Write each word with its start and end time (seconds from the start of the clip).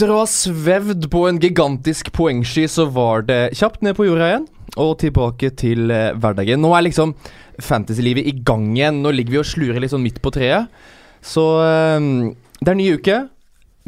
Etter 0.00 0.14
å 0.14 0.22
ha 0.22 0.28
svevd 0.32 1.10
på 1.12 1.20
en 1.28 1.36
gigantisk 1.36 2.06
poengsky, 2.16 2.62
så 2.72 2.86
var 2.88 3.26
det 3.28 3.50
kjapt 3.58 3.82
ned 3.84 3.92
på 3.98 4.06
jorda 4.06 4.28
igjen. 4.30 4.46
Og 4.80 4.94
tilbake 5.02 5.50
til 5.60 5.90
eh, 5.92 6.14
hverdagen. 6.16 6.62
Nå 6.64 6.70
er 6.72 6.86
liksom 6.86 7.10
fantasylivet 7.60 8.24
i 8.24 8.32
gang 8.40 8.70
igjen. 8.78 9.02
Nå 9.04 9.12
ligger 9.12 9.34
vi 9.34 9.40
og 9.42 9.48
slurer 9.50 9.76
litt 9.84 9.92
sånn 9.92 10.00
midt 10.00 10.22
på 10.24 10.32
treet. 10.32 10.72
Så 11.20 11.44
eh, 11.66 12.06
det 12.62 12.72
er 12.72 12.78
ny 12.78 12.86
uke. 12.96 13.18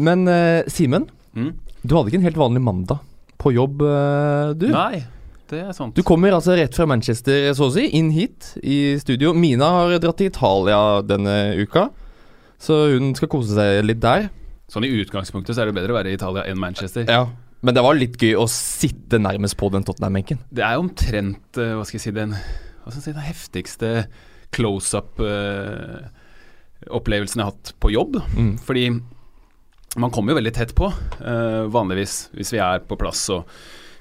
Men 0.05 0.27
eh, 0.29 0.69
Simen, 0.69 1.09
Mm. 1.33 1.55
du 1.81 1.97
hadde 1.97 2.13
ikke 2.13 2.21
en 2.21 2.29
helt 2.29 2.43
vanlig 2.43 2.61
mandag 2.67 3.01
på 3.41 3.55
jobb, 3.57 3.81
eh, 3.89 4.53
du? 4.61 4.67
Nei, 4.69 5.01
det 5.49 5.63
er 5.65 5.73
sant. 5.73 5.97
Du 5.97 6.05
kommer 6.05 6.37
altså 6.37 6.59
rett 6.61 6.77
fra 6.77 6.85
Manchester, 6.93 7.49
så 7.57 7.71
å 7.71 7.73
si, 7.73 7.87
inn 7.97 8.13
hit 8.13 8.51
i 8.61 8.99
studio. 9.01 9.33
Mina 9.33 9.73
har 9.79 9.97
dratt 9.97 10.21
til 10.21 10.29
Italia 10.29 11.01
denne 11.09 11.39
uka, 11.57 11.87
så 12.61 12.83
hun 12.93 13.15
skal 13.17 13.33
kose 13.33 13.57
seg 13.57 13.81
litt 13.89 14.05
der. 14.05 14.29
Sånn 14.73 14.87
i 14.89 14.95
utgangspunktet 15.03 15.55
så 15.55 15.61
er 15.63 15.67
det 15.69 15.77
bedre 15.77 15.93
å 15.93 15.99
være 15.99 16.11
i 16.13 16.17
Italia 16.17 16.43
enn 16.49 16.61
Manchester. 16.61 17.05
Ja. 17.05 17.27
Men 17.63 17.75
det 17.77 17.83
var 17.85 17.95
litt 17.95 18.17
gøy 18.19 18.35
å 18.41 18.47
sitte 18.51 19.19
nærmest 19.21 19.57
på 19.61 19.69
den 19.71 19.85
Tottenham-benken. 19.87 20.39
Det 20.51 20.65
er 20.67 20.79
omtrent 20.81 21.59
eh, 21.61 21.75
hva 21.77 21.85
skal 21.87 21.99
jeg 21.99 22.05
si, 22.09 22.13
den, 22.17 22.31
hva 22.33 22.89
skal 22.89 22.99
jeg 22.99 23.05
si, 23.05 23.19
den 23.19 23.29
heftigste 23.29 23.89
close-up-opplevelsen 24.57 27.39
jeg 27.39 27.47
har 27.47 27.53
hatt 27.53 27.67
på 27.85 27.89
jobb. 27.93 28.13
Mm. 28.33 28.55
Fordi 28.65 28.85
man 30.01 30.11
kommer 30.11 30.33
jo 30.33 30.39
veldig 30.41 30.55
tett 30.57 30.73
på, 30.77 30.87
eh, 31.21 31.65
vanligvis, 31.71 32.15
hvis 32.33 32.53
vi 32.57 32.61
er 32.65 32.79
på 32.89 32.97
plass. 33.01 33.23
Og 33.37 33.41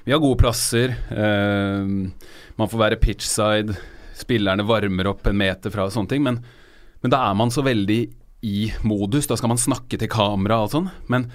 vi 0.06 0.12
har 0.14 0.20
gode 0.22 0.40
plasser. 0.40 0.88
Uh, 1.12 1.84
man 2.58 2.70
får 2.70 2.78
være 2.80 3.02
pitchside. 3.02 3.70
Spillerne 4.18 4.64
varmer 4.66 5.06
opp 5.12 5.26
en 5.30 5.38
meter 5.38 5.70
fra 5.70 5.84
og 5.86 5.92
sånne 5.94 6.10
ting. 6.10 6.22
Men, 6.26 6.36
men 7.04 7.10
da 7.12 7.18
er 7.28 7.34
man 7.38 7.50
så 7.54 7.62
veldig 7.62 8.00
i 8.42 8.72
modus. 8.82 9.26
Da 9.30 9.36
skal 9.38 9.52
man 9.52 9.60
snakke 9.60 9.98
til 10.00 10.08
kamera 10.12 10.62
og 10.64 10.70
sånn. 10.74 10.90
Men 11.08 11.28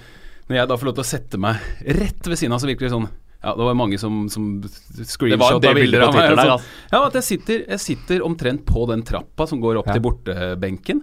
når 0.48 0.56
jeg 0.62 0.68
da 0.68 0.76
får 0.76 0.90
lov 0.90 0.98
til 0.98 1.04
å 1.06 1.12
sette 1.12 1.40
meg 1.40 1.56
rett 1.98 2.28
ved 2.28 2.36
siden 2.40 2.52
av, 2.56 2.60
så 2.62 2.68
virker 2.70 2.88
det 2.88 2.94
sånn 2.96 3.08
Ja, 3.38 3.52
det 3.54 3.62
var 3.68 3.74
mange 3.78 3.98
som, 4.02 4.24
som 4.28 4.60
screenshotta 5.06 5.70
bilder 5.76 6.08
av 6.08 6.14
meg. 6.16 6.32
sånn. 6.36 6.62
Ja, 6.90 7.04
at 7.06 7.14
jeg 7.20 7.22
sitter, 7.28 7.60
jeg 7.68 7.80
sitter 7.84 8.24
omtrent 8.26 8.64
på 8.66 8.82
den 8.90 9.04
trappa 9.06 9.46
som 9.46 9.60
går 9.62 9.78
opp 9.78 9.86
Ja. 9.86 9.94
til 9.94 10.02
bortebenken. 10.02 11.02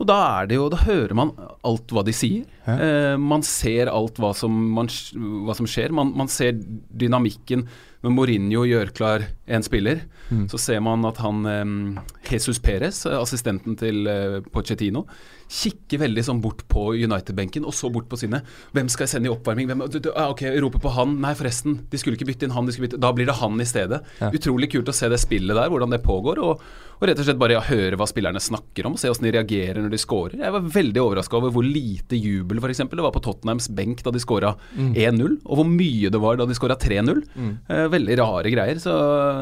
Og 0.00 0.06
da 0.06 0.16
er 0.42 0.46
det 0.46 0.54
jo 0.54 0.68
Da 0.70 0.76
hører 0.76 1.14
man 1.14 1.32
alt 1.64 1.88
hva 1.90 2.04
de 2.04 2.12
sier. 2.12 2.44
Eh, 2.66 3.16
man 3.16 3.42
ser 3.42 3.86
alt 3.90 4.14
hva 4.18 4.32
som, 4.34 4.50
man, 4.74 4.86
hva 4.86 5.54
som 5.56 5.66
skjer. 5.66 5.90
Man, 5.90 6.12
man 6.16 6.28
ser 6.28 6.52
dynamikken. 6.52 7.66
Når 8.02 8.12
Mourinho 8.14 8.62
gjør 8.66 8.92
klar 8.94 9.24
en 9.48 9.62
spiller, 9.62 10.00
Mm. 10.30 10.46
så 10.50 10.58
ser 10.60 10.80
man 10.80 11.02
at 11.06 11.16
han 11.16 11.46
eh, 11.46 12.02
Jesus 12.30 12.58
Perez, 12.58 13.06
assistenten 13.06 13.76
til 13.78 14.06
eh, 14.06 14.40
Pochettino, 14.52 15.06
kikker 15.48 15.98
veldig 16.02 16.22
sånn 16.26 16.40
bort 16.44 16.62
på 16.68 16.90
United-benken, 16.94 17.64
og 17.64 17.72
så 17.72 17.88
bort 17.92 18.08
på 18.10 18.18
sine. 18.20 18.42
Hvem 18.76 18.88
skal 18.92 19.06
jeg 19.06 19.12
sende 19.14 19.30
i 19.30 19.32
oppvarming? 19.32 19.66
Hvem, 19.70 19.86
du, 19.90 19.98
du, 20.04 20.10
ah, 20.14 20.28
ok, 20.34 20.42
roper 20.60 20.82
på 20.84 20.92
han. 20.92 21.14
Nei, 21.24 21.32
forresten, 21.38 21.78
de 21.88 22.00
skulle 22.00 22.18
ikke 22.18 22.28
bytte 22.28 22.44
inn 22.48 22.52
han. 22.56 22.68
De 22.68 22.76
bytte. 22.76 23.00
Da 23.00 23.12
blir 23.16 23.26
det 23.30 23.38
han 23.40 23.56
i 23.60 23.66
stedet. 23.68 24.02
Ja. 24.20 24.28
Utrolig 24.36 24.70
kult 24.74 24.88
å 24.92 24.94
se 24.96 25.08
det 25.08 25.18
spillet 25.22 25.56
der, 25.56 25.70
hvordan 25.72 25.90
det 25.94 26.02
pågår. 26.04 26.38
Og, 26.44 26.60
og 26.98 27.06
rett 27.08 27.18
og 27.22 27.24
slett 27.28 27.38
bare 27.40 27.56
ja, 27.56 27.62
høre 27.64 27.96
hva 27.96 28.06
spillerne 28.10 28.40
snakker 28.42 28.86
om, 28.88 28.96
og 28.96 29.00
se 29.00 29.08
hvordan 29.08 29.28
de 29.30 29.34
reagerer 29.38 29.80
når 29.84 29.92
de 29.96 30.00
scorer. 30.02 30.36
Jeg 30.42 30.52
var 30.52 30.68
veldig 30.76 31.00
overraska 31.04 31.38
over 31.40 31.54
hvor 31.54 31.64
lite 31.64 32.18
jubel 32.18 32.60
for 32.60 32.68
eksempel, 32.74 32.98
det 33.00 33.06
var 33.06 33.14
på 33.16 33.22
Tottenhams 33.24 33.68
benk 33.72 34.02
da 34.04 34.12
de 34.12 34.20
scora 34.20 34.52
1-0, 34.76 35.38
og 35.46 35.60
hvor 35.62 35.68
mye 35.70 36.10
det 36.12 36.20
var 36.20 36.36
da 36.40 36.46
de 36.50 36.56
scora 36.58 36.76
3-0. 36.76 37.22
Mm. 37.38 37.52
Eh, 37.70 37.86
veldig 37.94 38.18
rare 38.20 38.52
greier. 38.52 38.82
Så 38.82 38.92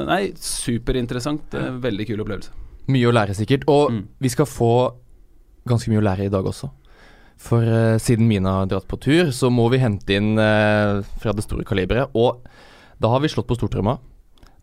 nei, 0.07 0.29
superinteressant. 0.39 1.55
Eh, 1.57 1.73
veldig 1.83 2.07
kul 2.13 2.23
opplevelse. 2.25 2.55
Mye 2.93 3.09
å 3.11 3.15
lære, 3.17 3.35
sikkert. 3.35 3.65
Og 3.73 3.91
Mm. 3.91 4.05
vi 4.21 4.29
skal 4.31 4.47
få 4.47 4.73
ganske 5.69 5.93
mye 5.93 6.03
å 6.03 6.07
lære 6.07 6.27
i 6.29 6.33
dag 6.33 6.47
også. 6.47 6.71
For 7.47 7.63
uh, 7.63 7.97
siden 8.01 8.29
Mina 8.31 8.61
har 8.61 8.71
dratt 8.71 8.87
på 8.89 8.99
tur, 9.03 9.33
så 9.37 9.51
må 9.53 9.69
vi 9.73 9.83
hente 9.83 10.17
inn 10.17 10.35
uh, 10.41 11.03
fra 11.21 11.35
det 11.37 11.45
store 11.45 11.67
kaliberet. 11.69 12.15
Og 12.17 12.41
da 13.03 13.11
har 13.13 13.21
vi 13.23 13.31
slått 13.33 13.49
på 13.51 13.59
stortromma. 13.59 13.99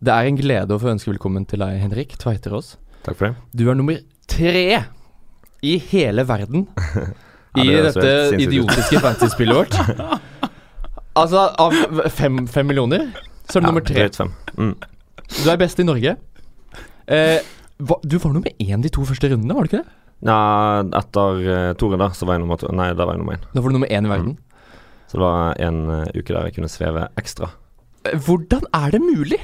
Det 0.04 0.12
er 0.12 0.28
en 0.28 0.38
glede 0.40 0.74
å 0.74 0.80
få 0.82 0.90
ønske 0.92 1.12
velkommen 1.12 1.46
til 1.48 1.62
deg, 1.62 1.78
Henrik 1.84 2.16
Tveiterås. 2.20 2.74
Takk 3.06 3.20
for 3.20 3.30
det. 3.30 3.34
Du 3.54 3.68
er 3.70 3.78
nummer 3.78 4.00
tre 4.30 4.82
i 5.64 5.76
hele 5.90 6.24
verden 6.28 6.66
Ja, 7.54 7.62
i 7.62 7.68
det 7.70 7.78
i 7.78 7.82
dette 7.86 8.42
idiotiske 8.42 9.00
fantasy-spillet 9.00 9.60
vårt. 9.62 9.78
Altså, 11.14 11.44
av 11.62 11.70
fem, 12.10 12.40
fem 12.50 12.66
millioner, 12.66 13.04
så 13.46 13.60
er 13.60 13.62
du 13.62 13.66
Ja, 13.68 13.70
nummer 13.70 13.84
tre. 13.86 14.08
fem. 14.10 14.32
Mm. 14.58 14.72
Du 15.30 15.50
er 15.52 15.60
best 15.60 15.78
i 15.78 15.84
Norge. 15.86 16.16
Uh, 17.06 17.38
hva, 17.86 18.00
du 18.02 18.16
var 18.18 18.32
nummer 18.34 18.50
én 18.58 18.82
de 18.82 18.90
to 18.90 19.04
første 19.06 19.30
rundene, 19.30 19.54
var 19.54 19.62
du 19.62 19.70
ikke 19.70 19.84
det? 19.84 19.92
Ja, 20.24 20.38
etter 21.00 21.42
uh, 21.42 21.72
to 21.78 21.90
der, 21.92 22.14
så 22.16 22.28
var 22.28 22.38
jeg 22.38 22.44
nummer 22.44 22.60
to. 22.60 22.70
Nei, 22.72 22.92
der 22.94 23.04
var 23.04 23.16
jeg 23.16 23.24
nummer 23.24 23.36
én. 23.36 23.48
Da 23.52 23.60
var 23.60 23.72
du 23.72 23.78
nummer 23.78 23.90
én 23.90 24.06
i 24.06 24.12
verden. 24.12 24.36
Så 25.10 25.18
det 25.18 25.24
var 25.24 25.60
en 25.62 25.82
uh, 25.90 26.06
uke 26.14 26.30
der 26.30 26.48
jeg 26.48 26.56
kunne 26.56 26.72
sveve 26.72 27.08
ekstra. 27.20 27.50
Eh, 28.04 28.16
Hvordan 28.20 28.64
er 28.72 28.94
det 28.94 29.02
mulig? 29.02 29.40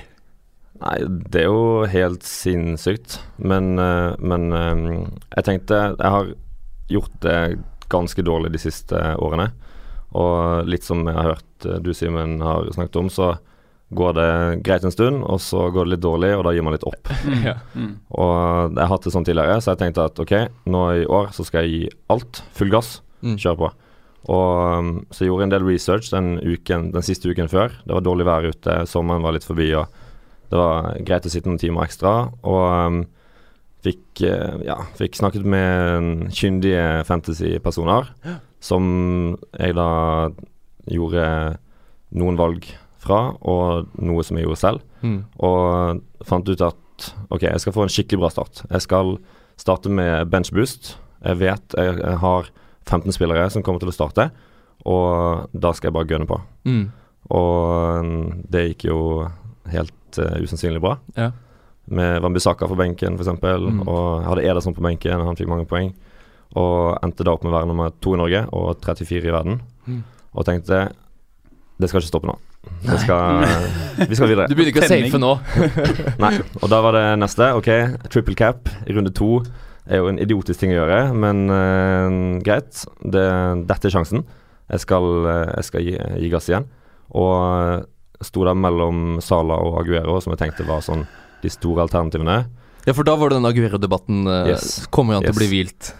Nei, 0.80 0.96
det 1.32 1.42
er 1.42 1.50
jo 1.50 1.88
helt 1.90 2.24
sinnssykt. 2.24 3.18
Men, 3.36 3.74
uh, 3.78 4.16
men 4.18 4.52
eh, 4.56 4.86
jeg 5.36 5.46
tenkte 5.46 5.80
Jeg 5.98 6.14
har 6.16 6.32
gjort 6.90 7.18
det 7.22 7.40
ganske 7.90 8.22
dårlig 8.24 8.52
de 8.54 8.62
siste 8.62 8.98
årene. 9.20 9.50
Og 10.16 10.66
litt 10.66 10.86
som 10.86 11.04
jeg 11.06 11.14
har 11.16 11.34
hørt 11.34 11.66
eh, 11.66 11.78
du, 11.84 11.92
Simen, 11.94 12.40
har 12.42 12.70
snakket 12.74 12.98
om, 13.02 13.10
så 13.12 13.34
går 13.90 14.14
det 14.14 14.30
greit 14.66 14.84
en 14.86 14.94
stund, 14.94 15.22
og 15.26 15.40
så 15.42 15.66
går 15.74 15.86
det 15.86 15.96
litt 15.96 16.04
dårlig, 16.04 16.30
og 16.36 16.44
da 16.46 16.54
gir 16.54 16.66
man 16.66 16.76
litt 16.76 16.86
opp. 16.88 17.10
Ja. 17.50 17.56
Mm. 17.74 17.94
Og 18.14 18.74
jeg 18.76 18.82
har 18.82 18.90
hatt 18.92 19.06
det 19.06 19.12
sånn 19.14 19.26
tidligere, 19.26 19.60
så 19.62 19.72
jeg 19.72 19.80
tenkte 19.80 20.08
at 20.10 20.20
ok, 20.22 20.34
nå 20.70 20.82
i 21.02 21.06
år 21.08 21.30
så 21.34 21.46
skal 21.46 21.66
jeg 21.66 21.72
gi 21.72 21.94
alt. 22.12 22.42
Full 22.58 22.72
gass. 22.72 22.98
Mm. 23.24 23.38
Kjøre 23.40 23.60
på. 23.60 23.70
Og 24.30 24.50
um, 24.78 24.90
så 25.10 25.24
jeg 25.24 25.30
gjorde 25.30 25.46
en 25.48 25.54
del 25.54 25.64
research 25.64 26.10
den, 26.12 26.34
uken, 26.44 26.90
den 26.94 27.06
siste 27.06 27.30
uken 27.30 27.48
før. 27.50 27.72
Det 27.86 27.96
var 27.96 28.04
dårlig 28.04 28.28
vær 28.28 28.50
ute, 28.52 28.76
sommeren 28.90 29.24
var 29.24 29.34
litt 29.36 29.48
forbi, 29.48 29.70
og 29.78 29.88
det 30.52 30.60
var 30.60 30.92
greit 31.06 31.26
å 31.26 31.32
sitte 31.32 31.50
noen 31.50 31.62
timer 31.62 31.88
ekstra. 31.88 32.14
Og 32.44 32.62
um, 32.68 33.00
fikk, 33.80 34.22
eh, 34.28 34.60
ja, 34.66 34.76
fikk 34.98 35.16
snakket 35.16 35.46
med 35.48 36.28
kyndige 36.36 37.02
fantasy-personer, 37.08 38.10
som 38.60 38.84
jeg 39.56 39.76
da 39.78 39.90
gjorde 40.90 41.24
noen 42.20 42.36
valg 42.36 42.66
fra, 43.00 43.20
og 43.40 43.88
noe 44.00 44.24
som 44.26 44.36
jeg 44.38 44.44
gjorde 44.46 44.60
selv. 44.60 44.84
Mm. 45.00 45.18
Og 45.46 46.00
fant 46.28 46.48
ut 46.52 46.64
at 46.66 47.10
ok, 47.32 47.46
jeg 47.48 47.62
skal 47.62 47.72
få 47.76 47.86
en 47.86 47.92
skikkelig 47.92 48.20
bra 48.20 48.30
start. 48.34 48.62
Jeg 48.68 48.84
skal 48.84 49.14
starte 49.60 49.92
med 49.92 50.28
bench 50.32 50.52
boost. 50.52 50.94
Jeg 51.24 51.40
vet 51.40 51.76
jeg, 51.76 51.98
jeg 52.00 52.18
har 52.22 52.50
15 52.88 53.12
spillere 53.16 53.48
som 53.52 53.64
kommer 53.64 53.80
til 53.82 53.90
å 53.92 53.94
starte, 53.96 54.30
og 54.88 55.48
da 55.52 55.72
skal 55.76 55.90
jeg 55.90 55.96
bare 55.96 56.08
gønne 56.08 56.28
på. 56.28 56.38
Mm. 56.68 56.84
Og 57.36 58.04
mm, 58.04 58.28
det 58.52 58.66
gikk 58.70 58.86
jo 58.88 58.98
helt 59.70 60.18
uh, 60.20 60.36
usannsynlig 60.40 60.80
bra. 60.82 60.96
Ja. 61.16 61.30
Med 61.90 62.20
Wambisaka 62.24 62.68
på 62.70 62.78
benken, 62.78 63.16
f.eks., 63.18 63.28
Mm. 63.40 63.82
og 63.88 64.22
jeg 64.22 64.28
hadde 64.28 64.44
Ederson 64.48 64.74
på 64.76 64.84
benken, 64.84 65.24
han 65.26 65.36
fikk 65.38 65.50
mange 65.50 65.66
poeng. 65.68 65.92
Og 66.58 66.96
endte 67.04 67.24
da 67.26 67.32
opp 67.36 67.44
med 67.44 67.52
å 67.52 67.58
være 67.58 67.68
nummer 67.70 67.92
to 68.02 68.14
i 68.16 68.18
Norge 68.18 68.44
og 68.56 68.80
34 68.82 69.28
i 69.28 69.34
verden. 69.34 69.60
Mm. 69.86 70.00
Og 70.34 70.46
tenkte 70.48 70.80
det 71.80 71.88
skal 71.88 72.00
ikke 72.02 72.10
stoppe 72.10 72.28
nå. 72.30 72.34
Det 72.60 72.98
skal, 73.00 73.44
vi 74.08 74.16
skal 74.16 74.28
videre. 74.28 74.46
Du 74.48 74.54
begynner 74.56 74.72
ikke 74.72 74.84
å 74.84 74.90
safe 74.90 75.20
nå. 75.20 75.32
Nei, 76.24 76.32
og 76.60 76.68
da 76.72 76.80
var 76.84 76.96
det 76.96 77.04
neste. 77.20 77.52
Ok, 77.56 77.70
triple 78.12 78.36
cap 78.36 78.68
i 78.84 78.96
runde 78.96 79.12
to 79.16 79.38
er 79.90 80.02
jo 80.02 80.10
en 80.10 80.20
idiotisk 80.20 80.60
ting 80.60 80.74
å 80.74 80.78
gjøre, 80.82 81.00
men 81.16 81.46
uh, 81.48 82.40
greit. 82.44 82.84
Det, 83.00 83.24
dette 83.68 83.88
er 83.88 83.96
sjansen. 83.96 84.24
Jeg 84.70 84.84
skal, 84.84 85.06
eh, 85.26 85.48
jeg 85.56 85.66
skal 85.66 85.82
gi, 85.82 85.94
gi 86.22 86.28
gass 86.30 86.46
igjen. 86.46 86.68
Og 87.18 87.32
eh, 87.42 87.80
sto 88.22 88.44
der 88.46 88.54
mellom 88.54 89.16
Sala 89.24 89.56
og 89.58 89.80
Aguero, 89.80 90.20
som 90.22 90.30
jeg 90.30 90.44
tenkte 90.44 90.66
var 90.68 90.84
sånn 90.86 91.02
de 91.42 91.50
store 91.50 91.88
alternativene. 91.88 92.36
Ja, 92.84 92.94
for 92.94 93.02
da 93.08 93.16
var 93.18 93.32
det 93.32 93.40
den 93.40 93.48
Aguero-debatten 93.50 94.30
uh, 94.30 94.52
Yes. 94.52 94.84
Kommer 94.94 95.18
han 95.18 95.26
til 95.26 95.34
å 95.34 95.40
bli 95.40 95.48
hvilt? 95.50 95.90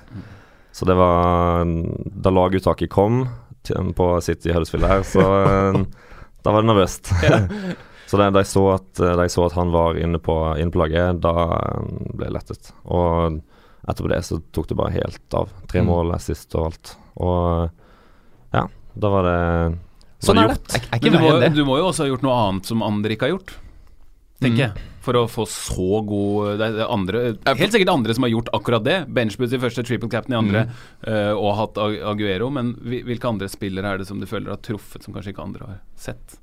Så 0.70 0.86
det 0.86 0.94
var 0.94 1.66
Da 1.66 2.30
laguttaket 2.30 2.92
kom 2.92 3.24
på 3.66 4.06
City 4.22 4.54
Huddersfield 4.54 4.86
her, 4.86 5.02
så 5.04 5.24
da 6.44 6.52
var 6.54 6.62
det 6.64 6.70
nervøst. 6.72 7.10
så 8.10 8.18
da, 8.20 8.30
jeg 8.32 8.48
så 8.50 8.64
at, 8.74 8.90
da 9.00 9.26
så 9.30 9.44
at 9.46 9.56
han 9.58 9.70
var 9.74 9.98
inne 10.00 10.18
på, 10.22 10.36
inne 10.60 10.72
på 10.74 10.80
laget, 10.82 11.20
da 11.24 11.34
eh, 11.58 11.84
ble 12.16 12.28
jeg 12.30 12.36
lettet. 12.38 12.72
Og 12.90 13.38
etterpå 13.90 14.10
det 14.12 14.22
så 14.26 14.40
tok 14.54 14.68
det 14.70 14.76
bare 14.78 14.96
helt 14.98 15.36
av. 15.36 15.52
Tre 15.70 15.80
Mm. 15.82 15.88
mål 15.88 16.14
sist 16.20 16.54
og 16.58 16.66
alt. 16.70 16.96
Og 17.20 17.70
ja, 18.54 18.64
da 19.00 19.08
var 19.12 19.22
det 19.28 19.38
Sånn 20.20 20.36
var 20.36 20.44
er 20.44 20.48
det. 20.50 20.56
gjort. 20.58 20.74
Er, 20.74 20.86
er 20.90 20.98
ikke 21.00 21.10
du 21.14 21.18
må, 21.22 21.30
det. 21.40 21.50
du 21.56 21.62
må 21.64 21.78
jo 21.80 21.86
også 21.88 22.04
ha 22.04 22.10
gjort 22.10 22.24
noe 22.26 22.38
annet 22.44 22.66
som 22.68 22.82
andre 22.84 23.14
ikke 23.16 23.28
har 23.28 23.32
gjort, 23.38 23.54
tenker 24.40 24.56
Mm. 24.56 24.74
jeg. 24.74 24.86
For 25.00 25.14
å 25.16 25.22
få 25.32 25.46
så 25.48 26.04
god 26.06 26.58
Det 26.58 26.66
er 26.76 26.86
andre 26.92 27.20
Helt 27.56 27.72
sikkert 27.72 27.88
andre 27.92 28.12
som 28.14 28.22
har 28.24 28.30
gjort 28.30 28.50
akkurat 28.52 28.84
det. 28.84 29.06
Benchboost 29.08 29.54
i 29.54 29.58
første, 29.58 29.82
triple 29.84 30.10
captain 30.10 30.34
i 30.34 30.38
andre, 30.38 30.66
eh, 31.06 31.32
og 31.32 31.56
hatt 31.56 31.78
Aguero. 31.78 32.50
Men 32.52 32.74
hvilke 32.84 33.24
andre 33.28 33.48
spillere 33.48 33.84
er 33.94 33.98
det 33.98 34.06
som 34.06 34.20
du 34.20 34.26
føler 34.26 34.50
har 34.50 34.58
truffet, 34.58 35.02
som 35.02 35.14
kanskje 35.14 35.32
ikke 35.34 35.42
andre 35.44 35.66
har 35.66 35.80
sett? 35.96 36.36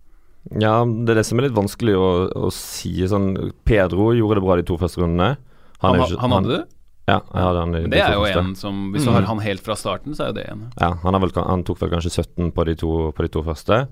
Ja, 0.60 0.84
det 0.86 1.10
er 1.10 1.16
det 1.22 1.26
som 1.26 1.38
er 1.40 1.44
litt 1.50 1.54
vanskelig 1.58 1.94
å, 1.98 2.32
å 2.34 2.52
si. 2.52 2.96
Sånn 3.06 3.52
Pedro 3.66 4.14
gjorde 4.16 4.36
det 4.40 4.44
bra 4.48 4.56
de 4.56 4.64
to 4.64 4.78
første 4.78 4.98
rundene. 5.04 5.38
Han, 5.82 5.96
er 6.00 6.06
ikke- 6.08 6.20
han 6.20 6.32
hadde 6.32 6.48
det? 6.58 6.66
Ja, 7.08 7.22
jeg 7.34 7.44
hadde 7.44 7.60
han 7.60 7.70
i 7.76 7.80
Men 7.82 7.90
de 7.90 7.90
det 7.98 8.00
to 8.06 8.12
er 8.12 8.14
jo 8.16 8.24
første. 8.26 8.40
en 8.48 8.56
som 8.56 8.92
Hvis 8.94 9.04
du 9.06 9.10
Mm. 9.12 9.14
har 9.14 9.22
han 9.24 9.40
helt 9.40 9.62
fra 9.62 9.76
starten, 9.76 10.16
så 10.16 10.22
er 10.24 10.28
jo 10.28 10.34
det 10.34 10.50
en. 10.50 10.72
Ja, 10.82 10.94
han, 10.94 11.14
har 11.14 11.20
vel, 11.22 11.32
han 11.46 11.64
tok 11.64 11.80
vel 11.80 11.90
kanskje 11.90 12.12
17 12.26 12.52
på 12.52 12.66
de 12.66 12.76
to, 12.76 13.12
på 13.14 13.22
de 13.22 13.28
to 13.30 13.44
første. 13.44 13.88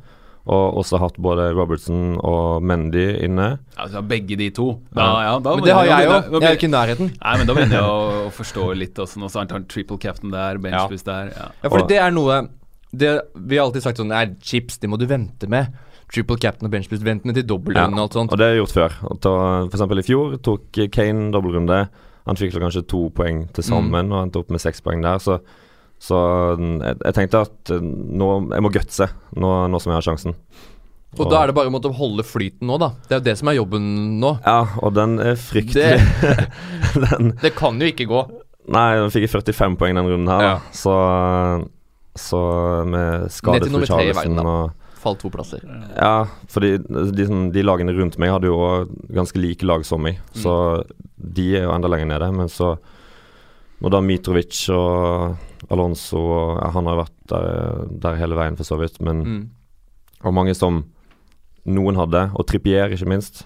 Og 0.46 0.76
også 0.78 1.00
hatt 1.02 1.16
både 1.18 1.48
Robertson 1.58 2.20
og 2.22 2.62
Mendy 2.62 3.08
inne. 3.26 3.48
Altså 3.82 4.04
begge 4.06 4.36
de 4.38 4.52
to. 4.54 4.68
Da, 4.94 5.02
Ja. 5.02 5.22
ja, 5.26 5.40
da 5.42 5.56
Men 5.56 5.64
det 5.66 5.74
har 5.74 5.86
jeg 5.90 6.06
jo. 6.06 6.40
Jeg 6.40 6.50
er 6.52 6.60
ikke 6.60 6.68
i 6.68 6.74
nærheten. 6.76 7.10
Nei, 7.18 7.38
men 7.40 7.48
da 7.50 7.56
begynner 7.58 7.80
jeg 7.80 7.88
å, 7.90 8.04
å 8.28 8.34
forstå 8.36 8.68
litt 8.78 9.02
også. 9.02 9.18
Nå 9.24 9.30
så 9.34 9.42
har 9.42 9.50
han 9.50 9.66
triple 9.66 9.98
captain 9.98 10.30
der, 10.36 10.60
benchboost 10.62 11.10
der. 11.10 11.32
Ja. 11.34 11.48
Ja, 11.64 11.72
for 11.74 11.88
det 11.90 11.98
er 11.98 12.14
noe 12.14 12.44
det, 12.96 13.10
Vi 13.36 13.58
har 13.58 13.66
alltid 13.66 13.84
sagt 13.84 13.98
sånn 14.00 14.14
Nei, 14.14 14.28
chips, 14.40 14.78
det 14.78 14.88
må 14.88 15.00
du 15.02 15.08
vente 15.10 15.50
med. 15.50 15.74
Triple 16.14 16.38
captain 16.38 16.70
og 16.70 16.72
benchboost, 16.78 17.02
vent 17.04 17.26
med 17.26 17.36
til 17.36 17.48
dobbeltrunde 17.50 17.98
og 17.98 18.06
alt 18.06 18.14
sånt. 18.14 18.32
Og 18.32 18.38
det 18.38 18.46
er 18.52 18.60
gjort 18.62 18.76
før. 18.78 18.94
F.eks. 19.18 19.82
i 19.82 20.06
fjor 20.06 20.38
tok 20.46 20.80
Kane 20.94 21.32
dobbeltrunde. 21.34 21.88
Han 22.30 22.38
fikk 22.38 22.54
kanskje 22.62 22.86
to 22.90 23.08
poeng 23.18 23.48
til 23.54 23.66
sammen 23.66 24.14
og 24.14 24.28
endte 24.28 24.40
opp 24.42 24.54
med 24.54 24.62
seks 24.62 24.82
poeng 24.86 25.02
der. 25.02 25.18
Så, 25.22 25.40
så 26.06 26.18
mm, 26.60 26.78
jeg, 26.86 26.98
jeg 27.08 27.16
tenkte 27.18 27.40
at 27.48 27.72
eh, 27.74 27.82
nå 27.82 28.28
Jeg 28.54 28.62
må 28.66 28.70
gutse 28.76 29.08
nå, 29.34 29.52
nå 29.74 29.80
som 29.82 29.92
jeg 29.94 29.98
har 30.00 30.06
sjansen. 30.06 30.36
Og 31.16 31.30
da 31.32 31.40
er 31.42 31.48
det 31.50 31.56
bare 31.56 31.72
å 31.72 31.92
holde 31.96 32.26
flyten 32.28 32.68
nå, 32.68 32.76
da. 32.82 32.90
Det 33.08 33.16
er 33.16 33.22
jo 33.22 33.26
det 33.30 33.36
som 33.40 33.48
er 33.48 33.56
jobben 33.56 33.86
nå. 34.20 34.34
Ja, 34.44 34.58
og 34.84 34.92
den 34.98 35.14
er 35.24 35.38
fryktelig 35.40 35.96
Det, 36.20 36.34
den, 37.06 37.30
det 37.40 37.54
kan 37.56 37.80
jo 37.80 37.88
ikke 37.88 38.08
gå. 38.10 38.24
Nei, 38.76 38.88
den 39.00 39.14
fikk 39.14 39.28
jeg 39.28 39.32
45 39.32 39.78
poeng 39.80 39.96
den 39.96 40.10
runden 40.12 40.32
her, 40.34 40.44
Ja. 40.44 40.56
Så, 40.76 40.92
så 42.20 42.42
med 42.90 43.30
skade 43.32 43.60
Ned 43.62 43.68
til 43.70 43.76
nummer 43.78 43.88
for 43.90 44.02
tre 44.02 44.10
i 44.10 44.18
verden, 44.18 44.42
da. 44.42 44.44
og 44.66 44.82
Falt 45.06 45.20
to 45.22 45.30
plasser. 45.30 45.62
Ja, 45.94 46.26
for 46.50 46.66
de, 46.66 46.80
de, 47.14 47.28
de 47.54 47.64
lagene 47.64 47.94
rundt 47.94 48.16
meg 48.22 48.32
hadde 48.34 48.50
jo 48.50 48.56
òg 48.58 48.94
ganske 49.14 49.38
like 49.38 49.68
lag 49.70 49.86
som 49.86 50.02
meg, 50.02 50.18
Mm. 50.34 50.40
så 50.42 50.56
de 51.16 51.46
er 51.60 51.68
jo 51.68 51.74
enda 51.76 51.88
lenger 51.92 52.10
nede. 52.10 52.32
Men 52.34 52.50
så 52.52 52.74
Når 53.86 53.94
da 53.94 54.00
Mitrovic 54.02 54.64
og 54.74 55.36
Alonso 55.70 56.22
ja, 56.58 56.72
Han 56.74 56.88
har 56.90 56.98
vært 57.04 57.18
der, 57.30 57.84
der 58.02 58.18
hele 58.18 58.38
veien, 58.40 58.58
for 58.58 58.66
så 58.66 58.80
vidt, 58.82 58.98
men 59.06 59.22
Mm. 59.26 59.44
Og 60.26 60.34
mange 60.34 60.56
som 60.58 60.80
noen 61.70 61.96
hadde, 62.00 62.32
og 62.34 62.48
Trippier 62.50 62.90
ikke 62.90 63.06
minst, 63.12 63.44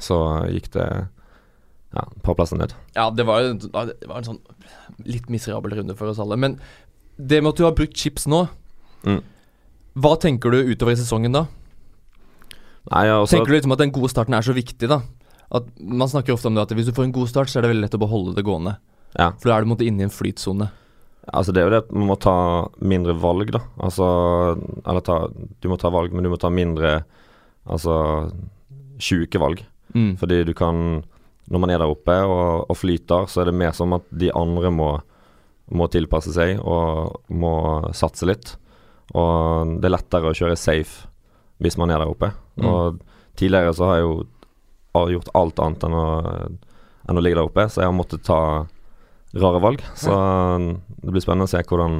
så 0.00 0.16
gikk 0.48 0.70
det 0.72 0.86
ja, 0.88 2.04
et 2.06 2.22
par 2.24 2.36
plasser 2.38 2.56
ned. 2.56 2.72
Ja, 2.96 3.10
det 3.10 3.26
var, 3.28 3.42
det 3.52 4.06
var 4.08 4.20
en 4.22 4.28
sånn 4.28 4.38
litt 5.04 5.28
miserabel 5.28 5.74
runde 5.76 5.96
for 5.98 6.08
oss 6.08 6.20
alle. 6.22 6.38
Men 6.40 6.56
det 7.18 7.42
med 7.42 7.52
at 7.52 7.60
du 7.60 7.66
har 7.66 7.76
brukt 7.76 7.96
chips 8.00 8.26
nå, 8.30 8.46
Mm. 9.04 9.22
hva 9.96 10.14
tenker 10.20 10.52
du 10.52 10.58
utover 10.72 10.92
i 10.92 11.00
sesongen 11.00 11.32
da? 11.32 11.46
Nei, 12.90 13.06
også, 13.08 13.36
Tenker 13.36 13.48
du 13.52 13.56
liksom 13.58 13.72
at 13.72 13.78
den 13.80 13.92
gode 13.92 14.10
starten 14.12 14.34
er 14.36 14.44
så 14.44 14.52
viktig, 14.56 14.88
da? 14.88 15.02
At 15.50 15.66
Man 15.78 16.08
snakker 16.08 16.36
ofte 16.36 16.50
om 16.50 16.56
det 16.56 16.62
at 16.62 16.74
hvis 16.76 16.90
du 16.90 16.94
får 16.94 17.08
en 17.08 17.16
god 17.16 17.30
start, 17.30 17.50
så 17.50 17.58
er 17.58 17.66
det 17.66 17.72
veldig 17.72 17.86
lett 17.88 17.96
å 17.98 18.02
beholde 18.02 18.36
det 18.36 18.46
gående. 18.46 18.76
Ja. 19.18 19.32
For 19.40 19.50
da 19.50 19.56
er 19.56 19.62
du 19.62 19.66
på 19.66 19.70
en 19.70 19.74
måte 19.74 19.88
inne 19.88 20.04
i 20.04 20.06
en 20.06 20.14
flytsone. 20.14 20.70
Altså 21.30 21.52
det 21.54 21.60
er 21.60 21.68
jo 21.68 21.72
det 21.74 21.82
at 21.84 21.90
man 21.94 22.08
må 22.08 22.16
ta 22.18 22.36
mindre 22.80 23.14
valg, 23.18 23.52
da. 23.54 23.60
Altså 23.84 24.06
Eller 24.80 25.02
ta 25.04 25.18
Du 25.30 25.68
må 25.70 25.76
ta 25.78 25.90
valg, 25.92 26.14
men 26.14 26.24
du 26.24 26.30
må 26.32 26.38
ta 26.40 26.50
mindre 26.50 27.02
Altså 27.70 27.94
sjuke 29.00 29.40
valg. 29.40 29.60
Mm. 29.94 30.14
Fordi 30.20 30.40
du 30.48 30.54
kan 30.56 31.02
Når 31.50 31.62
man 31.62 31.70
er 31.74 31.82
der 31.82 31.92
oppe 31.92 32.16
og, 32.24 32.70
og 32.70 32.78
flyter, 32.78 33.28
så 33.28 33.42
er 33.42 33.50
det 33.50 33.58
mer 33.58 33.76
som 33.76 33.94
at 33.98 34.06
de 34.10 34.32
andre 34.34 34.72
må 34.74 34.90
Må 35.70 35.86
tilpasse 35.92 36.32
seg 36.34 36.58
og 36.66 37.20
må 37.30 37.52
satse 37.94 38.26
litt. 38.26 38.56
Og 39.14 39.76
det 39.78 39.86
er 39.86 39.94
lettere 39.94 40.32
å 40.32 40.34
kjøre 40.34 40.58
safe 40.58 41.06
hvis 41.60 41.76
man 41.76 41.92
er 41.92 42.00
der 42.00 42.08
oppe. 42.08 42.30
Mm. 42.56 42.66
Og 42.66 43.00
tidligere 43.38 43.74
så 43.76 43.86
har 43.86 43.98
jeg 43.98 44.06
jo 44.06 44.14
har 44.94 45.10
gjort 45.14 45.28
alt 45.38 45.58
annet 45.62 45.82
enn 45.86 45.94
å, 45.94 46.06
enn 47.08 47.18
å 47.18 47.22
ligge 47.24 47.36
der 47.38 47.46
oppe, 47.48 47.64
så 47.70 47.76
jeg 47.82 47.88
har 47.90 47.96
måttet 47.96 48.24
ta 48.26 48.40
rare 49.38 49.60
valg. 49.62 49.78
Så 49.94 50.10
det 51.02 51.10
blir 51.14 51.22
spennende 51.22 51.46
å 51.46 51.52
se 51.52 51.60
hvordan 51.62 51.92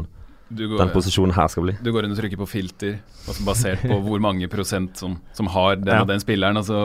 går, 0.51 0.79
den 0.81 0.91
posisjonen 0.91 1.35
her 1.37 1.47
skal 1.53 1.63
bli. 1.69 1.75
du 1.79 1.93
går 1.95 2.05
inn 2.09 2.15
og 2.15 2.19
trykker 2.19 2.39
på 2.41 2.49
filter, 2.51 2.95
altså 3.29 3.43
basert 3.47 3.81
på 3.87 3.97
hvor 4.03 4.19
mange 4.25 4.49
prosent 4.51 4.97
som, 4.99 5.13
som 5.37 5.47
har 5.55 5.77
den 5.79 5.95
Ja. 5.95 6.01
og 6.03 6.09
den 6.11 6.21
spilleren, 6.23 6.59
og 6.59 6.65
så 6.67 6.79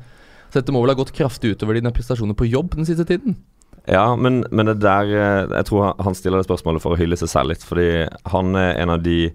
Så 0.52 0.60
dette 0.60 0.74
må 0.74 0.82
vel 0.84 0.92
ha 0.92 0.98
gått 0.98 1.14
kraftig 1.16 1.54
utover 1.56 1.78
dine 1.78 1.94
prestasjoner 1.94 2.36
på 2.38 2.50
jobb 2.50 2.76
den 2.76 2.86
siste 2.86 3.06
tiden? 3.08 3.38
Ja, 3.90 4.12
men, 4.14 4.44
men 4.54 4.68
det 4.68 4.76
der 4.84 5.08
eh, 5.10 5.48
Jeg 5.56 5.66
tror 5.66 5.88
han- 5.88 6.04
han 6.06 6.14
stiller 6.14 6.38
det 6.38 6.46
spørsmålet 6.46 6.82
for 6.84 6.94
å 6.94 6.98
hylle 7.00 7.16
seg 7.18 7.30
selv 7.32 7.50
litt, 7.50 7.64
fordi 7.66 8.06
han 8.30 8.54
er 8.54 8.76
en 8.78 8.92
av 8.94 9.02
de 9.02 9.32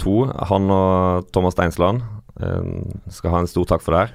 to. 0.00 0.16
Han 0.50 0.70
og 0.74 1.28
Thomas 1.34 1.56
Steinsland 1.56 2.02
eh, 2.40 2.70
skal 3.12 3.34
ha 3.36 3.42
en 3.44 3.50
stor 3.50 3.68
takk 3.70 3.84
for 3.84 3.94
det 3.96 4.04
her. 4.06 4.14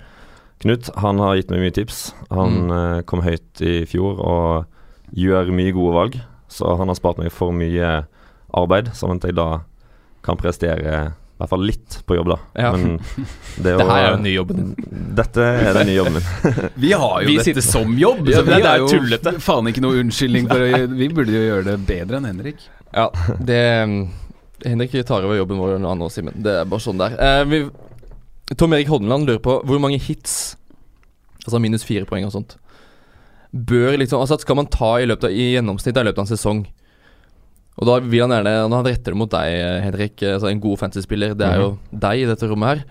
Knut 0.64 0.88
han 1.04 1.20
har 1.20 1.36
gitt 1.40 1.50
meg 1.52 1.66
mye 1.66 1.76
tips. 1.76 2.04
Han 2.34 2.72
eh, 2.72 3.02
kom 3.10 3.24
høyt 3.26 3.62
i 3.66 3.76
fjor 3.90 4.22
og 4.24 5.14
gjør 5.16 5.52
mye 5.56 5.74
gode 5.76 5.96
valg. 5.98 6.18
Så 6.52 6.76
han 6.80 6.88
har 6.92 6.98
spart 7.00 7.20
meg 7.20 7.34
for 7.36 7.52
mye 7.56 8.06
arbeid, 8.56 8.94
sånn 8.96 9.18
at 9.18 9.26
jeg 9.28 9.36
da 9.36 9.50
kan 10.26 10.38
prestere 10.40 10.80
i 11.36 11.42
hvert 11.42 11.52
fall 11.52 11.66
litt 11.68 11.98
på 12.08 12.16
jobb, 12.16 12.30
da. 12.32 12.36
Ja. 12.64 12.70
Men 12.72 12.94
det, 13.66 13.74
Det 13.76 13.86
her 13.90 13.98
er 13.98 14.06
jo 14.06 14.14
den 14.16 14.24
nye 14.24 14.36
jobben 14.38 14.60
din. 14.62 14.92
Dette 15.18 15.44
er 15.68 15.76
den 15.76 15.90
nye 15.90 15.98
jobben 15.98 16.16
min. 16.16 16.30
Vi 16.86 16.92
har 16.96 17.18
jo 17.26 17.28
Vi 17.28 17.36
dette 17.36 17.48
sitter- 17.50 17.66
som 17.66 17.98
jobb, 18.00 18.22
Ja, 18.32 18.38
så 18.40 18.46
det 18.48 18.54
vi 18.54 18.62
er 18.62 18.70
er 18.72 18.84
jo 18.86 18.88
tullete. 18.94 19.34
faen 19.44 19.68
ikke 19.74 19.84
noe 19.84 20.00
unnskyldning 20.06 20.48
for 20.48 20.64
å 20.64 20.80
Vi 21.02 21.10
burde 21.18 21.36
jo 21.36 21.42
gjøre 21.50 21.66
det 21.68 21.76
bedre 21.90 22.22
enn 22.22 22.30
Henrik. 22.32 22.64
Ja, 22.96 23.10
det 23.44 23.60
mm, 23.92 23.98
Henrik 24.64 24.94
tar 25.08 25.26
over 25.26 25.36
jobben 25.36 25.60
vår 25.60 25.82
nå, 25.84 26.10
Simen. 26.14 26.38
Det 26.44 26.54
er 26.62 26.70
bare 26.70 26.84
sånn 26.84 27.02
der. 27.02 27.18
Eh, 27.20 27.42
vi, 27.50 27.60
Tom 28.56 28.76
Erik 28.78 28.92
Hodneland 28.92 29.28
lurer 29.28 29.42
på 29.44 29.58
hvor 29.68 29.82
mange 29.84 30.00
hits, 30.00 30.56
altså 31.44 31.60
minus 31.62 31.86
fire 31.88 32.08
poeng 32.08 32.28
og 32.28 32.34
sånt, 32.36 32.56
bør 33.56 33.96
liksom 34.02 34.20
Altså 34.20 34.36
skal 34.42 34.58
man 34.60 34.68
ta 34.68 34.98
i 35.00 35.06
løpet 35.08 35.30
av 35.30 35.32
I 35.32 35.54
gjennomsnitt 35.54 35.96
i 35.96 36.04
løpet 36.04 36.20
av 36.20 36.26
en 36.26 36.32
sesong? 36.34 36.66
Og 37.76 37.88
da 37.88 37.98
vil 38.04 38.24
han 38.26 38.34
gjerne 38.36 38.54
han 38.72 38.88
retter 38.88 39.14
det 39.16 39.20
mot 39.20 39.32
deg, 39.32 39.52
eh, 39.60 39.82
Henrik, 39.84 40.22
eh, 40.24 40.38
altså 40.38 40.50
en 40.52 40.64
god 40.64 40.80
fantasy-spiller, 40.80 41.36
det 41.36 41.48
er 41.48 41.60
jo 41.64 41.70
deg 41.92 42.24
i 42.24 42.30
dette 42.30 42.48
rommet 42.48 42.72
her. 42.72 42.86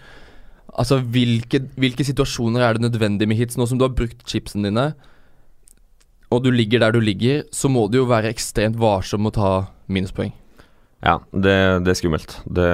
Altså, 0.74 0.98
hvilke, 0.98 1.62
hvilke 1.80 2.04
situasjoner 2.04 2.60
er 2.60 2.76
det 2.76 2.84
nødvendig 2.84 3.28
med 3.30 3.38
hits? 3.38 3.56
Nå 3.56 3.68
som 3.70 3.78
du 3.78 3.86
har 3.86 3.94
brukt 3.96 4.26
chipsene 4.28 4.68
dine, 4.68 4.90
og 6.34 6.42
du 6.44 6.50
ligger 6.50 6.82
der 6.82 6.92
du 6.92 7.00
ligger, 7.00 7.44
så 7.54 7.70
må 7.70 7.86
du 7.88 8.00
jo 8.02 8.08
være 8.10 8.32
ekstremt 8.34 8.76
varsom 8.76 9.22
med 9.24 9.32
å 9.32 9.38
ta 9.38 9.52
minuspoeng. 9.88 10.34
Ja, 11.04 11.18
det, 11.30 11.56
det 11.84 11.92
er 11.92 11.98
skummelt. 11.98 12.38
Det, 12.44 12.68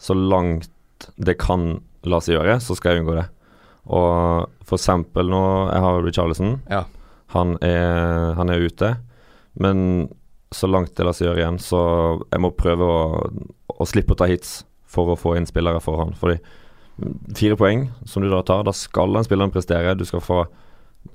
så 0.00 0.16
langt 0.16 0.70
det 1.16 1.36
kan 1.40 1.76
la 2.08 2.20
seg 2.24 2.38
gjøre, 2.38 2.56
så 2.64 2.76
skal 2.78 2.94
jeg 2.96 3.04
unngå 3.04 3.18
det. 3.18 3.26
Og 3.88 4.48
for 4.68 4.76
eksempel 4.76 5.30
nå 5.32 5.42
Jeg 5.70 5.84
har 5.84 6.02
Richarlison. 6.04 6.56
Ja. 6.68 6.84
Han 7.34 7.56
er, 7.64 8.34
han 8.38 8.52
er 8.52 8.64
ute. 8.64 8.94
Men 9.60 10.08
så 10.54 10.68
langt 10.70 10.94
det 10.96 11.04
lar 11.04 11.16
seg 11.16 11.28
gjøre 11.28 11.42
igjen, 11.42 11.58
så 11.60 11.80
jeg 12.30 12.40
må 12.40 12.54
prøve 12.56 12.86
å, 12.88 13.00
å 13.68 13.88
slippe 13.88 14.14
å 14.14 14.18
ta 14.18 14.28
hits 14.30 14.62
for 14.88 15.12
å 15.12 15.18
få 15.18 15.34
inn 15.36 15.48
spillere 15.48 15.82
for 15.84 16.00
han. 16.00 16.14
Fordi 16.16 16.38
fire 17.36 17.58
poeng 17.60 17.88
som 18.08 18.24
du 18.24 18.30
da 18.32 18.40
tar, 18.46 18.64
da 18.66 18.72
skal 18.74 19.12
den 19.14 19.26
spilleren 19.26 19.52
prestere. 19.54 19.96
Du 19.98 20.06
skal 20.08 20.24
få 20.24 20.46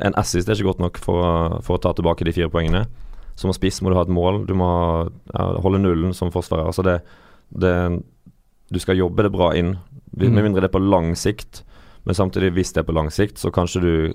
En 0.01 0.15
assist 0.17 0.47
det 0.47 0.53
er 0.53 0.57
ikke 0.57 0.71
godt 0.71 0.79
nok 0.81 0.97
for, 0.97 1.57
for 1.61 1.75
å 1.75 1.81
ta 1.83 1.91
tilbake 1.93 2.25
de 2.25 2.31
fire 2.33 2.49
poengene. 2.49 2.85
Som 3.35 3.53
spiss 3.55 3.81
må 3.81 3.89
du 3.89 3.95
ha 3.97 4.03
et 4.05 4.11
mål. 4.13 4.43
Du 4.47 4.53
må 4.57 4.67
ja, 5.33 5.45
holde 5.63 5.79
nullen 5.81 6.13
som 6.13 6.29
forsvarer. 6.33 6.67
Altså 6.69 6.83
det, 6.85 6.99
det 7.49 7.73
Du 8.73 8.79
skal 8.79 8.97
jobbe 8.97 9.23
det 9.25 9.31
bra 9.33 9.51
inn. 9.57 9.75
Med 10.13 10.29
Mm. 10.31 10.43
mindre 10.43 10.61
det 10.61 10.69
er 10.69 10.77
på 10.79 10.81
lang 10.83 11.15
sikt. 11.17 11.63
Men 12.05 12.15
samtidig, 12.15 12.51
hvis 12.53 12.73
det 12.73 12.83
er 12.83 12.87
på 12.89 12.93
lang 12.93 13.09
sikt, 13.11 13.37
så 13.39 13.49
kanskje 13.51 13.81
du 13.81 14.13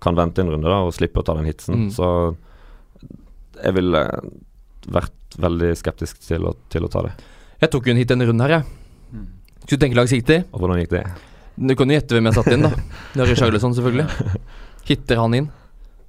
kan 0.00 0.14
vente 0.16 0.40
en 0.42 0.50
runde 0.50 0.66
da 0.68 0.82
og 0.84 0.92
slippe 0.94 1.20
å 1.20 1.24
ta 1.24 1.34
den 1.34 1.46
hitsen. 1.46 1.86
Mm. 1.86 1.90
Så 1.90 2.36
jeg 3.62 3.74
ville 3.76 4.02
vært 4.92 5.36
veldig 5.40 5.70
skeptisk 5.78 6.20
til 6.26 6.44
å, 6.48 6.54
til 6.72 6.84
å 6.86 6.90
ta 6.92 7.02
det. 7.06 7.12
Jeg 7.60 7.70
tok 7.72 7.86
jo 7.88 7.94
en 7.94 8.00
hit 8.00 8.08
denne 8.12 8.26
runden 8.28 8.44
her, 8.44 8.58
jeg. 8.58 9.24
Skulle 9.66 9.80
tenke 9.82 9.98
langsiktig. 9.98 10.44
Og 10.52 10.60
hvordan 10.62 10.78
gikk 10.82 10.92
det? 10.92 11.04
Du 11.56 11.72
kan 11.74 11.88
jo 11.88 11.96
gjette 11.96 12.14
hvem 12.18 12.28
jeg 12.28 12.36
satte 12.36 12.52
inn, 12.54 12.66
da. 12.66 12.70
Det 13.16 13.22
er 13.24 13.30
Richarlison, 13.32 13.74
selvfølgelig. 13.74 14.42
Hitter 14.90 15.22
han 15.22 15.34
inn. 15.38 15.48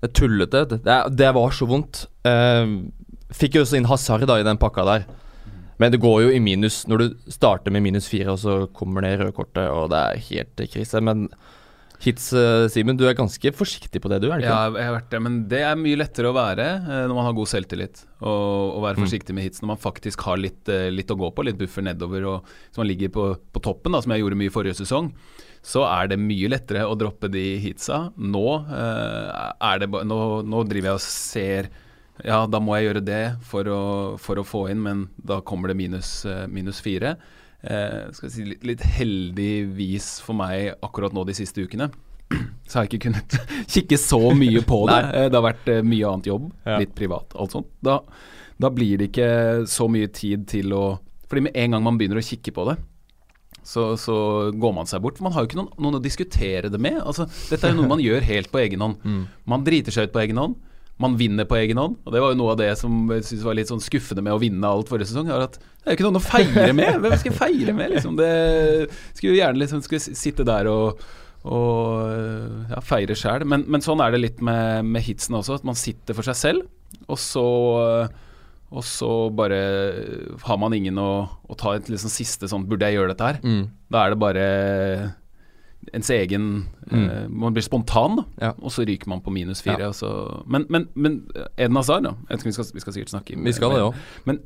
Det 0.01 0.09
er 0.09 0.13
tullete. 0.19 0.65
Det, 0.69 0.97
det 1.17 1.31
var 1.33 1.51
så 1.57 1.65
vondt. 1.69 2.03
Uh, 2.27 2.89
fikk 3.33 3.57
jo 3.57 3.63
også 3.65 3.79
inn 3.79 3.87
Hazard 3.89 4.27
da 4.29 4.37
i 4.39 4.45
den 4.45 4.59
pakka 4.61 4.85
der. 4.85 5.07
Men 5.77 5.91
det 5.93 5.99
går 6.01 6.23
jo 6.25 6.29
i 6.33 6.39
minus 6.41 6.83
når 6.89 6.97
du 7.03 7.31
starter 7.33 7.73
med 7.73 7.83
minus 7.85 8.07
fire, 8.09 8.31
og 8.33 8.39
så 8.41 8.53
kommer 8.73 9.05
det 9.05 9.19
røde 9.19 9.33
kortet, 9.37 9.67
og 9.69 9.91
det 9.93 9.99
er 10.01 10.23
helt 10.31 10.63
krise. 10.73 11.01
Men 11.05 11.27
Hits, 11.97 12.27
eh, 12.37 12.67
Simen, 12.69 12.93
du 12.97 13.07
er 13.09 13.15
ganske 13.17 13.49
forsiktig 13.57 13.97
på 14.03 14.09
det, 14.11 14.19
du? 14.21 14.27
er 14.29 14.37
det 14.37 14.45
ikke? 14.45 14.53
Ja, 14.53 14.69
jeg 14.77 14.85
har 14.85 14.95
vært 14.99 15.09
det, 15.15 15.21
men 15.25 15.37
det 15.49 15.61
er 15.65 15.79
mye 15.81 15.97
lettere 15.97 16.29
å 16.29 16.35
være 16.37 16.65
eh, 16.77 17.05
når 17.09 17.15
man 17.17 17.25
har 17.25 17.33
god 17.33 17.49
selvtillit. 17.49 18.03
Og 18.21 18.83
være 18.83 18.97
Mm. 18.99 19.03
forsiktig 19.05 19.33
med 19.33 19.47
hits 19.47 19.61
når 19.63 19.71
man 19.71 19.81
faktisk 19.81 20.21
har 20.27 20.37
litt, 20.37 20.61
eh, 20.69 20.91
litt 20.93 21.09
å 21.09 21.17
gå 21.17 21.31
på, 21.33 21.45
litt 21.45 21.57
buffer 21.57 21.81
nedover. 21.81 22.21
Og 22.29 22.43
hvis 22.69 22.77
man 22.77 22.87
ligger 22.89 23.09
på, 23.09 23.25
på 23.53 23.61
toppen, 23.65 23.93
da, 23.97 24.01
som 24.05 24.13
jeg 24.13 24.21
gjorde 24.21 24.37
mye 24.37 24.53
forrige 24.53 24.77
sesong, 24.77 25.09
så 25.65 25.83
er 25.87 26.07
det 26.11 26.19
mye 26.19 26.49
lettere 26.51 26.85
å 26.87 26.95
droppe 26.99 27.29
de 27.31 27.57
hitsa. 27.63 28.11
Nå, 28.17 28.45
eh, 28.67 29.51
er 29.71 29.79
det, 29.83 29.89
nå, 29.91 30.19
nå 30.47 30.63
driver 30.69 30.93
jeg 30.93 30.99
og 30.99 31.05
ser 31.05 31.69
Ja, 32.25 32.47
da 32.49 32.57
må 32.59 32.73
jeg 32.77 32.87
gjøre 32.87 33.03
det 33.05 33.23
for 33.45 33.67
å, 33.69 33.81
for 34.17 34.39
å 34.41 34.45
få 34.47 34.63
inn, 34.71 34.79
men 34.81 35.03
da 35.21 35.37
kommer 35.45 35.69
det 35.69 35.75
minus, 35.77 36.25
eh, 36.25 36.47
minus 36.49 36.79
fire. 36.81 37.11
Eh, 37.61 38.07
skal 38.17 38.31
si 38.33 38.45
litt, 38.47 38.63
litt 38.65 38.81
heldigvis 38.81 40.19
for 40.25 40.37
meg 40.37 40.75
akkurat 40.85 41.13
nå 41.13 41.23
de 41.27 41.33
siste 41.37 41.61
ukene 41.65 41.89
så 42.67 42.77
har 42.79 42.85
jeg 42.85 42.91
ikke 42.97 43.05
kunnet 43.07 43.37
kikke 43.73 43.97
så 44.01 44.19
mye 44.35 44.61
på 44.67 44.81
det. 44.89 44.97
Eh, 45.13 45.27
Det 45.29 45.37
har 45.39 45.45
vært 45.45 45.69
mye 45.85 46.09
annet 46.09 46.29
jobb, 46.31 46.49
Ja. 46.65 46.79
litt 46.81 46.95
privat, 46.97 47.33
alt 47.39 47.53
sånt. 47.55 47.69
Da, 47.85 47.99
da 48.59 48.69
blir 48.73 48.97
det 48.99 49.11
ikke 49.11 49.29
så 49.69 49.87
mye 49.91 50.09
tid 50.09 50.47
til 50.49 50.73
å 50.73 50.85
Fordi 51.27 51.41
med 51.43 51.57
en 51.59 51.71
gang 51.75 51.83
man 51.83 51.97
begynner 51.99 52.21
å 52.21 52.23
kikke 52.23 52.53
på 52.55 52.63
det, 52.69 52.77
så, 53.67 53.89
så 54.00 54.15
går 54.55 54.75
man 54.77 54.88
seg 54.88 55.03
bort. 55.03 55.19
For 55.19 55.27
man 55.27 55.36
har 55.36 55.43
jo 55.43 55.50
ikke 55.50 55.59
noen, 55.59 55.74
noen 55.83 56.00
å 56.00 56.03
diskutere 56.03 56.71
det 56.71 56.79
med. 56.79 57.01
Altså, 57.03 57.27
dette 57.51 57.67
er 57.67 57.75
jo 57.75 57.81
noe 57.81 57.91
man 57.91 58.03
gjør 58.07 58.24
helt 58.29 58.51
på 58.53 58.62
egen 58.63 58.83
hånd. 58.86 59.03
Mm. 59.03 59.21
Man 59.51 59.67
driter 59.67 59.95
seg 59.95 60.07
ut 60.07 60.15
på 60.15 60.24
egen 60.24 60.39
hånd. 60.39 60.55
Man 61.03 61.17
vinner 61.19 61.45
på 61.45 61.59
egen 61.59 61.77
hånd. 61.77 62.00
Og 62.07 62.15
det 62.15 62.24
var 62.24 62.31
jo 62.31 62.39
noe 62.39 62.55
av 62.55 62.62
det 62.62 62.71
som 62.79 63.12
jeg 63.13 63.27
synes 63.27 63.43
var 63.45 63.57
litt 63.59 63.69
sånn 63.69 63.83
skuffende 63.83 64.24
med 64.25 64.38
å 64.38 64.41
vinne 64.41 64.71
alt 64.71 64.89
forrige 64.89 65.12
sesong. 65.12 65.27
Er 65.29 65.45
at 65.50 65.59
det 65.59 65.83
er 65.83 65.93
jo 65.93 66.00
ikke 66.00 66.07
noen 66.07 66.21
å 66.21 66.25
feire 66.25 66.74
med. 66.79 67.00
Hvem 67.03 67.17
skal 67.19 67.33
jeg 67.33 67.39
feire 67.41 67.75
med? 67.75 67.93
Liksom? 67.97 68.17
Det 68.17 68.31
skulle 69.12 69.33
jo 69.33 69.39
gjerne 69.41 69.62
liksom 69.62 69.83
skulle 69.86 70.19
sitte 70.24 70.47
der 70.47 70.71
og 70.71 71.07
og 71.47 72.71
ja, 72.71 72.79
feire 72.83 73.15
sjæl. 73.15 73.45
Men, 73.47 73.62
men 73.71 73.83
sånn 73.83 74.01
er 74.03 74.12
det 74.12 74.19
litt 74.19 74.41
med, 74.43 74.88
med 74.88 75.05
hitsen 75.05 75.38
også, 75.38 75.62
at 75.62 75.67
man 75.67 75.77
sitter 75.79 76.17
for 76.17 76.27
seg 76.27 76.36
selv, 76.36 76.65
og 77.07 77.19
så 77.21 77.45
og 78.71 78.83
så 78.83 79.09
bare 79.31 79.57
har 80.43 80.57
man 80.59 80.74
ingen 80.75 80.97
å, 81.00 81.09
å 81.47 81.55
ta 81.55 81.75
et 81.77 81.88
liksom 81.88 82.12
siste 82.12 82.50
sånn 82.51 82.65
Burde 82.67 82.89
jeg 82.89 82.97
gjøre 82.97 83.13
dette 83.13 83.29
her? 83.29 83.38
Mm. 83.43 83.62
Da 83.93 84.01
er 84.03 84.12
det 84.12 84.19
bare 84.19 84.47
ens 85.95 86.09
egen 86.12 86.47
eh, 86.91 87.27
Man 87.31 87.53
blir 87.55 87.63
spontan. 87.63 88.24
Ja. 88.41 88.50
Og 88.59 88.74
så 88.75 88.83
ryker 88.83 89.07
man 89.07 89.21
på 89.24 89.31
minus 89.31 89.62
fire. 89.63 89.88
så, 89.95 90.09
men, 90.45 90.65
men, 90.74 90.89
men 90.95 91.19
Eden 91.55 91.79
Hazard, 91.79 92.03
da. 92.09 92.15
Vi, 92.43 92.51
skal, 92.51 92.67
vi 92.75 92.83
skal 92.83 92.97
sikkert 92.97 93.13
snakke 93.13 93.38
Vi 93.39 93.53
skal 93.55 93.71
det 93.77 93.86
òg. 93.86 94.01
Men 94.27 94.41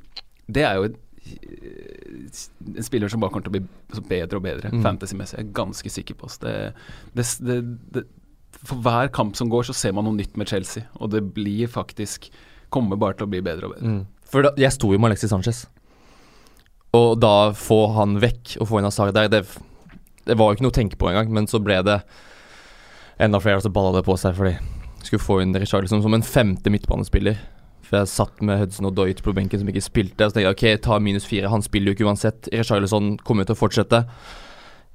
det 0.51 0.67
er 0.67 0.77
jo 0.77 0.89
et, 0.91 0.99
en 2.75 2.85
spiller 2.85 3.09
som 3.09 3.21
bare 3.23 3.33
kommer 3.33 3.47
til 3.47 3.53
å 3.53 3.57
bli 3.57 4.05
bedre 4.09 4.37
og 4.39 4.45
bedre 4.45 4.71
Mm. 4.71 4.83
fantasy-messig. 4.85 5.37
Jeg 5.39 5.47
er 5.49 5.53
ganske 5.57 5.89
sikker 5.97 6.15
på. 6.19 6.29
Det, 6.41 6.53
det, 7.17 7.25
det, 7.47 7.57
det, 7.97 8.03
for 8.61 8.81
hver 8.85 9.09
kamp 9.13 9.35
som 9.39 9.49
går, 9.49 9.63
så 9.69 9.73
ser 9.77 9.93
man 9.97 10.05
noe 10.05 10.17
nytt 10.17 10.37
med 10.37 10.47
Chelsea. 10.51 10.85
Og 10.99 11.09
det 11.13 11.23
blir 11.35 11.67
faktisk 11.71 12.29
Kommer 12.71 12.99
bare 12.99 13.19
til 13.19 13.27
å 13.27 13.31
bli 13.31 13.43
bedre 13.43 13.67
og 13.67 13.75
bedre. 13.75 13.93
Mm. 13.93 14.01
For 14.31 14.47
da, 14.47 14.53
jeg 14.59 14.73
sto 14.75 14.91
jo 14.93 14.99
med 15.01 15.11
Alexis 15.11 15.33
Sanchez. 15.33 15.65
Og 16.95 17.15
da 17.23 17.51
få 17.55 17.85
han 17.95 18.17
vekk 18.23 18.57
og 18.59 18.69
få 18.69 18.79
inn 18.79 18.87
Hazard 18.87 19.15
der, 19.15 19.31
det, 19.31 19.45
det 20.27 20.37
var 20.39 20.49
jo 20.49 20.57
ikke 20.57 20.65
noe 20.67 20.73
å 20.73 20.79
tenke 20.79 20.99
på 20.99 21.11
engang. 21.11 21.31
Men 21.35 21.47
så 21.51 21.59
ble 21.63 21.79
det 21.87 22.01
enda 23.21 23.41
flere, 23.43 23.63
som 23.63 23.75
balla 23.75 23.93
det 23.97 24.05
på 24.07 24.17
seg 24.19 24.37
fordi 24.37 24.55
skulle 25.01 25.23
få 25.23 25.39
inn 25.41 25.55
Richarlison 25.57 26.03
som 26.03 26.13
en 26.13 26.25
femte 26.25 26.71
midtbanespiller. 26.73 27.39
For 27.87 27.99
jeg 27.99 28.11
satt 28.11 28.43
med 28.45 28.61
Hudson 28.61 28.87
og 28.87 28.95
Doit 28.95 29.23
på 29.23 29.33
benken 29.35 29.59
som 29.59 29.69
ikke 29.71 29.83
spilte. 29.83 30.27
Så 30.27 30.35
tenkte 30.35 30.45
jeg 30.45 30.55
ok, 30.55 30.83
ta 30.85 30.99
minus 31.03 31.27
fire, 31.27 31.51
han 31.51 31.65
spiller 31.65 31.91
jo 31.91 31.97
ikke 31.97 32.07
uansett. 32.07 32.51
Richarlison 32.53 33.15
kommer 33.25 33.43
jo 33.43 33.51
til 33.51 33.57
å 33.57 33.61
fortsette 33.63 34.03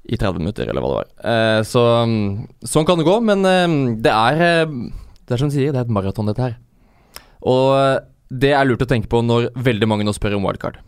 i 0.07 0.15
30 0.15 0.39
minutter, 0.39 0.69
eller 0.69 0.83
hva 0.83 0.89
det 0.89 0.99
var. 1.01 1.09
Eh, 1.31 1.61
så 1.67 1.83
mm, 2.07 2.21
sånn 2.63 2.87
kan 2.87 2.99
det 2.99 3.07
gå, 3.07 3.17
men 3.27 3.43
eh, 3.45 3.75
det 4.05 4.13
er 4.13 4.43
eh, 4.45 4.77
Det 5.27 5.35
er 5.35 5.41
som 5.41 5.51
du 5.51 5.57
sier, 5.57 5.73
det 5.75 5.81
er 5.81 5.85
et 5.89 5.91
maraton, 5.91 6.29
dette 6.29 6.45
her. 6.45 6.55
Og 7.45 7.73
eh, 7.77 7.99
det 8.31 8.51
er 8.57 8.65
lurt 8.67 8.81
å 8.83 8.89
tenke 8.89 9.07
på 9.11 9.21
når 9.23 9.51
veldig 9.55 9.87
mange 9.87 10.03
nå 10.07 10.13
spør 10.15 10.35
om 10.37 10.43
wildcard. 10.47 10.79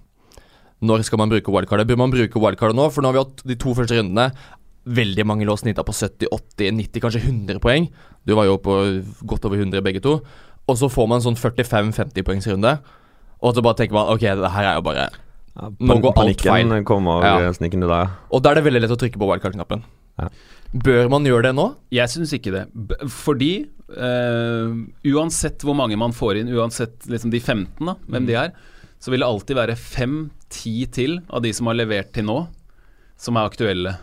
Når 0.81 1.03
skal 1.03 1.19
man 1.19 1.29
bruke 1.31 1.51
wildcardet? 1.51 1.87
Bør 1.87 1.97
man 1.99 2.11
bruke 2.11 2.39
wildcardet 2.39 2.75
nå? 2.77 2.87
For 2.91 3.03
nå 3.03 3.09
har 3.11 3.17
vi 3.17 3.23
hatt 3.25 3.43
de 3.47 3.55
to 3.59 3.73
første 3.75 3.97
rundene. 3.99 4.29
Veldig 4.89 5.25
mange 5.27 5.45
lå 5.47 5.55
snitta 5.59 5.83
på 5.85 5.91
70, 5.93 6.29
80, 6.31 6.71
90, 6.79 7.01
kanskje 7.03 7.21
100 7.25 7.59
poeng. 7.63 7.89
Du 8.25 8.33
var 8.37 8.47
jo 8.47 8.55
på 8.63 8.77
godt 9.27 9.45
over 9.49 9.59
100 9.59 9.83
begge 9.85 10.01
to. 10.03 10.19
Og 10.69 10.77
så 10.79 10.87
får 10.91 11.07
man 11.11 11.19
en 11.19 11.27
sånn 11.27 11.39
45-50 11.39 12.23
poengsrunde. 12.27 12.77
Og 13.43 13.55
så 13.55 13.63
bare 13.63 13.79
tenker 13.81 13.95
man 13.97 14.11
ok, 14.13 14.23
det 14.39 14.53
her 14.55 14.69
er 14.73 14.79
jo 14.79 14.85
bare 14.87 15.09
Ja, 15.59 15.67
Nå 15.81 15.95
går 15.99 16.13
alt 16.13 16.15
panikken 16.15 16.51
feil. 16.53 16.83
kommer 16.87 17.23
Ja. 17.25 17.51
snikende 17.51 17.87
der. 17.89 18.11
Og 18.31 18.41
da 18.43 18.51
er 18.51 18.55
det 18.55 18.63
veldig 18.69 18.81
lett 18.85 18.91
å 18.95 18.99
trykke 18.99 19.19
på 19.19 19.27
wildcard-knappen. 19.27 19.83
Ja. 20.19 20.29
Bør 20.69 21.07
man 21.09 21.25
gjøre 21.25 21.47
det 21.47 21.55
nå? 21.57 21.65
Jeg 21.93 22.11
syns 22.13 22.33
ikke 22.35 22.53
det. 22.53 22.65
Fordi 23.09 23.53
uh, 23.95 24.75
uansett 25.15 25.65
hvor 25.65 25.77
mange 25.77 25.97
man 25.97 26.13
får 26.13 26.41
inn, 26.41 26.51
uansett 26.53 27.07
liksom 27.09 27.33
de 27.33 27.41
15, 27.41 27.87
da, 27.87 27.95
hvem 28.05 28.27
de 28.29 28.37
er, 28.37 28.53
så 29.01 29.13
vil 29.13 29.23
det 29.23 29.29
alltid 29.29 29.57
være 29.57 29.79
fem-ti 29.79 30.75
til 30.93 31.17
av 31.31 31.41
de 31.45 31.53
som 31.55 31.71
har 31.71 31.79
levert 31.79 32.13
til 32.13 32.27
nå, 32.27 32.43
som 33.19 33.39
er 33.39 33.49
aktuelle. 33.49 33.95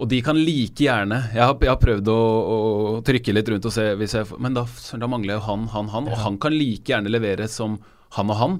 Og 0.00 0.08
de 0.08 0.22
kan 0.24 0.38
like 0.38 0.80
gjerne 0.80 1.18
Jeg 1.34 1.42
har, 1.44 1.54
jeg 1.60 1.68
har 1.68 1.80
prøvd 1.80 2.08
å, 2.08 2.16
å 2.16 2.58
trykke 3.04 3.34
litt 3.36 3.50
rundt 3.52 3.66
og 3.68 3.74
se 3.74 3.90
jeg, 3.90 4.22
Men 4.40 4.54
da, 4.56 4.62
da 4.96 5.08
mangler 5.12 5.36
jo 5.36 5.42
han, 5.44 5.66
han, 5.74 5.90
han. 5.92 6.08
Og 6.08 6.22
han 6.22 6.38
kan 6.40 6.56
like 6.56 6.88
gjerne 6.88 7.12
levere 7.12 7.48
som 7.52 7.76
han 8.16 8.32
og 8.32 8.38
han. 8.40 8.54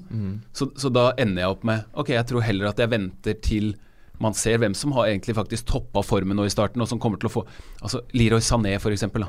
Så, 0.53 0.69
så 0.79 0.93
da 0.93 1.11
ender 1.19 1.43
jeg 1.43 1.55
opp 1.57 1.65
med 1.67 1.97
Ok, 1.99 2.13
jeg 2.13 2.29
tror 2.29 2.45
heller 2.45 2.71
at 2.71 2.83
jeg 2.83 2.93
venter 2.93 3.41
til 3.43 3.73
man 4.21 4.37
ser 4.37 4.61
hvem 4.61 4.75
som 4.77 4.93
har 4.97 5.09
egentlig 5.09 5.37
faktisk 5.39 5.69
toppa 5.71 6.03
formen 6.05 6.37
nå 6.37 6.47
i 6.47 6.53
starten, 6.53 6.83
og 6.83 6.89
som 6.91 7.01
kommer 7.01 7.21
til 7.21 7.31
å 7.31 7.35
få 7.39 7.47
Altså 7.81 8.03
Leroy 8.13 8.43
Sané, 8.45 8.77
eksempel. 8.77 9.25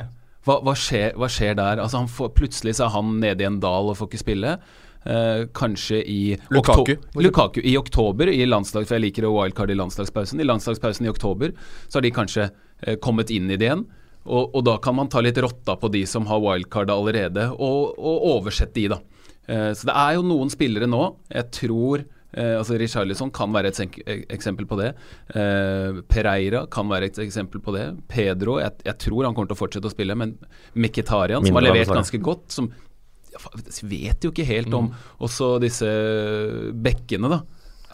Hva, 0.45 0.57
hva, 0.65 0.73
skjer, 0.77 1.13
hva 1.19 1.29
skjer 1.31 1.55
der? 1.59 1.81
Altså 1.81 2.01
han 2.01 2.09
får, 2.11 2.33
Plutselig 2.37 2.77
så 2.77 2.87
er 2.87 2.95
han 2.95 3.19
nede 3.21 3.45
i 3.45 3.47
en 3.47 3.61
dal 3.63 3.91
og 3.91 3.99
får 3.99 4.09
ikke 4.09 4.23
spille. 4.23 4.55
Eh, 5.03 5.47
kanskje 5.57 6.01
i 6.05 6.19
Lukaku, 6.53 6.95
Lukaku 7.17 7.61
i 7.65 7.77
oktober 7.77 8.29
i 8.29 8.45
landslag, 8.45 8.85
for 8.85 8.97
jeg 8.97 9.07
liker 9.07 9.29
wildcard 9.31 9.73
i 9.73 9.77
landslagspausen. 9.79 10.41
I 10.41 10.45
landslagspausen 10.49 11.07
i 11.07 11.13
oktober 11.13 11.55
så 11.87 11.97
har 11.97 12.05
de 12.05 12.13
kanskje 12.13 12.49
eh, 12.49 12.99
kommet 13.01 13.33
inn 13.33 13.49
i 13.49 13.57
det 13.57 13.69
igjen. 13.69 13.87
Og, 14.21 14.51
og 14.53 14.65
da 14.67 14.75
kan 14.77 14.93
man 14.97 15.09
ta 15.09 15.23
litt 15.23 15.39
rotta 15.41 15.73
på 15.81 15.89
de 15.93 16.03
som 16.09 16.27
har 16.29 16.41
wildcard 16.43 16.93
allerede, 16.93 17.47
og, 17.57 17.97
og 17.97 18.27
oversette 18.35 18.77
de, 18.77 18.91
da. 18.93 18.99
Eh, 19.49 19.71
så 19.77 19.89
det 19.89 19.95
er 19.97 20.17
jo 20.19 20.27
noen 20.29 20.53
spillere 20.53 20.89
nå, 20.89 21.05
jeg 21.33 21.49
tror 21.57 22.05
eh, 22.33 22.57
altså 22.57 22.77
Richarlison 22.79 23.31
kan 23.35 23.51
være 23.53 23.71
et 23.71 23.99
eksempel 24.31 24.65
på 24.69 24.77
det. 24.79 24.91
Eh, 25.35 26.01
Pereira 26.11 26.65
kan 26.71 26.87
være 26.91 27.09
et 27.11 27.19
eksempel 27.25 27.61
på 27.63 27.73
det. 27.75 27.85
Pedro, 28.11 28.59
jeg, 28.61 28.71
jeg 28.85 28.97
tror 29.07 29.25
han 29.27 29.35
kommer 29.37 29.51
til 29.51 29.57
å 29.59 29.61
fortsette 29.63 29.89
å 29.91 29.93
spille, 29.93 30.15
men 30.17 30.37
Mkhitaryan, 30.75 31.45
som 31.45 31.59
har 31.59 31.67
levert 31.69 31.91
ganske 31.93 32.21
godt, 32.21 32.49
som 32.51 32.71
vet 33.87 34.25
jo 34.25 34.31
ikke 34.33 34.43
helt 34.47 34.73
om 34.75 34.89
også 35.23 35.53
disse 35.63 35.87
bekkene, 36.83 37.29
da. 37.31 37.41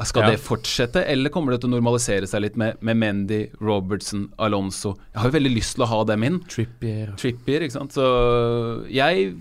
Skal 0.05 0.27
Ja. 0.27 0.29
det 0.35 0.39
fortsette, 0.45 1.01
eller 1.09 1.31
kommer 1.33 1.51
det 1.55 1.61
til 1.61 1.71
å 1.71 1.73
normalisere 1.73 2.27
seg 2.29 2.41
litt 2.43 2.55
med, 2.57 2.77
med 2.85 2.97
Mendy, 3.01 3.39
Robertson, 3.59 4.27
Alonso? 4.37 4.91
Jeg 5.13 5.21
har 5.23 5.29
jo 5.31 5.35
veldig 5.39 5.53
lyst 5.55 5.73
til 5.75 5.85
å 5.85 5.89
ha 5.89 6.03
dem 6.05 6.23
inn. 6.27 6.39
Trippier 6.45 7.15
Trippier, 7.17 7.65
ikke 7.65 7.73
sant. 7.79 7.95
Så 7.97 8.85
jeg 8.93 9.31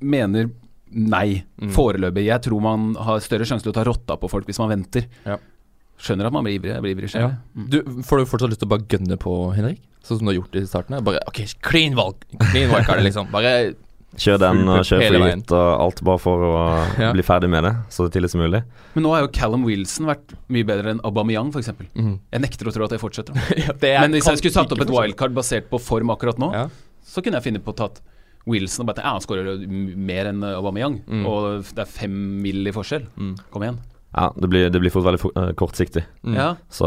mener 0.00 0.48
nei, 0.94 1.44
Mm. 1.60 1.70
foreløpig. 1.74 2.24
Jeg 2.26 2.42
tror 2.46 2.60
man 2.62 2.94
har 2.94 3.18
større 3.20 3.44
sjanse 3.48 3.62
til 3.66 3.72
å 3.72 3.74
ta 3.74 3.84
rotta 3.84 4.16
på 4.16 4.30
folk 4.30 4.46
hvis 4.46 4.58
man 4.62 4.70
venter. 4.72 5.06
Ja. 5.26 5.36
Skjønner 5.98 6.26
at 6.26 6.32
man 6.34 6.44
blir 6.44 6.58
ivrig. 6.58 6.72
Jeg 6.74 6.82
blir 6.82 6.94
ivrig 6.96 7.10
selv. 7.10 7.30
Ja. 7.30 7.64
Du, 7.70 7.78
får 8.02 8.18
du 8.18 8.24
fortsatt 8.26 8.50
lyst 8.50 8.60
til 8.64 8.68
å 8.68 8.74
bare 8.74 8.86
gønne 8.90 9.16
på, 9.20 9.34
Henrik? 9.54 9.80
Sånn 10.04 10.18
som 10.18 10.26
du 10.26 10.32
har 10.32 10.40
gjort 10.42 10.56
i 10.60 10.64
starten? 10.66 10.98
Bare 11.06 11.20
OK, 11.30 11.38
clean 11.64 11.94
valg 11.96 12.16
Clean 12.50 12.68
wildcard, 12.70 13.02
liksom. 13.06 13.30
Bare 13.32 13.74
Kjør 14.14 14.38
den 14.38 14.68
og 14.70 14.84
kjør 14.86 15.00
flyt 15.10 15.50
og 15.56 15.80
alt 15.82 16.00
bare 16.06 16.20
for 16.22 16.38
å 16.46 16.50
Ja. 17.02 17.08
bli 17.16 17.22
ferdig 17.26 17.48
med 17.50 17.64
det 17.66 17.72
så 17.90 18.06
tidlig 18.12 18.30
som 18.30 18.42
mulig. 18.44 18.60
Men 18.94 19.02
nå 19.02 19.10
har 19.10 19.24
jo 19.24 19.30
Callum 19.34 19.64
Wilson 19.66 20.06
vært 20.06 20.36
mye 20.54 20.62
bedre 20.68 20.92
enn 20.94 21.00
Aubameyang, 21.02 21.50
f.eks. 21.50 21.72
Mm. 21.98 22.12
Jeg 22.30 22.40
nekter 22.44 22.70
å 22.70 22.74
tro 22.76 22.84
at 22.86 22.90
det 22.94 23.00
fortsetter. 23.02 23.34
ja, 23.64 23.72
det 23.72 23.90
er- 23.90 24.00
Men 24.06 24.12
hvis 24.14 24.28
jeg 24.30 24.38
skulle 24.38 24.54
satt 24.54 24.70
opp 24.70 24.84
et 24.84 24.92
wildcard 24.94 25.34
basert 25.34 25.66
på 25.72 25.80
form 25.82 26.10
akkurat 26.14 26.38
nå, 26.38 26.52
ja. 26.54 26.68
så 27.02 27.24
kunne 27.26 27.40
jeg 27.40 27.48
finne 27.48 27.58
på 27.64 27.74
å 27.74 27.78
tatt 27.80 27.98
Wilson 28.46 28.82
og 28.84 28.94
bare 28.94 29.02
Ja, 29.04 29.12
han 29.12 29.20
skårer 29.24 29.66
mer 29.96 30.26
enn 30.26 30.42
Aubameyang, 30.44 31.00
Mm. 31.06 31.26
og 31.26 31.62
det 31.74 31.78
er 31.78 31.90
fem 31.90 32.42
mill. 32.42 32.66
i 32.66 32.72
forskjell. 32.72 33.06
Mm. 33.16 33.34
Kom 33.50 33.62
igjen. 33.62 33.78
Ja, 34.16 34.30
det 34.38 34.48
blir, 34.48 34.70
det 34.70 34.80
blir 34.80 34.90
fort 34.92 35.04
veldig 35.04 35.32
eh, 35.36 35.52
kortsiktig. 35.54 36.04
Mm. 36.24 36.34
Ja. 36.36 36.54
Så 36.70 36.86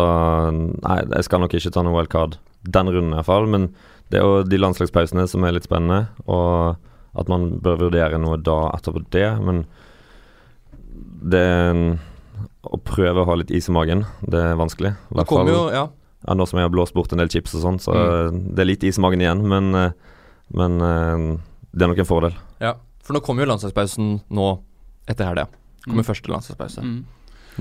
nei, 0.83 0.99
jeg 1.15 1.23
skal 1.25 1.39
nok 1.41 1.51
ikke 1.53 1.71
ta 1.73 1.81
noe 1.83 1.93
wildcard 1.97 2.37
den 2.63 2.87
runden 2.87 3.11
i 3.13 3.15
hvert 3.17 3.25
fall. 3.25 3.47
Men 3.47 3.73
det 4.09 4.19
er 4.19 4.23
jo 4.23 4.43
de 4.43 4.57
landslagspausene 4.57 5.27
som 5.27 5.43
er 5.43 5.51
litt 5.51 5.63
spennende, 5.67 6.07
og 6.27 6.77
at 7.17 7.27
man 7.27 7.59
bør 7.59 7.77
vurdere 7.89 8.17
noe 8.21 8.37
da 8.37 8.69
etterpå 8.77 9.03
det. 9.11 9.41
Men 9.43 9.65
det 11.27 11.45
Å 12.67 12.77
prøve 12.83 13.21
å 13.23 13.25
ha 13.29 13.35
litt 13.39 13.51
is 13.55 13.69
i 13.69 13.73
magen, 13.73 14.05
det 14.27 14.39
er 14.43 14.57
vanskelig. 14.59 14.91
I 14.91 15.09
Det 15.09 15.15
hvert 15.21 15.27
kommer 15.29 15.45
fall 15.45 15.53
jo 15.55 15.71
Ja. 15.73 15.83
ja, 16.27 16.33
nå 16.35 16.45
som 16.47 16.59
jeg 16.59 16.65
har 16.67 16.73
blåst 16.73 16.93
bort 16.93 17.11
en 17.13 17.17
del 17.21 17.29
chips 17.29 17.55
og 17.55 17.61
sånn, 17.63 17.79
så 17.79 17.93
Mm. 18.31 18.55
det 18.55 18.59
er 18.59 18.65
litt 18.65 18.83
is 18.83 18.97
i 18.97 19.01
magen 19.01 19.19
igjen. 19.21 19.41
Men, 19.47 19.73
eh, 19.75 19.91
men 20.53 20.81
eh, 20.81 21.37
det 21.73 21.81
er 21.83 21.87
nok 21.91 21.99
en 22.03 22.05
fordel. 22.09 22.33
ja. 22.61 22.73
For 23.07 23.13
nå 23.15 23.21
kommer 23.23 23.45
jo 23.45 23.47
landslagspausen 23.53 24.17
nå 24.35 24.45
etter 25.07 25.25
helga. 25.29 25.45
Kommer 25.85 26.03
Mm. 26.03 26.07
første 26.09 26.27
landslagspause. 26.33 26.81
Mm. 26.83 27.05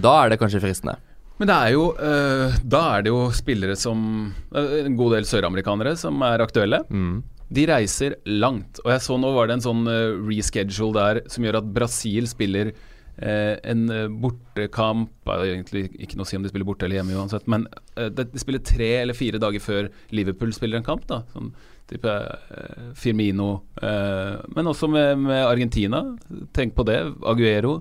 Da 0.02 0.24
er 0.24 0.28
det 0.32 0.38
kanskje 0.40 0.58
fristende. 0.60 0.96
Men 1.38 1.46
det 1.46 1.54
er 1.54 1.70
jo 1.76 1.84
øh, 1.94 2.54
Da 2.66 2.80
er 2.96 3.02
det 3.02 3.10
jo 3.12 3.30
spillere 3.30 3.76
som 3.76 4.32
øh, 4.54 4.84
En 4.86 4.96
god 4.96 5.12
del 5.14 5.24
søramerikanere 5.24 5.96
som 5.96 6.20
er 6.22 6.42
aktuelle. 6.42 6.80
Mm. 6.90 7.22
De 7.52 7.66
reiser 7.66 8.16
langt. 8.26 8.80
Og 8.84 8.90
jeg 8.90 9.00
så 9.04 9.18
nå 9.20 9.30
var 9.36 9.46
det 9.46 9.54
en 9.60 9.60
sånn 9.68 9.86
øh, 9.86 10.18
reschedule 10.26 10.92
der 10.98 11.20
som 11.30 11.44
gjør 11.44 11.58
at 11.60 11.72
Brasil 11.72 12.26
spiller 12.26 12.72
en 13.18 13.86
øh, 13.88 14.10
bortekamp 14.22 15.30
egentlig 15.36 15.86
ikke 15.94 16.18
noe 16.18 16.26
å 16.26 16.28
si 16.28 16.36
om 16.36 16.44
de 16.44 16.50
spiller 16.52 16.68
borte 16.68 16.84
eller 16.84 17.00
hjemme 17.00 17.16
uansett, 17.16 17.46
men 17.48 17.64
øh, 17.96 18.10
de 18.12 18.26
spiller 18.42 18.60
tre 18.60 18.90
eller 19.00 19.16
fire 19.16 19.40
dager 19.40 19.62
før 19.64 19.88
Liverpool 20.12 20.52
spiller 20.52 20.80
en 20.80 20.88
kamp. 20.88 21.06
da 21.08 21.22
Sånn 21.32 21.54
type 21.86 22.10
Firmino. 22.98 23.60
men 23.78 24.66
også 24.66 24.88
med, 24.90 25.20
med 25.22 25.44
Argentina. 25.46 26.00
Tenk 26.50 26.74
på 26.74 26.82
det. 26.82 26.96
Aguero. 27.22 27.76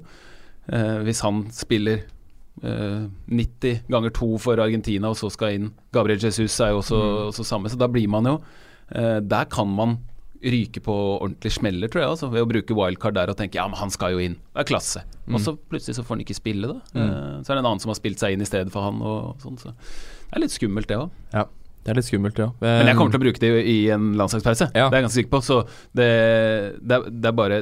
Eh, 0.65 0.99
hvis 1.05 1.21
han 1.21 1.43
spiller 1.53 1.99
eh, 2.63 3.05
90 3.29 3.85
ganger 3.91 4.13
2 4.17 4.29
for 4.41 4.61
Argentina, 4.61 5.11
og 5.11 5.19
så 5.19 5.29
skal 5.33 5.57
inn 5.57 5.71
Gabriel 5.93 6.21
Jesus, 6.23 6.57
er 6.59 6.73
jo 6.73 6.81
også, 6.81 7.01
også 7.29 7.45
samme. 7.45 7.69
Så 7.69 7.77
da 7.77 7.89
blir 7.91 8.09
man 8.09 8.25
jo 8.29 8.39
eh, 8.89 9.19
Der 9.21 9.45
kan 9.51 9.69
man 9.69 9.99
ryke 10.53 10.81
på 10.83 10.93
ordentlig 11.15 11.51
smeller, 11.55 11.89
tror 11.91 12.03
jeg, 12.03 12.13
altså, 12.15 12.29
ved 12.33 12.45
å 12.45 12.49
bruke 12.49 12.77
wildcard 12.77 13.17
der 13.17 13.31
og 13.33 13.37
tenke 13.39 13.59
ja, 13.59 13.65
men 13.71 13.79
han 13.79 13.93
skal 13.93 14.15
jo 14.15 14.21
inn. 14.23 14.37
Det 14.53 14.63
er 14.63 14.69
klasse. 14.69 15.03
Og 15.31 15.39
så 15.41 15.55
plutselig 15.57 15.97
så 15.97 16.05
får 16.05 16.17
han 16.17 16.25
ikke 16.25 16.37
spille, 16.37 16.69
da. 16.69 16.79
Mm. 16.93 17.43
så 17.43 17.51
er 17.51 17.57
det 17.57 17.61
en 17.63 17.69
annen 17.71 17.83
som 17.83 17.93
har 17.93 17.99
spilt 17.99 18.21
seg 18.21 18.35
inn 18.35 18.45
i 18.45 18.49
stedet 18.49 18.73
for 18.73 18.85
han, 18.85 19.01
og 19.01 19.41
sånn. 19.43 19.57
Så 19.61 19.73
det 19.73 20.37
er 20.37 20.43
litt 20.45 20.55
skummelt, 20.55 20.89
det 20.91 20.99
òg. 21.01 21.13
Ja. 21.33 21.47
Det 21.85 21.93
er 21.93 21.99
litt 21.99 22.07
skummelt, 22.07 22.39
ja. 22.41 22.47
Men 22.63 22.89
jeg 22.89 22.97
kommer 22.97 23.13
til 23.13 23.21
å 23.21 23.25
bruke 23.27 23.41
det 23.43 23.49
i 23.69 23.77
en 23.93 24.13
landslagspause. 24.17 24.71
Ja. 24.73 24.87
Det 24.89 24.97
er 24.97 25.03
jeg 25.03 25.05
ganske 25.05 25.19
sikker 25.19 25.33
på. 25.35 25.41
Så 25.45 25.59
det, 25.93 26.07
det, 26.81 26.97
er, 26.97 27.09
det 27.13 27.29
er 27.29 27.35
bare 27.37 27.59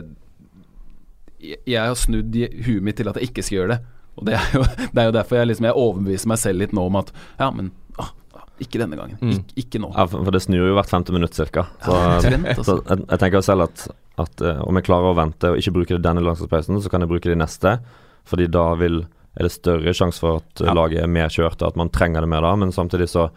Jeg 1.43 1.75
har 1.75 1.97
snudd 1.99 2.31
huet 2.31 2.85
mitt 2.87 2.95
til 3.01 3.11
at 3.11 3.19
jeg 3.19 3.33
ikke 3.33 3.43
skal 3.43 3.57
gjøre 3.57 3.75
det. 3.75 3.79
Og 4.15 4.27
det 4.29 4.37
er 4.39 4.55
jo, 4.55 4.63
det 4.93 5.01
er 5.01 5.09
jo 5.09 5.15
derfor 5.17 5.41
jeg, 5.41 5.49
liksom, 5.51 5.67
jeg 5.67 5.79
overbeviser 5.83 6.31
meg 6.31 6.39
selv 6.39 6.63
litt 6.63 6.75
nå 6.77 6.85
om 6.87 6.99
at 7.01 7.11
Ja, 7.41 7.49
men 7.51 7.73
ikke 8.63 8.79
denne 8.81 8.97
gangen. 8.99 9.17
Mm. 9.21 9.35
Ik 9.39 9.65
ikke 9.65 9.81
nå. 9.83 9.89
Ja, 9.95 10.05
for, 10.09 10.23
for 10.27 10.35
det 10.35 10.41
snur 10.45 10.67
jo 10.69 10.75
hvert 10.77 10.89
femte 10.91 11.13
minutt 11.15 11.35
cirka. 11.37 11.65
Så, 11.85 11.93
Omtrent, 11.97 12.47
så 12.53 12.63
altså. 12.63 12.75
jeg, 12.89 13.05
jeg 13.09 13.21
tenker 13.23 13.37
jo 13.39 13.45
selv 13.47 13.65
at, 13.67 13.85
at 14.23 14.43
uh, 14.45 14.61
om 14.67 14.79
jeg 14.79 14.87
klarer 14.87 15.11
å 15.11 15.17
vente 15.17 15.51
og 15.53 15.59
ikke 15.61 15.75
bruke 15.79 15.95
det 15.97 16.03
denne 16.05 16.23
landslagspausen, 16.25 16.81
så 16.83 16.91
kan 16.93 17.05
jeg 17.05 17.11
bruke 17.11 17.29
det 17.29 17.37
i 17.37 17.41
neste. 17.43 17.77
Fordi 18.29 18.47
da 18.51 18.65
vil, 18.79 19.01
er 19.35 19.47
det 19.47 19.51
større 19.55 19.93
sjanse 19.97 20.23
for 20.23 20.39
at 20.41 20.61
eh, 20.63 20.69
Ja. 20.69 20.75
laget 20.77 21.03
er 21.03 21.11
mer 21.11 21.31
kjørt, 21.33 21.59
og 21.61 21.73
at 21.73 21.79
man 21.79 21.91
trenger 21.91 22.23
det 22.23 22.29
mer 22.31 22.45
da. 22.45 22.53
Men 22.59 22.71
samtidig 22.75 23.09
så 23.11 23.27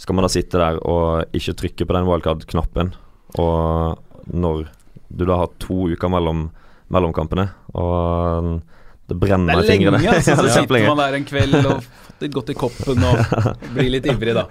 skal 0.00 0.16
man 0.16 0.24
da 0.26 0.30
sitte 0.32 0.58
der 0.58 0.80
og 0.88 1.36
ikke 1.36 1.54
trykke 1.60 1.86
på 1.86 1.96
den 1.96 2.08
wildcard-knappen. 2.08 2.94
Og 3.38 3.98
når 4.32 4.66
du 5.10 5.24
da 5.26 5.36
har 5.42 5.52
to 5.62 5.88
uker 5.92 6.10
mellom, 6.10 6.48
mellomkampene, 6.90 7.48
og 7.74 8.50
det 8.54 9.16
Det 9.16 9.16
brenner 9.18 9.58
er 9.58 9.64
i 9.64 9.70
fingrene 9.72 9.98
lenge, 9.98 10.12
altså. 10.16 10.34
Så 10.38 10.42
det 10.46 10.50
er 10.52 10.60
sitter 10.62 10.86
man 10.86 11.00
der 11.02 11.16
en 11.18 11.24
kveld 11.26 11.54
og 11.66 11.86
litt 12.24 12.34
godt 12.34 12.50
i 12.52 12.56
koppen 12.58 13.02
og 13.06 13.20
bli 13.74 13.88
litt 13.92 14.06
ivrig, 14.10 14.34
da. 14.36 14.46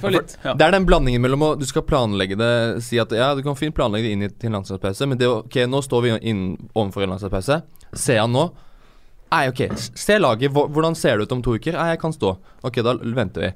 For 0.00 0.12
litt, 0.12 0.36
ja. 0.44 0.52
Det 0.58 0.66
er 0.66 0.74
den 0.76 0.84
blandingen 0.88 1.22
mellom 1.24 1.42
å 1.46 1.50
Du 1.58 1.64
skal 1.64 1.80
planlegge 1.88 2.36
det 2.36 2.48
Si 2.84 2.98
at 3.00 3.08
ja, 3.16 3.30
du 3.34 3.40
kan 3.46 3.56
fint 3.56 3.72
planlegge 3.74 4.04
det 4.04 4.12
inn 4.12 4.24
i, 4.26 4.28
til 4.28 4.50
en 4.50 4.58
landslagspause, 4.58 5.06
men 5.08 5.16
det 5.20 5.28
å 5.30 5.38
Ok, 5.46 5.56
nå 5.70 5.80
står 5.84 6.04
vi 6.04 6.12
inn 6.28 6.42
overfor 6.74 7.06
en 7.06 7.14
landslagspause. 7.14 7.62
Ser 7.96 8.20
han 8.20 8.34
nå? 8.36 8.44
Nei, 9.32 9.42
ok, 9.52 9.62
se 9.76 10.18
laget. 10.20 10.52
Hvordan 10.56 10.96
ser 10.96 11.18
det 11.18 11.28
ut 11.28 11.32
om 11.36 11.42
to 11.44 11.56
uker? 11.56 11.76
Nei, 11.76 11.90
jeg 11.94 12.00
kan 12.00 12.14
stå. 12.16 12.34
Ok, 12.64 12.78
da 12.84 12.94
venter 13.00 13.44
vi. 13.46 13.50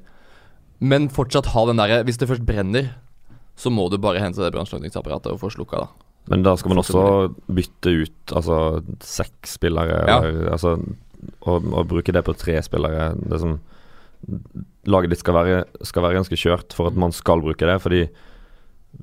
Men 0.85 1.07
fortsatt 1.13 1.51
ha 1.53 1.63
den 1.69 1.79
derre 1.79 2.01
Hvis 2.05 2.19
det 2.21 2.27
først 2.29 2.45
brenner, 2.45 2.91
så 3.57 3.69
må 3.73 3.87
du 3.93 3.99
bare 4.01 4.21
hente 4.21 4.41
det 4.41 4.51
brannslukningsapparatet 4.55 5.33
og 5.35 5.39
få 5.41 5.51
slukka, 5.53 5.85
da. 5.85 6.09
Men 6.31 6.43
da 6.45 6.53
skal 6.57 6.71
man 6.71 6.79
også 6.79 7.01
bytte 7.51 7.91
ut 8.03 8.31
altså 8.37 8.57
seks 9.03 9.57
spillere, 9.57 9.97
Ja. 10.07 10.19
eller, 10.21 10.51
altså, 10.55 10.77
og, 11.41 11.65
og 11.73 11.87
bruke 11.91 12.11
det 12.15 12.23
på 12.27 12.35
tre 12.37 12.59
spillere. 12.65 13.11
Det 13.19 13.39
som 13.43 13.59
Laget 14.87 15.11
ditt 15.11 15.19
skal 15.19 15.35
være, 15.35 15.55
skal 15.83 16.03
være 16.05 16.15
ganske 16.15 16.37
kjørt 16.39 16.71
for 16.75 16.87
at 16.87 16.95
man 16.99 17.11
skal 17.11 17.41
bruke 17.43 17.67
det. 17.67 17.75
Fordi 17.83 18.05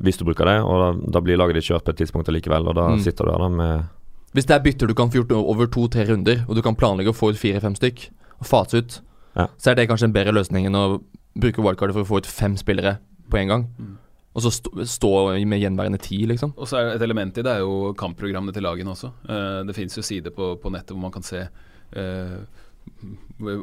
hvis 0.00 0.16
du 0.20 0.24
bruker 0.24 0.48
det, 0.48 0.54
og 0.64 0.80
da, 0.80 0.88
da 1.16 1.20
blir 1.24 1.37
laget 1.40 1.59
ditt 1.59 1.66
kjørt 1.68 1.85
på 1.85 1.92
et 1.92 1.98
tidspunkt 2.00 2.28
allikevel, 2.30 2.68
og 2.70 2.76
da 2.78 2.87
Mm. 2.94 3.00
sitter 3.04 3.24
du 3.26 3.30
her 3.33 3.38
da 3.44 3.48
med 3.48 3.85
Hvis 4.33 4.46
det 4.46 4.54
er 4.54 4.62
bytter 4.64 4.87
du 4.87 4.94
kan 4.94 5.11
få 5.11 5.20
gjort 5.24 5.33
over 5.37 5.66
to-tre 5.66 6.04
runder, 6.09 6.44
og 6.48 6.54
du 6.54 6.62
kan 6.62 6.76
planlegge 6.76 7.11
å 7.11 7.16
få 7.16 7.33
ut 7.33 7.37
fire-fem 7.40 7.74
stykk, 7.74 8.09
og 8.40 8.46
fase 8.46 8.78
ut, 8.78 9.00
Ja. 9.37 9.48
så 9.59 9.70
er 9.72 9.74
det 9.74 9.88
kanskje 9.88 10.04
en 10.04 10.12
bedre 10.14 10.33
løsning 10.33 10.66
enn 10.66 10.74
å 10.78 11.02
bruke 11.37 11.61
wildcardet 11.61 11.92
for 11.94 12.02
å 12.04 12.06
få 12.09 12.16
ut 12.18 12.26
fem 12.26 12.56
spillere 12.56 12.98
på 13.28 13.38
en 13.38 13.48
gang. 13.48 13.66
Mm. 13.78 13.96
Og 14.37 14.42
så 14.42 14.50
stå, 14.54 14.70
stå 14.87 15.11
med 15.44 15.61
gjenværende 15.61 15.98
ti, 16.00 16.24
liksom. 16.26 16.54
Og 16.56 16.68
så 16.68 16.78
er 16.78 16.85
det 16.85 16.94
et 17.02 17.02
element 17.09 17.37
i 17.37 17.42
det 17.42 17.50
er 17.50 17.59
jo 17.64 17.92
kampprogrammene 17.98 18.52
til 18.54 18.62
lagene 18.62 18.92
også. 18.94 19.11
Uh, 19.28 19.64
det 19.66 19.74
finnes 19.74 19.96
jo 19.96 20.02
sider 20.02 20.30
på, 20.30 20.54
på 20.62 20.70
nettet 20.70 20.94
hvor 20.94 21.02
man 21.02 21.11
kan 21.11 21.22
se 21.22 21.48
eh, 21.92 22.38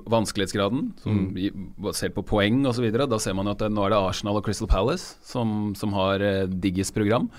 vanskelighetsgraden, 0.09 0.93
som 1.03 1.17
Mm. 1.33 1.73
basert 1.79 2.13
på 2.15 2.23
poeng 2.25 2.65
osv. 2.65 2.91
Da 2.91 3.17
ser 3.19 3.33
man 3.35 3.45
jo 3.45 3.51
at 3.51 3.59
det, 3.59 3.71
nå 3.71 3.85
er 3.85 3.89
det 3.89 3.97
Arsenal 3.97 4.37
og 4.37 4.43
Crystal 4.45 4.67
Palace 4.67 5.15
som, 5.23 5.73
som 5.75 5.93
har 5.93 6.19
eh, 6.21 6.45
Diggis 6.47 6.91
program. 6.91 7.29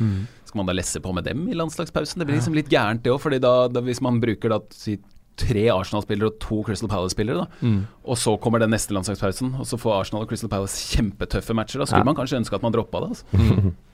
Skal 0.45 0.59
man 0.63 0.67
da 0.67 0.73
lesse 0.73 1.01
på 1.01 1.13
med 1.15 1.25
dem 1.25 1.49
i 1.49 1.55
landslagspausen? 1.55 2.19
Det 2.19 2.27
blir 2.27 2.39
liksom 2.39 2.55
litt 2.55 2.69
gærent 2.71 3.03
det 3.03 3.13
òg, 3.13 3.21
fordi 3.21 3.41
da, 3.41 3.69
da 3.69 3.81
hvis 3.81 4.01
man 4.01 4.21
bruker 4.21 4.49
da 4.55 4.61
si, 4.71 4.99
tre 5.39 5.69
Arsenal-spillere 5.71 6.27
og 6.33 6.39
to 6.41 6.63
Crystal 6.67 6.89
Palace-spillere, 6.89 7.47
Mm. 7.63 7.85
og 8.05 8.17
så 8.17 8.39
kommer 8.41 8.59
den 8.59 8.71
neste 8.71 8.91
landslagspausen, 8.95 9.55
og 9.59 9.67
så 9.67 9.79
får 9.79 10.01
Arsenal 10.01 10.23
og 10.25 10.29
Crystal 10.29 10.51
Palace 10.51 10.97
kjempetøffe 10.97 11.55
matcher, 11.55 11.79
da 11.79 11.85
skulle 11.87 12.01
Ja. 12.01 12.05
man 12.05 12.17
kanskje 12.17 12.39
ønske 12.41 12.55
at 12.55 12.63
man 12.63 12.73
droppa 12.73 13.01
det. 13.01 13.09
Altså. 13.11 13.25
Mm. 13.35 13.75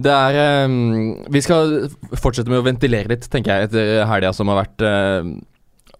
Det 0.00 0.08
er 0.12 0.64
um, 0.64 1.26
Vi 1.28 1.40
skal 1.42 1.90
fortsette 2.16 2.48
med 2.48 2.62
å 2.62 2.64
ventilere 2.64 3.08
litt, 3.08 3.26
tenker 3.28 3.52
jeg, 3.58 3.68
etter 3.68 4.06
helga 4.06 4.32
som 4.32 4.48
har 4.48 4.64
vært. 4.64 4.78
ehm, 4.80 5.42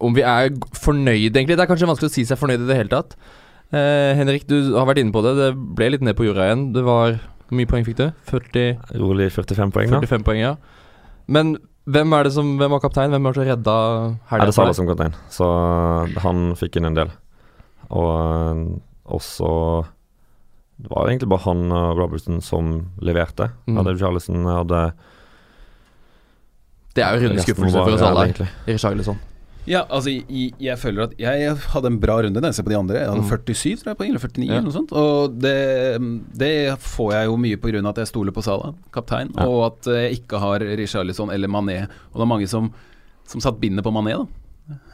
om 0.01 0.17
vi 0.17 0.25
er 0.27 0.51
fornøyd, 0.81 1.31
egentlig. 1.35 1.57
Det 1.57 1.65
er 1.65 1.71
kanskje 1.71 1.89
vanskelig 1.91 2.11
å 2.11 2.15
si 2.15 2.25
seg 2.29 2.41
fornøyd 2.41 2.65
i 2.65 2.69
det 2.69 2.79
hele 2.79 2.93
tatt. 2.93 3.17
Eh, 3.71 4.13
Henrik, 4.19 4.49
du 4.51 4.73
har 4.75 4.89
vært 4.89 5.03
inne 5.03 5.15
på 5.15 5.23
det. 5.23 5.37
Det 5.39 5.51
ble 5.79 5.93
litt 5.95 6.05
ned 6.07 6.17
på 6.19 6.27
jorda 6.27 6.49
igjen. 6.49 6.71
Det 6.75 6.83
var 6.87 7.21
Hvor 7.51 7.59
mye 7.59 7.67
poeng 7.71 7.87
fikk 7.87 7.99
du? 7.99 8.07
40, 8.31 8.79
rolig 9.03 9.31
45 9.35 9.73
poeng, 9.75 9.91
da. 9.91 10.01
45 10.03 10.27
poeng, 10.27 10.41
ja. 10.43 10.55
Men 11.31 11.57
hvem 11.91 12.13
er 12.15 12.27
det 12.27 12.33
som 12.35 12.53
Hvem 12.59 12.75
var 12.75 12.83
kaptein? 12.83 13.11
Hvem 13.11 13.25
var 13.27 13.35
det 13.35 13.41
som 13.41 13.49
redda 13.49 13.77
Er 14.31 14.45
det 14.47 14.55
Salah 14.55 14.77
som 14.77 14.87
kaptein, 14.91 15.17
så 15.33 15.47
han 16.23 16.53
fikk 16.59 16.79
inn 16.79 16.91
en 16.91 16.99
del. 16.99 17.11
Og 17.91 18.11
øh, 18.11 18.61
også 19.19 19.51
Det 20.79 20.91
var 20.93 21.09
egentlig 21.09 21.29
bare 21.29 21.45
han 21.47 21.73
og 21.73 21.99
Robertson 21.99 22.41
som 22.41 22.91
leverte. 23.03 23.51
Mm. 23.67 23.81
Hadde 23.81 23.99
Charlison 23.99 24.47
hadde 24.47 24.85
Det 26.95 27.05
er 27.05 27.17
jo 27.19 27.27
runde 27.27 27.43
resten 27.43 27.75
for 27.75 27.95
oss 27.95 28.07
alle. 28.07 28.49
Richarlison. 28.67 29.19
Ja, 29.69 29.83
altså 29.93 30.11
jeg, 30.11 30.55
jeg 30.59 30.79
føler 30.81 31.05
at 31.05 31.13
jeg 31.21 31.55
hadde 31.75 31.87
en 31.93 31.99
bra 32.01 32.17
runde 32.25 32.41
når 32.41 32.49
jeg 32.51 32.55
ser 32.61 32.65
på 32.67 32.73
de 32.73 32.79
andre. 32.79 32.99
Jeg 33.03 33.11
hadde 33.11 33.21
Mm. 33.21 33.29
47 33.29 33.77
tror 33.83 33.91
jeg 33.93 33.99
poeng, 34.01 34.11
eller 34.11 34.25
49 34.25 34.47
Ja. 34.47 34.53
eller 34.57 34.69
noe 34.69 34.73
sånt. 34.79 34.93
Og 34.97 35.39
det, 35.39 35.57
det 36.41 36.53
får 36.81 37.13
jeg 37.13 37.27
jo 37.27 37.37
mye 37.37 37.79
av 37.85 37.91
at 37.93 37.97
jeg 38.03 38.07
stoler 38.11 38.33
på 38.33 38.43
Salah, 38.43 38.73
kaptein, 38.93 39.31
Ja. 39.37 39.47
og 39.47 39.67
at 39.73 39.85
jeg 39.93 40.21
ikke 40.23 40.39
har 40.41 40.61
Richarlison 40.61 41.31
eller 41.31 41.49
Mané. 41.49 41.83
Og 42.13 42.17
det 42.21 42.23
er 42.23 42.33
mange 42.35 42.49
som, 42.49 42.73
som 43.27 43.41
satt 43.41 43.61
bindet 43.61 43.85
på 43.85 43.93
Mané, 43.93 44.17
da. 44.17 44.27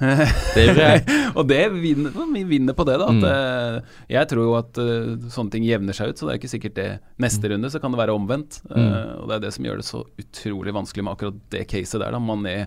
Det 0.01 0.63
gjør 0.71 0.79
jeg. 0.81 1.01
og 1.37 1.47
det 1.49 1.63
vinner, 1.73 2.13
vi 2.33 2.43
vinner 2.49 2.73
på 2.73 2.85
det, 2.89 2.95
da. 2.99 3.07
At, 3.13 3.17
Mm. 3.17 3.25
eh, 3.29 3.81
jeg 4.09 4.29
tror 4.29 4.43
jo 4.49 4.55
at 4.57 4.79
eh, 4.79 5.17
sånne 5.29 5.51
ting 5.53 5.65
jevner 5.69 5.93
seg 5.97 6.09
ut, 6.11 6.17
så 6.19 6.27
det 6.27 6.33
er 6.35 6.39
ikke 6.41 6.53
sikkert 6.55 6.75
det 6.79 6.89
neste 7.21 7.51
runde, 7.53 7.69
så 7.71 7.79
kan 7.81 7.93
det 7.93 8.01
være 8.01 8.15
omvendt. 8.17 8.63
Mm. 8.71 8.77
Uh, 8.77 9.21
og 9.23 9.29
det 9.29 9.37
er 9.37 9.41
det 9.47 9.53
som 9.55 9.65
gjør 9.69 9.77
det 9.83 9.85
så 9.89 10.01
utrolig 10.19 10.73
vanskelig 10.75 11.05
med 11.05 11.13
akkurat 11.15 11.39
det 11.53 11.67
caset 11.69 12.01
der, 12.01 12.11
da. 12.17 12.19
Mané, 12.19 12.67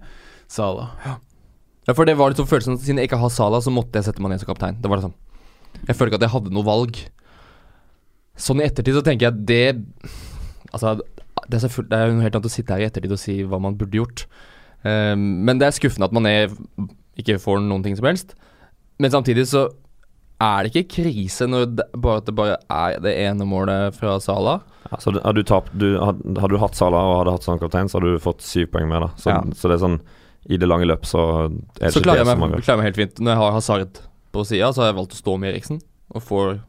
Salah. 0.50 0.94
Ja, 1.06 1.16
for 1.98 2.06
det 2.10 2.18
var 2.20 2.34
liksom 2.34 2.48
følelsen 2.50 2.76
at 2.76 2.84
siden 2.84 3.00
jeg 3.02 3.10
ikke 3.10 3.20
har 3.22 3.32
Sala, 3.34 3.62
så 3.64 3.72
måtte 3.74 3.96
jeg 4.00 4.06
sette 4.10 4.22
meg 4.22 4.34
ned 4.34 4.42
som 4.42 4.50
kaptein. 4.52 4.78
Det 4.82 4.90
var 4.92 5.00
det 5.00 5.08
sånn. 5.08 5.18
Jeg 5.88 5.96
føler 5.96 6.12
ikke 6.12 6.20
at 6.20 6.26
jeg 6.28 6.34
hadde 6.36 6.54
noe 6.56 6.68
valg. 6.68 7.00
Sånn 8.40 8.62
i 8.62 8.68
ettertid 8.68 8.96
så 8.96 9.04
tenker 9.06 9.30
jeg 9.30 9.46
det 9.50 9.64
Altså, 10.70 11.00
det 11.50 11.58
er, 11.58 11.72
det 11.90 11.98
er 11.98 12.08
jo 12.12 12.16
noe 12.18 12.26
helt 12.28 12.36
annet 12.38 12.46
å 12.50 12.54
sitte 12.54 12.76
her 12.76 12.84
i 12.84 12.88
ettertid 12.90 13.14
og 13.16 13.20
si 13.22 13.40
hva 13.48 13.58
man 13.64 13.78
burde 13.80 13.98
gjort. 13.98 14.26
Um, 14.84 15.24
men 15.48 15.58
det 15.58 15.66
er 15.66 15.74
skuffende 15.76 16.06
at 16.06 16.14
man 16.14 16.28
er, 16.30 16.52
ikke 17.18 17.40
får 17.42 17.64
noen 17.66 17.82
ting 17.86 17.96
som 17.98 18.06
helst. 18.06 18.36
Men 19.02 19.10
samtidig 19.16 19.48
så 19.50 19.64
er 20.40 20.68
det 20.68 20.70
ikke 20.76 21.00
krise 21.02 21.48
når 21.50 21.66
det, 21.80 21.88
bare 22.00 22.22
at 22.22 22.28
det 22.30 22.36
bare 22.38 22.60
er 22.72 23.00
det 23.04 23.16
ene 23.26 23.48
målet 23.50 23.98
fra 23.98 24.20
Sala? 24.24 24.60
Ja, 24.92 25.00
så 25.02 25.12
det- 25.16 25.24
hadde 25.26 25.42
du 25.42 25.50
tapt 25.50 25.74
du, 25.74 25.88
hadde, 26.00 26.38
hadde 26.40 26.54
du 26.54 26.62
hatt 26.62 26.78
Sala 26.78 27.02
og 27.02 27.18
hadde 27.24 27.34
hatt 27.40 27.48
sånn 27.50 27.60
kaptein, 27.60 27.90
så 27.90 27.98
hadde 28.00 28.14
du 28.14 28.24
fått 28.24 28.46
syv 28.46 28.70
poeng 28.76 28.88
mer, 28.88 29.08
da. 29.08 29.10
Så, 29.18 29.34
Ja. 29.34 29.42
så 29.58 29.68
det 29.74 29.80
er 29.80 29.86
sånn 29.88 30.00
I 30.48 30.58
det 30.58 30.68
lange 30.70 30.86
løp 30.88 31.04
så 31.06 31.20
er 31.50 31.90
det 31.90 31.94
Så 31.94 32.00
ikke 32.02 32.16
det 32.16 32.26
som 32.28 32.40
meg, 32.40 32.52
Så 32.60 32.64
klarer 32.64 32.78
jeg 32.78 32.78
meg 32.78 32.88
helt 32.90 32.96
fint. 33.02 33.20
Når 33.20 33.32
jeg 33.34 33.38
har 33.42 33.52
Hazard 33.58 34.00
på 34.32 34.46
sida, 34.46 34.72
så 34.74 34.82
har 34.82 34.92
jeg 34.94 34.96
valgt 35.02 35.14
å 35.18 35.20
stå 35.20 35.38
med 35.40 35.54
Eriksen 35.54 35.82
og 36.16 36.22
får 36.24 36.60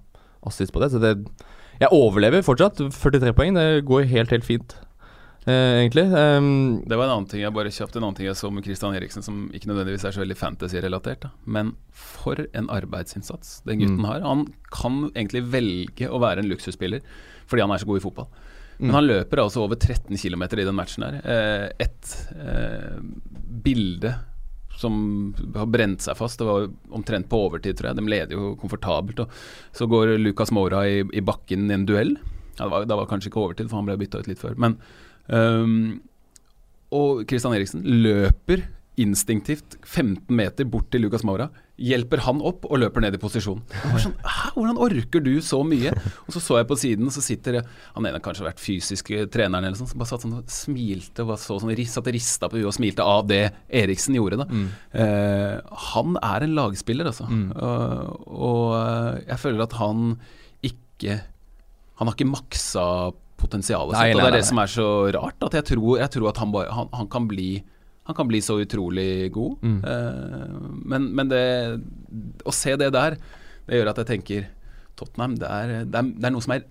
assist 0.46 0.72
på 0.72 0.80
det. 0.80 0.90
Så 0.90 1.00
det 1.00 1.14
Jeg 1.80 1.88
overlever 1.92 2.42
fortsatt. 2.44 2.76
43 2.76 3.32
poeng, 3.32 3.54
det 3.54 3.84
går 3.88 4.04
helt, 4.10 4.28
helt 4.30 4.44
fint, 4.44 4.74
eh, 5.46 5.80
egentlig. 5.86 6.04
Um, 6.12 6.82
Det 6.86 6.96
var 6.98 7.04
en 7.06 7.14
annen 7.16 7.28
ting 7.30 7.40
jeg 7.40 7.52
bare 7.54 7.70
kjapt 7.72 7.96
En 7.96 8.02
annen 8.04 8.16
ting 8.16 8.26
jeg 8.26 8.36
så 8.36 8.50
med 8.52 8.64
Christian 8.64 8.92
Eriksen 8.94 9.22
som 9.24 9.48
ikke 9.54 9.66
nødvendigvis 9.70 10.04
er 10.04 10.12
så 10.12 10.20
veldig 10.20 10.36
fantasy-relatert. 10.36 11.30
Men 11.46 11.76
for 11.90 12.36
en 12.52 12.68
arbeidsinnsats 12.68 13.62
den 13.64 13.78
gutten 13.80 13.98
Mm. 14.00 14.04
har. 14.04 14.20
Han 14.20 14.52
kan 14.70 15.10
egentlig 15.14 15.44
velge 15.50 16.08
å 16.10 16.20
være 16.20 16.40
en 16.40 16.50
luksusspiller 16.50 17.00
fordi 17.46 17.60
han 17.62 17.70
er 17.70 17.78
så 17.78 17.86
god 17.86 17.96
i 17.96 18.04
fotball. 18.10 18.26
Men 18.80 18.88
Mm. 18.90 18.94
han 18.96 19.06
løper 19.10 19.42
altså 19.42 19.60
over 19.62 19.76
13 19.76 20.16
km 20.16 20.42
i 20.58 20.64
den 20.64 20.74
matchen 20.74 21.04
her. 21.04 21.20
Eh, 21.20 21.68
et 21.84 22.12
eh, 22.32 22.98
bilde 23.64 24.14
som 24.80 25.34
har 25.54 25.66
brent 25.68 26.00
seg 26.00 26.16
fast. 26.16 26.38
Det 26.40 26.46
var 26.48 26.70
omtrent 26.96 27.28
på 27.28 27.36
overtid, 27.46 27.76
tror 27.76 27.90
jeg. 27.90 27.98
De 28.00 28.06
leder 28.08 28.32
jo 28.38 28.54
komfortabelt. 28.56 29.20
Så 29.76 29.84
går 29.90 30.14
Lucas 30.18 30.50
Mora 30.56 30.86
i, 30.88 31.02
i 31.12 31.20
bakken 31.20 31.68
i 31.70 31.74
en 31.76 31.84
duell. 31.84 32.14
Ja, 32.56 32.64
det, 32.64 32.70
var, 32.72 32.86
det 32.88 32.96
var 33.02 33.06
kanskje 33.10 33.28
ikke 33.28 33.42
overtid, 33.44 33.68
for 33.68 33.76
han 33.82 33.90
ble 33.90 33.98
bytta 34.00 34.22
ut 34.22 34.30
litt 34.30 34.40
før. 34.40 34.56
Men 34.56 34.78
um, 35.28 36.00
Og 36.96 37.26
Christian 37.28 37.52
Eriksen 37.54 37.84
løper 37.84 38.64
instinktivt 39.00 39.76
15 39.86 40.24
meter 40.34 40.64
bort 40.68 40.88
til 40.92 41.04
Lucas 41.04 41.22
Mora, 41.24 41.50
hjelper 41.80 42.20
han 42.26 42.42
opp 42.44 42.66
og 42.68 42.80
løper 42.82 43.04
ned 43.04 43.16
i 43.16 43.20
posisjon. 43.20 43.62
Sånn, 44.02 44.16
hvordan 44.54 44.80
orker 44.80 45.22
du 45.24 45.32
så 45.44 45.62
mye? 45.66 45.92
Og 46.26 46.34
så 46.34 46.42
så 46.44 46.58
jeg 46.60 46.68
på 46.68 46.78
siden, 46.80 47.10
så 47.12 47.22
sitter 47.24 47.60
han 47.62 48.08
ene 48.08 48.20
kanskje 48.22 48.46
vært 48.46 48.60
fysisk 48.62 49.12
eh, 49.16 49.24
treneren 49.32 49.66
eller 49.66 49.78
sånn, 49.78 49.90
som 49.90 50.02
bare 50.02 50.10
satt 50.12 50.26
sånn 50.26 50.36
og 50.40 50.52
smilte 50.52 51.24
og 51.24 51.32
bare 51.32 51.42
så 51.42 51.56
sånn, 51.62 51.72
satt 51.90 52.10
og 52.10 52.16
rista 52.16 52.50
på 52.50 52.60
huet 52.60 52.68
og 52.68 52.76
smilte 52.76 53.06
av 53.06 53.24
det 53.30 53.42
Eriksen 53.80 54.18
gjorde. 54.18 54.42
da. 54.42 54.48
Mm. 54.50 54.68
Eh, 55.04 55.56
han 55.88 56.20
er 56.20 56.46
en 56.46 56.54
lagspiller, 56.58 57.10
altså. 57.10 57.28
Mm. 57.30 57.48
Og, 57.56 58.28
og 58.50 58.62
eh, 58.76 59.24
jeg 59.32 59.42
føler 59.46 59.64
at 59.66 59.80
han 59.80 60.14
ikke 60.66 61.20
Han 62.00 62.08
har 62.08 62.16
ikke 62.16 62.28
maksa 62.28 62.84
potensialet 63.40 63.96
sitt. 63.96 64.14
Og 64.14 64.20
det 64.20 64.28
er 64.28 64.36
det 64.38 64.46
som 64.48 64.60
er 64.60 64.70
så 64.72 64.88
rart. 65.16 65.36
At 65.44 65.56
jeg 65.58 65.66
tror, 65.72 65.98
jeg 66.00 66.12
tror 66.12 66.30
at 66.30 66.40
han, 66.40 66.52
bare, 66.52 66.72
han, 66.76 66.88
han 66.96 67.08
kan 67.12 67.28
bli 67.28 67.50
han 68.08 68.16
kan 68.16 68.28
bli 68.30 68.40
så 68.42 68.56
utrolig 68.62 69.30
god. 69.34 69.60
Mm. 69.62 69.76
Uh, 69.84 70.70
men, 70.92 71.10
men 71.14 71.30
det 71.30 71.44
Å 72.48 72.54
se 72.54 72.74
det 72.80 72.90
der, 72.96 73.16
det 73.68 73.78
gjør 73.78 73.92
at 73.92 74.00
jeg 74.02 74.10
tenker 74.14 74.48
Tottenham, 75.00 75.36
det 75.40 75.48
er, 75.48 75.72
det, 75.88 75.96
er, 75.96 76.08
det 76.12 76.28
er 76.28 76.34
noe 76.34 76.44
som 76.44 76.54
er 76.54 76.64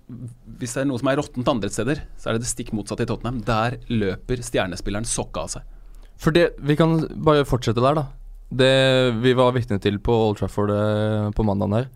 Hvis 0.60 0.76
det 0.76 0.84
er 0.84 0.88
noe 0.90 1.00
som 1.00 1.10
er 1.10 1.18
råttent 1.18 1.50
andre 1.50 1.70
steder, 1.72 2.02
så 2.20 2.30
er 2.30 2.36
det 2.36 2.44
det 2.44 2.50
stikk 2.50 2.72
motsatte 2.76 3.06
i 3.06 3.10
Tottenham. 3.10 3.40
Der 3.46 3.80
løper 3.90 4.42
stjernespilleren 4.44 5.08
sokka 5.08 5.46
av 5.46 5.54
seg. 5.56 5.76
For 6.20 6.36
det, 6.36 6.50
Vi 6.60 6.76
kan 6.78 6.98
bare 7.24 7.46
fortsette 7.48 7.82
der, 7.82 7.96
da. 7.98 8.06
Det 8.50 8.74
vi 9.22 9.32
var 9.38 9.54
vitne 9.54 9.78
til 9.82 9.98
på 10.02 10.14
Old 10.28 10.40
Trafford 10.40 10.72
eh, 10.74 11.30
på 11.34 11.46
mandagen 11.46 11.78
her. 11.78 11.88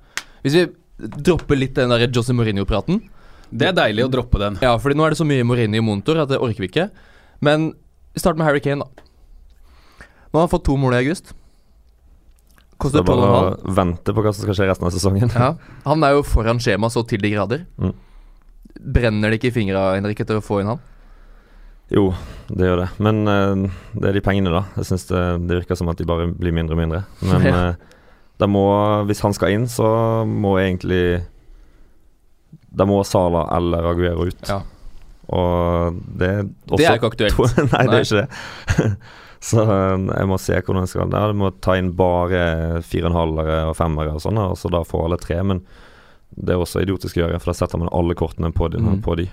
Hvis 0.44 0.56
vi 0.58 0.64
dropper 0.96 1.58
litt 1.58 1.74
den 1.76 1.90
der 1.90 2.06
Jose 2.06 2.34
Mourinho-praten 2.36 3.00
Det 3.50 3.66
er 3.68 3.74
deilig 3.76 4.06
å 4.06 4.12
droppe 4.12 4.38
den. 4.40 4.58
Ja, 4.62 4.76
fordi 4.78 4.96
nå 4.98 5.06
er 5.06 5.14
det 5.14 5.20
så 5.20 5.26
mye 5.28 5.46
Mourinho 5.46 5.78
i 5.78 5.84
monitor 5.84 6.22
at 6.22 6.30
det 6.30 6.40
orker 6.42 6.64
vi 6.64 6.70
ikke. 6.70 6.88
Men 7.44 7.72
vi 8.14 8.22
starter 8.22 8.40
med 8.40 8.48
Harry 8.48 8.62
Kane, 8.64 8.86
da. 8.86 9.04
Nå 10.34 10.40
har 10.40 10.48
han 10.48 10.50
fått 10.50 10.64
to 10.66 10.74
mål 10.74 10.96
i 10.96 11.02
august. 11.04 11.28
Koster 12.82 13.04
det 13.04 13.04
er 13.04 13.20
bare 13.22 13.26
å 13.54 13.74
vente 13.76 14.10
på 14.10 14.22
hva 14.24 14.32
som 14.34 14.42
skal 14.42 14.56
skje 14.58 14.66
resten 14.66 14.88
av 14.88 14.90
sesongen. 14.90 15.30
Ja. 15.30 15.52
Han 15.84 16.02
er 16.02 16.16
jo 16.16 16.24
foran 16.26 16.58
skjema 16.58 16.90
så 16.90 17.04
til 17.06 17.22
de 17.22 17.30
grader. 17.30 17.62
Mm. 17.78 17.92
Brenner 18.96 19.30
det 19.30 19.38
ikke 19.38 19.52
i 19.52 19.54
fingra, 19.54 19.84
Henrik, 19.94 20.24
etter 20.24 20.40
å 20.40 20.42
få 20.42 20.58
inn 20.58 20.72
han? 20.72 20.82
Jo, 21.94 22.08
det 22.50 22.66
gjør 22.66 22.82
det. 22.82 22.88
Men 23.06 23.22
uh, 23.30 23.80
det 23.94 24.10
er 24.10 24.18
de 24.18 24.24
pengene, 24.26 24.50
da. 24.50 24.64
Jeg 24.80 24.90
synes 24.90 25.06
det, 25.12 25.24
det 25.46 25.60
virker 25.60 25.78
som 25.78 25.94
at 25.94 26.02
de 26.02 26.10
bare 26.10 26.26
blir 26.34 26.58
mindre 26.58 26.74
og 26.74 26.82
mindre. 26.82 27.04
Men 27.22 27.46
Ja. 27.52 27.64
uh, 28.42 28.50
må, 28.50 28.66
hvis 29.06 29.22
han 29.22 29.38
skal 29.38 29.54
inn, 29.54 29.70
så 29.70 29.86
må 30.26 30.56
egentlig 30.58 31.22
Da 32.74 32.84
må 32.90 32.98
Sala 33.06 33.46
eller 33.54 33.86
Aguero 33.94 34.26
ut. 34.26 34.48
Ja. 34.50 34.64
Og 35.30 36.02
det 36.18 36.26
er 36.40 36.40
også 36.42 36.80
Det 36.80 36.88
er 36.90 36.98
ikke 36.98 37.14
aktuelt. 37.14 37.38
To, 37.38 37.46
nei, 37.76 37.84
det 37.86 38.00
er 38.00 38.08
ikke 38.08 38.24
det. 38.24 38.88
så 39.44 39.60
eh, 39.64 40.06
jeg 40.08 40.28
må 40.30 40.38
se 40.40 40.56
hvordan 40.56 40.86
jeg 40.86 40.92
skal 40.94 41.10
Der 41.12 41.32
Du 41.34 41.38
må 41.42 41.50
ta 41.60 41.76
inn 41.76 41.92
bare 41.98 42.80
fire 42.86 43.06
og 43.08 43.12
en 43.12 43.18
halvere 43.20 43.58
og 43.70 43.76
femmere 43.78 44.14
og 44.16 44.22
sånn, 44.24 44.40
og 44.40 44.56
så 44.60 44.70
da 44.72 44.80
får 44.88 45.04
alle 45.08 45.20
tre. 45.20 45.40
Men 45.44 45.60
det 46.34 46.54
er 46.56 46.62
også 46.64 46.82
idiotisk 46.82 47.18
å 47.20 47.26
gjøre, 47.26 47.40
for 47.42 47.52
da 47.52 47.58
setter 47.60 47.78
man 47.82 47.92
alle 47.94 48.16
kortene 48.18 48.50
på 48.56 48.70
de. 48.72 48.80
Mm. 48.82 49.02
På 49.04 49.14
de. 49.20 49.28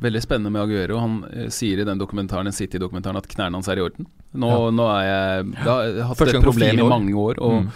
Veldig 0.00 0.20
spennende 0.22 0.52
med 0.52 0.62
Aguero. 0.62 0.98
Han 1.00 1.18
eh, 1.32 1.50
sier 1.52 1.80
i 1.82 1.84
den 1.88 1.98
dokumentaren, 2.00 2.48
den 2.48 2.56
City-dokumentaren 2.56 3.16
at 3.20 3.28
knærne 3.32 3.56
hans 3.58 3.68
er 3.72 3.80
i 3.80 3.84
orden. 3.88 4.06
Nå, 4.36 4.48
Ja. 4.52 4.70
nå 4.70 4.88
er 4.92 5.04
jeg 5.08 5.52
Da 5.64 5.76
har 5.76 6.02
hatt 6.10 6.18
Første 6.20 6.36
et 6.40 6.44
problem 6.44 6.80
i 6.82 6.88
mange 6.90 7.14
år. 7.16 7.40
Og, 7.40 7.62
Mm. 7.62 7.70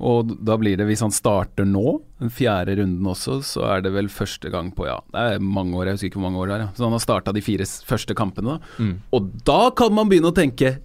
og 0.00 0.32
da 0.44 0.56
blir 0.56 0.76
det, 0.78 0.86
hvis 0.88 1.00
han 1.04 1.10
starter 1.12 1.66
nå, 1.68 2.00
den 2.20 2.30
fjerde 2.30 2.76
runden 2.78 3.04
også, 3.12 3.40
så 3.44 3.64
er 3.76 3.82
det 3.82 3.92
vel 3.92 4.08
første 4.08 4.50
gang 4.50 4.72
på 4.72 4.86
Ja, 4.86 5.00
det 5.12 5.24
er 5.36 5.38
mange 5.44 5.74
år, 5.76 5.86
jeg 5.86 5.94
husker 5.98 6.08
ikke 6.10 6.20
hvor 6.20 6.28
mange 6.30 6.40
år 6.42 6.46
det 6.48 6.56
er. 6.56 6.64
Ja. 6.66 6.68
Så 6.74 6.84
han 6.88 6.92
har 6.96 7.04
starta 7.04 7.34
de 7.34 7.40
fire 7.44 7.64
første 7.66 8.14
kampene, 8.16 8.56
da. 8.58 8.82
Mm. 8.82 8.94
Og 9.12 9.30
da 9.44 9.70
kan 9.70 9.92
man 9.92 10.08
begynne 10.08 10.32
å 10.32 10.36
tenke 10.36 10.78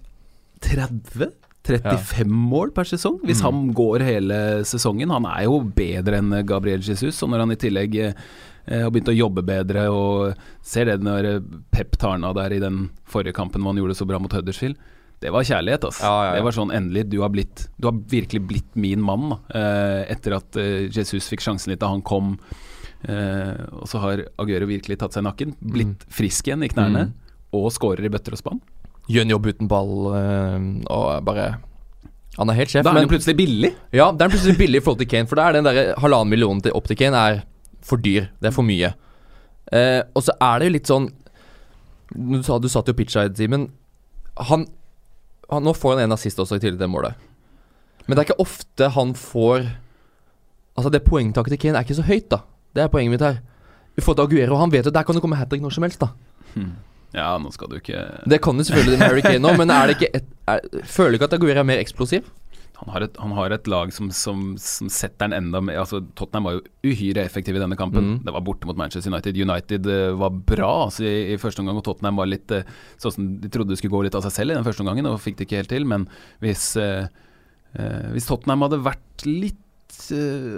30? 0.64 1.32
35 1.64 2.28
mål 2.28 2.74
per 2.76 2.84
sesong, 2.84 3.20
hvis 3.24 3.40
Mm. 3.40 3.44
han 3.46 3.60
går 3.74 4.02
hele 4.04 4.38
sesongen. 4.68 5.08
Han 5.10 5.24
er 5.24 5.44
jo 5.46 5.60
bedre 5.64 6.18
enn 6.20 6.34
Gabriel 6.44 6.82
Jesus, 6.84 7.22
og 7.24 7.30
når 7.32 7.38
han 7.40 7.52
i 7.54 7.56
tillegg 7.56 7.94
eh, 8.02 8.12
har 8.82 8.90
begynt 8.92 9.08
å 9.08 9.16
jobbe 9.16 9.42
bedre 9.48 9.86
og 9.92 10.34
ser 10.62 10.84
det 10.90 10.98
når 11.00 11.24
eh, 11.30 11.40
Pep 11.72 11.96
tar 11.96 12.12
han 12.18 12.24
av 12.28 12.34
der 12.36 12.52
i 12.52 12.60
den 12.60 12.90
forrige 13.08 13.32
kampen 13.38 13.62
hvor 13.64 13.72
han 13.72 13.80
gjorde 13.80 13.94
det 13.96 14.00
så 14.02 14.06
bra 14.08 14.18
mot 14.20 14.32
Huddersfield. 14.36 14.76
Det 15.24 15.32
var 15.32 15.46
kjærlighet, 15.46 15.84
altså. 15.88 16.04
Ja, 16.04 16.12
ja, 16.12 16.28
ja. 16.28 16.34
Det 16.36 16.44
var 16.44 16.52
sånn 16.52 16.72
endelig, 16.74 17.06
du 17.08 17.20
har, 17.22 17.30
blitt, 17.32 17.68
du 17.80 17.88
har 17.88 17.96
virkelig 18.12 18.42
blitt 18.46 18.76
min 18.76 19.00
mann, 19.00 19.30
da. 19.32 19.38
Eh, 19.56 20.12
etter 20.12 20.36
at 20.36 20.56
eh, 20.60 20.88
Jesus 20.92 21.30
fikk 21.32 21.40
sjansen 21.40 21.72
litt 21.72 21.80
da 21.80 21.88
han 21.88 22.02
kom. 22.04 22.34
Eh, 23.08 23.54
og 23.80 23.88
så 23.88 24.00
har 24.04 24.24
Aguero 24.40 24.68
virkelig 24.68 24.98
tatt 25.00 25.16
seg 25.16 25.24
nakken, 25.24 25.56
blitt 25.64 26.04
frisk 26.12 26.48
igjen 26.48 26.64
i 26.64 26.68
knærne, 26.72 27.06
Mm. 27.08 27.12
og 27.56 27.70
skårer 27.72 28.04
i 28.04 28.12
bøtter 28.12 28.32
og 28.36 28.38
spann. 28.42 28.60
Gjør 29.10 29.26
en 29.26 29.32
jobb 29.34 29.46
uten 29.50 29.68
ball 29.68 29.90
eh, 30.16 30.68
og 30.92 31.24
bare 31.26 31.48
Han 32.38 32.50
er 32.50 32.56
helt 32.58 32.72
sjef. 32.72 32.84
Da 32.86 32.94
er 32.94 33.02
han 33.04 33.10
plutselig 33.10 33.36
billig. 33.38 33.72
Ja, 33.94 34.08
det 34.12 34.24
er 34.26 34.32
plutselig 34.32 34.56
billig 34.58 34.80
i 34.80 34.84
forhold 34.84 35.02
til 35.02 35.10
Kane, 35.10 35.28
for 35.30 35.38
da 35.38 35.48
er 35.48 35.58
den 35.58 35.66
der 35.68 35.92
halvannen 36.02 36.32
millionen 36.32 36.62
til 36.64 36.72
opp 36.74 36.88
til 36.90 36.98
Kane 36.98 37.20
er 37.20 37.42
for 37.84 38.00
dyr. 38.00 38.30
Det 38.40 38.48
er 38.50 38.54
for 38.56 38.66
mye. 38.66 38.94
Eh, 39.72 40.00
og 40.16 40.24
så 40.24 40.34
er 40.42 40.58
det 40.60 40.66
jo 40.68 40.74
litt 40.74 40.90
sånn 40.90 41.06
Du, 42.14 42.42
sa, 42.44 42.58
du 42.60 42.68
satt 42.68 42.88
jo 42.88 42.94
pitcha 42.96 43.24
i 43.26 43.30
timen. 43.32 43.68
Han, 44.50 44.66
han 45.50 45.64
Nå 45.64 45.72
får 45.76 45.94
han 45.96 46.04
en 46.04 46.16
assist 46.16 46.38
også, 46.42 46.58
i 46.58 46.62
tillegg 46.62 46.78
til 46.78 46.84
det 46.84 46.90
målet. 46.92 47.20
Men 48.04 48.16
det 48.16 48.22
er 48.22 48.28
ikke 48.28 48.44
ofte 48.44 48.90
han 48.96 49.14
får 49.16 49.64
Altså, 50.74 50.90
det 50.90 51.04
poengtaket 51.06 51.54
til 51.54 51.60
Kane 51.62 51.78
er 51.78 51.86
ikke 51.86 51.94
så 52.00 52.02
høyt, 52.08 52.26
da. 52.32 52.40
Det 52.74 52.82
er 52.82 52.88
poenget 52.90 53.14
mitt 53.14 53.22
her. 53.22 53.36
I 53.94 54.02
forhold 54.02 54.18
til 54.18 54.26
Aguero, 54.26 54.56
han 54.58 54.72
vet 54.72 54.88
jo 54.88 54.90
der 54.90 55.04
kan 55.06 55.14
det 55.14 55.22
komme 55.22 55.36
hat 55.38 55.46
trick 55.52 55.62
når 55.62 55.70
som 55.76 55.84
helst, 55.86 56.00
da. 56.02 56.08
Ja, 57.14 57.34
nå 57.38 57.52
skal 57.54 57.70
du 57.70 57.76
ikke 57.78 58.00
Det 58.26 58.40
kan 58.42 58.58
jo 58.58 58.66
selvfølgelig 58.66 58.98
Harry 58.98 59.22
Kane 59.22 59.42
nå, 59.42 59.52
men 59.60 59.70
er 59.70 59.90
det 59.90 59.98
ikke 59.98 60.10
et, 60.18 60.32
er, 60.50 60.64
Føler 60.82 61.14
du 61.14 61.20
ikke 61.20 61.28
at 61.30 61.36
Aguero 61.38 61.62
er 61.62 61.68
mer 61.68 61.82
eksplosiv? 61.82 62.26
Han 62.80 62.90
har 62.90 63.04
et, 63.06 63.18
han 63.22 63.32
har 63.36 63.52
et 63.54 63.68
lag 63.70 63.92
som, 63.94 64.08
som, 64.12 64.40
som 64.60 64.88
setter 64.92 65.28
den 65.28 65.36
enda 65.36 65.60
mer 65.62 65.78
altså, 65.84 66.00
Tottenham 66.18 66.48
var 66.48 66.56
jo 66.56 66.90
uhyre 66.90 67.22
effektiv 67.22 67.54
i 67.54 67.62
denne 67.62 67.78
kampen. 67.78 68.08
Mm. 68.08 68.16
Det 68.26 68.34
var 68.34 68.42
borte 68.44 68.66
mot 68.66 68.76
Manchester 68.76 69.12
United. 69.12 69.38
United 69.38 69.86
uh, 69.86 70.16
var 70.18 70.34
bra 70.50 70.70
altså, 70.88 71.04
i, 71.06 71.36
i 71.36 71.38
første 71.40 71.62
omgang, 71.62 71.78
og 71.78 71.86
Tottenham 71.86 72.18
var 72.18 72.28
litt 72.28 72.50
uh, 72.50 72.66
sånn 73.00 73.14
som 73.14 73.28
de 73.40 73.50
trodde 73.52 73.72
det 73.72 73.78
skulle 73.78 73.94
gå 73.94 74.02
litt 74.08 74.18
av 74.18 74.26
seg 74.26 74.34
selv 74.34 74.52
i 74.52 74.58
den 74.58 74.66
første 74.66 74.82
omgangen, 74.82 75.06
og 75.06 75.22
fikk 75.22 75.38
det 75.38 75.46
ikke 75.46 75.62
helt 75.62 75.70
til. 75.70 75.86
Men 75.88 76.08
hvis, 76.42 76.66
uh, 76.76 77.06
hvis 78.10 78.26
Tottenham 78.28 78.66
hadde 78.66 78.82
vært 78.84 79.28
litt 79.28 79.60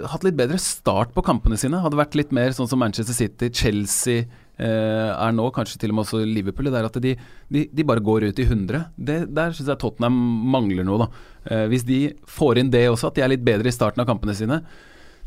hatt 0.09 0.23
litt 0.25 0.35
bedre 0.35 0.57
start 0.57 1.11
på 1.13 1.21
kampene 1.23 1.59
sine, 1.61 1.77
hadde 1.83 1.99
vært 1.99 2.15
litt 2.17 2.31
mer 2.33 2.49
sånn 2.57 2.67
som 2.67 2.81
Manchester 2.81 3.13
City, 3.13 3.51
Chelsea 3.53 4.25
er 4.65 5.35
nå, 5.37 5.43
kanskje 5.53 5.77
til 5.81 5.91
og 5.93 5.99
med 5.99 6.05
også 6.07 6.21
Liverpool, 6.25 6.71
det 6.71 6.79
er 6.79 6.87
at 6.87 6.95
de, 7.03 7.11
de, 7.53 7.65
de 7.69 7.85
bare 7.85 8.01
går 8.01 8.25
ut 8.31 8.39
i 8.41 8.45
100. 8.47 8.87
Det, 8.97 9.17
der 9.37 9.53
syns 9.53 9.69
jeg 9.69 9.79
Tottenham 9.83 10.17
mangler 10.53 10.87
noe, 10.87 11.05
da. 11.05 11.09
Eh, 11.51 11.65
hvis 11.69 11.85
de 11.85 11.99
får 12.25 12.57
inn 12.63 12.71
det 12.73 12.87
også, 12.89 13.11
at 13.11 13.19
de 13.19 13.25
er 13.25 13.33
litt 13.35 13.45
bedre 13.45 13.69
i 13.69 13.75
starten 13.75 14.01
av 14.01 14.09
kampene 14.09 14.33
sine, 14.37 14.61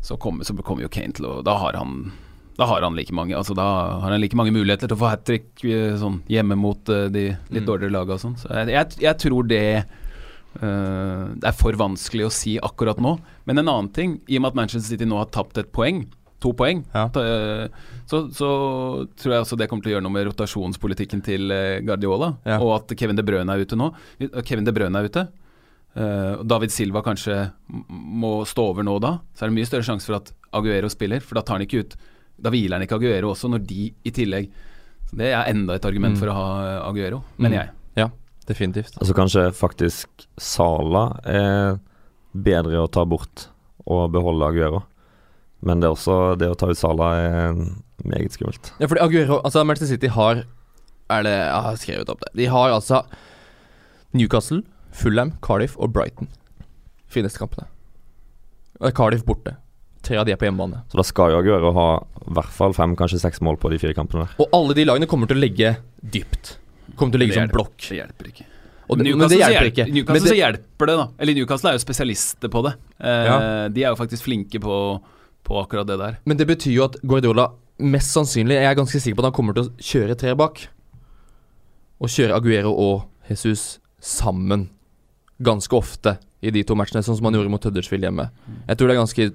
så 0.03 0.17
kommer, 0.19 0.43
så 0.43 0.55
kommer 0.59 0.83
jo 0.83 0.91
Kane 0.91 1.13
til 1.13 1.27
å 1.29 1.39
Da 1.45 1.55
har 1.61 1.77
han 1.77 2.11
da 2.57 2.65
har 2.67 2.81
han 2.83 2.95
like 2.97 3.13
mange 3.13 3.35
Altså 3.37 3.53
da 3.57 3.63
har 4.01 4.11
han 4.11 4.19
like 4.21 4.35
mange 4.37 4.51
muligheter 4.53 4.89
til 4.89 4.97
å 4.97 4.99
få 4.99 5.11
hat 5.13 5.23
trick 5.25 5.63
eh, 5.63 5.93
sånn, 5.97 6.19
hjemme 6.29 6.57
mot 6.59 6.89
eh, 6.89 7.07
de 7.13 7.23
litt 7.31 7.61
Mm. 7.63 7.67
dårligere 7.69 7.93
lagene 7.95 8.17
og 8.17 8.21
sånn. 8.21 8.35
Så 8.41 8.49
jeg, 8.51 8.73
jeg, 8.73 8.97
jeg 9.05 9.17
tror 9.23 9.47
det 9.49 9.63
uh, 10.61 11.31
er 11.37 11.55
for 11.57 11.77
vanskelig 11.79 12.27
å 12.27 12.33
si 12.33 12.57
akkurat 12.61 12.99
nå. 13.01 13.15
Men 13.47 13.61
en 13.61 13.71
annen 13.71 13.91
ting, 13.95 14.17
i 14.27 14.37
og 14.37 14.43
med 14.43 14.51
at 14.51 14.59
Manchester 14.59 14.89
City 14.89 15.07
nå 15.07 15.17
har 15.21 15.29
tapt 15.33 15.57
et 15.61 15.71
poeng, 15.73 16.03
to 16.41 16.51
poeng, 16.57 16.83
Ja. 16.93 17.05
eh, 17.21 17.67
så, 18.09 18.23
så 18.33 18.47
tror 19.15 19.33
jeg 19.35 19.43
også 19.45 19.57
det 19.61 19.67
kommer 19.69 19.83
til 19.85 19.91
å 19.91 19.95
gjøre 19.95 20.03
noe 20.07 20.15
med 20.15 20.25
rotasjonspolitikken 20.31 21.21
til 21.23 21.51
eh, 21.53 21.79
Guardiola. 21.85 22.33
Ja. 22.49 22.57
Og 22.59 22.73
at 22.79 22.95
Kevin 22.97 23.15
De 23.19 23.23
Bruyne 23.23 23.53
er 23.53 23.61
ute 23.63 23.77
nå. 23.77 23.91
Kevin 24.43 24.65
De 24.67 24.73
Bruyne 24.75 24.97
er 24.99 25.05
ute. 25.11 25.27
eh, 25.95 26.41
David 26.43 26.71
Silva 26.73 27.01
kanskje 27.05 27.51
må 27.69 28.41
stå 28.47 28.65
over 28.73 28.83
nå 28.87 28.97
da. 29.03 29.19
Så 29.35 29.45
er 29.45 29.51
det 29.51 29.57
mye 29.59 29.69
større 29.69 29.85
sjanse 29.87 30.07
for 30.09 30.17
at 30.17 30.33
Aguero 30.53 30.89
spiller, 30.91 31.21
for 31.23 31.35
da 31.39 31.41
tar 31.47 31.59
han 31.59 31.67
ikke 31.67 31.85
ut 31.85 31.95
Da 32.41 32.49
hviler 32.49 32.75
han 32.79 32.83
ikke 32.87 32.97
Aguero 32.97 33.29
også, 33.35 33.47
når 33.53 33.65
de 33.69 33.93
i 34.03 34.11
tillegg 34.11 34.49
så 35.11 35.17
Det 35.19 35.29
er 35.35 35.49
enda 35.51 35.75
et 35.75 35.85
argument 35.85 36.15
Mm. 36.15 36.19
for 36.19 36.27
å 36.31 36.33
ha 36.33 36.47
eh, 36.65 36.89
Aguero, 36.89 37.23
mener 37.37 37.57
Mm. 37.57 37.61
jeg. 37.61 37.69
Ja, 37.97 38.07
definitivt. 38.47 38.97
Altså 38.97 39.13
kanskje 39.13 39.51
faktisk 39.53 40.07
Sala 40.39 41.19
er 41.23 41.79
bedre 42.33 42.81
å 42.81 42.89
ta 42.89 43.03
bort 43.05 43.47
og 43.85 44.11
beholde 44.11 44.47
Aguero. 44.47 44.83
Men 45.61 45.79
det 45.81 45.87
er 45.89 45.93
også 45.95 46.15
det 46.41 46.49
å 46.49 46.55
ta 46.57 46.69
ut 46.71 46.79
Salah 46.79 47.11
er 47.21 47.59
meget 48.03 48.33
skummelt. 48.33 48.71
Ja, 48.81 48.87
fordi 48.89 49.01
Aguero 49.03 49.41
Altså, 49.45 49.61
Manchester 49.67 49.91
City 49.93 50.09
har 50.09 50.39
Er 51.11 51.23
det 51.27 51.33
Jeg 51.35 51.61
har 51.67 51.75
skrevet 51.77 52.09
opp 52.09 52.19
det. 52.23 52.31
De 52.39 52.47
har 52.49 52.71
altså 52.73 53.03
Newcastle, 54.17 54.61
Fulham, 54.91 55.33
Cardiff 55.45 55.77
og 55.79 55.93
Brighton. 55.95 56.27
Fineste 57.11 57.39
kampene. 57.39 57.67
Og 58.81 58.91
Cardiff 58.97 59.23
borte. 59.27 59.53
Tre 60.03 60.17
av 60.17 60.25
de 60.25 60.33
er 60.33 60.39
på 60.41 60.47
hjemmebane. 60.49 60.81
Så 60.91 60.97
da 60.99 61.05
skal 61.05 61.31
jo 61.35 61.39
Aguero 61.43 61.71
ha 61.77 61.87
i 62.25 62.33
hvert 62.35 62.51
fall 62.55 62.73
fem, 62.73 62.95
kanskje 62.99 63.19
seks 63.21 63.39
mål 63.45 63.59
på 63.61 63.69
de 63.71 63.77
fire 63.81 63.93
kampene 63.97 64.25
der. 64.25 64.33
Og 64.41 64.49
alle 64.57 64.75
de 64.77 64.85
lagene 64.89 65.07
kommer 65.09 65.29
til 65.29 65.37
å 65.39 65.43
legge 65.43 65.75
dypt. 66.01 66.55
Kommer 66.97 67.13
til 67.13 67.21
å 67.21 67.23
ligge 67.23 67.37
Det 67.37 67.43
som 67.45 67.53
blokk. 67.53 67.77
Det 67.85 67.99
hjelper 68.01 68.31
ikke. 68.33 68.47
Og 68.91 68.97
det, 68.99 69.05
men 69.05 69.07
Newcastle, 69.13 69.29
det 69.29 69.45
så 69.45 69.51
hjelper 69.53 69.69
ikke. 69.71 69.85
Men 69.85 69.95
Newcastle 69.95 70.25
så 70.25 70.33
det, 70.33 70.39
hjelper 70.41 70.89
det, 70.89 70.95
da. 70.99 71.05
Eller 71.23 71.37
Newcastle 71.37 71.69
er 71.71 71.77
jo 71.77 71.83
spesialister 71.85 72.51
på 72.51 72.63
det. 72.67 72.73
Eh, 72.99 73.25
Ja. 73.29 73.37
De 73.71 73.83
er 73.85 73.89
jo 73.93 73.99
faktisk 74.01 74.25
flinke 74.27 74.59
på, 74.59 74.75
på 75.47 75.57
akkurat 75.61 75.87
det 75.89 75.97
der. 75.99 76.17
men 76.25 76.37
det 76.37 76.47
betyr 76.49 76.73
jo 76.75 76.83
at 76.85 76.97
Guardiola 77.01 77.49
mest 77.81 78.13
sannsynlig 78.13 78.59
Jeg 78.59 78.69
er 78.69 78.75
ganske 78.77 78.99
sikker 79.01 79.15
på 79.17 79.23
at 79.25 79.31
han 79.31 79.33
kommer 79.39 79.53
til 79.57 79.65
å 79.65 79.71
kjøre 79.81 80.15
tre 80.19 80.35
bak. 80.37 80.67
Og 82.01 82.09
kjøre 82.09 82.35
Aguero 82.37 82.71
og 82.77 83.07
Jesus 83.29 83.79
sammen 84.01 84.67
ganske 85.41 85.73
ofte 85.77 86.17
i 86.41 86.51
de 86.53 86.63
to 86.65 86.75
matchene, 86.77 87.01
sånn 87.05 87.17
som 87.17 87.25
han 87.29 87.33
gjorde 87.37 87.49
mot 87.53 87.63
Huddersfield 87.65 88.05
hjemme. 88.05 88.27
Jeg 88.67 88.77
tror 88.77 88.87
det 88.89 88.95
er 88.95 89.01
ganske 89.01 89.27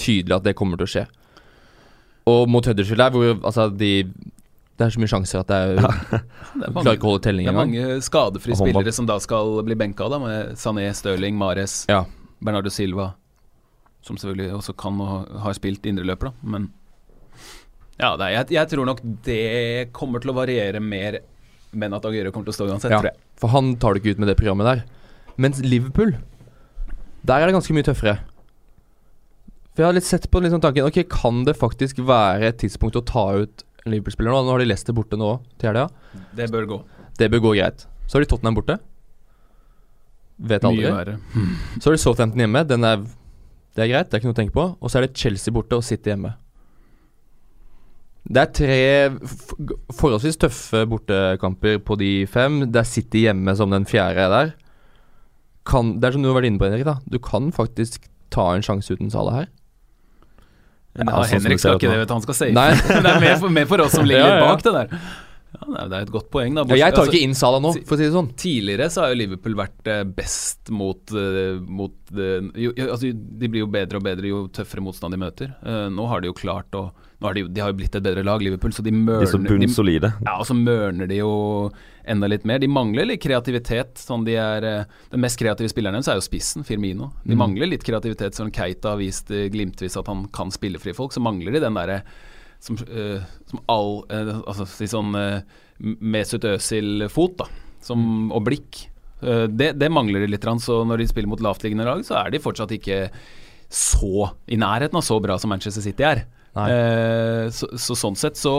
tydelig 0.00 0.36
at 0.36 0.44
det 0.44 0.54
kommer 0.56 0.80
til 0.80 0.84
å 0.88 0.92
skje. 0.94 1.04
Og 2.32 2.48
mot 2.48 2.64
Huddersfield 2.68 3.00
der, 3.04 3.12
hvor 3.12 3.34
altså 3.44 3.68
de 3.72 3.90
Det 4.74 4.86
er 4.86 4.90
så 4.90 4.98
mye 4.98 5.10
sjanser 5.12 5.38
at 5.44 5.50
jeg 5.54 5.76
ja. 5.80 5.90
Er 6.64 6.72
Klarer 6.72 6.96
ikke 6.96 7.06
å 7.06 7.12
holde 7.12 7.22
telling 7.28 7.46
det 7.46 7.52
er 7.52 7.58
mange 7.60 7.84
skadefrie 8.02 8.56
spillere 8.58 8.92
som 8.96 9.06
da 9.06 9.20
skal 9.22 9.60
bli 9.64 9.76
benka, 9.78 10.08
da, 10.10 10.18
med 10.18 10.56
Sané, 10.58 10.88
Stirling, 10.96 11.36
Mares, 11.38 11.84
Ja. 11.88 12.04
Bernardo 12.44 12.72
Silva, 12.74 13.12
som 14.04 14.18
selvfølgelig 14.20 14.52
også 14.58 14.74
kan 14.76 14.98
og 15.00 15.08
ha- 15.08 15.38
har 15.46 15.54
spilt 15.56 15.86
indreløper, 15.88 16.30
da, 16.30 16.48
men 16.54 16.70
Ja, 17.98 18.16
det 18.18 18.26
er, 18.26 18.32
jeg, 18.34 18.50
jeg 18.56 18.68
tror 18.72 18.86
nok 18.88 19.00
det 19.24 19.92
kommer 19.94 20.20
til 20.20 20.32
å 20.32 20.34
variere 20.36 20.80
mer, 20.82 21.20
men 21.72 21.94
at 21.94 22.04
Aguero 22.08 22.32
kommer 22.34 22.48
til 22.48 22.54
å 22.54 22.58
stå 22.58 22.66
uansett, 22.72 22.90
Ja. 22.90 22.98
tror 23.00 23.10
jeg. 23.12 23.20
For 23.38 23.48
han 23.54 23.76
tar 23.78 23.94
det 23.94 24.02
ikke 24.02 24.16
ut 24.16 24.22
med 24.24 24.28
det 24.32 24.36
programmet 24.40 24.66
der. 24.66 24.84
Mens 25.38 25.60
Liverpool, 25.62 26.10
der 27.24 27.40
er 27.40 27.46
det 27.46 27.54
ganske 27.54 27.74
mye 27.74 27.86
tøffere. 27.86 28.16
For 29.74 29.82
jeg 29.82 29.86
har 29.88 29.94
litt 29.96 30.06
sett 30.06 30.28
på 30.30 30.42
liksom 30.42 30.60
tanken 30.62 30.86
Ok, 30.86 31.00
kan 31.10 31.44
det 31.46 31.56
faktisk 31.58 31.96
være 32.06 32.50
et 32.50 32.58
tidspunkt 32.62 32.94
å 32.98 33.04
ta 33.06 33.24
ut 33.42 33.64
en 33.86 33.92
Liverpool-spiller 33.92 34.30
nå? 34.30 34.42
Nå 34.46 34.50
har 34.54 34.58
de 34.62 34.66
Leicester 34.70 34.92
borte 34.94 35.18
nå 35.18 35.30
til 35.58 35.70
helga. 35.72 35.88
Det 36.34 36.46
bør 36.50 36.66
gå. 36.70 36.78
Det 37.18 37.30
bør 37.30 37.42
gå 37.46 37.54
greit. 37.58 37.86
Så 38.06 38.18
har 38.18 38.22
de 38.26 38.30
Tottenham 38.30 38.54
borte. 38.58 38.78
Vet 40.38 40.62
aldri. 40.66 40.82
Mye 40.86 40.94
verre. 40.94 41.16
Så 41.78 41.88
har 41.90 41.94
de 41.96 42.02
Southampton 42.02 42.42
hjemme. 42.42 42.62
Den 42.66 42.84
er, 42.86 43.02
det 43.74 43.84
er 43.84 43.90
greit, 43.90 44.08
det 44.10 44.14
er 44.16 44.22
ikke 44.22 44.30
noe 44.30 44.36
å 44.36 44.40
tenke 44.40 44.54
på. 44.54 44.66
Og 44.78 44.90
så 44.90 45.00
er 45.00 45.06
det 45.08 45.16
Chelsea 45.18 45.54
borte 45.54 45.78
og 45.78 45.84
City 45.86 46.12
hjemme. 46.12 46.34
Det 48.24 48.40
er 48.40 48.52
tre 48.56 48.76
forholdsvis 49.92 50.38
tøffe 50.40 50.84
bortekamper 50.88 51.80
på 51.84 51.96
de 52.00 52.12
fem. 52.30 52.62
Det 52.72 52.80
er 52.80 52.88
City 52.88 53.26
hjemme 53.26 53.52
som 53.58 53.74
den 53.74 53.84
fjerde 53.88 54.22
er 54.24 54.32
der. 54.32 54.54
Kan, 55.68 55.96
det 56.00 56.08
er 56.08 56.16
som 56.16 56.24
du 56.24 56.30
har 56.30 56.38
vært 56.38 56.48
inne 56.48 56.60
på, 56.60 56.68
Henrik. 56.68 56.86
da 56.86 56.98
Du 57.10 57.18
kan 57.20 57.50
faktisk 57.52 58.06
ta 58.32 58.50
en 58.54 58.64
sjanse 58.64 58.94
uten 58.94 59.12
Sala 59.12 59.34
her. 59.42 59.50
Ja, 60.94 61.04
ja, 61.08 61.24
sånn 61.26 61.40
Henrik 61.42 61.58
skal 61.58 61.76
ikke 61.80 61.90
det, 61.90 62.00
vet 62.04 62.08
du. 62.10 62.14
Han 62.14 62.24
skal 62.24 62.38
safe. 62.40 62.54
Nei. 62.54 62.70
det 63.04 63.12
er 63.12 63.20
mer 63.26 63.38
for, 63.42 63.52
mer 63.52 63.68
for 63.68 63.82
oss 63.84 63.96
som 63.98 64.06
ligger 64.06 64.24
Ja, 64.24 64.38
ja. 64.38 64.48
bak 64.48 64.64
det 64.64 64.74
der. 64.78 65.06
Ja, 65.54 65.86
det 65.88 65.92
er- 65.96 66.02
et 66.02 66.10
godt 66.10 66.30
poeng, 66.34 66.54
da. 66.54 66.64
Ja, 66.74 66.86
jeg 66.88 66.94
tar 66.94 67.04
Altså, 67.04 67.12
ikke 67.14 67.22
inn 67.22 67.34
Salah 67.34 67.60
nå, 67.62 67.72
for 67.86 67.94
å 67.94 67.98
si 67.98 68.04
det 68.04 68.12
sånn. 68.12 68.30
Tidligere 68.34 68.90
så 68.90 69.02
har 69.04 69.14
jo 69.14 69.20
Liverpool 69.20 69.54
vært 69.54 69.86
eh, 69.86 70.02
best 70.04 70.70
mot, 70.70 71.00
eh, 71.14 71.60
mot 71.60 71.94
eh, 72.12 72.40
jo, 72.58 72.72
jo, 72.74 72.88
altså, 72.90 73.12
De 73.14 73.48
blir 73.48 73.60
jo 73.64 73.66
bedre 73.70 73.96
og 73.96 74.02
bedre 74.04 74.26
jo 74.28 74.48
tøffere 74.48 74.82
motstand 74.82 75.14
de 75.14 75.20
møter. 75.22 75.54
Uh, 75.64 75.88
nå 75.94 76.08
har 76.10 76.20
de 76.20 76.26
jo 76.28 76.34
klart 76.34 76.70
å 76.74 76.90
nå 77.22 77.28
har 77.30 77.34
de, 77.38 77.44
de 77.48 77.60
har 77.62 77.70
jo 77.72 77.76
blitt 77.78 77.94
et 77.94 78.02
bedre 78.02 78.24
lag, 78.26 78.42
Liverpool, 78.42 78.72
så 78.74 78.82
de 78.84 78.90
mørner, 78.90 79.20
De 79.24 79.30
så 79.30 79.38
mørner 79.38 80.00
de, 80.02 80.10
ja, 80.26 80.34
og 80.36 80.44
så 80.44 80.52
mørner 80.58 81.08
de 81.08 81.16
jo 81.22 81.70
enda 82.04 82.28
litt 82.28 82.44
mer. 82.44 82.58
De 82.58 82.66
mangler 82.68 83.06
litt 83.06 83.22
kreativitet. 83.22 83.94
Sånn 84.02 84.26
de 84.26 84.34
er, 84.36 84.60
den 85.10 85.20
mest 85.22 85.38
kreative 85.40 85.70
spilleren 85.72 85.94
deres 85.96 86.08
er 86.10 86.18
jo 86.18 86.26
spissen, 86.26 86.66
Firmino. 86.66 87.12
De 87.24 87.32
Mm. 87.34 87.38
mangler 87.38 87.70
litt 87.70 87.84
kreativitet. 87.86 88.34
Sånn 88.36 88.52
Keita 88.52 88.90
har 88.90 88.98
vist 88.98 89.28
glimtvis 89.28 89.96
at 89.96 90.06
han 90.10 90.26
kan 90.28 90.50
spille 90.50 90.76
fri 90.78 90.92
folk. 90.92 91.12
Så 91.12 91.22
mangler 91.22 91.52
de 91.52 91.60
den 91.60 91.72
derre 91.78 92.02
som, 92.64 92.78
uh, 92.88 93.20
som 93.50 93.62
all 93.68 93.94
uh, 94.08 94.40
Altså 94.48 94.66
si 94.68 94.88
sånn 94.90 95.12
uh, 95.16 95.44
Mesut 96.00 96.46
Özil-fot, 96.48 97.38
da. 97.42 97.48
Som, 97.84 98.30
og 98.32 98.46
blikk. 98.46 98.86
Uh, 99.20 99.44
det, 99.50 99.74
det 99.80 99.90
mangler 99.92 100.24
de 100.24 100.30
litt. 100.32 100.46
Så 100.64 100.82
når 100.88 101.02
de 101.02 101.08
spiller 101.10 101.30
mot 101.30 101.42
lavtliggende 101.44 101.86
lag, 101.88 102.04
så 102.06 102.22
er 102.22 102.32
de 102.32 102.42
fortsatt 102.42 102.72
ikke 102.76 103.08
så 103.74 104.30
i 104.46 104.56
nærheten 104.60 104.96
av 104.96 105.04
så 105.04 105.18
bra 105.20 105.36
som 105.40 105.50
Manchester 105.50 105.82
City 105.82 106.06
er. 106.06 106.26
Så, 107.50 107.66
så 107.80 107.96
sånn 107.98 108.14
sett 108.14 108.38
så 108.38 108.52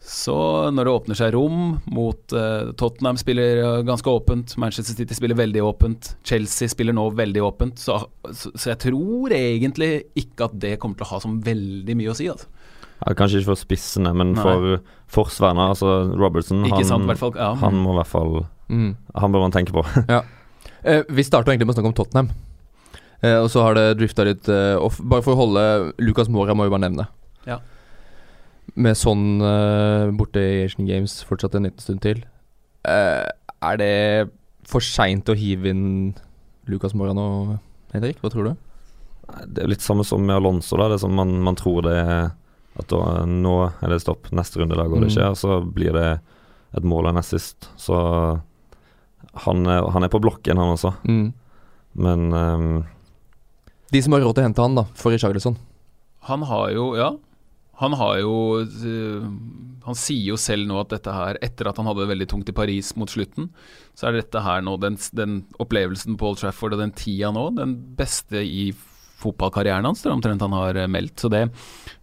så 0.00 0.34
når 0.72 0.86
det 0.86 0.92
åpner 0.96 1.18
seg 1.18 1.34
rom 1.34 1.74
mot 1.92 2.32
uh, 2.32 2.70
Tottenham 2.80 3.18
spiller 3.20 3.82
ganske 3.84 4.08
åpent, 4.08 4.54
Manchester 4.56 4.96
City 4.96 5.16
spiller 5.18 5.36
veldig 5.36 5.60
åpent, 5.60 6.14
Chelsea 6.24 6.72
spiller 6.72 6.96
nå 6.96 7.04
veldig 7.18 7.42
åpent, 7.44 7.82
så, 7.82 7.98
så, 8.32 8.48
så 8.54 8.70
jeg 8.72 8.80
tror 8.86 9.34
egentlig 9.36 9.90
ikke 10.16 10.48
at 10.48 10.56
det 10.62 10.78
kommer 10.80 10.96
til 10.96 11.04
å 11.04 11.10
ha 11.10 11.20
så 11.20 11.34
veldig 11.50 11.98
mye 12.00 12.14
å 12.14 12.16
si. 12.16 12.30
Altså. 12.32 12.48
Ja, 13.00 13.14
kanskje 13.16 13.40
ikke 13.40 13.52
for 13.54 13.60
spissene, 13.60 14.12
men 14.16 14.34
Nei. 14.36 14.42
for 14.44 14.80
forsvarerne. 15.10 15.70
Altså 15.72 15.94
Robertson, 16.20 16.64
Ikke 16.68 16.84
sant, 16.84 17.06
han, 17.08 17.16
fall. 17.16 17.32
Ja. 17.38 17.54
han 17.62 17.78
må 17.80 17.94
i 17.94 18.00
hvert 18.02 18.10
fall 18.12 18.42
Mm. 18.70 18.92
Han 19.18 19.32
bør 19.34 19.40
man 19.48 19.54
tenke 19.56 19.74
på. 19.74 19.82
Eh, 20.80 21.02
vi 21.12 21.20
starter 21.20 21.52
egentlig 21.52 21.66
med 21.68 21.74
å 21.74 21.76
snakke 21.76 21.90
om 21.90 21.96
Tottenham. 21.98 22.28
Eh, 23.20 23.36
og 23.36 23.50
så 23.52 23.60
har 23.66 23.74
det 23.76 23.98
drifta 24.00 24.24
litt 24.24 24.46
eh, 24.48 24.78
off. 24.80 24.96
Bare 25.04 25.20
for 25.20 25.34
å 25.34 25.40
holde 25.42 25.64
Lucas 26.00 26.30
Mora 26.32 26.54
må 26.56 26.64
vi 26.64 26.72
bare 26.72 26.86
nevne. 26.86 27.04
Ja. 27.44 27.58
Med 28.80 28.96
sånn 28.96 29.42
eh, 29.44 30.06
borte 30.16 30.40
i 30.40 30.62
Asian 30.64 30.88
Games 30.88 31.18
fortsatt 31.28 31.58
en 31.58 31.68
liten 31.68 31.84
stund 31.84 32.00
til. 32.06 32.22
Eh, 32.88 33.28
er 33.60 33.76
det 33.82 33.92
for 34.64 34.80
seint 34.80 35.28
å 35.28 35.36
hive 35.36 35.68
inn 35.68 35.84
Lucas 36.70 36.96
Mora 36.96 37.12
nå, 37.12 37.26
Henrik? 37.92 38.22
Hva 38.24 38.32
tror 38.32 38.48
du? 38.48 38.54
Det 39.52 39.66
er 39.66 39.72
litt 39.74 39.84
samme 39.84 40.06
som 40.08 40.24
med 40.24 40.38
Alonso. 40.38 40.80
da 40.80 40.88
Det 40.88 40.96
er 40.96 41.04
som 41.04 41.12
man, 41.12 41.36
man 41.44 41.60
tror 41.60 41.84
det 41.90 41.98
er 42.00 42.30
At 42.78 42.86
da, 42.92 43.00
nå 43.26 43.54
er 43.82 43.88
det 43.90 44.00
stopp, 44.04 44.28
neste 44.36 44.60
runde 44.62 44.76
da 44.78 44.84
går 44.86 45.00
det 45.02 45.08
Mm. 45.10 45.14
ikke. 45.16 45.30
Og 45.30 45.36
så 45.40 45.56
blir 45.74 45.92
det 45.96 46.20
et 46.76 46.84
mål 46.86 47.06
og 47.08 47.10
en 47.14 47.18
assist. 47.22 47.68
Så 47.76 47.96
han, 49.44 49.66
er- 49.66 49.90
han 49.90 50.04
er 50.06 50.12
på 50.12 50.20
blokken, 50.22 50.56
han 50.58 50.74
også. 50.76 50.92
Mm. 51.08 51.32
Men 51.94 52.32
um, 52.32 52.84
De 53.92 54.02
som 54.02 54.12
har 54.14 54.20
råd 54.22 54.36
til 54.38 54.44
å 54.44 54.46
hente 54.48 54.62
han, 54.62 54.76
da, 54.78 54.84
for 54.94 55.10
Richarlison. 55.10 55.56
Han 56.30 56.42
har 56.46 56.70
jo, 56.76 56.94
ja 57.00 57.10
Han 57.80 57.94
har 57.96 58.18
jo 58.20 58.60
eh, 58.60 59.22
Han 59.86 59.96
sier 59.96 60.26
jo 60.28 60.36
selv 60.36 60.66
nå 60.68 60.76
at 60.82 60.90
dette 60.92 61.10
her, 61.16 61.38
etter 61.40 61.66
at 61.70 61.78
han 61.80 61.86
hadde 61.88 62.02
det 62.04 62.10
veldig 62.10 62.26
tungt 62.28 62.50
i 62.52 62.54
Paris 62.54 62.90
mot 63.00 63.08
slutten, 63.08 63.48
så 63.96 64.10
er 64.10 64.18
dette 64.20 64.42
her 64.44 64.60
nå 64.62 64.74
den, 64.82 64.98
den 65.16 65.38
opplevelsen 65.58 66.18
på 66.20 66.28
Old 66.28 66.38
Trafford 66.42 66.76
og 66.76 66.82
den 66.84 66.92
tida 66.92 67.32
nå, 67.32 67.46
den 67.56 67.72
beste 67.96 68.44
i 68.44 68.68
fotballkarrieren 69.20 69.84
hans, 69.88 70.02
det 70.04 70.10
er 70.10 70.14
omtrent 70.18 70.44
han 70.44 70.52
har 70.54 70.76
eh, 70.76 70.86
meldt. 70.92 71.16
Så 71.24 71.32
det, 71.32 71.46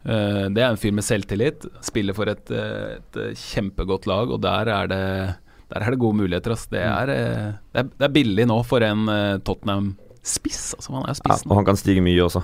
det 0.07 0.63
er 0.63 0.69
en 0.71 0.79
fyr 0.79 0.93
med 0.95 1.03
selvtillit. 1.03 1.65
Spiller 1.83 2.15
for 2.15 2.31
et, 2.31 2.49
eh, 2.53 2.95
et 2.97 3.19
eh, 3.19 3.33
kjempegodt 3.35 4.07
lag, 4.07 4.31
og 4.31 4.39
der 4.45 4.71
er 4.71 4.87
det 4.91 5.03
der 5.67 5.83
er 5.83 5.91
det 5.91 5.99
gode 5.99 6.15
muligheter. 6.15 6.55
Det, 6.71 6.79
er, 6.79 7.09
eh, 7.11 7.47
det, 7.73 7.81
er, 7.81 7.89
det 7.99 8.07
er 8.07 8.13
billig 8.15 8.45
nå 8.47 8.61
for 8.67 8.83
en 8.87 9.07
eh, 9.11 9.39
Tottenham-spiss. 9.43 10.69
Altså, 10.77 10.93
han 10.95 11.03
er 11.03 11.17
jo 11.17 11.27
ja. 11.27 11.39
Og 11.43 11.55
han 11.59 11.67
kan 11.67 11.79
stige 11.79 12.03
mye 12.05 12.23
også. 12.23 12.43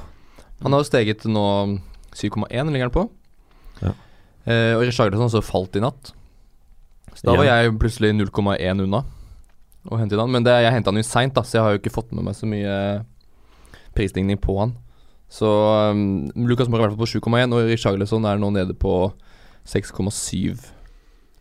Han 0.63 0.75
har 0.75 0.83
jo 0.83 0.89
steget 0.89 1.23
nå 1.31 1.45
7,1 2.13 2.71
ligger 2.73 2.89
han 2.89 2.93
på. 2.93 3.05
Ja. 3.79 3.93
Eh, 4.43 4.73
og 4.75 4.83
Richarlison 4.83 5.29
også 5.29 5.43
falt 5.45 5.79
i 5.79 5.83
natt. 5.83 6.11
Så 7.13 7.29
da 7.29 7.37
var 7.37 7.47
Ja. 7.47 7.61
jeg 7.61 7.77
plutselig 7.79 8.11
0,1 8.17 8.83
unna 8.83 9.03
å 9.87 9.97
hente 9.99 10.15
inn 10.15 10.23
han. 10.25 10.31
Men 10.31 10.43
det, 10.43 10.51
jeg 10.63 10.75
henta 10.75 10.91
han 10.91 10.99
jo 10.99 11.07
seint, 11.07 11.35
så 11.39 11.57
jeg 11.57 11.63
har 11.63 11.75
jo 11.75 11.79
ikke 11.79 11.95
fått 11.95 12.11
med 12.11 12.25
meg 12.27 12.35
så 12.35 12.47
mye 12.49 13.05
prisstigning 13.95 14.39
på 14.41 14.57
han. 14.59 14.75
Så 15.33 15.49
um, 15.89 16.03
Lucas 16.45 16.69
Moura 16.69 16.85
er 16.85 16.91
i 16.91 16.93
hvert 16.93 16.99
fall 16.99 17.07
på 17.25 17.31
7,1, 17.33 17.55
og 17.57 17.69
Richarlison 17.71 18.25
er 18.29 18.37
nå 18.41 18.51
nede 18.53 18.75
på 18.77 18.93
6,7. 19.65 20.59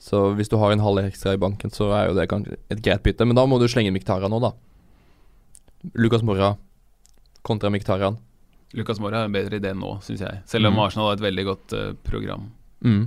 Så 0.02 0.20
hvis 0.38 0.48
du 0.50 0.56
har 0.58 0.72
en 0.72 0.82
halv 0.82 1.02
ekstra 1.04 1.34
i 1.36 1.40
banken, 1.40 1.70
så 1.70 1.90
er 1.94 2.08
jo 2.08 2.16
det 2.16 2.24
kanskje 2.30 2.56
et 2.72 2.80
greit 2.82 3.02
bytte. 3.04 3.26
Men 3.28 3.36
da 3.38 3.44
må 3.46 3.58
du 3.60 3.68
slenge 3.70 3.92
Miktara 3.94 4.30
nå, 4.32 4.40
da. 4.42 4.52
Lucas 5.98 6.22
Mora 6.26 6.54
kontra 7.46 7.70
Miktarian. 7.70 8.16
Lucas 8.72 8.98
Mora 9.02 9.20
er 9.22 9.28
en 9.28 9.34
bedre 9.34 9.58
idé 9.60 9.74
nå, 9.76 9.96
syns 10.06 10.22
jeg. 10.24 10.40
Selv 10.48 10.70
om 10.70 10.74
Mm. 10.78 10.80
Arsenal 10.86 11.08
har 11.10 11.18
et 11.18 11.26
veldig 11.26 11.44
godt 11.44 11.74
uh, 11.76 11.92
program. 12.06 12.48
Mm. 12.80 13.04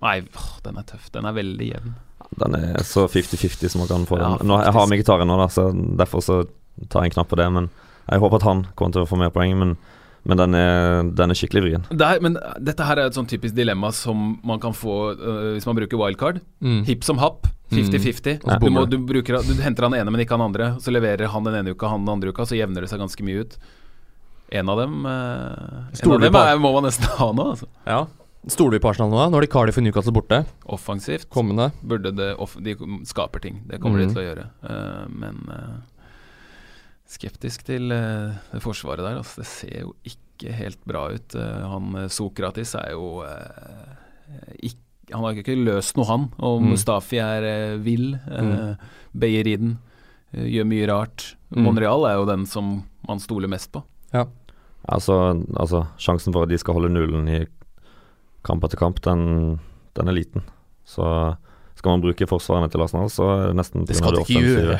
Nei, 0.00 0.16
åh, 0.36 0.50
den 0.64 0.78
er 0.80 0.86
tøff. 0.88 1.10
Den 1.12 1.26
er 1.28 1.34
veldig 1.36 1.70
jevn. 1.74 1.94
Den 2.40 2.54
er 2.54 2.82
så 2.86 3.08
50-50 3.10 3.68
som 3.72 3.82
man 3.82 3.88
kan 3.90 4.06
få 4.06 4.20
Ja, 4.20 4.36
den. 4.38 4.46
Nå, 4.48 4.60
jeg 4.62 4.72
har 4.78 4.86
Miktara 4.88 5.26
nå, 5.26 5.36
da, 5.40 5.48
så 5.50 5.70
derfor 5.74 6.22
så 6.24 6.42
tar 6.88 7.02
jeg 7.04 7.10
en 7.10 7.16
knapp 7.18 7.28
på 7.32 7.36
det. 7.40 7.48
Men 7.52 7.68
jeg 8.06 8.20
håper 8.22 8.40
at 8.40 8.46
han 8.48 8.62
kommer 8.78 8.94
til 8.94 9.02
å 9.04 9.08
få 9.10 9.18
mer 9.20 9.32
poeng. 9.34 9.56
Men, 9.58 9.74
men 10.28 10.40
den, 10.40 10.56
er, 10.58 11.08
den 11.16 11.32
er 11.32 11.38
skikkelig 11.38 11.62
vrien. 11.64 11.86
Det 11.88 12.06
er, 12.06 12.20
men 12.24 12.36
dette 12.60 12.84
her 12.86 13.00
er 13.00 13.08
et 13.08 13.16
sånn 13.16 13.28
typisk 13.30 13.56
dilemma 13.56 13.92
som 13.96 14.34
man 14.46 14.60
kan 14.60 14.76
få 14.76 14.98
øh, 15.14 15.40
hvis 15.56 15.68
man 15.68 15.78
bruker 15.78 16.00
wildcard. 16.00 16.42
Mm. 16.60 16.84
Hipp 16.88 17.06
som 17.06 17.20
happ. 17.22 17.48
50-50. 17.70 18.40
Mm. 18.42 18.56
Du, 18.60 18.70
må, 18.74 18.84
du, 18.90 18.98
bruker, 18.98 19.38
du 19.46 19.60
henter 19.62 19.86
han 19.86 19.94
ene, 19.94 20.10
men 20.10 20.24
ikke 20.24 20.34
han 20.36 20.48
andre. 20.48 20.72
Så 20.82 20.92
leverer 20.92 21.30
han 21.30 21.46
den 21.46 21.60
ene 21.60 21.74
uka, 21.76 21.90
han 21.92 22.04
den 22.04 22.12
andre 22.16 22.34
uka, 22.34 22.46
så 22.48 22.58
jevner 22.58 22.84
det 22.84 22.90
seg 22.90 23.02
ganske 23.02 23.26
mye 23.26 23.44
ut. 23.44 23.60
En 24.50 24.72
av 24.72 24.80
dem, 24.82 25.04
eh, 25.06 26.00
en 26.02 26.16
av 26.16 26.24
dem 26.24 26.40
er, 26.40 26.56
må 26.58 26.72
man 26.74 26.88
nesten 26.88 27.06
ha 27.20 27.30
nå. 27.30 27.52
Altså. 27.54 27.70
Ja. 27.86 28.00
Stoler 28.50 28.78
vi 28.78 28.80
på 28.82 28.88
Arsenal 28.88 29.12
nå? 29.12 29.20
Nå 29.28 29.36
har 29.36 29.44
de 29.44 29.50
Cardiff 29.52 29.78
og 29.78 29.84
Newcastle 29.84 30.14
borte. 30.16 30.40
Offensivt 30.72 31.28
Kommende. 31.30 31.68
burde 31.84 32.10
det 32.16 32.30
off 32.40 32.56
De 32.56 32.72
skaper 33.04 33.42
ting. 33.44 33.60
Det 33.68 33.78
kommer 33.82 34.00
mm. 34.00 34.06
de 34.06 34.14
til 34.16 34.22
å 34.22 34.26
gjøre. 34.26 34.46
Uh, 34.64 35.04
men 35.12 35.42
eh, 35.52 35.74
skeptisk 37.10 37.64
til 37.66 37.90
eh, 37.94 38.36
det 38.52 38.62
forsvaret 38.62 39.02
der. 39.02 39.18
Altså, 39.20 39.42
det 39.42 39.48
ser 39.50 39.80
jo 39.82 39.94
ikke 40.06 40.52
helt 40.56 40.80
bra 40.88 41.08
ut. 41.12 41.34
Eh, 41.36 41.64
han 41.72 41.94
eh, 42.04 42.08
Sokratis 42.12 42.74
er 42.78 42.92
jo 42.94 43.22
eh, 43.26 43.96
ikk- 44.70 44.86
han 45.10 45.24
har 45.26 45.34
ikke 45.40 45.56
løst 45.58 45.96
noe, 45.98 46.06
han. 46.06 46.28
Og 46.38 46.60
Mm. 46.62 46.68
Mustafi 46.70 47.18
er 47.18 47.42
eh, 47.48 47.76
vill. 47.82 48.12
Uh, 48.30 48.42
Mm. 48.44 48.76
Beyerin 49.18 49.72
eh, 50.32 50.44
gjør 50.54 50.68
mye 50.70 50.86
rart. 50.86 51.24
Mm. 51.50 51.64
Monreal 51.66 52.04
er 52.06 52.14
jo 52.20 52.26
den 52.30 52.46
som 52.46 52.84
man 53.08 53.18
stoler 53.18 53.50
mest 53.50 53.72
på. 53.74 53.82
Altså, 54.90 55.14
altså, 55.60 55.82
sjansen 56.00 56.32
for 56.32 56.46
at 56.46 56.48
de 56.48 56.56
skal 56.58 56.74
holde 56.78 56.88
nullen 56.94 57.26
i 57.28 57.42
kamp 58.46 58.64
etter 58.64 58.78
kamp, 58.80 59.00
den, 59.04 59.58
den 59.94 60.08
er 60.08 60.16
liten. 60.16 60.42
Så 60.88 61.04
skal 61.76 61.92
man 61.92 62.00
bruke 62.02 62.26
forsvarene 62.26 62.70
til 62.72 62.80
Arsenal, 62.82 63.10
så 63.12 63.26
er 63.28 63.42
det 63.50 63.56
nesten 63.60 63.84
Det 63.86 63.98
skal 63.98 64.16
de 64.16 64.22
ikke 64.24 64.40
gjøre. 64.40 64.78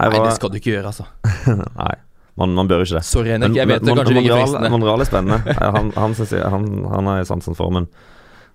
Nei, 0.00 0.08
Nei, 0.10 0.20
det 0.26 0.34
skal 0.36 0.50
du 0.50 0.56
ikke 0.58 0.72
gjøre, 0.74 0.90
altså. 0.90 1.06
Nei, 1.82 1.94
man, 2.40 2.54
man 2.58 2.68
bør 2.70 2.82
ikke 2.84 2.98
det. 2.98 3.04
Sorry, 3.06 3.30
Henrik. 3.34 3.54
Jeg 3.60 3.68
Men- 3.70 3.84
det 3.84 3.94
kanskje 3.94 4.14
Monreal, 4.18 4.40
fristende. 4.44 4.70
Monreal 4.74 5.00
er 5.04 5.10
spennende. 5.10 5.56
Han, 5.78 5.92
han, 5.96 6.14
synes 6.18 6.32
jeg, 6.34 6.42
han, 6.50 6.68
han 6.90 7.10
er 7.14 7.20
i 7.22 7.28
sansen 7.28 7.54
for, 7.58 7.70
men 7.74 7.86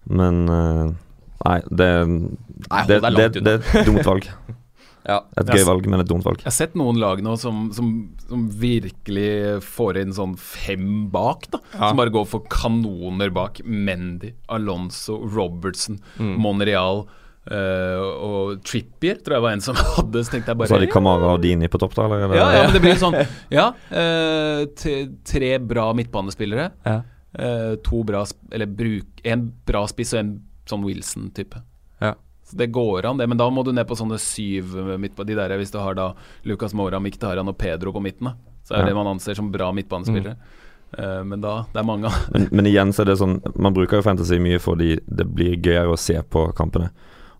Men 0.10 0.42
eh, 0.50 0.90
Nei, 1.46 1.60
det, 1.72 1.90
Nei, 2.10 2.82
det, 2.90 2.98
det, 3.16 3.28
det 3.46 3.54
er 3.60 3.80
et 3.84 3.88
dumt 3.88 4.04
valg. 4.08 4.28
Ja. 5.10 5.22
Et 5.42 5.48
gøy 5.48 5.64
valg, 5.66 5.86
men 5.90 6.04
et 6.04 6.10
dumt 6.10 6.26
valg. 6.28 6.42
Jeg 6.44 6.46
har 6.52 6.54
sett 6.54 6.76
noen 6.78 7.00
lag 7.02 7.22
nå 7.26 7.32
som, 7.40 7.70
som, 7.74 7.88
som 8.30 8.44
virkelig 8.62 9.62
får 9.66 9.98
inn 10.04 10.12
sånn 10.14 10.36
fem 10.38 11.08
bak, 11.10 11.48
da. 11.50 11.62
Ja. 11.72 11.88
Som 11.90 11.98
bare 12.02 12.12
går 12.14 12.28
for 12.30 12.44
kanoner 12.52 13.32
bak. 13.34 13.62
Mendy, 13.66 14.34
Alonso, 14.54 15.16
Robertson, 15.34 15.98
Mm. 16.20 16.36
Monreal 16.44 17.06
eh, 17.50 18.00
og 18.00 18.60
Trippier, 18.66 19.20
tror 19.24 19.36
jeg 19.38 19.42
var 19.46 19.52
en 19.58 19.62
som 19.66 19.76
hadde. 19.96 20.24
Så 20.26 20.32
tenkte 20.36 20.52
jeg 20.54 20.58
bare 20.62 20.70
så 20.72 20.78
har 20.78 20.84
de 20.86 20.92
Kamara 20.92 21.34
og 21.36 21.42
Dini 21.44 21.68
på 21.72 21.80
topp, 21.82 21.96
da? 21.98 22.06
Eller? 22.06 22.30
er 22.30 22.40
ja, 22.40 22.50
ja, 22.58 22.64
men 22.68 22.76
det 22.78 22.82
blir 22.86 23.00
sånn 23.02 23.18
Ja, 23.54 23.70
Uh, 23.90 24.66
tre 25.26 25.52
bra 25.60 25.90
midtbanespillere. 25.98 26.70
Ja. 26.86 27.00
Uh, 27.40 27.76
to 27.86 28.04
bra 28.04 28.24
Eller 28.52 28.66
bruk 28.66 29.20
En 29.24 29.44
bra 29.70 29.84
spiss 29.88 30.16
og 30.16 30.20
en 30.24 30.32
sånn 30.70 30.84
Wilson-type. 30.86 31.60
Ja. 32.02 32.14
Så 32.50 32.58
Det 32.58 32.72
går 32.74 33.06
an, 33.06 33.18
det, 33.22 33.28
men 33.30 33.38
da 33.38 33.46
må 33.54 33.64
du 33.66 33.72
ned 33.74 33.86
på 33.90 33.98
sånne 33.98 34.18
syv 34.22 34.74
midtbane, 35.02 35.28
De 35.30 35.36
der 35.38 35.54
hvis 35.62 35.72
du 35.74 35.78
har 35.82 35.94
da 35.98 36.08
Lucas 36.50 36.74
Mora, 36.78 37.00
Mkhitaryan 37.02 37.50
og 37.50 37.58
Pedro 37.58 37.94
på 37.94 38.02
midten. 38.02 38.26
da 38.32 38.34
Så 38.66 38.74
er 38.76 38.80
Ja. 38.82 38.86
det 38.90 38.96
man 38.98 39.08
anser 39.16 39.36
som 39.38 39.52
bra 39.52 39.72
midtbanespillere. 39.72 40.36
Mm. 40.90 41.28
men 41.30 41.42
da 41.42 41.66
Det 41.72 41.78
er 41.78 41.86
mange 41.86 42.06
av 42.10 42.14
Men, 42.34 42.48
men 42.52 42.66
igjen 42.66 42.90
så 42.90 43.04
er 43.04 43.06
det 43.12 43.18
sånn 43.20 43.36
Man 43.62 43.76
bruker 43.76 43.98
jo 44.00 44.02
fantasy 44.02 44.40
mye 44.42 44.58
fordi 44.58 44.96
det 45.06 45.28
blir 45.36 45.54
gøyere 45.62 45.92
å 45.94 45.98
se 46.02 46.16
på 46.26 46.48
kampene. 46.58 46.90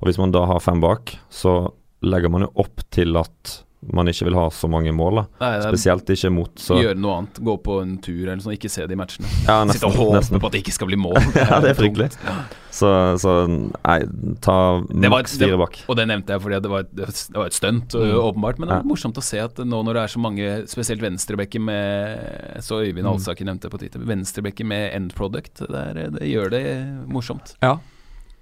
Og 0.02 0.08
hvis 0.08 0.18
man 0.22 0.32
da 0.32 0.46
har 0.46 0.60
fem 0.64 0.80
bak, 0.82 1.16
så 1.30 1.72
legger 2.02 2.32
man 2.32 2.42
jo 2.48 2.54
opp 2.56 2.86
til 2.92 3.18
at 3.20 3.64
man 3.96 4.10
ikke 4.12 4.26
vil 4.28 4.36
ha 4.36 4.50
så 4.52 4.68
mange 4.68 4.92
mål. 4.92 5.22
da 5.22 5.24
Nei, 5.40 5.50
er 5.56 5.62
Spesielt 5.72 6.10
ikke 6.12 6.30
mot 6.36 6.52
så 6.60 6.76
Gjøre 6.82 6.98
noe 7.00 7.14
annet. 7.22 7.38
Gå 7.48 7.54
på 7.64 7.78
en 7.82 7.94
tur 8.04 8.26
eller 8.28 8.42
sånn, 8.44 8.58
ikke 8.58 8.68
se 8.72 8.84
de 8.88 8.96
matchene. 9.00 9.28
Ja, 9.48 9.62
Sitte 9.72 9.88
og 9.88 9.96
håpe 9.96 10.18
nesten. 10.18 10.40
på 10.44 10.48
at 10.50 10.52
det 10.58 10.62
ikke 10.66 10.74
skal 10.76 10.88
bli 10.92 10.98
mål. 11.00 11.16
Ja, 11.40 11.62
det 11.64 11.70
er 11.72 11.78
fryktelig. 11.80 12.10
Så, 12.76 12.90
så 13.24 13.36
nei, 13.48 14.00
ta 14.44 14.58
Det 14.84 15.08
var- 15.08 15.16
maks 15.16 15.38
fire 15.40 15.58
bak. 15.62 15.80
Og 15.88 15.96
det 15.96 16.08
nevnte 16.12 16.36
jeg 16.36 16.44
fordi 16.44 16.60
det 16.66 16.72
var 16.74 16.80
et, 16.84 16.92
det 17.00 17.38
var 17.40 17.46
et 17.48 17.56
stunt, 17.56 17.96
Mm. 17.96 18.04
øh, 18.04 18.20
åpenbart. 18.34 18.60
Men 18.60 18.68
det 18.68 18.76
er 18.76 18.84
Ja. 18.84 18.90
morsomt 18.92 19.16
å 19.20 19.24
se 19.24 19.40
at 19.40 19.56
nå 19.56 19.80
når 19.84 19.94
det 19.94 20.04
er 20.04 20.12
så 20.16 20.20
mange, 20.28 20.50
spesielt 20.68 21.02
venstrebekker 21.02 21.60
med 21.64 22.60
Så 22.62 22.84
Øyvind 22.84 23.08
Mm. 23.08 23.14
Alsaker 23.16 23.46
nevnte 23.48 23.70
på 23.72 23.80
Twitter. 23.80 24.00
Venstrebekker 24.00 24.66
med 24.66 24.92
end 24.94 25.16
product. 25.16 25.64
Det, 25.68 25.72
er, 25.72 26.10
det 26.20 26.28
gjør 26.28 26.50
det 26.52 27.08
morsomt. 27.08 27.56
Ja. 27.64 27.78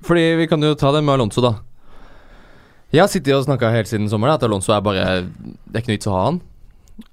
Fordi 0.06 0.26
vi 0.38 0.48
kan 0.50 0.62
jo 0.62 0.76
ta 0.78 0.92
det 0.94 1.04
med 1.04 1.18
Alonso, 1.18 1.42
da. 1.42 1.56
Jeg 2.94 3.04
har 3.04 3.12
sittet 3.12 3.36
og 3.36 3.44
snakka 3.48 3.72
helt 3.74 3.90
siden 3.90 4.08
sommeren 4.12 4.38
at 4.38 4.46
Alonso 4.48 4.72
er 4.72 4.84
bare 4.86 5.06
Det 5.28 5.74
er 5.76 5.82
ikke 5.82 5.90
noe 5.92 5.98
vits 5.98 6.08
å 6.08 6.14
ha 6.16 6.22
han. 6.30 6.38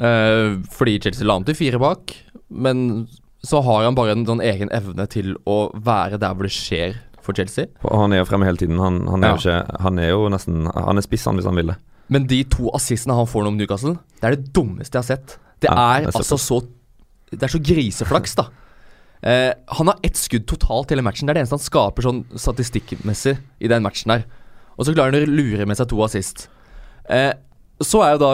Uh, 0.00 0.60
fordi 0.72 0.98
Chelsea 1.02 1.26
la 1.26 1.36
han 1.36 1.44
til 1.44 1.56
fire 1.58 1.80
bak, 1.82 2.14
men 2.48 3.06
så 3.44 3.60
har 3.64 3.82
han 3.84 3.96
bare 3.96 4.14
en 4.14 4.22
sånn 4.24 4.40
egen 4.40 4.70
evne 4.72 5.04
til 5.12 5.34
å 5.44 5.66
være 5.74 6.16
der 6.22 6.32
hvor 6.32 6.46
det 6.48 6.54
skjer 6.56 6.94
for 7.24 7.36
Chelsea. 7.36 7.68
Han 7.84 8.14
er 8.14 8.22
jo 8.22 8.28
fremme 8.28 8.46
hele 8.48 8.60
tiden. 8.60 8.80
Han, 8.80 9.02
han, 9.10 9.24
er, 9.24 9.34
Ja. 9.34 9.36
jo 9.36 9.42
ikke, 9.42 9.82
han 9.84 9.98
er 10.00 10.08
jo 10.12 10.28
nesten 10.32 10.64
Han 10.72 11.00
er 11.00 11.04
spiss, 11.04 11.24
han, 11.28 11.36
hvis 11.40 11.48
han 11.48 11.56
vil 11.56 11.72
det. 11.72 11.76
Men 12.12 12.26
de 12.28 12.42
to 12.52 12.70
assistene 12.76 13.16
han 13.16 13.28
får 13.28 13.44
nå 13.44 13.52
om 13.52 13.58
Newcastle, 13.60 13.96
det 14.20 14.28
er 14.28 14.36
det 14.36 14.52
dummeste 14.56 14.96
jeg 14.96 15.02
har 15.02 15.10
sett. 15.16 15.38
Det 15.60 15.70
Ja, 15.70 15.74
det 15.74 16.08
er 16.08 16.12
altså 16.12 16.36
så 16.38 16.60
Det 17.30 17.42
er 17.42 17.52
så 17.52 17.60
griseflaks, 17.60 18.34
da. 18.36 18.48
Eh, 19.24 19.52
han 19.78 19.88
har 19.88 20.00
ett 20.04 20.18
skudd 20.20 20.44
totalt 20.50 20.90
hele 20.92 21.04
matchen. 21.04 21.26
Det 21.26 21.32
er 21.32 21.38
det 21.40 21.44
eneste 21.46 21.56
han 21.56 21.64
skaper 21.64 22.04
sånn 22.04 22.22
statistikkmessig 22.36 23.38
i 23.64 23.70
den 23.72 23.84
matchen 23.86 24.12
her. 24.12 24.26
Og 24.76 24.84
så 24.86 24.92
klarer 24.94 25.14
han 25.16 25.24
å 25.24 25.32
lure 25.32 25.66
med 25.68 25.78
seg 25.78 25.88
to 25.88 26.02
assist. 26.04 26.48
Eh, 27.08 27.32
så 27.82 28.02
er 28.04 28.14
jo 28.14 28.20
da 28.22 28.32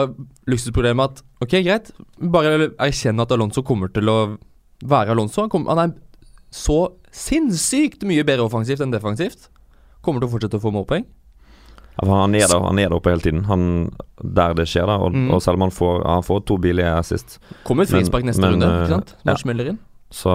luksusproblemet 0.51 1.13
at 1.13 1.23
ok, 1.41 1.55
greit, 1.65 1.91
bare 2.19 2.71
erkjenn 2.81 3.21
at 3.23 3.31
Alonso 3.33 3.63
kommer 3.65 3.91
til 3.93 4.09
å 4.11 4.17
være 4.83 5.15
Alonso. 5.15 5.45
Han, 5.45 5.53
kom, 5.53 5.67
han 5.71 5.79
er 5.85 5.95
så 6.51 6.81
sinnssykt 7.15 8.03
mye 8.07 8.25
bedre 8.27 8.45
offensivt 8.49 8.83
enn 8.83 8.93
defensivt. 8.93 9.47
Kommer 10.03 10.21
til 10.21 10.29
å 10.29 10.33
fortsette 10.35 10.59
å 10.59 10.63
få 10.63 10.73
målpoeng. 10.75 11.05
Ja, 12.01 12.07
han 12.23 12.33
er 12.35 12.47
der 12.47 12.63
Han 12.63 12.79
er 12.79 12.89
der 12.89 12.95
oppe 12.97 13.11
hele 13.11 13.21
tiden. 13.21 13.43
Han, 13.45 13.63
der 14.23 14.55
det 14.57 14.65
skjer, 14.71 14.87
da. 14.89 14.97
Og, 15.03 15.13
Mm. 15.13 15.29
og 15.35 15.41
selv 15.43 15.59
om 15.59 15.67
han 15.67 15.71
får, 15.75 16.03
han 16.07 16.23
får 16.23 16.45
to 16.47 16.57
billige 16.57 16.91
assist, 16.97 17.39
Kommer 17.63 17.83
et 17.83 17.89
frispark 17.91 18.23
neste 18.25 18.41
men, 18.41 18.53
runde, 18.55 18.65
eh, 18.65 18.81
ikke 18.83 18.93
sant? 18.95 19.15
Når 19.25 19.33
ja. 19.33 19.37
smeller 19.37 19.65
inn. 19.73 19.79
Så 20.11 20.31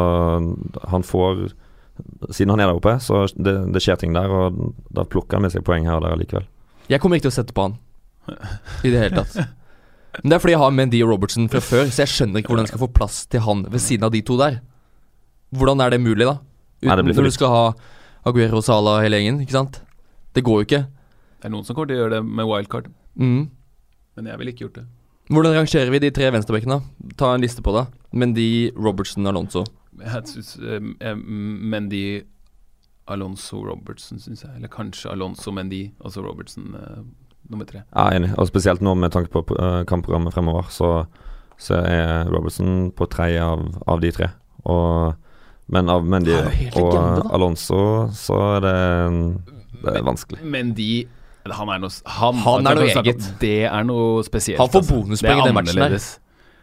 han 0.91 1.07
får 1.07 1.47
Siden 2.29 2.51
han 2.53 2.61
er 2.61 2.69
der 2.69 2.77
oppe, 2.77 2.93
så 3.01 3.23
det, 3.41 3.55
det 3.73 3.81
skjer 3.81 3.97
ting 3.97 4.12
der, 4.12 4.29
og 4.29 4.75
da 4.93 5.07
plukker 5.09 5.39
han 5.39 5.47
med 5.47 5.53
seg 5.55 5.62
poeng 5.65 5.87
her 5.89 5.97
og 5.97 6.05
der 6.05 6.19
likevel. 6.21 6.45
Jeg 6.93 7.01
kommer 7.01 7.17
ikke 7.17 7.31
til 7.31 7.33
å 7.33 7.37
sette 7.39 7.55
på 7.57 7.65
han 7.65 7.79
i 8.85 8.91
det 8.93 9.01
hele 9.01 9.23
tatt. 9.23 9.39
Men 10.21 10.29
det 10.29 10.37
er 10.37 10.43
fordi 10.43 10.53
jeg 10.55 10.61
har 10.61 10.75
Mendy 10.77 11.01
og 11.07 11.11
Robertson 11.15 11.49
fra 11.49 11.62
før, 11.65 11.89
så 11.89 12.03
jeg 12.05 12.12
skjønner 12.12 12.43
ikke 12.43 12.53
hvordan 12.53 12.67
jeg 12.69 12.73
skal 12.75 12.83
få 12.85 12.91
plass 12.99 13.23
til 13.33 13.41
han 13.47 13.65
ved 13.73 13.81
siden 13.81 14.05
av 14.05 14.12
de 14.12 14.21
to 14.29 14.37
der. 14.41 14.59
Hvordan 15.57 15.81
er 15.87 15.97
det 15.97 16.03
mulig, 16.05 16.29
da? 16.29 16.37
Uten, 16.83 16.91
Nei, 16.91 16.97
det 17.01 17.07
blir 17.09 17.17
når 17.17 17.31
du 17.31 17.37
skal 17.39 17.53
ha 17.55 17.65
Aguero 18.29 18.61
og 18.61 18.93
hele 19.01 19.21
gjengen, 19.23 19.41
ikke 19.45 19.57
sant? 19.57 19.81
Det 20.37 20.45
går 20.45 20.61
jo 20.61 20.67
ikke. 20.69 20.83
Det 21.41 21.49
er 21.49 21.53
noen 21.57 21.65
som 21.65 21.77
kommer 21.77 21.89
til 21.89 21.97
å 21.97 22.05
gjøre 22.05 22.19
det 22.19 22.23
med 22.29 22.49
wildcard, 22.49 22.93
Mm. 23.17 23.49
men 24.17 24.27
jeg 24.29 24.37
ville 24.39 24.53
ikke 24.53 24.65
gjort 24.67 24.81
det. 24.83 24.87
Hvordan 25.27 25.57
rangerer 25.57 25.91
vi 25.91 25.99
de 26.05 26.12
tre 26.15 26.29
venstrebekkene? 26.31 26.81
Ta 27.19 27.33
en 27.35 27.43
liste 27.43 27.62
på 27.65 27.75
det. 27.75 27.87
Mendy, 28.15 28.71
Robertson, 28.79 29.27
Alonso. 29.27 29.65
Jeg 29.99 30.23
synes, 30.31 30.57
eh, 30.62 30.81
eh, 31.01 31.17
Mendy, 31.17 32.23
Alonso, 33.09 33.65
Robertson, 33.67 34.19
syns 34.19 34.45
jeg. 34.45 34.51
Eller 34.57 34.69
kanskje 34.69 35.11
Alonso, 35.11 35.51
Mendy, 35.51 35.91
og 36.01 36.12
så 36.12 36.23
Robertson 36.23 36.75
eh, 36.75 37.03
nummer 37.51 37.65
tre. 37.65 37.83
Ja, 37.95 38.11
enig. 38.15 38.39
Og 38.39 38.47
spesielt 38.47 38.81
nå 38.81 38.95
med 38.95 39.11
tanke 39.11 39.31
på 39.31 39.43
uh, 39.59 39.83
kampprogrammet 39.87 40.35
fremover, 40.35 40.71
så, 40.71 41.07
så 41.59 41.75
er 41.75 42.31
Robertson 42.31 42.93
på 42.97 43.07
tredje 43.11 43.43
av, 43.43 43.67
av 43.87 44.01
de 44.03 44.11
tre. 44.15 44.31
Og, 44.65 45.15
men 45.67 45.91
av 45.91 46.07
Mendy 46.07 46.35
er 46.35 46.51
og 46.75 46.93
legende. 46.95 47.27
Alonso 47.35 47.83
så 48.15 48.41
er 48.57 48.67
det, 48.67 48.79
det 49.83 49.95
er 49.95 50.07
vanskelig. 50.07 50.43
Mendy 50.43 50.91
eller 51.47 51.57
han 51.61 51.71
er 51.73 51.81
noe 51.87 51.95
Han, 52.19 52.39
Han 52.45 52.67
er 52.69 52.81
noe 52.83 52.91
eget. 52.91 53.27
Det 53.47 53.55
er 53.71 53.87
noe 53.89 54.23
spesielt. 54.27 54.59
Han 54.61 54.71
får 54.75 54.83
altså. 54.85 54.99
bonuspoeng 55.01 55.39
er 55.39 55.43
i 55.45 55.49
den 55.49 55.57
matchen 55.57 55.77
annerledes. 55.79 56.09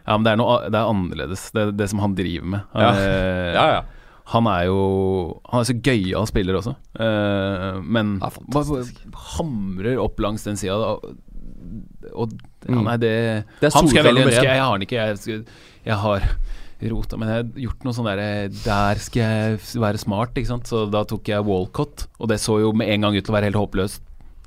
Ja, 0.04 0.16
men 0.18 0.24
det 0.26 0.32
er, 0.34 0.38
noe, 0.42 0.56
det 0.68 0.76
er 0.76 0.88
annerledes, 0.92 1.44
det, 1.56 1.62
det 1.80 1.86
som 1.88 2.02
han 2.04 2.14
driver 2.18 2.50
med. 2.54 2.64
Han, 2.76 2.82
Ja. 2.84 3.04
eh, 3.08 3.54
ja. 3.56 3.84
han 4.34 4.48
er 4.52 4.66
jo 4.68 4.80
Han 5.48 5.62
er 5.62 5.68
så 5.70 5.76
gøyal 5.80 6.26
spiller 6.28 6.58
også, 6.60 6.74
uh, 7.00 7.78
men 7.80 8.18
Ja, 8.20 8.28
bare 8.52 8.84
hamrer 9.38 9.96
opp 10.04 10.20
langs 10.20 10.44
den 10.44 10.60
sida. 10.60 10.76
Og, 10.76 11.14
og 12.12 12.34
ja, 12.36 12.74
Mm. 12.74 12.84
nei, 12.86 12.96
det, 13.00 13.10
Det 13.60 13.66
er 13.68 13.74
Han 13.74 13.88
skulle 13.88 14.00
jeg 14.02 14.06
veldig 14.08 14.22
ønske 14.24 14.44
Jeg 14.46 14.60
har 14.64 14.72
den 14.78 14.84
ikke. 14.86 14.96
Jeg, 15.08 15.18
skal, 15.20 15.42
jeg 15.84 15.96
har 16.00 16.28
rota, 16.90 17.16
men 17.20 17.28
jeg 17.28 17.36
har 17.36 17.60
gjort 17.64 17.84
noe 17.84 17.96
sånn 17.96 18.08
derre 18.08 18.28
Der 18.64 19.00
skal 19.04 19.20
jeg 19.24 19.58
være 19.80 20.00
smart, 20.00 20.36
ikke 20.36 20.48
sant. 20.52 20.68
Så 20.68 20.84
da 20.92 21.02
tok 21.08 21.28
jeg 21.28 21.44
Walcott, 21.44 22.06
og 22.20 22.28
det 22.32 22.38
så 22.40 22.58
jo 22.60 22.72
med 22.76 22.88
en 22.92 23.04
gang 23.04 23.16
ut 23.16 23.24
til 23.24 23.32
å 23.32 23.36
være 23.38 23.48
helt 23.50 23.60
håpløst. 23.60 24.00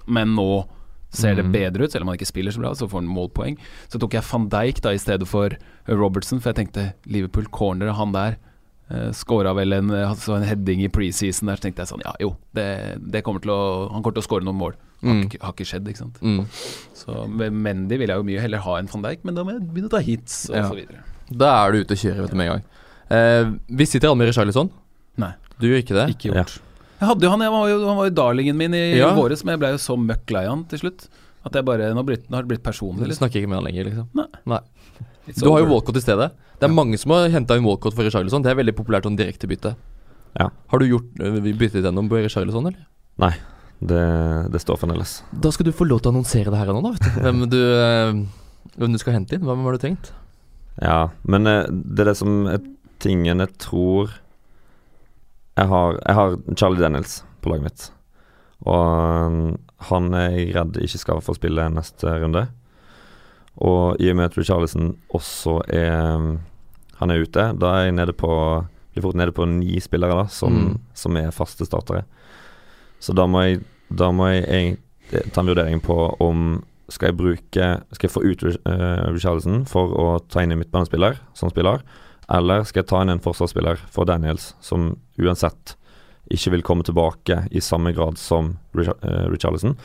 Men 0.08 0.36
nå 0.36 0.66
ser 1.12 1.36
det 1.36 1.46
Mm. 1.46 1.52
bedre 1.54 1.84
ut, 1.86 1.92
selv 1.92 2.04
om 2.04 2.10
han 2.10 2.18
ikke 2.18 2.28
spiller 2.28 2.52
så 2.52 2.60
bra, 2.60 2.72
så 2.76 2.88
får 2.90 3.00
han 3.02 3.08
målpoeng. 3.08 3.58
Så 3.90 4.00
tok 4.00 4.14
jeg 4.14 4.24
van 4.32 4.50
Dijk 4.50 4.82
da 4.82 4.90
i 4.92 4.98
stedet 4.98 5.28
for 5.28 5.50
Robertson, 5.88 6.40
for 6.40 6.52
jeg 6.54 6.68
tenkte 6.68 6.94
Liverpool 7.06 7.46
corner, 7.52 7.94
han 7.94 8.12
der. 8.12 8.38
Uh, 8.90 9.12
Skåra 9.12 9.54
vel 9.54 9.74
en, 9.74 9.90
altså 9.90 10.38
en 10.38 10.44
heading 10.48 10.82
i 10.82 10.88
preseason 10.88 11.48
der, 11.48 11.58
så 11.58 11.62
tenkte 11.68 11.84
jeg 11.84 11.88
sånn 11.90 12.04
Ja, 12.06 12.14
jo, 12.22 12.38
det, 12.56 13.02
det 13.12 13.22
kommer 13.22 13.42
å 13.44 13.92
Han 13.92 14.02
kommer 14.02 14.16
til 14.16 14.24
å 14.24 14.28
skåre 14.28 14.44
noen 14.48 14.56
mål. 14.56 14.74
Har, 15.04 15.14
Mm. 15.14 15.30
har 15.42 15.52
ikke 15.54 15.66
skjedd, 15.68 15.88
ikke 15.88 15.98
sant. 15.98 16.16
Mm. 16.22 16.46
Så 16.96 17.28
Mendy 17.52 17.98
vil 18.00 18.08
jeg 18.08 18.18
jo 18.18 18.24
mye 18.24 18.40
heller 18.42 18.58
ha 18.64 18.78
enn 18.80 18.88
van 18.88 19.04
Dijk, 19.04 19.20
men 19.26 19.36
da 19.36 19.44
må 19.44 19.52
jeg 19.52 19.62
begynne 19.68 19.90
å 19.90 19.92
ta 19.92 20.00
hits 20.00 20.50
og 20.50 20.56
Ja. 20.56 20.70
så 20.70 20.76
videre. 20.76 21.04
Da 21.32 21.66
er 21.68 21.72
du 21.74 21.80
ute 21.84 21.92
og 21.92 21.98
kjører 21.98 22.22
vet 22.22 22.30
du, 22.32 22.36
med 22.38 22.48
en 22.48 22.54
gang. 22.54 22.64
Eh, 23.12 23.52
vi 23.76 23.86
sitter 23.86 24.08
alle 24.08 24.18
med 24.18 24.28
Richarlison. 24.30 24.72
Nei. 25.18 25.34
Du 25.60 25.68
gjør 25.68 25.84
ikke 25.84 25.96
det? 26.00 26.08
Ikke 26.16 26.32
gjort. 26.34 26.60
Jeg 26.98 27.08
hadde 27.12 27.28
jo 27.28 27.30
han, 27.30 27.44
jeg 27.46 27.54
var 27.54 27.68
jo, 27.70 27.78
han 27.88 27.98
var 28.00 28.08
jo 28.10 28.16
darlingen 28.18 28.58
min 28.58 28.74
i 28.74 28.98
Ja. 28.98 29.12
våres, 29.14 29.44
men 29.46 29.54
jeg 29.54 29.60
ble 29.62 29.70
jo 29.76 29.82
så 29.84 29.98
møkk 30.02 30.32
lei 30.34 30.46
han 30.48 30.64
til 30.72 30.80
slutt. 30.82 31.08
At 31.46 31.54
jeg 31.54 31.64
bare, 31.68 31.92
nå, 31.94 32.04
blitt, 32.04 32.26
nå 32.30 32.36
har 32.40 32.44
det 32.44 32.50
blitt 32.56 32.64
personlig. 32.66 33.08
Du 33.08 33.14
snakker 33.16 33.40
ikke 33.40 33.48
med 33.52 33.60
han 33.62 33.68
lenger, 33.70 33.86
liksom. 33.92 34.08
Nei. 34.50 34.60
Du 35.38 35.50
har 35.52 35.62
jo. 35.62 35.68
Walcott 35.70 35.96
i 36.00 36.02
stedet. 36.04 36.32
Det 36.60 36.66
er 36.66 36.72
Ja. 36.72 36.74
mange 36.74 36.98
som 36.98 37.12
har 37.12 37.30
henta 37.30 37.56
inn 37.56 37.64
Walcott 37.64 37.94
for 37.94 38.04
Richarlison. 38.04 38.42
Det 38.42 38.50
er 38.52 38.56
veldig 38.58 38.74
populært 38.76 39.04
sånn 39.06 39.16
direktebytte. 39.18 39.76
Ja. 40.40 40.50
Har 40.70 40.80
du 40.80 40.86
gjort 40.90 41.14
øh, 41.22 41.40
byttet 41.58 41.84
gjennom 41.86 42.10
på 42.10 42.18
Richarlison, 42.24 42.66
eller? 42.68 43.38
Det, 43.80 44.52
det 44.52 44.60
står 44.64 44.78
fremdeles. 44.82 45.22
Da 45.32 45.52
skal 45.54 45.66
du 45.70 45.72
få 45.72 45.86
lov 45.88 46.02
til 46.02 46.10
å 46.10 46.16
annonsere 46.16 46.50
det 46.50 46.58
her 46.58 46.72
og 46.74 46.82
nå, 46.82 46.90
da. 46.90 46.92
Vet 46.98 47.04
du. 47.06 47.22
Hvem 47.26 47.50
du, 47.52 47.58
øh, 47.62 48.26
hvem 48.78 48.92
du 48.94 48.98
skal 49.02 49.14
hente 49.14 49.38
inn. 49.38 49.46
Hvem 49.46 49.64
har 49.64 49.78
du 49.78 49.84
tenkt? 49.84 50.12
Ja, 50.82 51.10
men 51.26 51.46
eh, 51.48 51.66
det 51.70 52.02
er 52.04 52.12
det 52.12 52.18
som 52.18 52.48
er 52.50 52.60
tingen 53.00 53.40
jeg 53.46 53.54
tror 53.62 54.10
Jeg 55.58 55.68
har, 55.72 55.98
jeg 56.06 56.16
har 56.16 56.36
Charlie 56.56 56.82
Daniels 56.84 57.24
på 57.42 57.50
laget 57.52 57.66
mitt. 57.68 57.88
Og 58.66 59.28
um, 59.28 59.58
han 59.90 60.14
er 60.18 60.32
jeg 60.38 60.54
redd 60.56 60.78
ikke 60.82 61.02
skal 61.02 61.22
få 61.26 61.36
spille 61.38 61.66
neste 61.74 62.14
runde. 62.22 62.48
Og 63.58 63.98
i 64.02 64.10
og 64.12 64.18
med 64.20 64.30
at 64.30 64.38
Richarlison 64.38 64.96
også 65.18 65.60
er 65.74 66.16
um, 66.18 66.40
Han 67.00 67.12
er 67.14 67.22
ute, 67.22 67.44
da 67.62 67.72
er 67.78 67.84
jeg 67.88 67.94
nede 67.98 68.14
på 68.18 68.30
blir 68.98 69.04
fort 69.06 69.18
nede 69.20 69.34
på 69.38 69.46
ni 69.46 69.76
spillere 69.80 70.16
da 70.18 70.24
som, 70.34 70.54
Mm. 70.54 70.78
som 70.98 71.18
er 71.18 71.30
faste 71.30 71.66
startere. 71.66 72.04
Så 73.00 73.14
da 73.14 73.28
må 73.30 73.44
jeg, 73.46 73.60
da 73.94 74.10
må 74.12 74.26
jeg 74.34 74.78
jeg 75.12 75.32
ta 75.32 75.42
en 75.42 75.48
vurdering 75.52 75.80
på 75.82 76.16
om 76.20 76.64
skal 76.90 77.12
jeg 77.12 77.18
bruke 77.18 77.68
Skal 77.94 78.08
jeg 78.08 78.12
få 78.12 78.24
ut 78.26 78.44
uh, 78.44 79.14
Richarlison 79.14 79.66
for 79.70 79.94
å 79.94 80.08
ta 80.30 80.42
inn 80.42 80.52
en 80.52 80.58
midtbanespiller 80.58 81.20
som 81.38 81.50
spiller, 81.52 81.84
eller 82.30 82.64
skal 82.68 82.82
jeg 82.84 82.90
ta 82.90 83.02
inn 83.06 83.14
en 83.14 83.24
forsvarsspiller 83.24 83.80
for 83.94 84.06
Daniels, 84.10 84.54
som 84.60 84.90
uansett 85.20 85.76
ikke 86.34 86.52
vil 86.58 86.64
komme 86.68 86.84
tilbake 86.84 87.46
i 87.56 87.62
samme 87.64 87.94
grad 87.96 88.18
som 88.20 88.58
uh, 88.76 89.28
Richarlison. 89.32 89.78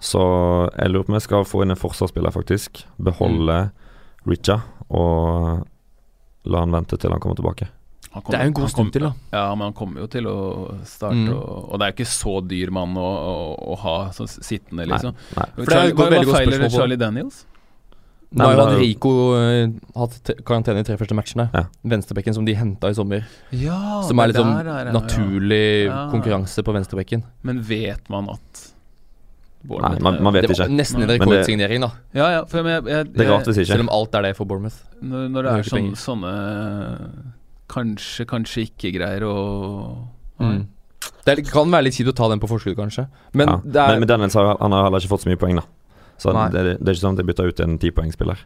Så 0.00 0.20
jeg 0.78 0.92
lurer 0.94 1.04
på 1.04 1.12
om 1.12 1.18
jeg 1.18 1.26
skal 1.26 1.44
få 1.44 1.64
inn 1.64 1.74
en 1.74 1.80
forsvarsspiller, 1.80 2.32
faktisk. 2.32 2.84
Beholde 3.02 3.58
Richa 4.28 4.60
og 4.88 5.66
la 6.48 6.62
han 6.62 6.72
vente 6.72 6.96
til 6.96 7.12
han 7.12 7.20
kommer 7.20 7.36
tilbake. 7.36 7.68
Han 8.14 8.22
Det 8.24 8.38
er 8.38 8.46
jo 8.46 8.52
en 8.54 8.56
god 8.56 8.70
stund 8.72 8.92
til, 8.94 9.04
da. 9.04 9.10
Ja, 9.34 9.42
men 9.54 9.66
han 9.68 9.74
kommer 9.76 10.00
jo 10.00 10.06
til 10.08 10.24
å 10.30 10.36
starte, 10.88 11.18
Mm. 11.18 11.34
og, 11.36 11.72
og 11.72 11.78
det 11.78 11.84
er 11.84 11.90
jo 11.92 11.96
ikke 11.98 12.08
så 12.14 12.34
dyr 12.48 12.70
mann 12.72 12.96
å, 12.96 13.04
å, 13.04 13.34
å 13.74 13.76
ha 13.82 13.96
så 14.16 14.24
sittende, 14.30 14.86
liksom. 14.88 15.12
Nei. 15.36 15.46
For 15.58 15.64
det 15.64 15.68
er 15.68 15.74
Charlie, 15.74 15.92
et 15.92 15.98
hva, 15.98 16.08
veldig 16.14 16.30
hva 16.30 16.38
feiler 16.38 16.70
Charlie 16.72 16.96
Daniels? 16.96 17.42
Nå 18.30 18.44
har 18.44 18.56
Nei, 18.56 18.64
jo 18.64 18.68
er 18.68 18.80
Rico 18.82 19.10
eh, 19.40 19.68
hatt 19.96 20.16
te- 20.22 20.34
karantene 20.44 20.80
i 20.80 20.84
tre 20.84 20.98
første 21.00 21.16
matchene. 21.16 21.46
Ja. 21.54 21.62
Venstrebekken 21.88 22.34
som 22.36 22.44
de 22.44 22.52
henta 22.54 22.90
i 22.90 22.96
sommer. 22.98 23.22
Ja, 23.56 24.02
som 24.04 24.18
er 24.20 24.26
det 24.28 24.36
sånn 24.36 24.50
der 24.52 24.68
er 24.68 24.84
det, 24.84 24.92
ja. 24.92 25.00
naturlig 25.00 25.86
Ja. 25.86 26.10
konkurranse 26.12 26.62
på 26.62 26.74
venstrebekken. 26.76 27.22
Men 27.42 27.62
vet 27.62 28.04
man 28.10 28.28
at 28.34 28.66
Nei, 29.68 29.98
man, 30.00 30.22
man 30.22 30.32
vet 30.32 30.42
Det 30.46 30.50
var 30.56 30.66
ikke. 30.68 30.76
nesten 30.76 31.00
en 31.02 31.08
Nei. 31.08 31.16
Men 31.18 31.28
det- 31.28 31.38
rekordsignering, 31.38 31.80
da. 31.80 31.90
Ja, 32.14 32.28
ja, 32.30 32.44
for 32.44 32.62
jeg, 32.62 32.84
jeg, 32.84 33.12
Det 33.12 33.26
er 33.26 33.30
rart 33.32 33.44
hvis 33.48 33.56
Selv 33.66 33.80
ikke. 33.80 33.88
om 33.88 33.88
alt 33.96 34.14
er 34.14 34.22
det 34.22 34.36
for 34.36 34.44
Bournemouth. 34.46 34.76
Når, 35.02 35.28
når 35.32 35.42
det 35.42 35.50
er 35.52 35.58
er 35.58 35.62
sånne, 35.62 35.80
penger. 35.82 35.96
sånne 35.96 37.10
Kanskje, 37.68 38.24
kanskje 38.26 38.62
ikke 38.68 38.92
greier 38.96 39.22
å 39.28 40.06
Mm. 40.40 40.66
Det 41.24 41.38
er- 41.38 41.42
kan 41.50 41.68
være 41.70 41.82
litt 41.84 41.94
kjipt 41.94 42.08
å 42.12 42.14
ta 42.14 42.28
den 42.28 42.38
på 42.40 42.48
forskudd, 42.48 42.76
kanskje. 42.76 43.08
Men 43.34 43.48
ja. 43.48 43.56
det 43.64 43.76
er 43.76 43.88
men, 43.88 43.98
men 44.00 44.08
Daniels 44.08 44.34
har, 44.34 44.56
han 44.60 44.70
har 44.72 44.84
heller 44.84 44.98
ikke 45.00 45.08
fått 45.10 45.24
så 45.24 45.28
mye 45.28 45.36
poeng, 45.36 45.56
da. 45.56 45.62
Så 46.18 46.34
det, 46.34 46.62
det 46.78 46.88
er 46.88 46.94
ikke 46.96 47.00
sånn 47.04 47.16
at 47.18 47.22
jeg 47.22 47.28
bytter 47.30 47.50
ut 47.52 47.60
en 47.64 47.76
tipoengspiller. 47.82 48.40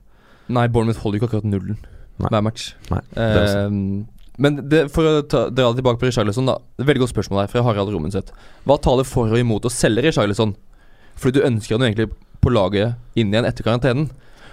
Nei, 0.52 0.66
Bournemouth 0.68 1.00
holder 1.02 1.18
jo 1.18 1.22
ikke 1.22 1.30
akkurat 1.30 1.48
nullen 1.48 1.78
Nei. 2.20 2.28
hver 2.28 2.42
match. 2.44 2.72
Nei, 2.90 3.00
det 3.14 3.28
er. 3.28 3.54
Ehm, 3.62 3.78
men 4.42 4.58
det, 4.68 4.82
for 4.92 5.06
å 5.08 5.14
ta, 5.28 5.46
dra 5.52 5.70
det 5.70 5.80
tilbake 5.80 6.00
på 6.00 6.08
Richarlison, 6.08 6.48
da. 6.48 6.58
Veldig 6.80 7.04
godt 7.04 7.12
spørsmål 7.14 7.42
her 7.44 7.52
fra 7.52 7.64
Harald 7.66 7.92
Romenseth. 7.94 8.34
Hva 8.68 8.78
taler 8.82 9.08
for 9.08 9.32
og 9.32 9.40
imot 9.40 9.68
å 9.68 9.72
selge 9.72 10.04
Richarlison? 10.06 10.54
Fordi 11.20 11.38
du 11.40 11.46
ønsker 11.46 11.76
han 11.76 11.86
egentlig 11.88 12.10
på 12.42 12.52
laget 12.52 12.96
inn 13.18 13.32
igjen 13.32 13.46
etter 13.48 13.66
karantenen. 13.66 14.08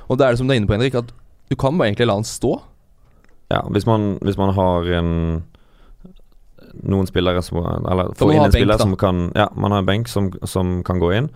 Og 0.08 0.20
da 0.20 0.28
er 0.28 0.36
det 0.36 0.42
som 0.42 0.50
du 0.50 0.54
er 0.54 0.60
inne 0.62 0.70
på, 0.70 0.76
Henrik, 0.78 0.98
at 1.00 1.14
du 1.50 1.56
kan 1.60 1.78
bare 1.80 1.90
egentlig 1.90 2.10
la 2.10 2.20
han 2.20 2.28
stå. 2.28 2.58
Ja, 3.50 3.64
hvis 3.74 3.88
man, 3.90 4.12
hvis 4.22 4.38
man 4.38 4.54
har 4.54 4.92
en 5.00 5.14
noen 6.86 7.08
spillere 7.10 7.42
som 7.42 7.58
Eller 7.66 8.12
får 8.20 8.30
inn 8.34 8.44
en 8.44 8.52
benk, 8.52 8.60
spiller 8.60 8.78
da. 8.78 8.84
som 8.84 8.92
kan 9.00 9.24
Ja, 9.34 9.48
man 9.58 9.74
har 9.74 9.82
en 9.82 9.88
benk 9.88 10.08
som, 10.12 10.30
som 10.46 10.84
kan 10.86 11.00
gå 11.02 11.10
inn 11.18 11.32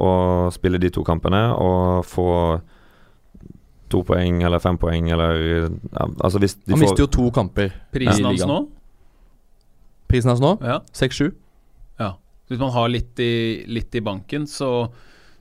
og 0.00 0.52
spille 0.54 0.78
de 0.78 0.90
to 0.94 1.02
kampene 1.04 1.40
og 1.58 2.04
få 2.06 2.28
to 3.90 4.02
poeng 4.04 4.42
eller 4.44 4.60
fem 4.60 4.76
poeng 4.78 5.06
eller 5.10 5.38
ja, 5.64 6.04
Altså 6.20 6.38
hvis 6.42 6.54
de 6.60 6.72
Han 6.74 6.78
får 6.78 6.82
mister 6.84 7.02
jo 7.04 7.06
to 7.06 7.30
kamper. 7.34 7.70
Prisen 7.92 8.20
Ja. 8.24 8.28
hans 8.28 8.44
nå? 8.46 8.58
Prisen 10.08 10.28
hans 10.30 10.40
nå 10.44 10.58
Ja. 10.62 10.80
6-7. 10.92 11.32
Hvis 12.48 12.58
man 12.62 12.70
har 12.72 12.88
litt 12.88 13.18
i, 13.20 13.64
litt 13.68 13.92
i 13.94 14.00
banken, 14.00 14.46
så, 14.48 14.88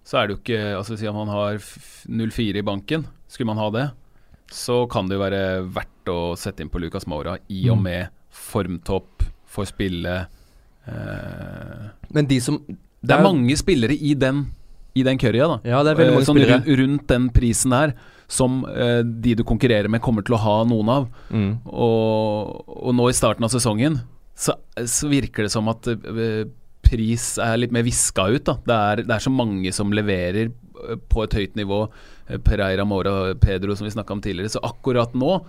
så 0.03 0.17
er 0.19 0.27
det 0.27 0.33
jo 0.35 0.39
ikke 0.41 0.57
Altså 0.75 0.97
Si 0.99 1.07
at 1.07 1.15
man 1.15 1.29
har 1.31 1.55
0-4 1.55 2.57
i 2.59 2.63
banken, 2.67 3.05
skulle 3.31 3.47
man 3.47 3.61
ha 3.61 3.69
det, 3.71 3.85
så 4.51 4.81
kan 4.91 5.07
det 5.07 5.15
jo 5.15 5.21
være 5.23 5.39
verdt 5.71 6.11
å 6.11 6.35
sette 6.35 6.59
inn 6.65 6.69
på 6.71 6.81
Lucas 6.83 7.07
Maura 7.07 7.37
i 7.47 7.69
og 7.69 7.77
Mm. 7.77 7.83
med 7.83 8.09
formtopp, 8.29 9.23
for 9.47 9.63
spille 9.63 10.27
eh, 10.87 11.87
Men 12.11 12.27
de 12.27 12.39
som 12.43 12.59
Det 13.07 13.15
er 13.17 13.23
mange 13.25 13.55
spillere 13.59 13.95
i 13.95 14.13
den, 14.19 14.45
i 14.97 15.03
den 15.07 15.17
currya, 15.21 15.47
da. 15.55 15.57
Ja, 15.67 15.81
det 15.85 15.93
er 15.93 15.99
veldig 16.01 16.11
Eh, 16.11 16.17
mange 16.19 16.27
sånn 16.29 16.39
spillere. 16.41 16.77
rundt, 16.81 17.07
den 17.11 17.29
prisen 17.35 17.75
her, 17.75 17.93
som 18.27 18.59
eh, 18.67 19.01
de 19.03 19.35
du 19.39 19.43
konkurrerer 19.47 19.87
med, 19.89 20.01
kommer 20.03 20.25
til 20.27 20.35
å 20.35 20.41
ha 20.43 20.55
noen 20.67 20.89
av. 20.91 21.09
Mm. 21.31 21.51
Og, 21.65 22.63
og 22.67 22.95
nå 22.97 23.09
i 23.09 23.15
starten 23.15 23.47
av 23.47 23.53
sesongen 23.53 24.01
så, 24.37 24.53
så 24.85 25.07
virker 25.09 25.47
det 25.47 25.53
som 25.53 25.69
at 25.71 25.87
eh, 25.87 26.45
pris 26.87 27.37
er 27.41 27.57
litt 27.57 27.73
mer 27.75 27.83
viska 27.87 28.27
ut. 28.31 28.43
Da. 28.47 28.57
Det, 28.67 28.77
er, 28.91 29.01
det 29.07 29.15
er 29.15 29.23
så 29.23 29.33
mange 29.33 29.71
som 29.75 29.93
leverer 29.95 30.51
eh, 30.51 30.99
på 31.09 31.23
et 31.25 31.37
høyt 31.39 31.55
nivå. 31.59 31.81
Eh, 32.27 32.37
Pereira, 32.43 32.85
Mora, 32.85 33.33
Pedro, 33.39 33.75
som 33.75 33.87
vi 33.87 33.95
snakka 33.95 34.13
om 34.17 34.21
tidligere. 34.23 34.53
Så 34.57 34.63
akkurat 34.63 35.15
nå 35.17 35.39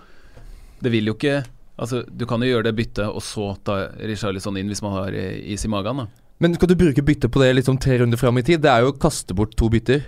Det 0.79 0.91
vil 0.93 1.11
jo 1.11 1.17
ikke 1.17 1.41
Altså, 1.79 2.01
Du 2.11 2.25
kan 2.27 2.41
jo 2.43 2.49
gjøre 2.49 2.65
det 2.67 2.75
byttet, 2.75 3.07
og 3.07 3.21
så 3.23 3.53
ta 3.63 3.85
Richarlison 4.03 4.57
inn 4.59 4.67
hvis 4.67 4.81
man 4.83 4.97
har 4.97 5.15
is 5.15 5.63
i 5.63 5.69
magen. 5.71 6.01
da 6.03 6.07
Men 6.39 6.55
skal 6.55 6.71
du 6.71 6.77
bruke 6.79 7.03
bytte 7.03 7.27
på 7.27 7.41
det 7.41 7.51
liksom 7.57 7.77
tre 7.83 7.97
runder 7.99 8.19
fram 8.19 8.37
i 8.39 8.43
tid? 8.47 8.61
Det 8.63 8.71
er 8.71 8.85
jo 8.85 8.93
å 8.93 8.99
kaste 8.99 9.35
bort 9.35 9.57
to 9.59 9.67
bytter 9.71 10.05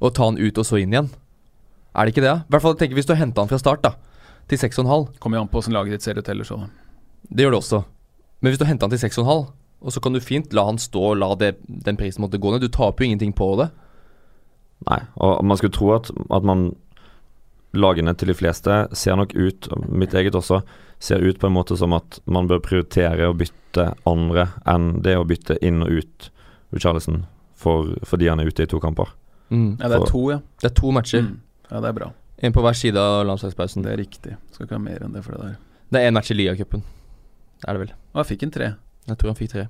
og 0.00 0.14
ta 0.16 0.30
han 0.30 0.40
ut 0.40 0.56
og 0.56 0.64
så 0.64 0.80
inn 0.80 0.94
igjen. 0.94 1.10
Er 1.92 2.06
det 2.06 2.14
ikke 2.14 2.24
det? 2.24 2.36
I 2.40 2.52
hvert 2.54 2.64
fall 2.64 2.76
tenker 2.80 2.96
Hvis 2.96 3.08
du 3.08 3.16
henter 3.18 3.42
han 3.42 3.50
fra 3.50 3.58
start 3.60 3.82
da 3.84 3.94
til 4.50 4.58
6,5, 4.58 5.18
Kommer 5.22 5.38
jo 5.38 5.44
an 5.44 5.50
på 5.50 5.60
hvordan 5.60 5.76
laget 5.76 5.94
ditt 5.94 6.06
ser 6.06 6.18
ut 6.18 6.28
ellers 6.28 6.50
òg. 6.50 6.64
det 7.28 7.44
gjør 7.44 7.52
det 7.54 7.60
også. 7.60 7.84
Men 8.40 8.50
hvis 8.50 8.58
du 8.58 8.64
henter 8.64 8.88
han 8.88 8.96
til 8.96 9.04
6,5, 9.04 9.50
og 9.80 9.92
så 9.92 10.00
kan 10.00 10.12
du 10.12 10.20
fint 10.20 10.52
la 10.52 10.64
han 10.66 10.78
stå 10.78 11.02
og 11.12 11.18
la 11.20 11.34
det, 11.38 11.54
den 11.68 11.96
prisen 11.96 12.24
måtte 12.24 12.40
gå 12.40 12.50
ned. 12.52 12.60
Du 12.60 12.68
taper 12.68 13.04
jo 13.04 13.10
ingenting 13.10 13.32
på 13.36 13.52
det. 13.60 13.70
Nei, 14.88 15.00
og 15.16 15.44
man 15.44 15.60
skulle 15.60 15.76
tro 15.76 15.92
at, 15.94 16.10
at 16.32 16.44
man 16.46 16.72
Lagene 17.70 18.16
til 18.18 18.32
de 18.32 18.34
fleste 18.34 18.88
ser 18.98 19.14
nok 19.14 19.30
ut, 19.36 19.68
mitt 19.86 20.14
eget 20.18 20.34
også, 20.34 20.64
ser 21.00 21.24
ut 21.24 21.38
på 21.40 21.48
en 21.48 21.56
måte 21.56 21.76
som 21.80 21.94
at 21.96 22.20
man 22.28 22.48
bør 22.50 22.60
prioritere 22.64 23.30
å 23.30 23.36
bytte 23.36 23.90
andre 24.08 24.50
enn 24.68 25.00
det 25.04 25.16
å 25.16 25.24
bytte 25.28 25.56
inn 25.64 25.80
og 25.84 26.02
ut 26.02 26.30
Richarlison 26.74 27.24
for, 27.56 27.94
fordi 28.06 28.28
han 28.30 28.40
er 28.40 28.50
ute 28.50 28.64
i 28.64 28.70
to 28.70 28.80
kamper. 28.82 29.10
Mm. 29.50 29.78
Ja, 29.80 29.88
det 29.90 29.98
er 29.98 30.06
to, 30.08 30.22
ja. 30.30 30.38
Det 30.60 30.70
er 30.70 30.76
to 30.76 30.92
matcher. 30.94 31.24
Mm. 31.26 31.40
Ja, 31.70 31.80
det 31.80 31.90
er 31.90 31.96
bra. 31.96 32.12
En 32.40 32.54
på 32.56 32.62
hver 32.64 32.76
side 32.76 33.00
av 33.00 33.24
landslagspausen. 33.28 33.84
Det 33.84 33.92
er 33.92 34.00
riktig. 34.00 34.36
Skal 34.54 34.66
ikke 34.66 34.78
ha 34.78 34.82
mer 34.82 35.02
enn 35.04 35.16
det 35.16 35.24
for 35.26 35.36
det 35.36 35.42
der. 35.42 35.58
Det 35.90 36.00
er 36.00 36.08
én 36.08 36.16
match 36.16 36.30
i 36.32 36.36
ligacupen. 36.38 36.84
Er 37.66 37.76
det 37.76 37.82
vel. 37.82 37.92
Og 38.14 38.22
jeg 38.22 38.30
fikk 38.34 38.46
en 38.46 38.54
tre. 38.54 38.70
Jeg 39.10 39.20
tror 39.20 39.32
han 39.32 39.40
fikk 39.40 39.52
tre. 39.56 39.66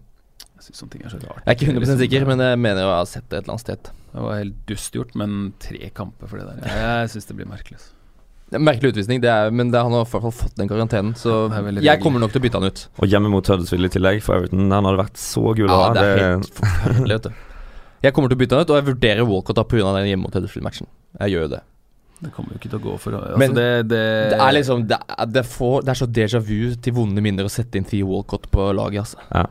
Jeg 0.60 0.66
syns 0.66 0.82
sånne 0.82 0.92
ting 0.92 1.06
er 1.06 1.12
så 1.14 1.18
rart. 1.22 1.40
Jeg 1.40 1.48
er 1.48 1.56
ikke 1.56 1.70
100 1.70 1.80
Liksom, 1.80 1.98
sikker, 2.04 2.26
men 2.28 2.44
jeg 2.44 2.60
mener 2.60 2.86
å 2.86 2.92
ha 2.98 3.06
sett 3.08 3.26
det 3.32 3.40
et 3.40 3.46
eller 3.46 3.56
annet 3.56 3.64
sted. 3.64 3.90
Det 4.10 4.26
var 4.26 4.38
helt 4.38 4.60
dust 4.68 4.98
gjort, 4.98 5.16
men 5.18 5.38
tre 5.62 5.90
kamper 5.96 6.30
for 6.30 6.40
det 6.40 6.46
der. 6.50 6.68
Jeg, 6.68 6.84
jeg 7.00 7.12
syns 7.14 7.30
det 7.30 7.36
blir 7.38 7.48
merkelig. 7.50 7.80
Merkelig 8.50 8.90
utvisning, 8.94 9.20
det 9.22 9.30
er, 9.30 9.52
men 9.54 9.68
det, 9.70 9.78
han 9.78 9.92
har 9.94 10.02
i 10.02 10.08
hvert 10.10 10.24
fall 10.24 10.32
fått 10.34 10.56
den 10.58 10.66
karantenen. 10.70 11.12
Så 11.14 11.44
jeg 11.84 12.00
kommer 12.02 12.18
nok 12.18 12.32
til 12.34 12.40
å 12.40 12.44
bytte 12.48 12.58
han 12.58 12.66
ut. 12.66 12.82
Og 12.98 13.06
hjemme 13.12 13.30
mot 13.30 13.46
Huddersfield 13.46 13.86
i 13.86 13.92
tillegg 13.94 14.22
for 14.26 14.40
Everton, 14.40 14.70
Han 14.74 14.88
hadde 14.88 14.98
vært 15.04 15.20
så 15.22 15.44
gul 15.54 15.68
å 15.70 15.76
Ja, 15.78 15.92
det 15.94 16.02
er 16.02 16.16
Det- 16.16 16.30
helt 16.30 16.54
forferdelig, 16.58 17.14
vet 17.20 17.22
du. 17.22 17.30
Jeg 18.02 18.14
kommer 18.14 18.28
til 18.32 18.36
å 18.38 18.40
bytte 18.40 18.56
han 18.56 18.64
ut, 18.64 18.70
og 18.70 18.76
jeg 18.80 18.86
vurderer 18.94 19.26
Walcott 19.28 19.56
da 19.56 19.62
pga. 19.62 19.94
den 19.94 20.08
hjemme 20.08 20.22
mot 20.26 20.34
Huddersfield-matchen. 20.34 20.86
Jeg 21.20 21.30
gjør 21.30 21.42
jo 21.42 21.48
det. 21.48 21.62
Det 22.20 22.32
kommer 22.34 22.52
jo 22.52 22.58
ikke 22.58 22.68
til 22.70 22.78
å 22.80 22.84
gå 22.84 22.98
for 23.00 23.12
altså 23.16 23.38
Men 23.38 23.54
det, 23.54 23.88
det, 23.88 24.30
Det 24.34 24.40
er 24.44 24.52
liksom 24.52 24.82
Det 24.86 24.98
er, 25.08 25.26
det 25.26 25.44
får, 25.48 25.84
det 25.86 25.88
er 25.88 25.98
så 26.04 26.06
déjà 26.06 26.40
vu 26.44 26.74
til 26.76 26.92
vonde 26.92 27.22
minner 27.24 27.44
å 27.44 27.52
sette 27.52 27.76
inn 27.80 27.84
Theo 27.88 28.10
Walcott 28.10 28.50
på 28.52 28.66
laget, 28.76 29.06
altså. 29.06 29.16
Ja. 29.32 29.46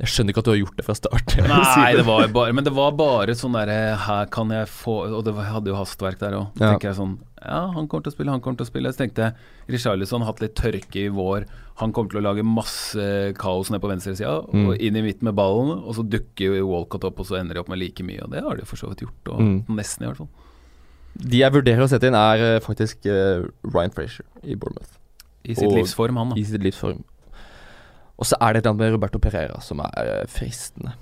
Jeg 0.00 0.08
skjønner 0.08 0.32
ikke 0.32 0.40
at 0.40 0.44
du 0.48 0.50
har 0.50 0.60
gjort 0.60 0.76
det 0.76 0.84
fra 0.84 0.94
start. 0.96 1.34
Nei, 1.48 1.92
det 1.96 2.04
var 2.06 2.22
jo 2.26 2.28
bare 2.32 2.52
Men 2.56 2.64
det 2.64 2.72
var 2.72 2.92
bare 2.96 3.34
sånn 3.36 3.52
derre 3.56 3.96
Her 4.00 4.28
kan 4.32 4.48
jeg 4.54 4.68
få 4.72 4.94
Og 5.10 5.24
det 5.26 5.34
var, 5.36 5.44
jeg 5.44 5.52
hadde 5.58 5.72
jo 5.72 5.76
hastverk 5.76 6.18
der 6.22 6.36
òg. 6.38 6.46
Ja. 6.60 6.70
tenker 6.72 6.90
jeg 6.90 6.96
sånn 7.00 7.18
Ja, 7.42 7.70
han 7.72 7.86
kommer 7.88 8.04
til 8.04 8.12
å 8.12 8.14
spille, 8.14 8.30
han 8.34 8.40
kommer 8.44 8.58
til 8.60 8.66
å 8.66 8.70
spille. 8.70 8.90
Så 8.92 8.98
tenkte 9.00 9.22
jeg 9.30 9.34
Richarlison 9.72 10.20
har 10.20 10.32
hatt 10.32 10.42
litt 10.42 10.54
tørke 10.60 11.06
i 11.06 11.08
vår. 11.08 11.46
Han 11.80 11.92
kommer 11.96 12.10
til 12.12 12.20
å 12.20 12.24
lage 12.26 12.44
masse 12.44 13.32
kaos 13.40 13.70
nede 13.72 13.80
på 13.80 13.88
venstresida, 13.88 14.42
Mm. 14.52 14.66
og 14.68 14.76
inn 14.80 14.96
i 14.96 15.02
midten 15.02 15.24
med 15.24 15.34
ballen. 15.34 15.78
Og 15.84 15.94
så 15.96 16.04
dukker 16.04 16.56
jo 16.58 16.66
Walcott 16.68 17.04
opp, 17.04 17.18
og 17.20 17.26
så 17.26 17.38
ender 17.40 17.54
de 17.54 17.60
opp 17.60 17.68
med 17.72 17.78
like 17.78 18.02
mye. 18.04 18.20
Og 18.22 18.30
det 18.30 18.42
har 18.44 18.56
de 18.56 18.66
for 18.66 18.76
så 18.76 18.88
vidt 18.90 19.00
gjort. 19.06 19.32
Og 19.32 19.40
Mm. 19.40 19.64
Nesten, 19.68 20.02
i 20.04 20.06
hvert 20.12 20.18
fall. 20.18 20.28
De 21.16 21.38
jeg 21.38 21.52
vurderer 21.52 21.80
å 21.82 21.88
sette 21.88 22.04
inn, 22.06 22.14
er 22.14 22.56
eh, 22.56 22.60
faktisk 22.60 23.06
uh, 23.06 23.48
Ryan 23.64 23.90
Frazier 23.90 24.26
i 24.44 24.54
Bournemouth. 24.54 24.98
I 25.44 25.54
sitt 25.54 25.66
Og- 25.66 25.78
livsform, 25.78 26.16
han 26.16 26.28
da. 26.30 26.36
I 26.36 26.44
sitt 26.44 26.60
livsform. 26.62 27.02
Og 28.18 28.26
så 28.26 28.36
er 28.40 28.52
det 28.52 28.58
et 28.60 28.66
eller 28.66 28.74
annet 28.74 28.84
med 28.84 28.92
Roberto 28.92 29.18
Pereira 29.18 29.60
som 29.62 29.80
er 29.80 29.90
eh, 29.96 30.26
fristende. 30.28 30.92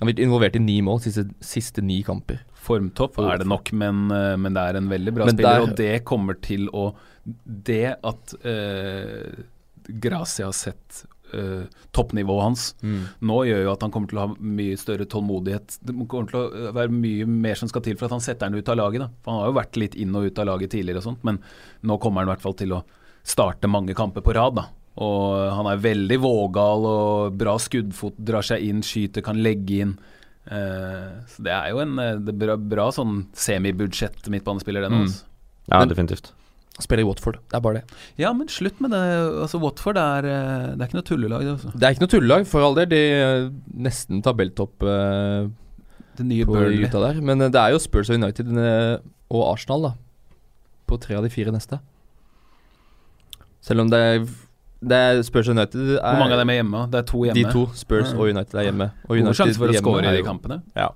Han 0.00 0.08
har 0.08 0.12
blitt 0.12 0.24
involvert 0.26 0.56
i 0.56 0.58
ni 0.58 0.80
mål 0.82 0.98
siste, 1.00 1.28
siste 1.40 1.80
ni 1.82 2.02
kamper. 2.02 2.40
Formtopp 2.60 3.16
er 3.24 3.38
det 3.40 3.46
nok, 3.48 3.72
men, 3.72 4.10
eh, 4.12 4.34
men 4.36 4.54
det 4.56 4.62
er 4.68 4.76
en 4.80 4.88
veldig 4.90 5.14
bra 5.16 5.24
Men 5.30 5.36
spiller. 5.36 5.54
der- 5.60 5.62
Og 5.70 5.76
det 5.76 6.04
kommer 6.04 6.40
til 6.40 6.68
å 6.72 6.94
Det 7.46 7.96
at 8.02 8.34
uh, 8.44 9.42
Gracia 9.88 10.46
har 10.46 10.52
sett 10.56 11.04
eh, 11.32 11.64
toppnivået 11.92 12.42
hans 12.42 12.62
nå, 12.82 13.36
gjør 13.46 13.62
jo 13.64 13.72
at 13.72 13.82
han 13.84 13.90
kommer 13.94 14.08
til 14.10 14.18
å 14.18 14.24
ha 14.26 14.34
mye 14.40 14.76
større 14.78 15.06
tålmodighet. 15.06 15.76
Det 15.84 15.94
kommer 16.08 16.28
til 16.30 16.40
å 16.40 16.72
være 16.74 16.90
mye 16.90 17.26
mer 17.26 17.54
som 17.60 17.68
skal 17.70 17.82
til 17.86 17.96
for 17.96 18.06
at 18.08 18.14
han 18.16 18.20
setter 18.24 18.48
den 18.50 18.58
ut 18.58 18.68
av 18.68 18.76
laget. 18.80 19.00
Da. 19.04 19.08
For 19.22 19.30
Han 19.32 19.40
har 19.40 19.50
jo 19.52 19.58
vært 19.60 19.76
litt 19.78 19.94
inn 19.94 20.14
og 20.16 20.26
ut 20.26 20.38
av 20.42 20.46
laget 20.46 20.70
tidligere, 20.74 20.98
og 20.98 21.06
sånt, 21.06 21.22
men 21.24 21.38
nå 21.86 21.98
kommer 22.02 22.22
han 22.24 22.28
i 22.28 22.32
hvert 22.34 22.42
fall 22.42 22.54
til 22.58 22.72
å 22.72 22.82
starte 23.22 23.68
mange 23.70 23.94
kamper 23.94 24.22
på 24.26 24.34
rad. 24.34 24.54
da 24.56 24.66
Og 24.98 25.52
han 25.54 25.66
er 25.70 25.76
veldig 25.84 26.18
vågal 26.20 26.86
og 26.86 27.38
bra 27.38 27.56
skuddfot, 27.58 28.16
drar 28.18 28.42
seg 28.42 28.62
inn, 28.66 28.82
skyter, 28.82 29.22
kan 29.22 29.36
legge 29.42 29.80
inn. 29.84 29.98
Eh, 30.50 31.10
så 31.30 31.44
det 31.46 31.52
er 31.54 31.70
jo 31.70 31.78
en 31.84 31.94
eh, 32.02 32.16
det 32.26 32.34
er 32.34 32.38
bra, 32.42 32.56
bra 32.72 32.86
sånn 32.94 33.24
semibudsjett 33.38 34.26
midtbanespiller, 34.32 34.82
den. 34.88 35.04
Mm. 35.06 35.12
Ja, 35.70 35.78
Men- 35.78 35.92
definitivt. 35.94 36.32
Spiller 36.80 37.02
i 37.02 37.06
Watford. 37.06 37.36
Det 37.50 37.56
er 37.58 37.60
bare 37.60 37.80
det. 37.80 37.96
Ja, 38.16 38.32
men 38.32 38.48
slutt 38.48 38.78
med 38.80 38.90
det. 38.94 39.00
Altså, 39.42 39.58
Watford 39.60 39.98
er, 40.00 40.24
eh, 40.24 40.66
det 40.74 40.80
er 40.80 40.88
ikke 40.88 40.96
noe 40.96 41.08
tullelag, 41.10 41.42
det. 41.44 41.52
Altså. 41.58 41.72
Det 41.76 41.82
er 41.84 41.92
ikke 41.94 42.04
noe 42.06 42.12
tullelag, 42.14 42.46
for 42.48 42.64
all 42.64 42.74
del. 42.78 42.86
De 42.88 43.00
er 43.20 43.50
nesten 43.76 44.22
tabelltopp 44.24 44.82
uh, 44.88 45.50
Det 46.16 46.24
nye 46.24 46.46
på 46.48 46.54
Burnley. 46.56 46.80
gutta 46.86 47.02
der. 47.04 47.20
Men 47.20 47.38
det 47.38 47.54
er 47.60 47.74
jo 47.74 47.82
Spurs 47.84 48.08
og 48.08 48.16
United 48.16 48.48
og 49.30 49.42
Arsenal, 49.52 49.82
da. 49.82 49.92
På 50.88 50.98
tre 50.98 51.18
av 51.18 51.22
de 51.26 51.28
fire 51.28 51.52
neste. 51.52 51.80
Selv 53.60 53.84
om 53.84 53.90
det 53.92 54.00
er, 54.00 54.24
det 54.80 54.96
er 54.96 55.22
Spurs 55.22 55.48
og 55.48 55.56
United 55.58 55.80
er, 55.98 56.00
Hvor 56.00 56.18
mange 56.22 56.32
av 56.32 56.38
dem 56.40 56.50
er 56.50 56.60
hjemme? 56.62 56.90
Det 56.90 56.98
er 57.02 57.06
to 57.10 57.18
hjemme. 57.26 57.36
De 57.36 57.52
to, 57.52 57.66
Spurs 57.76 58.12
og 58.14 58.26
United, 58.30 58.54
er 58.58 58.68
hjemme. 58.70 58.90
Og 59.08 59.10
United, 59.16 59.26
United 59.26 59.40
sjanse 59.40 59.58
for 59.60 59.68
å 59.68 59.98
er 60.00 60.12
i 60.14 60.16
de 60.16 60.22
kampene. 60.26 60.62
Ja. 60.76 60.88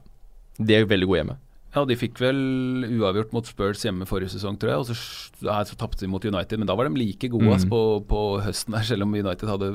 De 0.59 0.75
er 0.79 0.87
veldig 0.89 1.07
gode 1.11 1.21
hjemme. 1.23 1.37
Ja, 1.75 1.83
de 1.85 1.97
fikk 1.99 2.21
vel 2.23 2.39
uavgjort 2.87 3.33
mot 3.35 3.45
Spurs 3.51 3.83
hjemme 3.83 4.07
forrige 4.07 4.31
sesong, 4.31 4.57
tror 4.63 4.71
jeg. 4.71 4.79
Og 4.79 4.87
så, 4.87 4.95
ja, 5.43 5.57
så 5.67 5.75
tapte 5.77 6.01
de 6.05 6.09
mot 6.09 6.23
United, 6.25 6.57
men 6.63 6.67
da 6.71 6.75
var 6.79 6.87
de 6.89 6.95
like 6.97 7.29
gode 7.29 7.45
Mm. 7.45 7.69
på, 7.69 7.81
på 8.07 8.21
høsten 8.47 8.73
der, 8.77 8.83
selv 8.87 9.03
om 9.03 9.13
United 9.15 9.49
hadde 9.49 9.73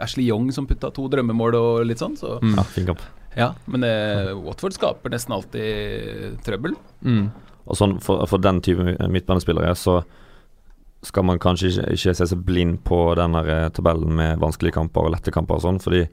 Ashley 0.00 0.24
Young 0.28 0.50
som 0.54 0.66
putta 0.66 0.90
to 0.94 1.08
drømmemål 1.10 1.54
og 1.58 1.86
litt 1.86 1.98
sånn. 1.98 2.16
Så 2.16 2.38
Mm. 2.40 2.56
Ja, 2.56 2.62
fin 2.62 2.86
kamp. 2.86 3.00
ja, 3.36 3.52
men 3.66 3.84
eh, 3.84 4.32
Watford 4.34 4.72
skaper 4.72 5.10
nesten 5.10 5.34
alltid 5.34 6.40
trøbbel. 6.44 6.74
Mm. 7.04 7.30
Og 7.68 7.76
sånn 7.76 8.00
for, 8.00 8.24
for 8.26 8.38
den 8.38 8.60
type 8.62 8.80
midtbanespillere 9.10 9.74
så 9.76 10.02
skal 11.02 11.22
man 11.24 11.38
kanskje 11.38 11.68
ikke, 11.70 11.92
ikke 11.94 12.14
se 12.18 12.26
seg 12.26 12.40
blind 12.44 12.80
på 12.84 13.14
den 13.18 13.34
eh, 13.38 13.68
tabellen 13.70 14.16
med 14.18 14.38
vanskelige 14.42 14.74
kamper 14.74 15.06
og 15.06 15.12
lette 15.14 15.30
kamper 15.34 15.54
og 15.60 15.62
sånn, 15.62 15.78
fordi 15.80 16.06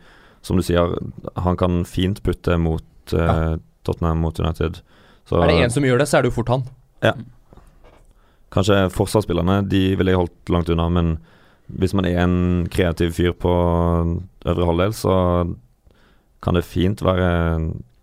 som 0.46 0.58
du 0.58 0.64
sier, 0.64 0.92
han 1.42 1.58
kan 1.58 1.84
fint 1.90 2.22
putte 2.24 2.58
mot 2.62 2.84
eh, 3.14 3.20
Ja. 3.20 3.56
Tottenham, 3.86 4.18
mot 4.22 4.40
United. 4.40 4.80
Så 5.30 5.42
Er 5.44 5.48
det 5.48 5.58
én 5.62 5.70
som 5.74 5.84
gjør 5.86 6.00
det, 6.02 6.08
så 6.10 6.18
er 6.18 6.22
det 6.26 6.32
jo 6.32 6.36
fort 6.42 6.50
han. 6.50 6.64
Ja. 7.06 7.12
kanskje 8.54 8.90
forsvarsspillerne, 8.94 9.60
de 9.70 9.96
ville 10.00 10.12
jeg 10.14 10.18
holdt 10.22 10.50
langt 10.54 10.70
unna, 10.74 10.88
men 10.90 11.18
hvis 11.70 11.94
man 11.98 12.06
er 12.06 12.20
en 12.24 12.68
kreativ 12.72 13.12
fyr 13.18 13.34
på 13.38 13.52
øvre 14.46 14.66
halvdel, 14.70 14.94
så 14.94 15.16
kan 16.46 16.54
det 16.58 16.66
fint 16.66 17.02
være 17.06 17.30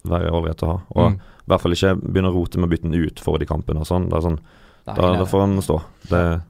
være 0.03 0.33
ålreit 0.35 0.62
å 0.66 0.66
ha. 0.66 0.78
Og 0.99 1.12
Mm. 1.12 1.14
i 1.18 1.47
hvert 1.49 1.61
fall 1.62 1.72
ikke 1.76 1.95
begynne 2.03 2.30
å 2.33 2.35
rote 2.35 2.59
med 2.59 2.66
å 2.68 2.72
bytte 2.72 2.91
den 2.91 3.05
ut 3.07 3.20
for 3.20 3.39
de 3.39 3.47
kampene 3.47 3.80
og 3.80 3.87
sånn. 3.87 4.09
Det 4.11 4.16
er 4.18 4.20
sånn 4.26 4.39
Nei, 4.87 4.95
da, 4.97 5.12
da 5.18 5.24
får 5.24 5.41
han 5.41 5.62
stå. 5.62 5.76
Det, 6.11 6.43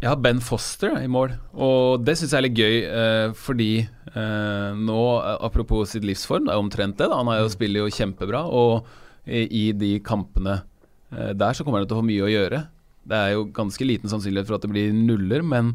Jeg 0.00 0.08
har 0.08 0.16
Ben 0.24 0.38
Foster 0.40 0.94
i 0.96 1.08
mål, 1.12 1.34
og 1.52 2.00
det 2.06 2.14
syns 2.16 2.32
jeg 2.32 2.38
er 2.38 2.44
litt 2.46 2.56
gøy, 2.56 2.76
eh, 2.88 3.32
fordi 3.36 3.70
eh, 3.84 4.70
nå, 4.80 5.00
eh, 5.20 5.36
apropos 5.44 5.92
sitt 5.92 6.06
livsform, 6.08 6.46
det 6.48 6.54
er 6.54 6.62
omtrent 6.62 6.96
det. 6.96 7.10
Da. 7.12 7.18
Han 7.20 7.28
er 7.28 7.42
jo, 7.42 7.50
spiller 7.52 7.84
jo 7.84 7.92
kjempebra, 7.92 8.40
og 8.48 8.88
i, 9.28 9.66
de 9.76 9.98
kampene 10.00 10.62
der 11.10 11.52
så 11.54 11.62
kommer 11.66 11.82
han 11.82 11.88
til 11.90 11.98
å 11.98 12.00
få 12.00 12.06
mye 12.06 12.24
å 12.24 12.30
gjøre. 12.30 12.62
Det 13.10 13.18
er 13.18 13.34
jo 13.34 13.44
ganske 13.52 13.84
liten 13.84 14.08
sannsynlighet 14.10 14.48
for 14.48 14.56
at 14.56 14.64
det 14.64 14.70
blir 14.72 14.94
nuller, 14.96 15.44
men 15.44 15.74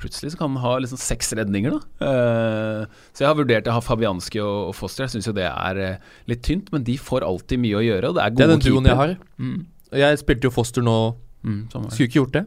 plutselig 0.00 0.32
så 0.32 0.40
kan 0.40 0.54
han 0.54 0.62
ha 0.64 0.72
liksom 0.80 1.00
seks 1.00 1.32
redninger, 1.36 1.76
da. 1.76 2.08
Eh, 2.08 2.98
så 3.12 3.24
jeg 3.24 3.28
har 3.30 3.38
vurdert 3.38 3.68
å 3.68 3.76
ha 3.76 3.84
Fabianski 3.84 4.40
og, 4.44 4.70
og 4.70 4.74
Foster. 4.78 5.04
Jeg 5.06 5.16
syns 5.16 5.28
jo 5.30 5.36
det 5.36 5.46
er 5.48 5.80
eh, 5.82 6.10
litt 6.30 6.44
tynt, 6.46 6.72
men 6.72 6.84
de 6.86 6.96
får 7.00 7.26
alltid 7.26 7.62
mye 7.62 7.78
å 7.80 7.84
gjøre, 7.84 8.10
og 8.10 8.18
det 8.18 8.24
er 8.24 8.36
Det 8.36 8.46
er 8.46 8.52
den 8.54 8.64
duoen 8.64 8.88
jeg 8.90 9.00
har. 9.00 9.14
Mm, 9.40 9.56
Jeg 10.00 10.20
spilte 10.24 10.48
jo 10.48 10.54
Foster 10.56 10.84
nå. 10.84 10.96
mm. 11.44 11.60
Skulle 11.72 12.08
ikke 12.08 12.20
gjort 12.22 12.36
det. 12.40 12.44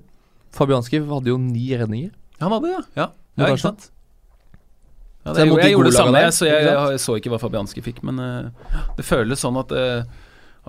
Fabianski 0.56 1.00
hadde 1.06 1.30
jo 1.32 1.38
ni 1.41 1.68
redninger. 1.78 2.12
Han 2.39 2.54
hadde 2.56 2.68
det, 2.70 2.76
ja. 2.78 2.84
ja. 3.04 3.08
Ja 3.39 3.50
ikke 3.54 3.62
sant? 3.68 3.89
Ja, 5.26 5.34
det, 5.36 5.43
jeg, 5.45 5.52
jeg 5.60 5.74
gjorde 5.76 5.89
det 5.91 5.97
samme, 5.97 6.16
der, 6.16 6.32
så 6.34 6.47
jeg, 6.47 6.64
jeg, 6.66 7.00
så 7.04 7.16
ikke 7.20 7.32
hva 7.34 7.39
Fabianski 7.41 7.84
fikk. 7.86 8.00
Men 8.08 8.20
uh, 8.24 8.72
det 8.97 9.04
føles 9.06 9.41
sånn 9.43 9.60
at, 9.60 9.74
uh, 9.76 10.08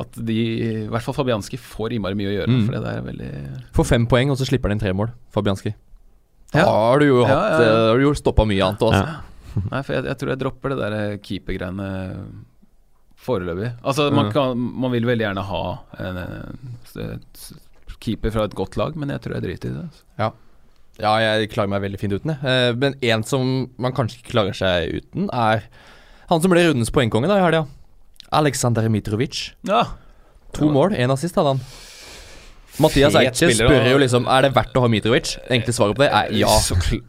at 0.03 0.19
de, 0.27 0.37
i 0.37 0.89
hvert 0.91 1.07
fall 1.07 1.17
Fabianski, 1.17 1.57
får 1.63 1.95
innmari 1.97 2.19
mye 2.19 2.33
å 2.33 2.35
gjøre. 2.35 2.51
Mm. 2.57 2.65
For 2.67 2.77
det 2.77 2.93
er 2.97 3.07
veldig 3.07 3.31
Får 3.79 3.89
fem 3.93 4.07
poeng, 4.11 4.35
og 4.35 4.41
så 4.41 4.49
slipper 4.51 4.69
han 4.73 4.77
inn 4.79 4.83
tre 4.83 4.93
mål. 4.97 5.13
Fabianski. 5.35 5.73
Da 6.51 6.65
Ja. 6.65 6.67
har 6.67 6.99
du 6.99 7.07
jo 7.07 7.21
Ja, 7.23 7.29
hatt 7.31 7.61
ja, 7.63 7.67
ja. 7.71 7.83
eh, 7.95 8.03
jo 8.03 8.13
stoppa 8.19 8.43
mye 8.51 8.65
annet 8.67 8.83
også. 8.83 9.03
Ja. 9.07 9.61
Nei, 9.71 9.83
for 9.87 9.97
jeg, 9.97 10.17
tror 10.19 10.31
jeg 10.35 10.41
dropper 10.43 10.75
det 10.75 10.79
der 10.83 11.17
keepergreiene 11.23 11.89
foreløpig. 13.21 13.73
Altså, 13.87 14.09
man, 14.15 14.31
kan, 14.35 14.59
man 14.59 14.93
vil 14.95 15.07
veldig 15.09 15.27
gjerne 15.29 15.45
ha 15.47 15.63
en, 16.01 16.21
en, 16.25 16.61
s- 17.37 17.53
keeper 18.01 18.31
fra 18.35 18.45
et 18.49 18.55
godt 18.57 18.77
lag, 18.81 18.97
men 18.97 19.09
jeg 19.13 19.21
tror 19.25 19.35
jeg 19.37 19.43
driter 19.45 19.69
i 19.71 19.75
det. 19.77 19.83
Altså. 19.89 20.33
Ja, 21.01 21.13
jeg 21.25 21.51
klarer 21.53 21.69
meg 21.73 21.81
veldig 21.85 21.99
fint 22.01 22.13
uten 22.13 22.33
det. 22.35 22.39
Eh, 22.45 22.73
men 22.77 22.95
en 23.09 23.23
som 23.25 23.71
man 23.81 23.93
kanskje 23.97 24.19
ikke 24.21 24.35
klarer 24.35 24.57
seg 24.57 24.99
uten, 25.01 25.29
er 25.33 25.63
han 26.29 26.41
som 26.43 26.51
ble 26.53 26.65
rundens 26.69 26.91
poengkonge 26.93 27.29
da 27.31 27.39
i 27.41 27.45
helga. 27.45 27.67
Aleksandr 28.33 28.89
Mitrovic. 28.93 29.53
Ja, 29.67 29.85
To 30.53 30.67
Ja. 30.67 30.73
mål, 30.75 30.97
én 30.99 31.11
assist 31.15 31.37
hadde 31.39 31.55
han. 31.55 31.61
Mathias 32.81 33.15
Eiche 33.19 33.51
spør 33.55 33.85
jo 33.91 33.99
liksom 34.01 34.27
Er 34.31 34.43
det 34.47 34.53
verdt 34.55 34.75
å 34.79 34.81
ha 34.85 34.89
Mitrovic. 34.89 35.35
Enkle 35.53 35.73
svaret 35.75 35.97
på 35.99 36.05
det 36.05 36.11
er 36.17 36.31
ja. 36.39 36.49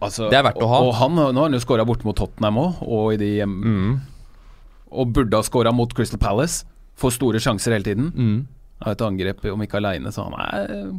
Altså, 0.02 0.28
Det 0.30 0.38
er 0.38 0.44
verdt 0.44 0.62
å 0.62 0.68
ha. 0.68 0.80
Og, 0.82 0.90
og 0.92 0.96
han, 1.00 1.16
nå 1.16 1.28
har 1.38 1.48
han 1.50 1.54
jo 1.56 1.62
skåra 1.64 1.86
borte 1.88 2.04
mot 2.08 2.18
Tottenham 2.18 2.58
òg, 2.62 2.82
og 2.86 3.14
i 3.14 3.18
de 3.22 3.30
hjem, 3.40 3.54
Mm. 3.64 4.00
og 4.92 5.14
burde 5.14 5.34
ha 5.38 5.42
skåra 5.48 5.72
mot 5.74 5.94
Crystal 5.94 6.20
Palace. 6.20 6.66
Får 7.00 7.12
store 7.16 7.40
sjanser 7.40 7.72
hele 7.74 7.84
tiden. 7.88 8.12
Mm. 8.14 8.48
Har 8.82 8.96
et 8.96 9.04
angrep, 9.06 9.44
om 9.52 9.62
ikke 9.64 9.80
aleine, 9.82 10.12
så 10.14 10.26
han 10.28 10.38
er 10.42 10.94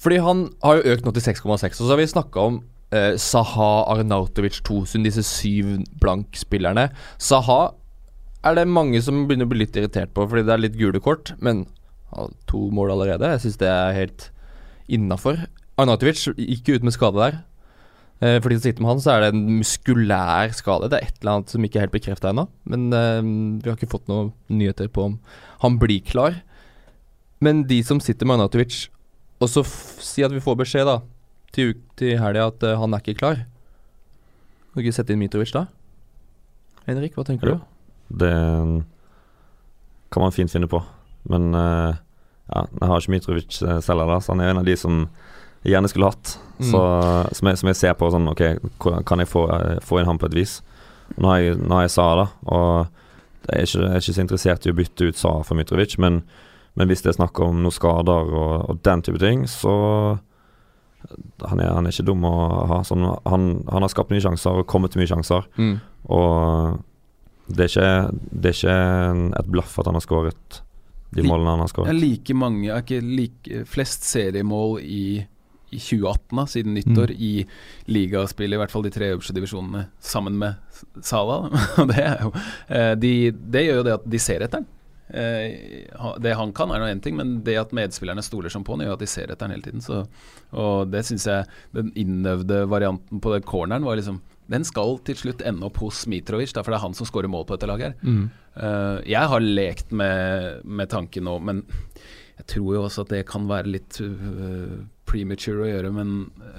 Fordi 0.00 0.20
han 0.24 0.46
har 0.64 0.78
jo 0.78 0.94
økt 0.94 1.04
nå 1.04 1.12
til 1.16 1.26
6,6, 1.26 1.50
og 1.52 1.82
så 1.82 1.90
har 1.92 2.00
vi 2.00 2.08
snakka 2.08 2.46
om 2.52 2.62
eh, 2.96 3.16
Saha, 3.20 3.70
Arnautovic, 3.92 4.62
Tosun, 4.64 5.04
disse 5.04 5.24
syv 5.26 5.74
blank-spillerne. 6.00 6.88
Saha 7.20 7.60
er 8.44 8.56
det 8.56 8.66
mange 8.72 9.02
som 9.04 9.26
begynner 9.28 9.48
å 9.48 9.52
bli 9.52 9.66
litt 9.66 9.76
irritert 9.76 10.14
på, 10.16 10.24
fordi 10.24 10.46
det 10.48 10.54
er 10.54 10.64
litt 10.64 10.80
gule 10.80 11.02
kort, 11.04 11.34
men 11.44 11.66
ja, 12.10 12.26
to 12.48 12.68
mål 12.74 12.94
allerede. 12.96 13.34
Jeg 13.36 13.44
syns 13.44 13.60
det 13.60 13.68
er 13.68 13.98
helt 13.98 14.30
innafor. 14.90 15.44
Arnautovic 15.80 16.24
gikk 16.36 16.72
ut 16.74 16.86
med 16.86 16.96
skade 16.96 17.20
der. 17.20 17.40
Eh, 18.20 18.36
for 18.40 18.52
de 18.52 18.58
sitter 18.60 18.82
med 18.84 18.94
han, 18.94 19.00
så 19.00 19.14
er 19.14 19.24
det 19.24 19.32
en 19.34 19.44
muskulær 19.60 20.52
skade. 20.56 20.90
Det 20.92 20.98
er 20.98 21.08
et 21.08 21.20
eller 21.22 21.38
annet 21.38 21.52
som 21.52 21.64
ikke 21.64 21.80
er 21.80 21.86
helt 21.86 21.94
bekrefta 21.94 22.32
ennå. 22.32 22.46
Men 22.68 22.90
eh, 22.92 23.20
vi 23.60 23.70
har 23.70 23.78
ikke 23.78 23.92
fått 23.94 24.10
noen 24.10 24.32
nyheter 24.52 24.90
på 24.92 25.06
om 25.08 25.18
han 25.64 25.78
blir 25.80 26.04
klar. 26.04 26.40
Men 27.40 27.64
de 27.68 27.80
som 27.86 28.00
sitter 28.04 28.28
med 28.28 28.36
Arnautovic, 28.38 28.88
og 29.40 29.48
så 29.48 29.64
si 29.64 30.24
at 30.26 30.32
vi 30.34 30.42
får 30.44 30.58
beskjed 30.60 30.88
da 30.88 30.98
til, 31.56 31.74
til 31.96 32.18
helga 32.20 32.50
at 32.50 32.66
uh, 32.66 32.76
han 32.82 32.94
er 32.94 33.00
ikke 33.02 33.18
klar. 33.22 33.40
Kan 34.70 34.78
du 34.78 34.84
ikke 34.84 34.98
sette 34.98 35.14
inn 35.14 35.22
Mitrovic 35.22 35.54
da? 35.56 35.64
Henrik, 36.86 37.16
hva 37.16 37.24
tenker 37.26 37.54
Jo. 37.54 37.58
du? 37.58 37.66
det 38.20 38.30
kan 40.10 40.22
man 40.24 40.32
fint 40.34 40.50
finne 40.50 40.66
på. 40.70 40.80
Men 41.30 41.54
uh, 41.54 41.94
ja, 42.50 42.64
jeg 42.66 42.88
har 42.90 43.02
ikke 43.02 43.12
Mitrovic 43.14 43.60
eh, 43.62 43.80
selv 43.84 44.02
heller, 44.02 44.20
så 44.20 44.32
han 44.34 44.40
er 44.42 44.50
en 44.50 44.58
av 44.62 44.66
de 44.66 44.74
som 44.78 45.04
jeg 45.62 45.74
gjerne 45.74 45.90
skulle 45.92 46.08
hatt. 46.10 46.32
Mm. 46.58 46.70
Så, 46.72 46.80
som, 47.38 47.50
jeg, 47.50 47.60
som 47.60 47.70
jeg 47.70 47.78
ser 47.78 47.94
på 47.96 48.08
sånn 48.12 48.26
Ok, 48.32 48.42
kan 49.06 49.22
jeg 49.22 49.30
få, 49.30 49.44
eh, 49.54 49.78
få 49.86 50.00
inn 50.00 50.08
ham 50.08 50.18
på 50.20 50.26
et 50.30 50.34
vis? 50.34 50.56
Nå 51.16 51.30
har 51.30 51.44
jeg, 51.44 51.58
nå 51.60 51.78
har 51.78 51.86
jeg 51.86 51.94
Sara, 51.94 52.24
da, 52.24 52.50
og 52.50 53.50
jeg 53.50 53.54
er, 53.54 53.66
ikke, 53.68 53.80
jeg 53.84 53.90
er 53.90 54.02
ikke 54.02 54.16
så 54.16 54.24
interessert 54.24 54.66
i 54.66 54.72
å 54.72 54.78
bytte 54.80 55.08
ut 55.10 55.20
Sara 55.20 55.46
for 55.46 55.58
Mitrovic, 55.58 55.96
men, 56.02 56.20
men 56.78 56.90
hvis 56.90 57.02
det 57.04 57.12
er 57.12 57.18
snakk 57.18 57.38
om 57.42 57.62
noen 57.64 57.74
skader 57.74 58.30
og, 58.30 58.52
og 58.70 58.82
den 58.86 59.02
type 59.06 59.20
ting, 59.22 59.46
så 59.50 59.74
han 61.48 61.60
er, 61.60 61.72
han 61.72 61.88
er 61.88 61.94
ikke 61.94 62.06
dum 62.10 62.24
å 62.28 62.34
ha. 62.70 62.80
Sånn, 62.86 63.06
han, 63.24 63.50
han 63.70 63.84
har 63.86 63.92
skapt 63.92 64.12
mye 64.12 64.22
sjanser 64.22 64.60
og 64.60 64.68
kommet 64.70 64.92
til 64.94 65.02
mye 65.02 65.10
sjanser. 65.10 65.48
Mm. 65.56 65.76
Og 66.12 66.80
det 67.50 67.66
er 67.66 67.72
ikke, 67.72 67.92
det 68.30 68.52
er 68.52 68.58
ikke 68.58 68.80
et 69.40 69.50
blaff 69.50 69.78
at 69.80 69.90
han 69.90 69.98
har 69.98 70.04
skåret 70.04 70.60
de 71.10 71.24
målene 71.26 71.56
han 71.56 71.64
har 71.64 71.70
skåret. 71.72 71.96
like 71.98 72.34
mange 72.38 72.70
Er 72.70 72.84
ikke 72.84 73.00
like, 73.02 73.62
flest 73.66 74.04
seriemål 74.06 74.76
i, 74.84 75.04
i 75.74 75.80
2018, 75.80 76.36
da, 76.38 76.44
siden 76.52 76.76
nyttår, 76.76 77.14
i 77.16 77.32
ligaspill, 77.90 78.54
i 78.54 78.60
hvert 78.60 78.70
fall 78.70 78.86
de 78.86 78.92
tre 78.94 79.10
øverste 79.16 79.34
divisjonene, 79.34 79.88
sammen 79.98 80.38
med 80.38 80.60
Sala. 81.02 81.42
Det, 81.90 82.04
jo, 82.22 82.30
eh, 82.68 82.92
de, 83.00 83.14
det 83.32 83.66
gjør 83.66 83.80
jo 83.80 83.88
det 83.88 83.96
at 83.98 84.06
de 84.14 84.22
ser 84.22 84.46
etter 84.46 84.62
den. 84.62 84.70
Eh, 85.12 85.86
det 86.22 86.34
han 86.38 86.52
kan, 86.56 86.70
er 86.70 86.82
nå 86.82 86.88
én 86.90 87.02
ting, 87.02 87.16
men 87.18 87.40
det 87.46 87.56
at 87.60 87.74
medspillerne 87.76 88.22
stoler 88.22 88.52
som 88.52 88.64
på 88.66 88.76
han, 88.76 88.84
gjør 88.86 88.98
at 88.98 89.04
de 89.04 89.10
ser 89.10 89.30
etter 89.30 89.46
den 89.46 89.56
hele 89.56 89.66
tiden. 89.66 89.84
Så, 89.84 90.04
og 90.50 90.90
det 90.90 91.04
syns 91.06 91.26
jeg 91.26 91.48
Den 91.74 91.90
innøvde 91.98 92.64
varianten 92.70 93.22
på 93.22 93.32
den 93.34 93.46
corneren 93.46 93.86
var 93.86 93.98
liksom 93.98 94.20
Den 94.50 94.64
skal 94.66 94.98
til 95.06 95.18
slutt 95.18 95.42
ende 95.46 95.66
opp 95.66 95.78
hos 95.82 96.06
Mitrovic, 96.10 96.54
for 96.54 96.70
det 96.70 96.78
er 96.78 96.86
han 96.86 96.96
som 96.98 97.06
skårer 97.06 97.30
mål 97.30 97.46
på 97.46 97.54
dette 97.54 97.70
laget 97.70 97.92
her. 97.92 97.98
Mm. 98.02 98.24
Eh, 98.56 98.96
jeg 99.12 99.30
har 99.34 99.44
lekt 99.44 99.92
med, 99.94 100.64
med 100.64 100.90
tanken 100.90 101.26
nå, 101.28 101.36
men 101.38 101.62
jeg 102.40 102.48
tror 102.54 102.74
jo 102.74 102.86
også 102.86 103.04
at 103.04 103.12
det 103.12 103.26
kan 103.28 103.44
være 103.50 103.68
litt 103.68 103.98
uh, 104.00 104.80
premature 105.04 105.60
å 105.60 105.68
gjøre. 105.68 105.90
Men 105.92 106.14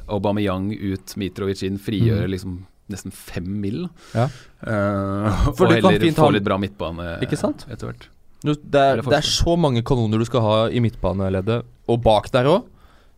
Aubameyang 0.06 0.70
ut, 0.78 1.16
Mitrovic 1.18 1.64
inn, 1.66 1.80
frigjøre 1.82 2.28
Mm. 2.28 2.34
liksom 2.36 2.60
nesten 2.92 3.14
fem 3.16 3.48
mil. 3.64 3.88
Ja. 4.14 4.28
Uh, 4.62 5.48
og 5.50 5.62
heller 5.72 6.14
få 6.14 6.32
litt 6.36 6.46
bra 6.46 6.60
midtbane 6.62 7.16
etter 7.24 7.88
hvert. 7.88 8.11
Du, 8.42 8.56
det, 8.56 8.82
er, 8.82 9.02
det 9.06 9.18
er 9.20 9.28
så 9.28 9.54
mange 9.60 9.84
kanoner 9.86 10.22
du 10.22 10.26
skal 10.26 10.42
ha 10.42 10.56
i 10.74 10.82
midtbaneleddet, 10.82 11.62
og 11.92 12.02
bak 12.02 12.32
der 12.34 12.50
òg, 12.50 12.66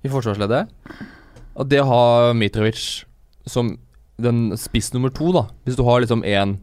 i 0.03 0.11
forsvarsleddet. 0.11 0.67
At 1.53 1.69
det 1.71 1.79
å 1.79 1.87
ha 1.87 2.03
Mitrovic 2.35 3.05
som 3.47 3.77
den 4.19 4.51
spiss 4.59 4.91
nummer 4.93 5.13
to, 5.15 5.31
da. 5.35 5.45
Hvis 5.63 5.77
du 5.79 5.83
har 5.87 6.03
liksom 6.03 6.25
en 6.27 6.57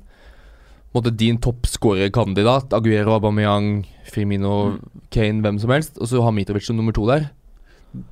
måtte 0.93 1.13
din 1.15 1.39
toppskårerkandidat, 1.41 2.75
Aguero, 2.77 3.15
Aubameyang, 3.17 3.87
Firmino, 4.11 4.79
Kane, 5.15 5.41
hvem 5.45 5.61
som 5.63 5.73
helst, 5.73 5.97
og 6.01 6.11
så 6.11 6.21
har 6.25 6.35
Mitrovic 6.35 6.67
som 6.67 6.77
nummer 6.77 6.93
to 6.97 7.07
der. 7.09 7.31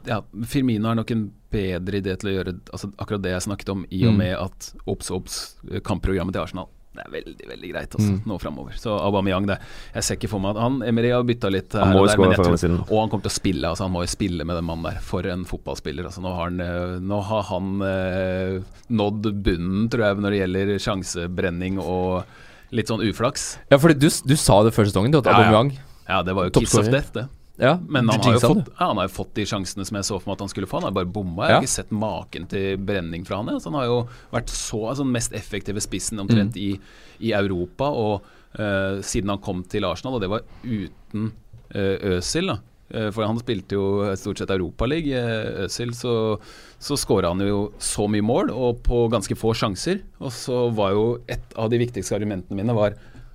Ja, 0.09 0.23
Firmino 0.49 0.89
er 0.91 0.99
nok 0.99 1.13
en 1.15 1.29
bedre 1.53 2.01
idé 2.01 2.17
til 2.19 2.31
å 2.33 2.35
gjøre 2.39 2.57
altså, 2.73 2.91
akkurat 2.99 3.23
det 3.25 3.35
jeg 3.37 3.45
snakket 3.51 3.75
om, 3.75 3.85
i 3.91 4.01
og 4.07 4.15
Mm. 4.15 4.19
med 4.25 4.35
at 4.39 4.73
obs, 4.87 5.11
obs, 5.11 5.39
kampprogrammet 5.85 6.35
til 6.35 6.43
Arsenal 6.43 6.69
det 6.99 7.05
er 7.07 7.13
veldig 7.15 7.49
veldig 7.53 7.71
greit 7.73 7.95
altså, 7.97 8.09
Mm. 8.09 8.21
nå 8.27 8.39
framover. 8.43 8.73
Så 8.81 8.93
Aubameyang, 8.99 9.47
det 9.47 9.59
Jeg 9.95 10.03
ser 10.05 10.17
ikke 10.19 10.29
for 10.33 10.41
meg 10.45 10.57
at 10.57 10.63
han 10.63 10.83
Emery 10.83 11.11
har 11.15 11.23
bytta 11.29 11.51
litt 11.51 11.73
her 11.73 11.95
og 11.97 12.07
der, 12.09 12.17
men 12.19 12.31
jeg 12.35 12.39
tror- 12.39 12.91
Og 12.91 12.99
han 13.01 13.09
kommer 13.11 13.23
til 13.23 13.33
å 13.33 13.37
spille, 13.39 13.65
altså 13.71 13.87
han 13.87 13.93
må 13.93 14.03
jo 14.05 14.11
spille 14.13 14.45
med 14.45 14.57
den 14.57 14.65
mannen 14.69 14.85
der. 14.91 15.01
For 15.01 15.27
en 15.27 15.45
fotballspiller. 15.45 16.05
Altså, 16.05 16.21
nå, 16.23 16.35
har 16.35 16.45
han, 16.51 16.61
eh, 16.61 16.99
nå 17.01 17.23
har 17.25 17.43
han 17.43 17.83
eh, 17.83 18.61
nådd 18.91 19.43
bunnen, 19.43 19.89
tror 19.89 20.05
jeg, 20.09 20.17
når 20.23 20.31
det 20.31 20.41
gjelder 20.43 20.75
sjansebrenning 20.79 21.79
og 21.79 22.25
litt 22.73 22.87
sånn 22.91 23.01
uflaks. 23.01 23.59
Ja, 23.71 23.79
for 23.79 23.89
du, 23.95 24.09
du 24.09 24.37
sa 24.37 24.63
det 24.65 24.75
før 24.77 24.85
sesongen, 24.91 25.11
du, 25.13 25.19
at 25.19 25.25
Ja, 25.25 25.31
ja. 25.33 25.47
Aubameyang 25.49 25.79
Ja, 26.09 26.23
det 26.23 26.35
var 26.35 26.45
jo 26.49 26.51
kiss 26.61 26.75
of 26.75 26.89
death, 26.91 27.13
det. 27.13 27.29
Ja, 27.59 27.73
Men 27.89 28.09
han 28.09 28.21
har, 28.23 28.37
jo 28.37 28.41
fått, 28.41 28.69
ja, 28.79 28.87
han 28.93 28.97
har 29.01 29.09
jo 29.09 29.15
fått 29.17 29.33
de 29.35 29.45
sjansene 29.51 29.85
som 29.89 29.97
jeg 29.99 30.07
så 30.07 30.19
for 30.21 30.31
meg 30.31 30.37
at 30.39 30.45
han 30.47 30.51
skulle 30.53 30.69
få. 30.71 30.79
Han 30.79 30.87
har 30.89 30.95
bare 30.95 31.11
bomma. 31.11 31.49
Jeg 31.49 31.57
har 31.57 31.65
ikke 31.67 31.73
sett 31.75 31.91
maken 31.91 32.47
til 32.53 32.77
brenning 32.79 33.25
fra 33.27 33.41
han. 33.41 33.51
Altså, 33.51 33.73
han 33.73 33.81
har 33.81 33.89
jo 33.91 33.97
vært 34.31 34.53
så 34.55 34.85
altså, 34.93 35.03
den 35.03 35.13
mest 35.17 35.35
effektive 35.35 35.83
spissen 35.83 36.23
omtrent 36.23 36.55
Mm. 36.55 36.63
i, 36.63 36.71
i 37.29 37.33
Europa. 37.35 37.89
Og 37.91 38.23
uh, 38.59 39.03
siden 39.03 39.29
han 39.35 39.43
kom 39.43 39.65
til 39.67 39.85
Arsenal, 39.85 40.15
og 40.15 40.23
det 40.23 40.31
var 40.31 40.47
uten 40.63 41.33
uh, 41.75 42.15
Øsil, 42.15 42.47
da. 42.55 42.59
Eh, 42.89 43.11
for 43.13 43.27
han 43.29 43.37
spilte 43.37 43.77
jo 43.77 44.15
stort 44.17 44.39
sett 44.41 44.49
Europaliga, 44.55 45.19
uh, 45.21 45.65
Øzil 45.67 45.91
så, 45.93 46.39
så 46.81 46.97
skåra 46.97 47.29
han 47.35 47.43
jo 47.45 47.67
så 47.85 48.07
mye 48.09 48.25
mål, 48.25 48.49
og 48.55 48.79
på 48.87 49.03
ganske 49.13 49.37
få 49.37 49.51
sjanser. 49.53 50.01
Og 50.25 50.33
så 50.33 50.71
var 50.73 50.95
jo 50.97 51.03
et 51.29 51.53
av 51.59 51.69
de 51.69 51.83
viktigste 51.83 52.15
argumentene 52.17 52.57
mine 52.63 52.73
var 52.79 52.95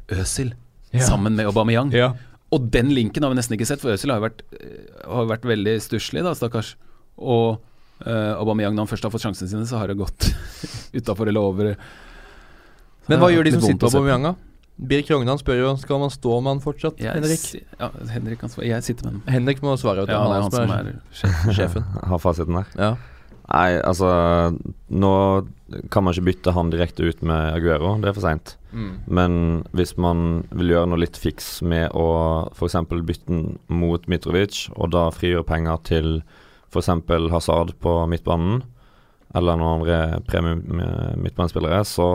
Øzil 0.09 0.55
Ja. 0.93 1.03
sammen 1.05 1.35
med 1.37 1.45
Aubameyang. 1.51 1.91
Ja. 1.93 2.13
Og 2.53 2.69
den 2.73 2.91
linken 2.93 3.25
har 3.25 3.33
vi 3.33 3.39
nesten 3.39 3.57
ikke 3.57 3.65
sett, 3.69 3.81
for 3.81 3.95
Øzil 3.95 4.13
har 4.13 4.21
jo 4.21 4.27
vært, 4.27 4.43
eh, 4.59 5.03
har 5.09 5.29
vært 5.31 5.45
veldig 5.49 5.75
stusslig, 5.81 6.21
da, 6.25 6.35
stakkars. 6.37 6.75
Og 7.17 7.57
uh, 8.05 8.33
Aubameyang, 8.37 8.75
når 8.77 8.85
han 8.85 8.91
først 8.93 9.05
har 9.07 9.13
fått 9.13 9.25
sjansene 9.25 9.49
sine, 9.49 9.65
så 9.69 9.79
har 9.81 9.89
det 9.89 9.97
gått 9.99 10.29
utafor 10.99 11.29
eller 11.31 11.41
over. 11.51 11.73
Men 13.09 13.19
hva 13.19 13.31
gjør 13.33 13.47
de 13.49 13.55
som 13.57 13.63
sitter 13.65 13.81
på 13.87 13.91
Aubameyang, 13.91 14.29
da? 14.31 14.35
Birk 14.73 15.09
Rognan 15.13 15.37
spør 15.37 15.59
jo 15.59 15.71
Skal 15.77 15.99
man 16.01 16.09
stå 16.09 16.39
med 16.41 16.49
han 16.55 16.61
fortsatt, 16.63 16.97
Jeg, 16.97 17.13
Henrik. 17.13 17.39
si- 17.39 17.61
Ja, 17.79 17.91
Henrik 18.09 18.39
kan 18.41 18.49
svare. 18.49 18.65
Jeg 18.71 18.83
sitter 18.87 19.05
med 19.05 19.19
den. 19.19 19.33
Henrik 19.35 19.61
må 19.61 19.75
svare. 19.77 20.01
Ja, 20.01 20.05
det 20.05 20.15
er 20.17 20.41
han 20.41 20.51
som 20.51 20.71
er 20.73 20.87
sjef. 21.13 21.43
sjefen. 21.53 21.83
Har 22.09 22.17
fasiten 22.23 22.57
der. 22.57 22.71
Ja. 22.79 22.95
Nei, 23.53 23.77
altså 23.85 24.09
Nå 24.89 25.11
kan 25.91 26.05
man 26.05 26.15
ikke 26.15 26.29
bytte 26.29 26.53
han 26.55 26.71
direkte 26.73 27.07
ut 27.07 27.21
med 27.25 27.55
Aguero, 27.57 27.95
det 28.01 28.09
er 28.09 28.15
for 28.17 28.25
seint. 28.25 28.55
Mm. 28.73 28.91
Men 29.05 29.37
hvis 29.77 29.95
man 30.01 30.43
vil 30.51 30.73
gjøre 30.73 30.89
noe 30.91 31.01
litt 31.03 31.19
fiks 31.19 31.61
med 31.65 31.93
å 31.97 32.07
f.eks. 32.53 32.79
bytte 32.91 33.29
den 33.29 33.43
mot 33.67 34.07
Mitrovic, 34.11 34.67
og 34.75 34.93
da 34.95 35.07
frigjøre 35.13 35.47
penger 35.47 35.81
til 35.89 36.09
f.eks. 36.73 36.91
Hazard 37.33 37.75
på 37.83 37.97
midtbanen, 38.09 38.63
eller 39.33 39.57
noen 39.57 39.81
andre 39.81 40.21
premium 40.29 40.61
midtbanespillere, 41.21 41.81
så 41.89 42.07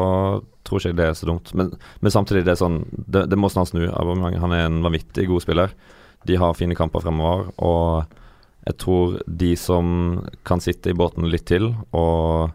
tror 0.67 0.79
ikke 0.79 0.93
jeg 0.93 0.99
det 1.01 1.09
er 1.09 1.17
så 1.19 1.27
dumt. 1.31 1.51
Men, 1.59 1.73
men 2.05 2.15
samtidig, 2.15 2.45
det 2.47 2.55
er 2.55 2.61
sånn 2.61 2.83
Det, 2.95 3.25
det 3.31 3.39
må 3.41 3.51
snart 3.51 3.73
snu. 3.73 3.89
Han 3.91 4.55
er 4.55 4.67
en 4.67 4.83
vanvittig 4.85 5.27
god 5.31 5.43
spiller. 5.43 5.75
De 6.29 6.39
har 6.39 6.57
fine 6.59 6.77
kamper 6.79 7.03
fremover, 7.03 7.49
og 7.59 8.15
jeg 8.69 8.77
tror 8.83 9.19
de 9.27 9.53
som 9.57 9.91
kan 10.47 10.61
sitte 10.61 10.93
i 10.93 10.97
båten 10.97 11.29
litt 11.31 11.47
til 11.49 11.71
og, 11.97 12.51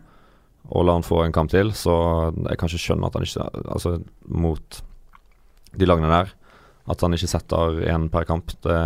og 0.72 0.86
la 0.88 0.94
han 0.96 1.04
få 1.04 1.24
en 1.26 1.34
kamp 1.36 1.52
til, 1.52 1.72
så 1.76 1.94
jeg 2.48 2.58
kan 2.58 2.70
ikke 2.70 2.80
skjønne 2.86 3.06
at 3.10 3.14
han 3.18 3.24
ikke 3.28 3.48
Altså, 3.76 3.98
mot 4.28 4.82
de 5.78 5.86
lagene 5.90 6.08
der, 6.12 6.32
at 6.90 7.02
han 7.02 7.14
ikke 7.14 7.28
setter 7.28 7.82
én 7.92 8.10
per 8.10 8.24
kamp. 8.30 8.54
Det 8.64 8.78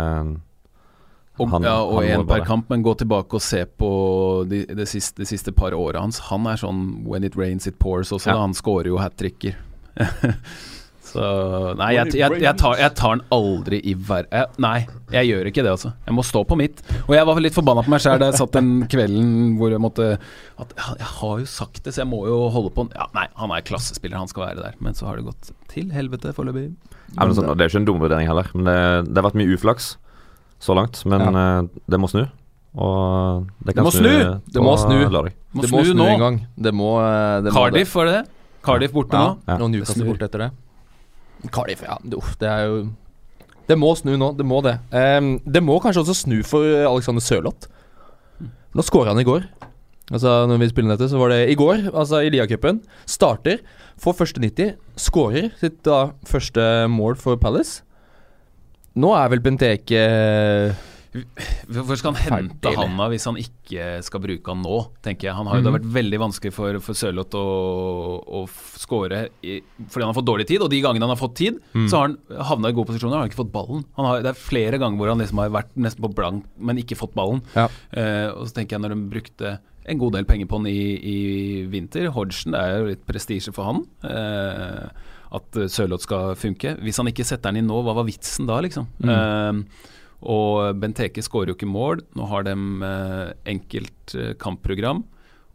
Og, 1.38 1.48
Han- 1.50 1.62
ja, 1.62 1.76
og 1.86 2.02
én 2.02 2.26
per 2.26 2.44
kamp, 2.44 2.68
men 2.70 2.82
gå 2.82 2.96
tilbake 2.98 3.34
og 3.34 3.40
se 3.40 3.64
på 3.64 4.44
de, 4.50 4.64
de, 4.66 4.86
siste, 4.86 5.22
de 5.22 5.26
siste 5.26 5.52
par 5.54 5.70
åra 5.72 6.00
hans. 6.00 6.18
Han 6.32 6.46
er 6.50 6.56
sånn 6.58 7.04
when 7.06 7.22
it 7.22 7.36
rains 7.36 7.66
it 7.68 7.78
pours 7.78 8.10
også. 8.10 8.26
Ja. 8.26 8.34
Da. 8.34 8.40
Han 8.40 8.54
scorer 8.54 8.86
jo 8.90 8.98
hat 8.98 9.14
tricker. 9.16 9.54
Så 11.08 11.24
Nei, 11.78 11.88
jeg, 11.96 12.12
jeg, 12.18 12.40
jeg, 12.42 12.54
tar, 12.60 12.76
jeg 12.80 12.94
tar 12.98 13.16
den 13.16 13.22
aldri 13.34 13.80
i 13.88 13.94
hver... 13.96 14.26
Jeg, 14.32 14.50
nei, 14.62 14.76
jeg 15.14 15.30
gjør 15.30 15.50
ikke 15.50 15.64
det, 15.64 15.72
altså. 15.72 15.92
Jeg 16.06 16.16
må 16.16 16.24
stå 16.26 16.42
på 16.48 16.58
mitt. 16.60 16.82
Og 17.06 17.14
jeg 17.16 17.28
var 17.28 17.40
litt 17.42 17.56
forbanna 17.56 17.84
på 17.86 17.92
meg 17.94 18.02
sjøl 18.04 18.20
da 18.20 18.30
jeg 18.30 18.40
satt 18.40 18.58
den 18.58 18.72
kvelden 18.90 19.30
hvor 19.60 19.72
jeg 19.72 19.82
måtte 19.82 20.08
at, 20.18 20.74
ja, 20.76 20.88
Jeg 21.00 21.10
har 21.18 21.38
jo 21.42 21.48
sagt 21.50 21.80
det, 21.84 21.94
så 21.96 22.04
jeg 22.04 22.10
må 22.10 22.24
jo 22.28 22.40
holde 22.54 22.72
på 22.76 22.88
Ja, 22.92 23.08
nei, 23.16 23.28
han 23.40 23.54
er 23.54 23.64
klassespiller, 23.68 24.20
han 24.20 24.30
skal 24.30 24.48
være 24.50 24.64
der. 24.64 24.76
Men 24.84 24.98
så 24.98 25.08
har 25.08 25.20
det 25.20 25.28
gått 25.30 25.52
til 25.72 25.92
helvete 25.94 26.34
foreløpig. 26.36 26.68
Ja, 27.14 27.24
men 27.24 27.36
sånn, 27.36 27.48
det 27.54 27.64
er 27.64 27.72
ikke 27.72 27.82
en 27.82 27.88
dum 27.88 28.02
vurdering 28.04 28.28
heller, 28.28 28.50
men 28.54 28.68
det, 28.68 28.76
det 29.08 29.20
har 29.20 29.30
vært 29.30 29.40
mye 29.40 29.56
uflaks 29.56 29.94
så 30.60 30.74
langt. 30.76 31.00
Men 31.08 31.24
ja. 31.24 31.46
det 31.88 32.00
må 32.02 32.10
snu. 32.10 32.26
Og 32.78 33.46
det 33.64 33.74
kan 33.74 33.82
Det 33.82 33.86
må 33.86 33.92
snu! 33.94 34.10
Det 34.44 34.62
må 34.62 34.74
snu. 34.78 34.96
lørdag. 35.08 35.36
Må 35.52 35.64
det 35.64 35.70
må 35.72 35.82
snu 35.82 35.92
snu 35.92 36.00
nå. 36.02 36.08
en 36.12 36.20
gang. 36.20 36.40
Det 36.56 36.72
må, 36.76 36.90
eh, 37.00 37.40
det 37.46 37.52
Cardiff, 37.56 37.94
var 37.96 38.10
det 38.10 38.16
det? 38.18 38.24
Cardiff 38.62 38.92
borte 38.92 39.16
Ja, 39.16 39.22
nå? 39.24 39.38
Ja. 39.48 39.56
og 39.56 39.70
Newcastle 39.72 40.04
borte 40.04 40.28
etter 40.28 40.44
det. 40.44 40.50
Cardiff, 41.54 41.84
ja. 41.86 41.98
Uff, 42.16 42.34
det 42.40 42.48
er 42.50 42.66
jo 42.66 42.78
Det 43.68 43.76
må 43.78 43.92
snu 43.96 44.14
nå. 44.16 44.32
Det 44.36 44.46
må 44.48 44.62
det. 44.64 44.78
Um, 44.90 45.36
det 45.44 45.62
må 45.62 45.76
kanskje 45.82 46.02
også 46.02 46.16
snu 46.24 46.38
for 46.46 46.64
Alexander 46.64 47.22
Sørloth. 47.22 47.68
Nå 48.74 48.84
skåra 48.84 49.12
han 49.12 49.20
i 49.20 49.26
går. 49.28 49.44
Altså 50.08 50.46
Når 50.48 50.62
vi 50.62 50.70
spiller 50.70 50.96
dette, 50.96 51.10
så 51.10 51.20
var 51.20 51.34
det 51.34 51.50
i 51.52 51.56
går, 51.58 51.90
altså 51.92 52.22
i 52.24 52.30
Liacupen. 52.32 52.80
Starter, 53.04 53.60
får 54.00 54.16
første 54.22 54.40
90, 54.40 54.78
skårer 54.96 55.50
sitt 55.60 55.82
da 55.84 56.14
første 56.28 56.62
mål 56.88 57.18
for 57.20 57.36
Palace. 57.40 57.82
Nå 58.98 59.12
er 59.14 59.28
vel 59.30 59.42
Benteke 59.44 60.04
Hvorfor 61.68 61.96
skal 61.96 62.12
han 62.14 62.20
hente 62.48 62.72
han 62.76 62.98
hvis 63.10 63.24
han 63.28 63.38
ikke 63.40 63.86
skal 64.04 64.20
bruke 64.20 64.52
han 64.52 64.60
nå, 64.62 64.76
tenker 65.04 65.28
jeg. 65.28 65.34
Han 65.38 65.46
har 65.48 65.56
jo, 65.56 65.62
Det 65.62 65.70
har 65.72 65.78
Mhm. 65.78 65.86
vært 65.88 65.94
veldig 65.96 66.18
vanskelig 66.20 66.52
for, 66.52 66.78
for 66.80 66.92
Sørloth 66.94 67.34
å, 67.34 67.44
å 68.28 68.42
skåre 68.78 69.28
fordi 69.42 70.02
han 70.04 70.10
har 70.12 70.18
fått 70.18 70.28
dårlig 70.28 70.46
tid. 70.46 70.60
Og 70.62 70.70
de 70.70 70.80
gangene 70.84 71.00
han 71.08 71.14
har 71.16 71.20
fått 71.20 71.34
tid, 71.36 71.58
Mm. 71.74 71.88
så 71.88 71.96
har 71.96 72.08
han 72.08 72.18
havna 72.44 72.68
i 72.68 72.72
gode 72.72 72.86
posisjoner. 72.88 73.16
Han 73.16 73.22
har 73.24 73.28
ikke 73.30 73.42
fått 73.44 73.52
ballen. 73.52 73.84
Han 73.96 74.04
har, 74.06 74.22
det 74.22 74.30
er 74.34 74.38
flere 74.40 74.78
ganger 74.78 74.98
hvor 74.98 75.08
han 75.08 75.18
liksom 75.18 75.38
har 75.38 75.50
vært 75.50 75.72
nesten 75.76 76.02
på 76.04 76.14
blank, 76.14 76.44
men 76.58 76.76
ikke 76.78 76.96
fått 76.96 77.14
ballen. 77.14 77.42
Ja. 77.56 77.68
Eh, 77.92 78.28
og 78.32 78.46
så 78.48 78.54
tenker 78.54 78.76
jeg 78.76 78.80
når 78.82 78.94
de 78.94 79.10
brukte 79.20 79.58
en 79.88 79.98
god 79.98 80.12
del 80.12 80.24
penger 80.28 80.46
på 80.46 80.58
han 80.58 80.66
i, 80.66 81.00
i 81.00 81.66
vinter 81.66 82.10
Hodgson, 82.12 82.52
det 82.52 82.60
er 82.60 82.78
jo 82.78 82.86
litt 82.90 83.06
prestisje 83.06 83.52
for 83.54 83.64
han. 83.64 83.86
Eh, 84.04 84.88
at 85.32 85.50
Sørloth 85.68 86.02
skal 86.04 86.34
funke. 86.40 86.76
Hvis 86.80 86.96
han 87.00 87.06
ikke 87.10 87.24
setter 87.24 87.50
den 87.52 87.62
inn 87.62 87.68
nå, 87.68 87.82
hva 87.84 87.94
var 87.96 88.04
vitsen 88.08 88.46
da, 88.48 88.60
liksom? 88.64 88.86
Mm. 89.02 89.08
Eh, 89.12 89.62
og 90.22 90.80
Benteke 90.82 91.22
skårer 91.22 91.52
jo 91.52 91.54
ikke 91.58 91.68
mål. 91.70 92.00
Nå 92.18 92.26
har 92.30 92.42
de 92.48 92.54
eh, 92.56 93.32
enkelt 93.54 94.14
eh, 94.18 94.32
kampprogram. 94.40 95.04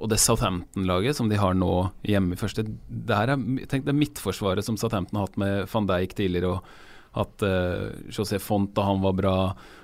Og 0.03 0.09
det 0.09 0.17
Southampton-laget 0.19 1.15
som 1.15 1.29
de 1.29 1.37
har 1.39 1.53
nå 1.55 1.69
hjemme 2.03 2.33
i 2.35 2.39
første 2.39 2.63
Det 2.65 3.13
her 3.15 3.29
er, 3.35 3.43
tenk, 3.69 3.85
det 3.85 3.91
er 3.93 3.99
midtforsvaret 3.99 4.65
som 4.65 4.75
Southampton 4.79 5.19
har 5.19 5.27
hatt 5.29 5.37
med 5.39 5.67
van 5.71 5.87
Dijk 5.87 6.15
tidligere. 6.17 6.55
og 6.57 6.63
hatt 7.13 7.43
eh, 7.45 7.91
José 8.09 8.39
Font 8.41 8.71
da 8.73 8.87
han 8.87 9.03
var 9.03 9.13
bra, 9.13 9.33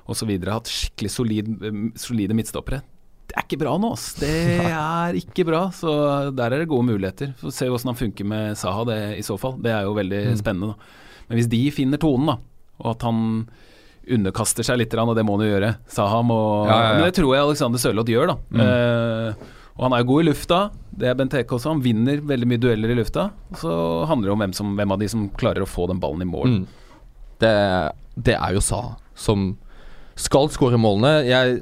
osv. 0.10 0.32
Hatt 0.50 0.72
skikkelig 0.72 1.12
solid, 1.14 1.52
eh, 1.62 1.78
solide 2.00 2.34
midtstoppere. 2.34 2.80
Det 3.30 3.36
er 3.38 3.44
ikke 3.46 3.60
bra 3.62 3.76
nå, 3.78 3.92
ass. 3.94 4.16
Det 4.18 4.32
er 4.66 5.14
ikke 5.20 5.46
bra. 5.46 5.68
Så 5.76 5.92
der 6.34 6.56
er 6.56 6.64
det 6.64 6.72
gode 6.72 6.88
muligheter. 6.90 7.36
Få 7.38 7.52
se 7.54 7.68
hvordan 7.70 7.92
han 7.94 8.00
funker 8.00 8.26
med 8.26 8.58
Saha 8.58 8.88
det, 8.90 8.98
i 9.20 9.26
så 9.28 9.38
fall. 9.38 9.60
Det 9.62 9.70
er 9.76 9.86
jo 9.86 9.94
veldig 10.00 10.24
Mm. 10.32 10.40
spennende. 10.42 10.72
Da. 10.74 11.22
Men 11.30 11.38
hvis 11.38 11.52
de 11.52 11.62
finner 11.76 12.02
tonen, 12.02 12.32
da, 12.32 12.38
og 12.82 12.96
at 12.96 13.06
han 13.06 13.22
underkaster 14.16 14.66
seg 14.66 14.82
litt, 14.82 14.94
og 14.98 15.16
det 15.18 15.24
må 15.28 15.38
han 15.38 15.46
jo 15.46 15.54
gjøre 15.54 15.72
Saha 15.92 16.20
Og, 16.24 16.68
Ja, 16.68 16.74
ja, 16.74 16.82
ja. 16.84 16.98
Men 16.98 17.08
det 17.08 17.16
tror 17.18 17.34
jeg 17.36 17.46
Alexander 17.46 17.82
Sørloth 17.82 18.12
gjør, 18.12 18.34
da. 18.34 18.36
Mm. 18.50 18.62
Uh, 18.66 19.56
og 19.80 19.86
han 19.88 19.96
er 19.96 20.08
god 20.10 20.22
i 20.22 20.28
lufta. 20.28 20.60
Det 21.00 21.08
er 21.08 21.16
Benteke 21.16 21.56
også. 21.56 21.72
Han 21.72 21.84
vinner 21.84 22.20
veldig 22.28 22.50
mye 22.52 22.60
dueller 22.60 22.92
i 22.92 22.98
lufta. 23.00 23.30
Og 23.54 23.62
så 23.62 23.76
handler 24.10 24.28
det 24.28 24.34
om 24.34 24.44
hvem, 24.44 24.56
som, 24.58 24.74
hvem 24.76 24.96
av 24.96 25.00
de 25.00 25.08
som 25.12 25.30
klarer 25.40 25.64
å 25.64 25.70
få 25.70 25.88
den 25.88 26.02
ballen 26.04 26.26
i 26.26 26.28
mål. 26.28 26.58
Mm. 26.58 27.06
Det, 27.40 27.54
det 28.20 28.36
er 28.36 28.58
jo 28.58 28.64
Saha 28.66 28.98
som 29.20 29.54
skal 30.20 30.52
skåre 30.52 30.80
målene. 30.80 31.22
Jeg 31.30 31.62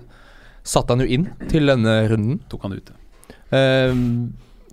satte 0.65 0.95
han 0.95 1.05
jo 1.05 1.11
inn 1.13 1.29
til 1.45 1.69
denne 1.69 1.99
runden. 2.09 2.41
Tok 2.49 2.65
han 2.65 2.79
ute. 2.79 2.97
uh, 3.53 3.93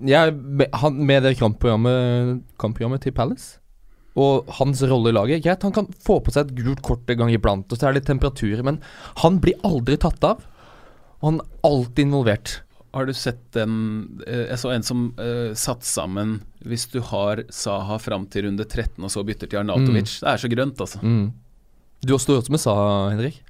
jeg, 0.04 0.34
han, 0.80 0.96
med 1.06 1.22
det 1.22 1.36
kampprogrammet, 1.38 2.40
kampprogrammet 2.58 3.04
til 3.04 3.14
Palace 3.14 3.60
og 4.14 4.50
hans 4.60 4.82
rolle 4.86 5.10
i 5.10 5.14
laget 5.14 5.42
Greit, 5.42 5.64
han 5.66 5.74
kan 5.74 5.88
få 6.06 6.20
på 6.22 6.34
seg 6.34 6.46
et 6.46 6.58
gult 6.60 6.82
kort 6.86 7.08
en 7.10 7.18
gang 7.24 7.32
iblant, 7.34 7.66
og 7.66 7.78
så 7.78 7.88
er 7.88 7.94
det 7.94 8.02
litt 8.02 8.12
temperaturer, 8.12 8.62
men 8.66 8.78
han 9.24 9.40
blir 9.42 9.58
aldri 9.66 9.98
tatt 10.00 10.22
av. 10.26 10.44
Og 11.18 11.26
han 11.30 11.40
er 11.42 11.66
alltid 11.66 12.06
involvert. 12.06 12.58
Har 12.94 13.08
du 13.08 13.14
sett 13.16 13.40
den 13.56 13.72
eh, 14.22 14.44
Jeg 14.52 14.58
så 14.62 14.70
en 14.70 14.84
som 14.86 14.98
uh, 15.18 15.50
satt 15.58 15.82
sammen 15.82 16.36
Hvis 16.62 16.84
du 16.92 17.00
har 17.02 17.40
Saha 17.50 17.96
fram 17.98 18.28
til 18.30 18.46
runde 18.46 18.62
13 18.62 19.02
og 19.02 19.10
så 19.10 19.24
bytter 19.26 19.50
til 19.50 19.64
Arnautovic. 19.64 20.20
Det 20.22 20.30
er 20.30 20.38
så 20.38 20.50
grønt, 20.52 20.78
altså. 20.78 21.00
Mm. 21.02 21.32
Du 22.06 22.14
stått 22.22 22.46
som 22.46 22.54
med 22.54 22.62
Saha, 22.62 23.10
Henrik. 23.10 23.40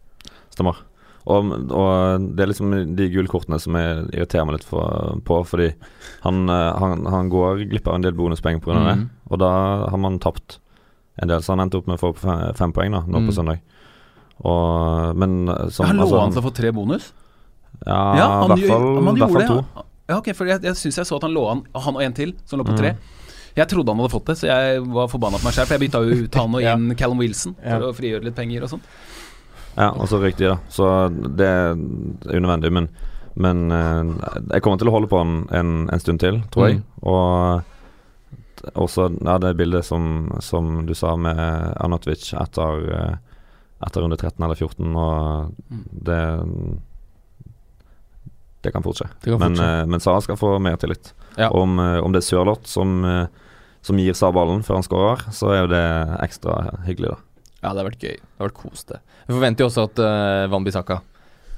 Stemmer. 0.54 0.80
Og, 1.26 1.52
og 1.72 2.24
det 2.36 2.42
er 2.44 2.50
liksom 2.50 2.72
de 2.96 3.06
gule 3.08 3.30
kortene 3.32 3.56
som 3.58 3.72
jeg 3.78 4.02
irriterer 4.12 4.44
meg 4.44 4.58
litt 4.58 4.66
for, 4.68 5.14
på, 5.24 5.38
fordi 5.48 5.70
han, 6.26 6.42
eh, 6.52 6.72
han, 6.82 7.06
han 7.08 7.30
går 7.32 7.62
glipp 7.70 7.88
av 7.88 7.94
en 7.96 8.04
del 8.04 8.12
bonuspoeng 8.18 8.60
pga. 8.60 8.74
av 8.76 8.90
det, 8.90 8.96
og 9.30 9.38
da 9.40 9.52
har 9.88 9.96
man 10.02 10.18
tapt 10.20 10.58
en 11.22 11.28
del. 11.30 11.40
Så 11.40 11.54
han 11.54 11.60
endte 11.64 11.78
opp 11.80 11.86
med 11.88 11.96
å 11.96 12.02
få 12.02 12.12
fem 12.58 12.72
poeng 12.76 12.92
da, 12.92 13.00
nå 13.08 13.22
Mm. 13.22 13.28
på 13.30 13.36
søndag. 13.38 13.60
Og, 14.44 15.16
men 15.16 15.48
eh, 15.48 15.68
som 15.70 15.86
Han 15.86 15.96
lå 15.96 16.06
altså, 16.08 16.20
han 16.20 16.32
til 16.34 16.42
å 16.42 16.46
få 16.48 16.54
tre 16.56 16.72
bonus? 16.74 17.12
Ja, 17.86 17.98
Ja, 18.18 18.28
i 18.44 18.48
hvert 18.52 18.68
fall, 18.68 18.86
hvert 19.14 19.34
fall 19.34 19.48
to. 19.48 19.58
Ja. 19.64 19.84
Ja, 20.04 20.16
ok, 20.20 20.26
for 20.36 20.44
jeg, 20.50 20.60
jeg 20.66 20.76
syns 20.76 20.98
jeg 21.00 21.06
så 21.08 21.16
at 21.16 21.22
han 21.24 21.32
lå 21.32 21.46
an 21.48 21.62
Han 21.86 21.96
og 21.96 22.02
en 22.04 22.12
til, 22.12 22.34
som 22.44 22.60
lå 22.60 22.66
på 22.68 22.74
Mm. 22.74 22.80
tre. 22.82 22.90
Jeg 23.56 23.68
trodde 23.70 23.88
han 23.88 24.00
hadde 24.02 24.10
fått 24.12 24.26
det, 24.26 24.34
så 24.36 24.46
jeg 24.50 24.82
var 24.92 25.06
forbanna 25.08 25.38
på 25.38 25.46
meg 25.46 25.54
sjøl. 25.54 25.66
For 25.70 25.78
jeg 25.78 25.84
bytta 25.88 26.00
jo 26.04 26.24
ut 26.26 26.34
han 26.34 26.54
og 26.58 26.62
Ja. 26.66 26.74
inn 26.76 26.94
Callum 26.98 27.18
Wilson 27.22 27.54
Ja. 27.64 27.78
for 27.78 27.88
å 27.88 27.94
frigjøre 27.96 28.24
litt 28.26 28.34
penger 28.36 28.66
og 28.66 28.72
sånn. 28.74 28.82
Ja, 29.76 29.90
og 29.90 30.06
så 30.08 30.20
røyk 30.22 30.36
de, 30.38 30.48
da. 30.52 30.56
Så 30.70 30.86
det 31.36 31.46
er 31.48 31.74
unødvendig. 32.38 32.70
Men, 32.72 32.88
men 33.34 33.64
eh, 33.74 34.30
jeg 34.54 34.62
kommer 34.62 34.78
til 34.78 34.88
å 34.90 34.94
holde 34.94 35.08
på 35.10 35.18
han 35.18 35.32
en, 35.50 35.72
en 35.90 36.00
stund 36.02 36.20
til, 36.22 36.42
tror 36.54 36.68
jeg. 36.68 36.76
Mm. 36.78 36.84
Og 37.10 37.62
også 38.80 39.08
ja, 39.18 39.34
det 39.42 39.56
bildet 39.58 39.84
som, 39.84 40.28
som 40.40 40.86
du 40.88 40.94
sa 40.96 41.16
med 41.20 41.36
Arnautovic 41.82 42.30
etter, 42.38 42.86
eh, 42.94 43.16
etter 43.84 44.00
runde 44.06 44.16
13 44.20 44.38
eller 44.46 44.56
14, 44.62 44.94
og 44.96 45.50
Mm. 45.70 45.84
det 46.06 46.20
Det 48.64 48.72
kan 48.72 48.82
fortsette. 48.82 49.12
Det 49.20 49.30
kan 49.30 49.38
Men, 49.40 49.56
fortsette. 49.56 49.80
eh, 49.82 49.86
men 49.86 50.00
Sara 50.00 50.20
skal 50.24 50.36
få 50.40 50.58
mer 50.62 50.76
tillit. 50.80 51.12
Ja. 51.36 51.50
Om, 51.50 51.78
om 51.78 52.12
det 52.14 52.22
er 52.22 52.28
Sørloth 52.30 52.64
som, 52.70 53.02
som 53.82 53.98
gir 54.00 54.14
Sara 54.16 54.32
ballen 54.32 54.62
før 54.64 54.78
han 54.78 54.86
skårer, 54.86 55.26
så 55.34 55.50
er 55.52 55.58
jo 55.64 55.72
det 55.74 55.84
ekstra 56.24 56.54
hyggelig, 56.86 57.10
da. 57.12 57.18
Ja, 57.64 57.72
det 57.72 57.80
har 57.80 57.88
vært 57.88 58.04
gøy. 58.04 58.16
Det 58.20 58.42
har 58.42 58.50
vært 58.50 58.60
kos, 58.60 58.84
det. 58.90 59.00
Vi 59.24 59.32
forventer 59.32 59.64
jo 59.64 59.70
også 59.70 59.86
at 59.88 60.00
uh, 60.04 60.44
Van 60.52 60.66
Bissaka 60.66 61.00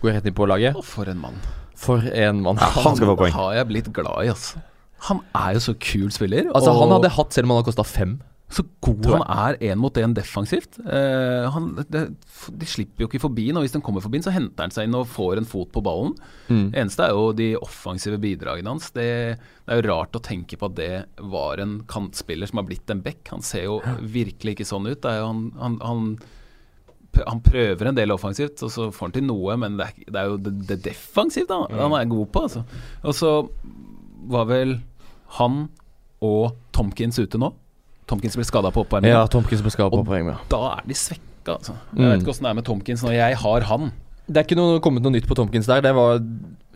går 0.02 0.18
rett 0.18 0.28
inn 0.30 0.36
på 0.36 0.46
laget. 0.46 0.76
Og 0.78 0.86
for 0.86 1.11
en 1.11 1.18
mann. 1.18 1.40
For 1.76 2.04
en 2.07 2.42
mann. 2.44 2.61
Han 2.62 2.96
skal 2.96 3.11
få 3.11 3.16
poeng. 3.18 3.34
har 3.34 3.57
jeg 3.59 3.68
blitt 3.72 3.90
glad 3.96 4.22
i, 4.22 4.30
altså. 4.30 4.62
Han 5.11 5.20
er 5.36 5.57
jo 5.57 5.64
så 5.66 5.74
kul 5.76 6.09
spiller. 6.14 6.48
Altså, 6.54 6.72
og 6.72 6.84
han 6.84 6.94
hadde 6.96 7.12
hatt 7.18 7.34
selv 7.36 7.48
om 7.48 7.52
han 7.52 7.61
hadde 7.61 7.68
kosta 7.72 7.84
fem. 7.86 8.16
Så 8.47 8.62
god 8.84 9.07
han 9.11 9.22
er 9.26 9.57
én 9.72 9.80
mot 9.82 9.97
én 9.99 10.12
defensivt. 10.14 10.78
Eh, 10.86 11.47
han, 11.51 11.72
de, 11.90 12.03
de 12.14 12.68
slipper 12.68 13.03
jo 13.03 13.09
ikke 13.11 13.24
forbi 13.24 13.49
nå. 13.51 13.64
hvis 13.64 13.74
den 13.74 13.82
kommer 13.82 14.05
forbi 14.05 14.20
så 14.22 14.30
henter 14.34 14.68
han 14.68 14.74
seg 14.74 14.86
inn 14.86 14.94
og 14.94 15.09
får 15.11 15.40
en 15.40 15.49
fot 15.51 15.72
på 15.74 15.82
ballen. 15.82 16.14
Mm. 16.47 16.68
eneste 16.70 17.09
er 17.09 17.16
jo 17.16 17.32
de 17.34 17.49
offensive 17.59 18.20
bidragene 18.22 18.70
hans. 18.70 18.92
Det, 18.94 19.09
det 19.66 19.74
er 19.74 19.82
jo 19.82 19.88
rart 19.90 20.14
å 20.14 20.22
tenke 20.22 20.59
på 20.61 20.70
at 20.70 20.78
det 20.78 20.92
var 21.34 21.62
en 21.62 21.80
kantspiller 21.90 22.47
som 22.47 22.62
har 22.62 22.68
blitt 22.70 22.94
en 22.94 23.03
back. 23.03 23.24
Han 23.34 23.42
ser 23.42 23.66
jo 23.66 23.80
virkelig 24.01 24.57
ikke 24.57 24.70
sånn 24.70 24.86
ut. 24.92 25.11
Jo 25.11 25.26
han, 25.26 25.42
han, 25.59 25.80
han, 25.82 26.07
han 27.26 27.42
prøver 27.42 27.90
en 27.90 27.99
del 27.99 28.14
offensivt, 28.14 28.62
og 28.62 28.70
så 28.72 28.88
får 28.94 29.09
han 29.09 29.18
til 29.18 29.26
noe, 29.26 29.59
men 29.59 29.80
det 29.80 29.90
er, 29.90 30.03
det 30.07 30.22
er 30.22 30.30
jo 30.30 30.40
det, 30.47 30.57
det 30.70 30.80
defensivt 30.86 31.51
da, 31.51 31.64
han 31.74 31.99
er 31.99 32.14
god 32.14 32.30
på. 32.30 32.47
Altså. 32.47 32.62
Og 33.03 33.18
så 33.24 33.36
var 34.30 34.47
vel 34.55 34.78
han 35.42 35.64
og 36.22 36.55
Tomkins 36.76 37.18
ute 37.18 37.42
nå. 37.42 37.51
Tomkins 38.07 38.36
ble 38.38 38.44
skada 38.44 38.70
på 38.70 38.84
oppvarming. 38.84 39.11
Ja, 39.11 39.26
Tomkins 39.26 39.62
ble 39.62 39.70
på 39.70 39.98
Og- 39.98 40.07
poeng. 40.07 40.36
Da 40.48 40.76
er 40.78 40.82
de 40.86 40.94
svekka, 40.94 41.57
altså. 41.59 41.74
Jeg 41.94 41.98
Mm. 41.98 42.11
vet 42.12 42.20
ikke 42.22 42.30
åssen 42.34 42.42
det 42.42 42.50
er 42.50 42.54
med 42.54 42.64
Tomkins 42.64 43.02
når 43.02 43.12
jeg 43.12 43.36
har 43.36 43.61
han. 43.62 43.92
Det 44.28 44.36
er 44.36 44.44
ikke 44.44 44.57
noe, 44.57 44.80
kommet 44.80 45.02
noe 45.02 45.12
nytt 45.12 45.26
på 45.26 45.34
Tomkins 45.36 45.66
der. 45.66 45.80
Det 45.80 45.94
var 45.94 46.18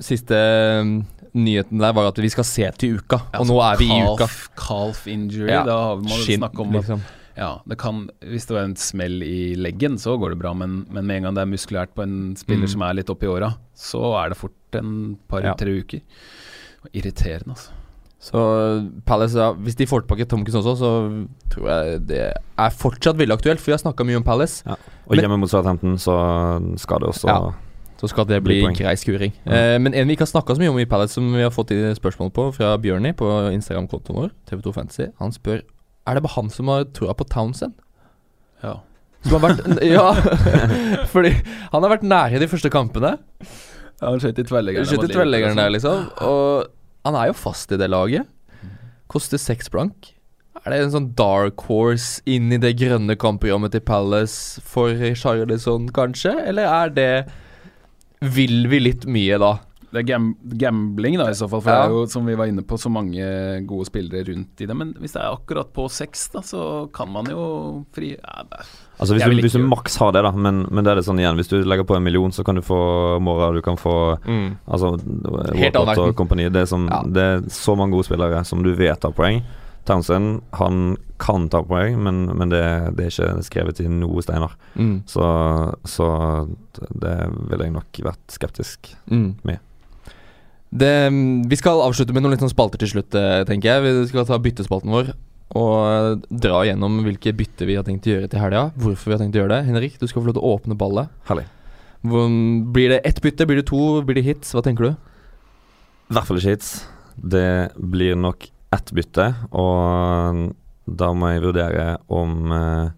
siste 0.01 0.81
um, 0.81 1.07
nyheten 1.35 1.79
der 1.79 1.93
var 1.93 2.07
at 2.09 2.17
vi 2.17 2.29
skal 2.29 2.45
se 2.45 2.71
til 2.79 2.97
uka. 2.99 3.21
Og 3.35 3.47
nå 3.47 3.61
er 3.73 3.77
vi 3.79 3.87
i 3.91 4.03
uka. 4.03 4.27
Calf, 4.27 4.49
calf 4.57 5.07
injury, 5.07 5.49
Ja. 5.51 5.65
da 5.65 5.73
har 5.89 5.97
vi 5.97 6.37
snakke 6.39 6.59
om 6.61 6.73
liksom. 6.73 7.01
Ja, 7.37 7.59
det 7.67 7.79
kan 7.79 8.11
Hvis 8.23 8.47
det 8.47 8.51
var 8.57 8.65
en 8.65 8.77
smell 8.77 9.23
i 9.23 9.55
leggen, 9.57 9.95
så 9.99 10.19
går 10.19 10.31
det 10.31 10.39
bra, 10.41 10.53
men, 10.53 10.85
men 10.91 11.07
med 11.07 11.17
en 11.17 11.23
gang 11.23 11.35
det 11.35 11.43
er 11.43 11.47
muskulært 11.47 11.95
på 11.95 12.03
en 12.03 12.35
spiller 12.37 12.67
Mm. 12.67 12.71
som 12.71 12.83
er 12.83 12.95
litt 12.95 13.07
oppi 13.09 13.27
åra, 13.27 13.55
så 13.75 14.25
er 14.25 14.29
det 14.31 14.37
fort 14.39 14.53
en 14.75 15.17
par-tre 15.29 15.71
Ja. 15.71 15.83
uker. 15.83 16.01
Irriterende, 16.95 17.51
altså. 17.55 17.71
Så 18.21 18.41
Palace, 19.09 19.33
ja, 19.41 19.53
hvis 19.57 19.79
de 19.79 19.87
får 19.89 20.03
tilbake 20.05 20.27
Tomkins 20.29 20.59
også, 20.61 20.75
så 20.77 20.91
tror 21.55 21.69
jeg 21.73 22.01
det 22.11 22.21
er 22.29 22.75
fortsatt 22.77 23.17
veldig 23.17 23.33
aktuelt. 23.39 23.63
For 23.63 23.71
vi 23.73 23.77
har 23.79 23.81
snakka 23.81 24.05
mye 24.05 24.19
om 24.21 24.27
Palace. 24.27 24.61
Og 24.69 25.15
Men- 25.17 25.25
hjemme 25.25 25.39
mot 25.41 25.49
Southampton 25.51 25.97
så 25.99 26.17
skal 26.79 27.01
det 27.01 27.09
også 27.09 27.29
Ja. 27.29 27.53
Så 28.01 28.09
skal 28.09 28.25
det 28.25 28.43
bli 28.43 28.63
grei 28.63 28.95
skuring. 28.97 29.33
Ja. 29.45 29.53
Eh, 29.75 29.79
men 29.79 29.93
en 29.95 30.07
vi 30.09 30.15
ikke 30.17 30.25
har 30.25 30.33
snakka 30.41 30.55
så 30.57 30.61
mye 30.61 30.71
om 30.71 30.79
i 30.79 30.87
Palace, 30.87 31.13
som 31.15 31.33
vi 31.35 31.43
har 31.43 31.51
fått 31.51 31.71
i 31.73 31.81
spørsmål 31.95 32.31
på 32.33 32.47
fra 32.55 32.77
Bjørni 32.79 33.13
på 33.15 33.53
Instagram-kontoen 33.53 34.17
vår, 34.17 34.31
TV2 34.49 34.73
Fantasy, 34.73 35.07
han 35.19 35.33
spør 35.33 35.63
Er 36.07 36.15
det 36.15 36.23
bare 36.23 36.33
han 36.35 36.49
som 36.49 36.67
har 36.69 36.85
troa 36.85 37.13
på 37.15 37.29
Townsend. 37.29 37.75
Ja. 38.65 38.77
Som 39.23 39.41
har 39.41 39.51
vært 39.51 39.83
Ja, 39.97 40.13
fordi 41.13 41.31
han 41.73 41.83
har 41.83 41.91
vært 41.91 42.03
nære 42.09 42.41
de 42.41 42.49
første 42.49 42.71
kampene. 42.73 43.19
Han 44.01 44.19
skjøt 44.19 44.39
i 44.41 44.45
tverrleggeren. 44.49 44.87
Skjøt 44.89 45.11
i 45.11 45.13
tverrleggeren 45.13 45.57
der, 45.61 45.69
liksom. 45.77 46.07
Og 46.25 46.67
han 47.07 47.17
er 47.17 47.31
jo 47.31 47.37
fast 47.37 47.73
i 47.73 47.79
det 47.81 47.91
laget. 47.91 48.29
Koster 49.11 49.41
seks 49.41 49.71
blank. 49.73 50.13
Er 50.61 50.75
det 50.75 50.81
en 50.85 50.93
sånn 50.93 51.09
dark 51.17 51.63
horse 51.71 52.21
inn 52.29 52.51
i 52.53 52.59
det 52.61 52.75
grønne 52.81 53.17
kampprogrammet 53.17 53.73
til 53.73 53.85
Palace 53.87 54.61
for 54.67 54.93
Charlison, 55.17 55.89
kanskje? 55.97 56.35
Eller 56.51 56.69
er 56.69 56.93
det 56.93 57.13
Vil 58.21 58.67
vi 58.69 58.83
litt 58.83 59.07
mye, 59.09 59.39
da? 59.41 59.55
Det 59.91 59.99
er 59.99 60.07
gam 60.07 60.37
gambling, 60.61 61.17
da, 61.19 61.25
i 61.31 61.35
så 61.35 61.49
fall. 61.51 61.61
For 61.65 61.71
Ja. 61.71 61.83
det 61.83 61.91
er 61.91 61.95
jo, 61.97 62.07
som 62.07 62.27
vi 62.27 62.35
var 62.39 62.47
inne 62.47 62.63
på, 62.63 62.79
så 62.79 62.91
mange 62.93 63.67
gode 63.67 63.87
spillere 63.89 64.23
rundt 64.29 64.61
i 64.63 64.67
det. 64.67 64.77
Men 64.77 64.93
hvis 65.01 65.13
det 65.17 65.23
er 65.23 65.35
akkurat 65.35 65.73
på 65.75 65.89
seks, 65.91 66.29
da, 66.31 66.41
så 66.47 66.89
kan 66.95 67.11
man 67.11 67.27
jo 67.27 67.85
fri 67.93 68.13
ja, 68.15 68.43
det 68.47 68.61
Altså 69.01 69.15
Hvis 69.17 69.25
du, 69.25 69.41
hvis 69.41 69.53
du 69.57 69.67
maks 69.67 69.97
har 69.97 70.13
det, 70.13 70.23
da, 70.23 70.31
men, 70.31 70.67
men 70.71 70.85
det 70.85 70.91
er 70.93 70.95
det 71.01 71.07
sånn 71.07 71.19
igjen 71.19 71.35
Hvis 71.41 71.49
du 71.49 71.63
legger 71.65 71.87
på 71.89 71.97
en 71.97 72.03
million, 72.05 72.31
så 72.31 72.45
kan 72.45 72.55
du 72.55 72.61
få 72.61 73.19
Mora, 73.19 73.51
du 73.51 73.63
kan 73.63 73.79
få 73.81 74.19
Altså 74.69 74.93
Helt 75.57 75.75
annen 75.75 75.87
Walcott 75.87 75.99
og 76.11 76.15
kompani. 76.17 76.51
Det 76.53 76.67
Ja. 76.71 77.03
det 77.07 77.23
er 77.23 77.41
så 77.49 77.75
mange 77.77 77.93
gode 77.97 78.05
spillere 78.05 78.45
som 78.45 78.63
du 78.63 78.75
vet 78.77 79.03
har 79.03 79.13
poeng. 79.13 79.43
Townsend, 79.87 80.43
han 80.53 80.97
kan 81.19 81.49
ta 81.49 81.63
poeng, 81.63 81.97
men, 82.05 82.27
men 82.37 82.51
det, 82.53 82.61
det 82.97 83.07
er 83.07 83.11
ikke 83.11 83.43
skrevet 83.43 83.81
i 83.81 83.89
noe 83.89 84.21
steiner. 84.23 84.53
Mm. 84.77 85.03
Så, 85.09 85.25
så 85.89 86.07
det 87.01 87.17
ville 87.49 87.65
jeg 87.65 87.73
nok 87.73 88.03
vært 88.05 88.37
skeptisk 88.37 88.93
Mm. 89.11 89.35
Med. 89.43 89.59
Det, 90.71 90.95
vi 91.51 91.59
skal 91.59 91.83
avslutte 91.83 92.15
med 92.15 92.23
noen 92.23 92.37
litt 92.37 92.45
sånn 92.45 92.53
spalter 92.53 92.79
til 92.79 92.93
slutt, 92.93 93.15
eh, 93.19 93.43
tenker 93.49 93.73
jeg. 93.73 93.83
Vi 93.83 94.11
skal 94.13 94.29
ta 94.29 94.39
byttespalten 94.39 94.93
vår 94.95 95.13
og 95.59 95.73
eh, 95.83 96.13
dra 96.45 96.61
gjennom 96.63 97.01
hvilke 97.03 97.33
bytter 97.35 97.67
vi 97.67 97.75
har 97.79 97.87
tenkt 97.87 98.07
å 98.07 98.13
gjøre 98.13 98.31
til 98.31 98.43
helga. 98.43 98.69
Hvorfor 98.79 99.11
vi 99.11 99.17
har 99.17 99.23
tenkt 99.25 99.39
å 99.39 99.43
gjøre 99.43 99.57
det. 99.57 99.65
Henrik, 99.67 99.99
du 99.99 100.07
skal 100.07 100.23
få 100.23 100.31
lov 100.31 100.39
til 100.39 100.47
å 100.47 100.53
åpne 100.55 100.79
ballet. 100.79 101.11
Herlig. 101.27 101.49
Hvor, 102.07 102.31
blir 102.73 102.95
det 102.95 103.01
ett 103.09 103.19
bytte? 103.23 103.49
Blir 103.51 103.61
det 103.61 103.67
to? 103.69 103.83
Blir 104.07 104.21
det 104.21 104.29
hits? 104.29 104.55
Hva 104.55 104.63
tenker 104.65 104.87
du? 104.87 104.93
I 106.11 106.17
hvert 106.17 106.31
fall 106.31 106.41
ikke 106.41 106.55
hits. 106.55 106.71
Det 107.19 107.75
blir 107.77 108.15
nok 108.19 108.47
ett 108.71 108.93
bytte, 108.95 109.27
og 109.51 110.55
da 110.87 111.09
må 111.11 111.33
jeg 111.33 111.43
vurdere 111.43 111.87
om 112.07 112.55
uh, 112.55 112.93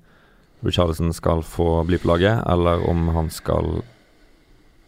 Richarlison 0.63 1.11
skal 1.17 1.41
få 1.45 1.81
bli 1.89 1.99
på 1.99 2.11
laget, 2.11 2.45
eller 2.53 2.85
om 2.89 3.09
han 3.17 3.33
skal 3.33 3.81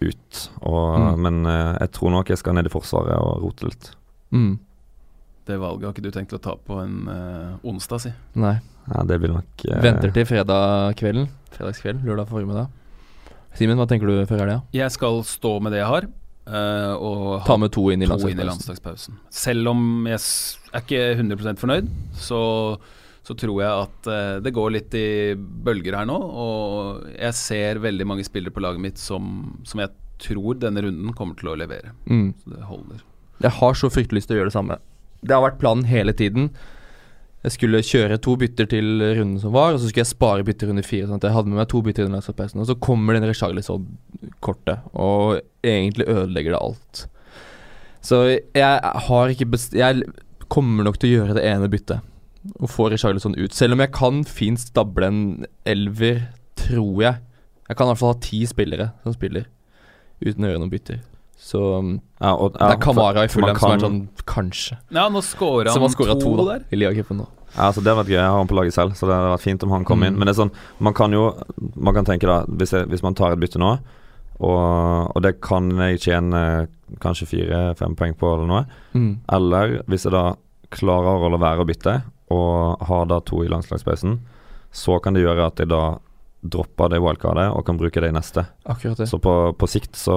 ut. 0.02 0.50
Og, 0.62 0.98
Mm. 0.98 1.20
Men 1.22 1.46
eh, 1.46 1.76
jeg 1.80 1.90
tror 1.92 2.10
nok 2.10 2.28
jeg 2.28 2.38
skal 2.38 2.54
ned 2.54 2.66
i 2.66 2.72
forsvaret 2.72 3.14
og 3.18 3.42
rote 3.42 3.64
litt. 3.68 3.90
Mm. 4.32 4.58
Det 5.46 5.58
valget 5.60 5.84
har 5.84 5.92
ikke 5.92 6.02
du 6.06 6.10
tenkt 6.10 6.32
å 6.32 6.40
ta 6.40 6.54
på 6.56 6.78
en 6.82 7.08
uh, 7.08 7.56
onsdag, 7.68 8.00
si. 8.00 8.12
Nei. 8.40 8.54
Ja, 8.88 9.02
det 9.04 9.18
blir 9.20 9.32
nok 9.34 9.64
uh, 9.68 9.80
Venter 9.84 10.10
til 10.12 10.24
fredag 10.28 10.94
kvelden. 10.96 11.28
Fredagskveld, 11.52 12.00
lørdag 12.04 12.28
formiddag. 12.30 12.68
Simen, 13.54 13.76
hva 13.78 13.86
tenker 13.86 14.08
du 14.08 14.24
før 14.26 14.40
helga? 14.40 14.62
Jeg 14.74 14.90
skal 14.90 15.20
stå 15.28 15.58
med 15.62 15.72
det 15.76 15.82
jeg 15.84 15.90
har, 15.92 16.10
Uh, 16.44 16.92
og 17.00 17.46
Ta 17.46 17.54
med 17.56 17.70
to 17.72 17.86
inn 17.88 18.02
i 18.04 18.06
to 18.06 18.18
inn 18.28 18.36
i 18.36 18.44
landslagspausen. 18.44 19.14
landslagspausen. 19.14 19.14
Selv 19.32 19.70
om 19.70 20.04
jeg 20.10 20.18
s- 20.20 20.58
er 20.74 20.82
ikke 20.82 21.16
100 21.16 21.56
fornøyd, 21.56 21.86
så, 22.20 22.76
så 23.24 23.34
tror 23.40 23.60
jeg 23.62 23.84
at 23.86 24.08
eh, 24.12 24.38
det 24.44 24.52
går 24.52 24.74
litt 24.74 24.94
i 24.98 25.08
bølger 25.34 25.96
her 25.96 26.08
nå. 26.08 26.16
Og 26.18 27.06
jeg 27.14 27.36
ser 27.38 27.80
veldig 27.84 28.06
mange 28.10 28.26
spillere 28.26 28.52
på 28.52 28.62
laget 28.64 28.84
mitt 28.84 29.00
som, 29.00 29.56
som 29.64 29.80
jeg 29.80 29.92
tror 30.20 30.60
denne 30.60 30.84
runden 30.84 31.16
kommer 31.16 31.38
til 31.38 31.54
å 31.54 31.58
levere. 31.58 31.94
Mm. 32.04 32.34
Så 32.42 32.52
det 32.52 32.68
holder. 32.68 33.02
Jeg 33.44 33.56
har 33.58 33.80
så 33.80 33.90
fryktelig 33.92 34.22
lyst 34.22 34.30
til 34.30 34.36
å 34.36 34.42
gjøre 34.42 34.52
det 34.52 34.58
samme. 34.58 34.78
Det 35.24 35.32
har 35.32 35.44
vært 35.44 35.60
planen 35.62 35.88
hele 35.88 36.12
tiden. 36.16 36.52
Jeg 37.44 37.56
skulle 37.58 37.82
kjøre 37.84 38.20
to 38.24 38.36
bytter 38.40 38.68
til 38.72 39.02
runden 39.02 39.40
som 39.40 39.52
var, 39.52 39.74
og 39.74 39.80
så 39.80 39.88
skulle 39.88 40.04
jeg 40.04 40.12
spare 40.14 40.44
bytter 40.46 40.70
under 40.72 40.86
fire. 40.86 41.08
Sånn 41.08 41.20
at 41.20 41.26
jeg 41.28 41.36
hadde 41.36 41.52
med 41.52 41.60
meg 41.60 41.68
to 41.72 41.80
bytter 41.84 42.04
i 42.04 42.08
den 42.08 42.16
landslagspausen. 42.16 42.60
Og 42.60 42.68
så 42.70 42.76
kommer 42.80 43.16
den 43.16 43.26
Richarlison-kortet 43.28 44.86
og 44.92 45.40
egentlig 45.64 46.08
ødelegger 46.08 46.56
det 46.56 46.60
alt. 46.60 47.04
Så 48.04 48.24
jeg 48.28 48.96
har 49.08 49.32
ikke 49.32 49.48
best... 49.52 49.76
Jeg 49.76 50.04
kommer 50.52 50.84
nok 50.84 51.00
til 51.00 51.10
å 51.10 51.18
gjøre 51.18 51.36
det 51.36 51.44
ene 51.48 51.68
byttet. 51.72 52.04
Og 52.60 52.68
få 52.68 52.90
Richarlison 52.92 53.34
ut. 53.38 53.54
Selv 53.56 53.72
om 53.76 53.80
jeg 53.80 53.92
kan 53.96 54.22
fint 54.28 54.60
stable 54.60 55.06
en 55.08 55.20
elver, 55.64 56.26
tror 56.60 57.02
jeg. 57.02 57.20
Jeg 57.68 57.76
kan 57.78 57.86
i 57.88 57.92
hvert 57.94 58.00
fall 58.02 58.12
ha 58.14 58.20
ti 58.20 58.42
spillere 58.46 58.90
som 59.02 59.14
spiller, 59.16 59.46
uten 60.20 60.44
å 60.44 60.50
gjøre 60.50 60.60
noen 60.60 60.72
bytter. 60.74 60.98
Så 61.44 61.60
um, 61.80 61.94
ja, 62.20 62.30
og, 62.36 62.52
det 62.56 62.68
er 62.76 62.78
Kamara 62.80 63.24
i 63.26 63.30
Fulham 63.32 63.56
som 63.60 63.72
er 63.74 63.80
sånn 63.82 63.96
kanskje. 64.28 64.76
Ja, 64.94 65.08
nå 65.12 65.20
scorer 65.24 65.68
han, 65.72 65.80
han 65.82 65.92
skåra 65.92 66.14
to, 66.20 66.34
da. 66.38 66.44
der. 66.54 66.62
I 66.72 66.78
ligacupen 66.78 67.18
nå. 67.20 67.26
Ja, 67.54 67.68
altså 67.70 67.82
Det 67.84 67.90
hadde 67.90 68.00
vært 68.02 68.12
gøy. 68.12 68.18
Jeg 68.18 68.28
har 68.30 68.38
han 68.40 68.48
på 68.50 68.56
laget 68.58 68.74
selv, 68.76 68.94
så 68.98 69.06
det 69.08 69.14
hadde 69.16 69.32
vært 69.34 69.44
fint 69.44 69.64
om 69.66 69.74
han 69.74 69.84
kom 69.88 70.00
Mm. 70.00 70.06
inn. 70.08 70.16
Men 70.18 70.26
det 70.28 70.32
er 70.34 70.40
sånn, 70.42 70.54
man 70.80 70.94
kan 70.96 71.12
jo 71.12 71.26
Man 71.76 71.94
kan 71.94 72.04
tenke 72.08 72.26
da 72.26 72.40
Hvis, 72.48 72.72
jeg, 72.74 72.88
hvis 72.90 73.02
man 73.04 73.14
tar 73.14 73.32
et 73.32 73.38
bytte 73.40 73.60
nå, 73.62 73.76
Og, 74.40 75.12
og 75.14 75.22
det 75.22 75.36
kan 75.44 75.68
jeg 75.70 76.00
tjene 76.02 76.40
kanskje 77.00 77.28
fire-fem 77.30 77.94
poeng 77.96 78.14
på, 78.18 78.32
eller 78.34 78.48
noe. 78.50 78.64
Mm. 78.94 79.12
Eller 79.32 79.76
hvis 79.88 80.04
jeg 80.08 80.12
da 80.14 80.34
klarer 80.74 81.22
å 81.22 81.30
la 81.30 81.38
være 81.38 81.62
å 81.62 81.68
bytte, 81.68 81.94
og 82.32 82.80
har 82.88 83.04
da 83.10 83.18
to 83.20 83.42
i 83.44 83.48
landslagspausen, 83.52 84.18
så 84.74 84.96
kan 85.04 85.14
det 85.14 85.22
gjøre 85.24 85.46
at 85.50 85.60
jeg 85.60 85.68
da 85.70 85.82
dropper 86.44 86.90
det 86.92 86.98
wildcardet 87.00 87.46
og 87.56 87.64
kan 87.64 87.78
bruke 87.80 88.00
det 88.04 88.10
i 88.12 88.14
neste. 88.16 88.46
Akkurat 88.68 88.98
det. 89.00 89.06
Så 89.08 89.16
på, 89.22 89.32
på 89.56 89.68
sikt 89.70 89.96
så 89.96 90.16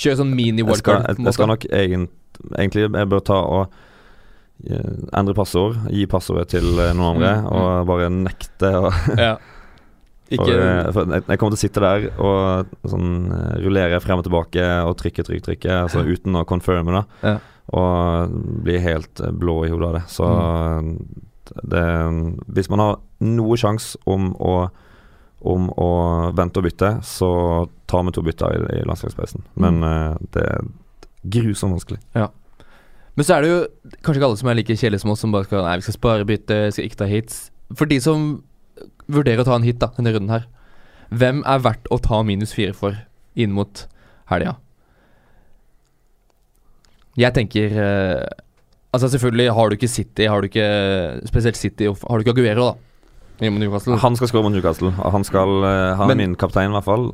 Kjøre 0.00 0.20
sånn 0.22 0.30
mini-wildcard. 0.36 1.08
jeg, 1.10 1.24
jeg 1.26 1.36
skal 1.36 1.50
nok 1.50 1.66
egent, 1.68 2.12
egentlig 2.56 2.86
Jeg 2.88 3.10
bør 3.12 3.20
ta 3.28 3.36
og 3.44 3.74
eh, 4.64 4.94
endre 5.18 5.34
passord, 5.36 5.76
gi 5.92 6.06
passordet 6.08 6.48
til 6.54 6.70
eh, 6.80 6.94
noen 6.96 7.16
andre, 7.18 7.34
Mm, 7.42 7.48
mm. 7.48 7.52
og 7.82 7.90
bare 7.90 8.08
nekte 8.14 8.70
å 8.80 8.92
ja. 9.26 9.34
Ikke 10.32 10.54
eh, 10.56 10.88
for 10.96 11.12
jeg, 11.12 11.24
jeg 11.28 11.38
kommer 11.42 11.52
til 11.52 11.58
å 11.58 11.64
sitte 11.66 11.82
der 11.84 12.06
og 12.16 12.72
sånn 12.88 13.10
rullere 13.60 13.98
frem 14.00 14.22
og 14.22 14.24
tilbake 14.24 14.64
og 14.88 14.94
trykke, 15.02 15.26
trykke, 15.28 15.44
trykke, 15.50 15.74
altså 15.84 16.06
uten 16.08 16.38
å 16.40 16.46
confirme, 16.48 17.02
da. 17.02 17.02
Ja. 17.34 17.34
Og 17.72 18.32
blir 18.64 18.80
helt 18.84 19.20
eh, 19.24 19.30
blå 19.32 19.64
i 19.66 19.70
hodet 19.72 19.88
av 19.88 19.94
det. 20.00 20.04
Så 20.12 20.28
Mm. 20.28 20.96
det 21.68 21.84
Hvis 22.54 22.70
man 22.70 22.78
har 22.78 22.98
noe 23.20 23.56
sjanse 23.56 23.96
om 24.06 24.34
å 24.40 24.70
om 25.44 25.70
å 25.74 26.32
vente 26.36 26.60
og 26.60 26.64
bytte, 26.68 27.02
så 27.02 27.68
tar 27.90 28.04
vi 28.04 28.12
to 28.14 28.22
bytter 28.22 28.52
i, 28.54 28.78
i 28.78 28.84
landslagspausen. 28.86 29.42
Men 29.56 29.80
Mm. 29.80 30.18
det 30.30 30.42
er 30.46 30.60
grusomt 31.26 31.72
vanskelig. 31.74 31.98
Men 33.16 33.24
så 33.26 33.34
er 33.36 33.42
det 33.42 33.50
jo 33.50 33.66
kanskje 34.04 34.20
ikke 34.20 34.28
alle 34.28 34.36
som 34.38 34.48
er 34.48 34.54
like 34.54 34.76
kjedelige 34.78 35.00
som 35.00 35.10
oss, 35.10 35.20
som 35.20 35.32
bare 35.32 35.44
skal 35.44 35.64
Nei, 35.64 35.76
vi 35.76 35.82
skal 35.82 35.94
spare 35.98 36.24
bytte, 36.24 36.72
skal 36.72 36.84
ikke 36.86 36.96
ta 37.02 37.04
hits. 37.10 37.50
For 37.74 37.86
de 37.86 37.98
som 38.00 38.42
vurderer 39.10 39.40
å 39.42 39.44
ta 39.44 39.56
en 39.56 39.66
hit 39.66 39.80
da, 39.82 39.88
denne 39.98 40.14
runden 40.14 40.30
her, 40.30 40.46
hvem 41.10 41.42
er 41.44 41.58
verdt 41.58 41.90
å 41.90 41.98
ta 42.00 42.22
minus 42.22 42.54
fire 42.54 42.72
for 42.72 42.96
inn 43.36 43.52
mot 43.52 43.86
helga? 44.30 44.56
Jeg 47.16 47.34
tenker 47.34 47.74
eh, 47.76 48.24
Altså 48.94 49.08
selvfølgelig, 49.08 49.52
har 49.56 49.68
du 49.68 49.74
ikke 49.76 49.88
City, 49.88 50.26
har 50.28 50.40
du 50.40 50.48
ikke 50.50 51.26
Spesielt 51.28 51.56
City, 51.56 51.84
har 51.88 52.18
du 52.18 52.24
ikke 52.24 52.34
Aguero, 52.36 52.72
da? 52.72 53.48
Newcastle. 53.50 53.96
Han 53.98 54.14
skal 54.16 54.28
skåre 54.28 54.42
mot 54.44 54.52
Newcastle. 54.54 54.90
Han 54.92 55.24
skal 55.24 55.64
eh, 55.64 55.96
ha 55.98 56.06
Men- 56.06 56.18
min 56.20 56.34
kaptein, 56.36 56.70
i 56.70 56.76
hvert 56.76 56.84
fall. 56.84 57.08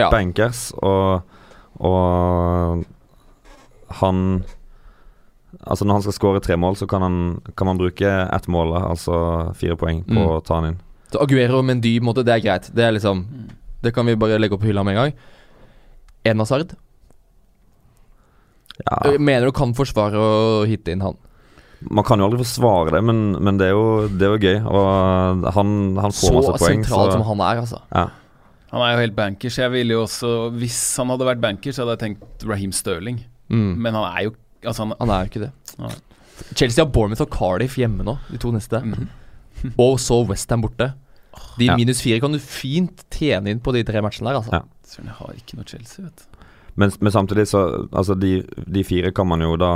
Ja. 0.00 0.10
Bankers. 0.10 0.72
Og, 0.82 1.22
og 1.80 2.82
han 4.02 4.44
Altså 5.68 5.84
Når 5.84 5.92
han 5.98 6.02
skal 6.02 6.14
skåre 6.16 6.40
tre 6.42 6.56
mål, 6.56 6.74
så 6.80 6.86
kan, 6.88 7.02
han, 7.04 7.16
kan 7.56 7.66
man 7.68 7.78
bruke 7.78 8.08
ett 8.08 8.46
mål, 8.48 8.72
altså 8.82 9.52
fire 9.54 9.76
poeng, 9.76 10.00
på 10.08 10.14
Mm. 10.16 10.26
å 10.26 10.40
ta 10.44 10.54
han 10.60 10.64
inn. 10.72 10.78
Så 11.12 11.20
Aguero 11.22 11.58
og 11.60 11.64
Mendy, 11.68 11.98
på 12.00 12.02
en 12.02 12.08
måte, 12.08 12.24
det 12.24 12.32
er 12.34 12.40
greit. 12.40 12.70
Det 12.74 12.82
er 12.84 12.92
liksom 12.92 13.26
Mm. 13.28 13.50
Det 13.82 13.92
kan 13.94 14.06
vi 14.06 14.14
bare 14.16 14.38
legge 14.40 14.54
opp 14.54 14.60
på 14.62 14.66
hylla 14.70 14.82
med 14.84 14.96
en 14.96 15.02
gang. 15.02 15.12
En 16.24 16.38
Hazard. 16.38 16.74
Ja, 18.80 19.18
Mener 19.20 19.46
du 19.50 19.52
kan 19.52 19.74
forsvare 19.76 20.16
å 20.16 20.64
hitte 20.68 20.94
inn 20.94 21.04
han? 21.04 21.18
man 21.90 22.04
kan 22.06 22.20
jo 22.20 22.28
aldri 22.28 22.38
forsvare 22.44 22.92
det, 22.94 23.00
men, 23.02 23.32
men 23.42 23.56
det, 23.58 23.66
er 23.66 23.72
jo, 23.74 24.06
det 24.06 24.22
er 24.22 24.34
jo 24.36 24.38
gøy. 24.38 24.58
Og 24.70 25.46
han, 25.56 25.72
han 25.98 26.12
får 26.14 26.28
Så 26.28 26.34
masse 26.36 26.52
poeng. 26.62 26.84
sentralt 26.84 27.10
Så, 27.10 27.16
som 27.16 27.24
han 27.26 27.40
er, 27.42 27.60
altså. 27.64 27.80
ja. 27.90 28.04
Han 28.72 28.84
er 28.86 28.92
jo 28.94 29.00
helt 29.02 29.16
bankers. 29.16 29.56
Jeg 29.58 29.72
ville 29.74 29.92
jo 29.96 30.04
også 30.06 30.28
Hvis 30.56 30.78
han 30.96 31.10
hadde 31.12 31.26
vært 31.26 31.42
bankers, 31.42 31.76
hadde 31.82 31.96
jeg 31.96 32.00
tenkt 32.04 32.46
Raheem 32.48 32.70
Sterling. 32.72 33.18
Mm. 33.52 33.72
Men 33.84 33.98
han 33.98 34.06
er 34.14 34.28
jo 34.28 34.34
Altså, 34.62 34.86
han 34.86 34.94
Han 35.00 35.10
er 35.10 35.26
jo 35.26 35.32
ikke 35.32 35.42
det. 35.42 35.50
Ja. 35.76 35.90
Chelsea 36.54 36.84
har 36.84 36.92
Bournemouth 36.94 37.24
og 37.26 37.34
Cardiff 37.34 37.74
hjemme 37.82 38.06
nå, 38.06 38.14
de 38.30 38.38
to 38.40 38.52
neste. 38.54 38.78
Mm. 38.80 39.08
Og 39.82 39.98
så 40.00 40.20
Westham 40.30 40.62
borte. 40.62 40.92
De 41.58 41.66
Ja. 41.66 41.74
minus 41.76 42.00
fire 42.00 42.20
kan 42.22 42.32
du 42.32 42.38
fint 42.38 43.02
tjene 43.12 43.50
inn 43.52 43.60
på 43.60 43.74
de 43.74 43.82
tre 43.84 44.00
matchene 44.06 44.30
der, 44.30 44.38
altså. 44.40 44.54
Ja. 44.54 44.62
Jeg 45.02 45.16
har 45.18 45.34
ikke 45.36 45.58
noe 45.58 45.66
Chelsea, 45.68 46.06
vet 46.06 46.22
du. 46.22 46.31
Men, 46.74 46.92
men 47.00 47.12
samtidig 47.12 47.48
så 47.50 47.62
Altså, 47.92 48.14
de, 48.16 48.42
de 48.48 48.84
fire 48.84 49.10
kan 49.12 49.28
man 49.28 49.42
jo 49.44 49.56
da 49.60 49.72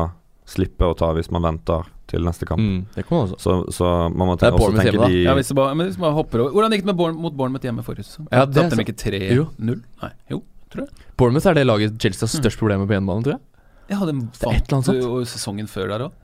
slippe 0.47 0.86
å 0.86 0.94
ta 0.97 1.11
hvis 1.16 1.28
man 1.34 1.42
venter 1.42 1.88
til 2.07 2.22
neste 2.22 2.47
kamp. 2.47 2.62
Mm, 2.62 2.84
det 2.94 3.03
kan 3.09 3.16
man 3.16 3.24
også. 3.26 3.38
Så, 3.42 3.55
så 3.74 3.88
man 4.14 4.30
må 4.30 4.36
tenke, 4.38 4.61
også 4.61 4.76
tenke 4.76 4.92
hjemme, 4.92 5.09
de 5.11 5.24
Ja, 5.24 5.34
hvis 5.34 5.51
bare, 5.59 5.74
men 5.74 5.88
hvis 5.90 5.99
hopper 5.99 6.44
over 6.44 6.55
Hvordan 6.55 6.76
gikk 6.76 6.84
det 6.84 6.90
med 6.92 6.99
Bourne, 7.01 7.18
mot 7.18 7.34
Bournemouth 7.34 7.66
hjemme 7.66 7.82
forrige 7.86 8.07
sesong? 8.07 8.28
Ja, 8.30 8.44
det 8.47 8.62
Tapte 8.62 8.78
de 8.78 8.86
ikke 8.86 8.94
3-0? 9.03 9.80
Nei, 10.05 10.12
jo. 10.30 10.40
tror 10.70 10.86
jeg. 10.86 11.09
Bournemouth 11.18 11.51
er 11.51 11.59
det 11.59 11.66
laget 11.66 11.99
Chelsea 12.03 12.28
har 12.28 12.32
størst 12.36 12.62
problemer 12.62 12.84
med 12.84 12.92
på 12.92 12.99
hjemmebane, 12.99 13.26
tror 13.26 13.36
jeg. 13.36 13.42
Ja, 13.90 13.99
de 14.07 14.14
fant 14.38 14.70
du 14.70 14.76
vant 14.76 14.92
jo 14.94 15.20
sesongen 15.30 15.68
før 15.70 15.90
der 15.92 16.07
òg. 16.09 16.14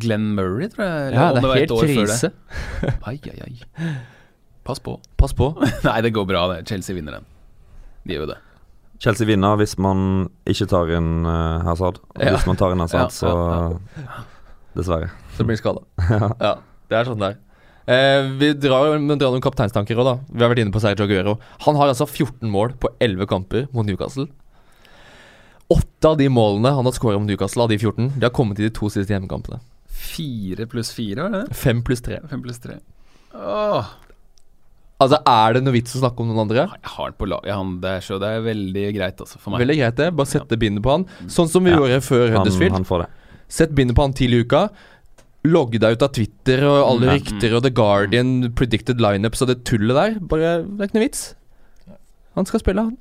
Glenn 0.00 0.34
Murray, 0.36 0.68
tror 0.72 0.84
jeg. 0.84 1.12
Ja, 1.16 1.30
det 1.32 1.40
er 1.40 1.48
var 1.48 1.60
helt 1.60 1.72
år 1.76 1.88
krise. 1.88 2.32
Ai, 3.08 3.16
ai, 3.32 3.38
ai. 3.46 3.94
Pass 4.66 4.80
på. 4.82 4.98
Pass 5.16 5.32
på. 5.36 5.52
Nei, 5.86 6.00
det 6.04 6.12
går 6.16 6.26
bra, 6.28 6.44
det. 6.52 6.64
Chelsea 6.68 6.96
vinner 6.96 7.16
den. 7.16 7.28
De 8.04 8.16
gjør 8.16 8.26
jo 8.26 8.32
det. 8.34 8.40
Chelsea 9.02 9.26
vinner 9.28 9.58
hvis 9.60 9.76
man 9.82 10.28
ikke 10.48 10.66
tar 10.70 10.90
inn 10.96 11.26
uh, 11.28 11.62
Hazard. 11.66 11.98
Og 12.16 12.22
Ja. 12.24 12.32
hvis 12.36 12.46
man 12.48 12.56
tar 12.60 12.72
inn 12.72 12.80
Hazard, 12.84 13.08
Ja, 13.08 13.08
så 13.12 13.32
ja, 14.00 14.22
Dessverre. 14.76 15.10
Så 15.36 15.44
blir 15.44 15.56
det 15.56 15.62
skada. 15.62 15.82
ja, 16.46 16.54
det 16.90 16.96
er 16.98 17.08
sånn 17.08 17.20
det 17.20 17.28
er. 17.32 17.42
Eh, 17.86 18.30
vi 18.40 18.48
drar, 18.58 18.96
drar 18.98 19.30
noen 19.30 19.44
kapteinstanker 19.44 19.96
òg, 20.00 20.08
da. 20.08 20.14
Vi 20.32 20.42
har 20.42 20.50
vært 20.50 20.58
inne 20.64 20.74
på 20.74 20.80
Sergio 20.82 21.06
Aguero. 21.06 21.36
Han 21.68 21.76
har 21.78 21.92
altså 21.92 22.06
14 22.08 22.50
mål 22.50 22.74
på 22.82 22.90
11 23.00 23.28
kamper 23.30 23.68
mot 23.72 23.86
Newcastle. 23.86 24.26
Åtte 25.70 26.10
av 26.10 26.16
de 26.18 26.26
målene 26.30 26.72
han 26.74 26.86
har 26.86 26.94
skåra 26.96 27.18
mot 27.18 27.28
Newcastle, 27.30 27.62
av 27.62 27.70
de 27.72 27.78
14, 27.78 28.10
de 28.18 28.26
har 28.26 28.34
kommet 28.34 28.58
i 28.60 28.66
de 28.66 28.72
to 28.74 28.90
siste 28.92 29.14
hjemmekampene. 29.14 29.60
Fire 29.86 30.66
pluss 30.70 30.90
fire, 30.94 31.28
det 31.30 31.40
det? 31.46 31.56
Fem 31.58 31.80
pluss 31.86 32.02
tre. 32.04 32.20
Fem 32.30 32.42
pluss 32.44 32.60
tre. 32.62 32.76
Åh, 33.34 33.88
Altså, 34.98 35.18
er 35.28 35.52
det 35.52 35.60
noe 35.66 35.74
vits 35.74 35.92
å 35.92 36.00
snakke 36.00 36.22
om 36.24 36.30
noen 36.30 36.40
andre? 36.46 36.62
jeg 36.72 36.90
har 36.94 37.10
den 37.10 37.18
på 37.20 37.26
lag. 37.28 37.44
Ja, 37.44 37.56
han, 37.60 37.74
det, 37.82 37.90
er 37.98 38.00
så, 38.00 38.16
det 38.18 38.28
er 38.32 38.40
veldig 38.46 38.84
greit, 38.96 39.18
altså, 39.20 39.38
for 39.38 39.52
meg. 39.52 39.60
Veldig 39.66 39.76
greit, 39.82 39.96
det. 39.96 40.06
Bare 40.16 40.26
sette 40.30 40.56
bindet 40.58 40.82
på 40.86 40.90
han. 40.94 41.04
Sånn 41.28 41.48
som 41.52 41.64
vi 41.64 41.70
Ja. 41.70 41.76
gjorde 41.82 42.00
før 42.06 42.30
Huddersfield. 42.32 42.72
han 42.72 42.84
han. 42.84 43.06
Sett 43.48 43.74
bindet 43.76 43.94
på 43.94 44.02
han 44.06 44.14
tidlig 44.16 44.40
i 44.40 44.44
uka. 44.48 44.70
Logg 45.44 45.76
deg 45.78 45.92
ut 45.98 46.02
av 46.02 46.12
Twitter 46.16 46.64
og 46.64 46.78
alle 46.88 47.06
Mm. 47.06 47.12
rykter 47.20 47.54
og 47.54 47.62
The 47.62 47.70
Guardian, 47.70 48.52
predicted 48.54 48.98
lineups 48.98 49.42
og 49.42 49.48
det 49.48 49.64
tullet 49.64 49.94
der. 49.94 50.18
Bare, 50.20 50.62
Det 50.64 50.80
er 50.80 50.88
ikke 50.88 50.94
noe 50.98 51.04
vits. 51.08 51.34
Han 52.34 52.46
skal 52.46 52.60
spille, 52.60 52.82
han. 52.82 52.96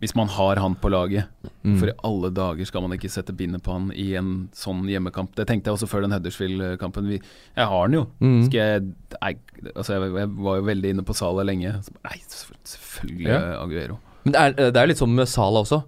Hvis 0.00 0.14
man 0.14 0.28
har 0.28 0.56
han 0.62 0.76
på 0.76 0.90
laget, 0.90 1.24
Mm. 1.64 1.74
for 1.80 1.88
i 1.88 1.92
alle 2.06 2.30
dager 2.30 2.64
skal 2.66 2.82
man 2.82 2.92
ikke 2.96 3.10
sette 3.10 3.32
bindet 3.36 3.62
på 3.66 3.72
han 3.72 3.90
i 3.92 4.14
en 4.14 4.48
sånn 4.54 4.84
hjemmekamp. 4.88 5.34
Det 5.34 5.46
tenkte 5.48 5.66
jeg 5.68 5.74
også 5.74 5.88
før 5.90 6.02
den 6.06 6.12
Huddersfield-kampen. 6.14 7.08
Jeg 7.10 7.66
har 7.66 7.82
han 7.82 7.92
jo. 7.92 8.04
Mm. 8.22 8.44
Skal 8.46 8.58
jeg 8.60 8.82
Nei, 9.20 9.34
altså 9.74 9.96
jeg, 9.98 10.12
jeg 10.14 10.28
var 10.38 10.56
jo 10.60 10.62
veldig 10.62 10.90
inne 10.94 11.02
på 11.04 11.14
Sala 11.18 11.42
lenge. 11.42 11.72
Nei, 12.04 12.18
selvfølgelig- 12.30 13.26
Ja. 13.26 13.62
Aguero. 13.64 13.98
Men 14.24 14.32
det 14.32 14.40
er, 14.40 14.70
det 14.70 14.76
er 14.76 14.86
litt 14.86 14.98
sånn 14.98 15.14
med 15.14 15.26
Sala 15.28 15.60
også. 15.64 15.82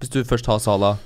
Hvis 0.00 0.10
du 0.10 0.22
først 0.24 0.46
har 0.46 0.58
Sala 0.60 0.98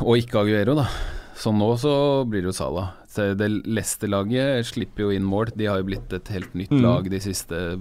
Og 0.00 0.16
ikke 0.18 0.40
Aguero, 0.42 0.74
da. 0.74 0.88
Så 1.36 1.52
nå 1.54 1.78
så 1.78 2.24
blir 2.28 2.42
det 2.42 2.50
jo 2.50 2.52
Sala. 2.52 2.92
Det 3.14 3.64
Leicester-laget 3.66 4.64
slipper 4.66 5.06
jo 5.06 5.10
inn 5.10 5.24
mål. 5.24 5.52
De 5.56 5.66
har 5.66 5.78
jo 5.78 5.84
blitt 5.84 6.12
et 6.12 6.28
helt 6.28 6.52
nytt 6.54 6.70
Mm. 6.70 6.82
lag 6.82 7.08
de 7.08 7.18
siste, 7.20 7.78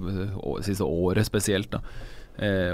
siste 0.63 0.85
året 0.85 1.25
spesielt. 1.25 1.69
da 1.71 1.79
eh, 1.79 1.83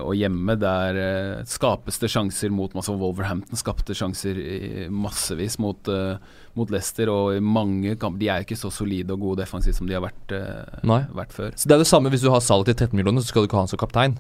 Og 0.04 0.14
hjemme 0.20 0.58
der 0.60 0.98
eh, 1.00 1.44
skapes 1.48 1.98
det 2.02 2.10
sjanser 2.12 2.52
mot 2.52 2.74
masse 2.76 2.92
Wolverhampton 2.92 3.56
skapte 3.56 3.96
sjanser 3.96 4.36
i 4.38 4.88
massevis 4.92 5.56
mot, 5.60 5.88
eh, 5.88 6.18
mot 6.56 6.70
Leicester. 6.70 7.08
Og 7.10 7.38
i 7.38 7.40
mange 7.40 7.96
kamper 7.98 8.20
De 8.20 8.28
er 8.30 8.44
ikke 8.44 8.58
så 8.60 8.72
solide 8.72 9.12
og 9.16 9.20
gode 9.24 9.44
defensivt 9.46 9.76
som 9.80 9.88
de 9.88 9.94
har 9.96 10.04
vært, 10.04 10.32
eh, 10.36 10.84
vært 11.16 11.32
før. 11.32 11.52
Så 11.56 11.68
Det 11.68 11.72
er 11.78 11.84
det 11.86 11.88
samme 11.88 12.10
hvis 12.12 12.22
du 12.22 12.30
har 12.30 12.42
Sala 12.42 12.64
til 12.66 12.76
13 12.76 12.94
millioner, 12.98 13.22
så 13.22 13.28
skal 13.32 13.44
du 13.44 13.48
ikke 13.48 13.56
ha 13.56 13.64
han 13.64 13.68
som 13.72 13.80
kaptein. 13.80 14.18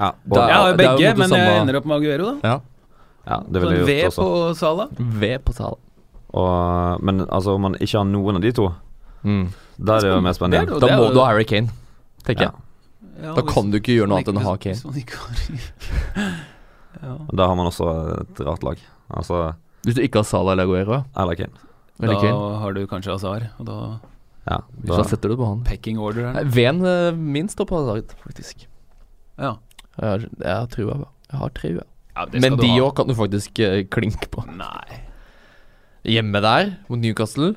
Ja, 0.00 0.08
og, 0.08 0.34
Da- 0.34 0.48
Jeg 0.48 0.56
det 0.56 0.70
jo 0.72 0.76
begge, 0.96 1.16
men 1.18 1.30
jeg 1.30 1.60
ender 1.60 1.76
opp 1.76 1.84
med 1.86 1.96
Aguero, 2.02 2.24
da. 2.40 2.48
Ja. 2.48 2.60
ja, 3.28 3.38
det 3.52 3.60
ville 3.62 3.76
jeg 3.76 3.86
V 3.86 3.92
gjort 4.00 4.12
også. 4.12 4.22
på 4.22 4.56
Sala. 4.56 4.88
V 4.98 5.38
på 5.44 5.52
Sala. 5.54 5.76
Og, 6.34 7.02
men 7.04 7.20
altså, 7.28 7.54
om 7.54 7.60
man 7.60 7.74
ikke 7.74 7.98
har 7.98 8.04
noen 8.08 8.36
av 8.36 8.40
de 8.42 8.52
to, 8.52 8.72
Mm. 9.22 9.52
da 9.78 9.96
er 9.96 10.00
det 10.00 10.08
jo 10.10 10.20
mer 10.20 10.30
er 10.30 10.34
spennende. 10.34 10.80
Da 10.80 10.88
må 10.96 11.12
du 11.12 11.20
ha 11.20 11.26
Harry 11.26 11.44
Kane, 11.44 11.68
tenker 12.24 12.50
Ja. 13.16 13.32
jeg. 13.32 13.34
Da 13.36 13.42
kan 13.48 13.70
du 13.72 13.78
ikke 13.78 13.96
gjøre 13.96 14.08
noe 14.10 14.20
annet 14.20 14.30
enn 14.32 14.40
å 14.40 14.46
ha 14.46 14.54
Kane. 14.60 14.78
Hvis 14.78 14.86
man 14.88 15.00
ikke 15.02 15.18
har 15.20 15.34
ja. 17.02 17.16
Da 17.32 17.48
har 17.50 17.58
man 17.58 17.68
også 17.68 17.90
et 18.22 18.40
rart 18.46 18.64
lag. 18.66 18.80
Altså 19.12 19.42
Hvis 19.84 19.98
du 19.98 20.02
ikke 20.04 20.22
har 20.22 20.28
Salah 20.28 20.54
eller 20.56 20.68
Aguero, 20.68 21.02
Eller 21.18 21.38
Kane. 21.38 21.52
eller 22.00 22.14
Da 22.14 22.20
Kane, 22.22 22.56
har 22.62 22.72
du 22.78 22.82
kanskje 22.90 23.14
Azar, 23.14 23.48
og 23.58 23.66
da 23.68 23.78
Ja, 24.48 24.58
så 24.86 24.96
da, 24.96 25.04
setter 25.06 25.28
du 25.30 25.36
på 25.38 25.46
han. 25.46 25.62
pecking 25.64 25.98
order 26.02 26.32
Nei. 26.32 26.42
Ven 26.50 26.80
eh, 26.84 27.12
min 27.14 27.48
står 27.48 27.68
på 27.70 27.78
Hazard, 27.78 28.14
faktisk. 28.24 28.66
Ja. 29.38 29.56
Jeg 29.98 30.08
har, 30.08 30.24
jeg 30.40 30.54
har 30.56 30.66
trua. 30.72 30.96
Jeg 31.30 31.38
har 31.38 31.52
trua. 31.54 31.84
ja 32.16 32.26
Men 32.40 32.56
de 32.58 32.70
òg 32.80 32.94
kan 32.96 33.06
du 33.06 33.14
faktisk 33.14 33.60
uh, 33.60 33.82
klinke 33.92 34.28
på. 34.32 34.44
Nei 34.48 35.02
Hjemme 36.02 36.40
der, 36.42 36.72
mot 36.88 36.98
Newcastle. 36.98 37.52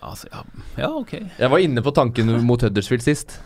Altså, 0.00 0.28
ja. 0.30 0.44
ja, 0.78 0.90
ok. 0.94 1.12
Jeg 1.38 1.50
var 1.50 1.58
inne 1.58 1.82
på 1.82 1.90
tanken 1.90 2.30
mot 2.46 2.62
Huddersfield 2.62 3.02
sist. 3.02 3.40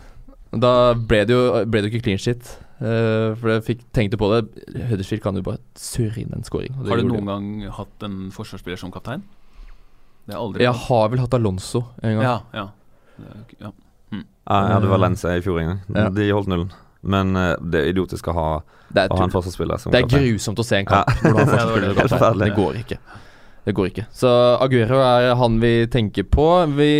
Da 0.61 0.93
ble 0.93 1.23
det 1.25 1.33
jo, 1.33 1.43
ble 1.65 1.81
det 1.81 1.89
jo 1.89 1.93
ikke 1.95 2.05
clean 2.09 2.21
shit. 2.21 2.51
Uh, 2.83 3.31
for 3.39 3.53
jeg 3.53 3.63
fikk, 3.69 3.85
tenkte 3.95 4.19
på 4.19 4.27
det. 4.33 4.43
Huddersfield 4.89 5.23
kan 5.23 5.37
jo 5.39 5.45
bare 5.45 5.61
surre 5.79 6.19
inn 6.21 6.33
en 6.35 6.45
scoring. 6.45 6.75
Har 6.83 6.99
du 6.99 7.07
noen 7.09 7.31
gang 7.31 7.73
hatt 7.77 8.05
en 8.05 8.27
forsvarsspiller 8.35 8.81
som 8.81 8.91
kaptein? 8.93 9.23
Det 10.23 10.35
har 10.35 10.43
aldri 10.43 10.63
Jeg 10.63 10.75
har 10.87 11.09
vel 11.11 11.19
hatt 11.23 11.33
Alonso 11.35 11.83
en 12.01 12.17
gang. 12.17 12.23
Ja, 12.23 12.37
ja. 12.55 12.67
Er 13.19 13.43
ja. 13.59 13.71
ja, 14.13 14.21
jeg 14.67 14.75
hadde 14.77 14.89
Valencia 14.91 15.33
i 15.37 15.43
fjor 15.43 15.59
en 15.61 15.73
gang. 15.73 15.81
Ja. 15.95 16.07
De 16.13 16.29
holdt 16.31 16.49
nullen. 16.51 16.71
Men 17.03 17.35
eh, 17.35 17.55
det 17.59 17.81
er 17.81 17.91
idiotisk 17.91 18.29
å 18.31 18.35
ha, 18.37 18.47
Det 18.87 19.03
er, 19.03 19.11
å 19.11 19.19
ha 19.19 19.27
en 19.27 19.33
forsvarsspiller 19.33 19.81
som 19.81 19.91
det 19.91 19.99
er 19.99 20.07
kaptein. 20.07 20.29
grusomt 20.31 20.61
å 20.61 20.63
se 20.63 20.79
en 20.79 20.87
kamp 20.87 21.11
hvor 21.19 21.35
du 21.35 21.39
har 21.41 21.49
det 21.49 21.49
forsvarsspiller 21.49 21.89
det. 21.89 21.97
kaptein. 21.99 22.39
Det 22.43 22.53
går 22.55 22.79
ikke. 22.79 22.99
Det 23.63 23.75
går 23.75 23.89
ikke. 23.91 24.05
Så 24.15 24.31
Aguero 24.63 25.01
er 25.03 25.33
han 25.39 25.59
vi 25.63 25.73
tenker 25.91 26.27
på. 26.27 26.47
Vi 26.77 26.93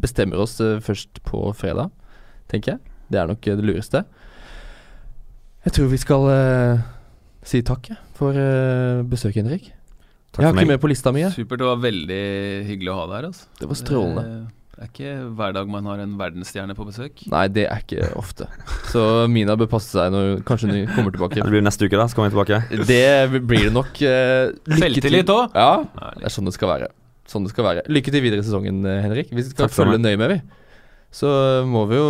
bestemmer 0.00 0.40
oss 0.44 0.56
eh, 0.64 0.80
først 0.84 1.20
på 1.28 1.46
fredag, 1.56 1.92
tenker 2.54 2.76
jeg. 2.76 2.94
Det 3.10 3.20
er 3.20 3.30
nok 3.30 3.46
eh, 3.46 3.58
det 3.58 3.68
lureste. 3.68 4.04
Jeg 5.64 5.76
tror 5.76 5.88
vi 5.88 6.00
skal 6.00 6.26
uh, 6.28 6.82
si 7.44 7.62
takk 7.64 7.88
for 8.18 8.36
uh, 8.36 9.00
besøket, 9.08 9.44
Henrik. 9.44 9.70
Takk 10.34 10.42
jeg 10.42 10.50
har 10.50 10.58
ikke 10.58 10.72
med 10.74 10.82
på 10.82 10.90
lista 10.90 11.12
mi. 11.14 11.22
Supert. 11.32 11.62
Det 11.62 11.68
var 11.70 11.80
veldig 11.80 12.24
hyggelig 12.68 12.90
å 12.92 12.98
ha 12.98 13.06
deg 13.08 13.16
her. 13.16 13.26
Altså. 13.30 13.48
Det 13.60 13.70
var 13.70 13.78
strålende. 13.80 14.24
Det 14.74 14.82
er 14.82 14.88
ikke 14.90 15.10
hver 15.38 15.52
dag 15.54 15.68
man 15.70 15.86
har 15.86 16.00
en 16.02 16.16
verdensstjerne 16.18 16.74
på 16.74 16.84
besøk. 16.88 17.22
Nei, 17.30 17.44
det 17.54 17.68
er 17.70 17.84
ikke 17.84 18.08
ofte. 18.18 18.48
Så 18.90 19.04
Mina 19.30 19.54
bør 19.56 19.70
passe 19.76 19.94
seg 19.94 20.10
når 20.12 20.42
kanskje 20.48 20.72
hun 20.72 20.90
kommer 20.90 21.14
tilbake. 21.14 21.38
Det 21.38 21.54
blir 21.54 21.64
neste 21.64 21.86
uke, 21.86 21.94
da. 21.94 22.08
Så 22.10 22.18
kommer 22.18 22.32
vi 22.32 22.34
tilbake. 22.34 22.82
Det 22.90 23.40
blir 23.46 23.68
det 23.68 23.72
nok. 23.76 23.94
Uh, 24.02 24.50
til. 24.66 24.82
Selvtillit 24.82 25.32
òg! 25.32 25.54
Ja, 25.54 26.10
det 26.18 26.28
er 26.28 26.34
sånn 26.34 26.50
det 26.50 26.56
skal 26.58 26.74
være. 26.74 26.90
Sånn 27.30 27.46
det 27.46 27.54
skal 27.54 27.70
være. 27.70 27.86
Lykke 27.88 28.12
til 28.12 28.26
videre 28.26 28.42
i 28.42 28.48
sesongen, 28.50 28.82
Henrik. 28.84 29.30
Vi 29.32 29.46
skal 29.46 29.68
Takk 29.70 29.78
følge 29.78 30.02
nøye 30.02 30.20
med, 30.20 30.34
vi. 30.34 30.63
Så 31.14 31.30
må 31.70 31.84
vi 31.90 32.00
jo 32.00 32.08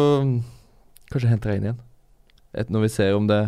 kanskje 1.13 1.31
hente 1.31 1.51
deg 1.51 1.61
inn 1.61 1.69
igjen. 1.69 1.81
Et, 2.55 2.71
når 2.73 2.87
vi 2.87 2.91
ser 2.95 3.15
om 3.19 3.27
det 3.29 3.43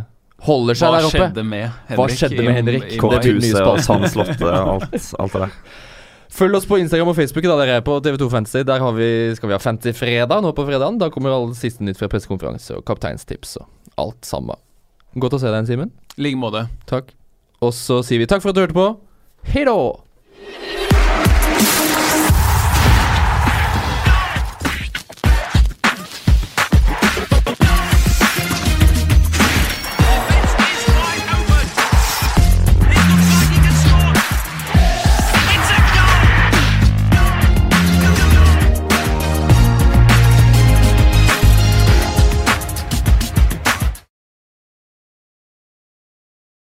holder 0.45 0.77
seg 0.77 0.91
Hva 0.91 0.99
der 0.99 1.09
oppe. 1.09 1.19
skjedde 1.23 1.45
med 1.47 1.67
Henrik? 1.89 1.99
Hva 1.99 2.07
skjedde 2.13 2.45
med 2.45 2.57
Henrik? 2.59 2.89
i 2.93 2.99
Kom 3.01 3.15
det 3.15 3.21
blir 3.25 3.61
og. 3.63 3.79
Sandslottet 3.87 4.43
og 4.45 4.73
alt, 4.75 5.13
alt 5.17 5.37
det 5.37 5.45
der. 5.47 5.55
Følg 6.37 6.59
oss 6.59 6.67
på 6.69 6.77
Instagram 6.83 7.09
og 7.15 7.17
Facebook. 7.17 7.47
da 7.49 7.57
dere 7.63 7.79
er 7.81 7.85
på 7.87 7.97
TV2 8.05 8.29
Fantasy. 8.31 8.65
Der 8.69 8.83
har 8.83 8.93
vi, 8.93 9.09
skal 9.39 9.49
vi 9.49 9.57
ha 9.57 9.61
Fantasy-fredag 9.63 10.43
nå 10.45 10.53
på 10.53 10.67
fredagen. 10.69 10.99
Da 11.01 11.09
kommer 11.09 11.33
all 11.33 11.55
siste 11.57 11.87
nytt 11.87 11.97
fra 11.97 12.11
pressekonferanse 12.13 12.77
og 12.77 12.85
kapteinstips 12.85 13.57
og 13.63 13.69
alt 13.97 14.27
sammen. 14.29 14.61
Godt 15.17 15.39
å 15.39 15.41
se 15.41 15.49
deg 15.49 15.63
igjen, 15.63 15.71
Simen. 15.71 15.95
I 16.19 16.27
like 16.29 16.41
måte. 16.41 16.67
Takk. 16.91 17.15
Og 17.65 17.73
så 17.73 18.03
sier 18.05 18.21
vi 18.21 18.29
takk 18.29 18.45
for 18.45 18.53
at 18.53 18.59
du 18.59 18.67
hørte 18.67 18.77
på. 18.77 18.91
Hei 19.49 19.65
da! 19.65 19.79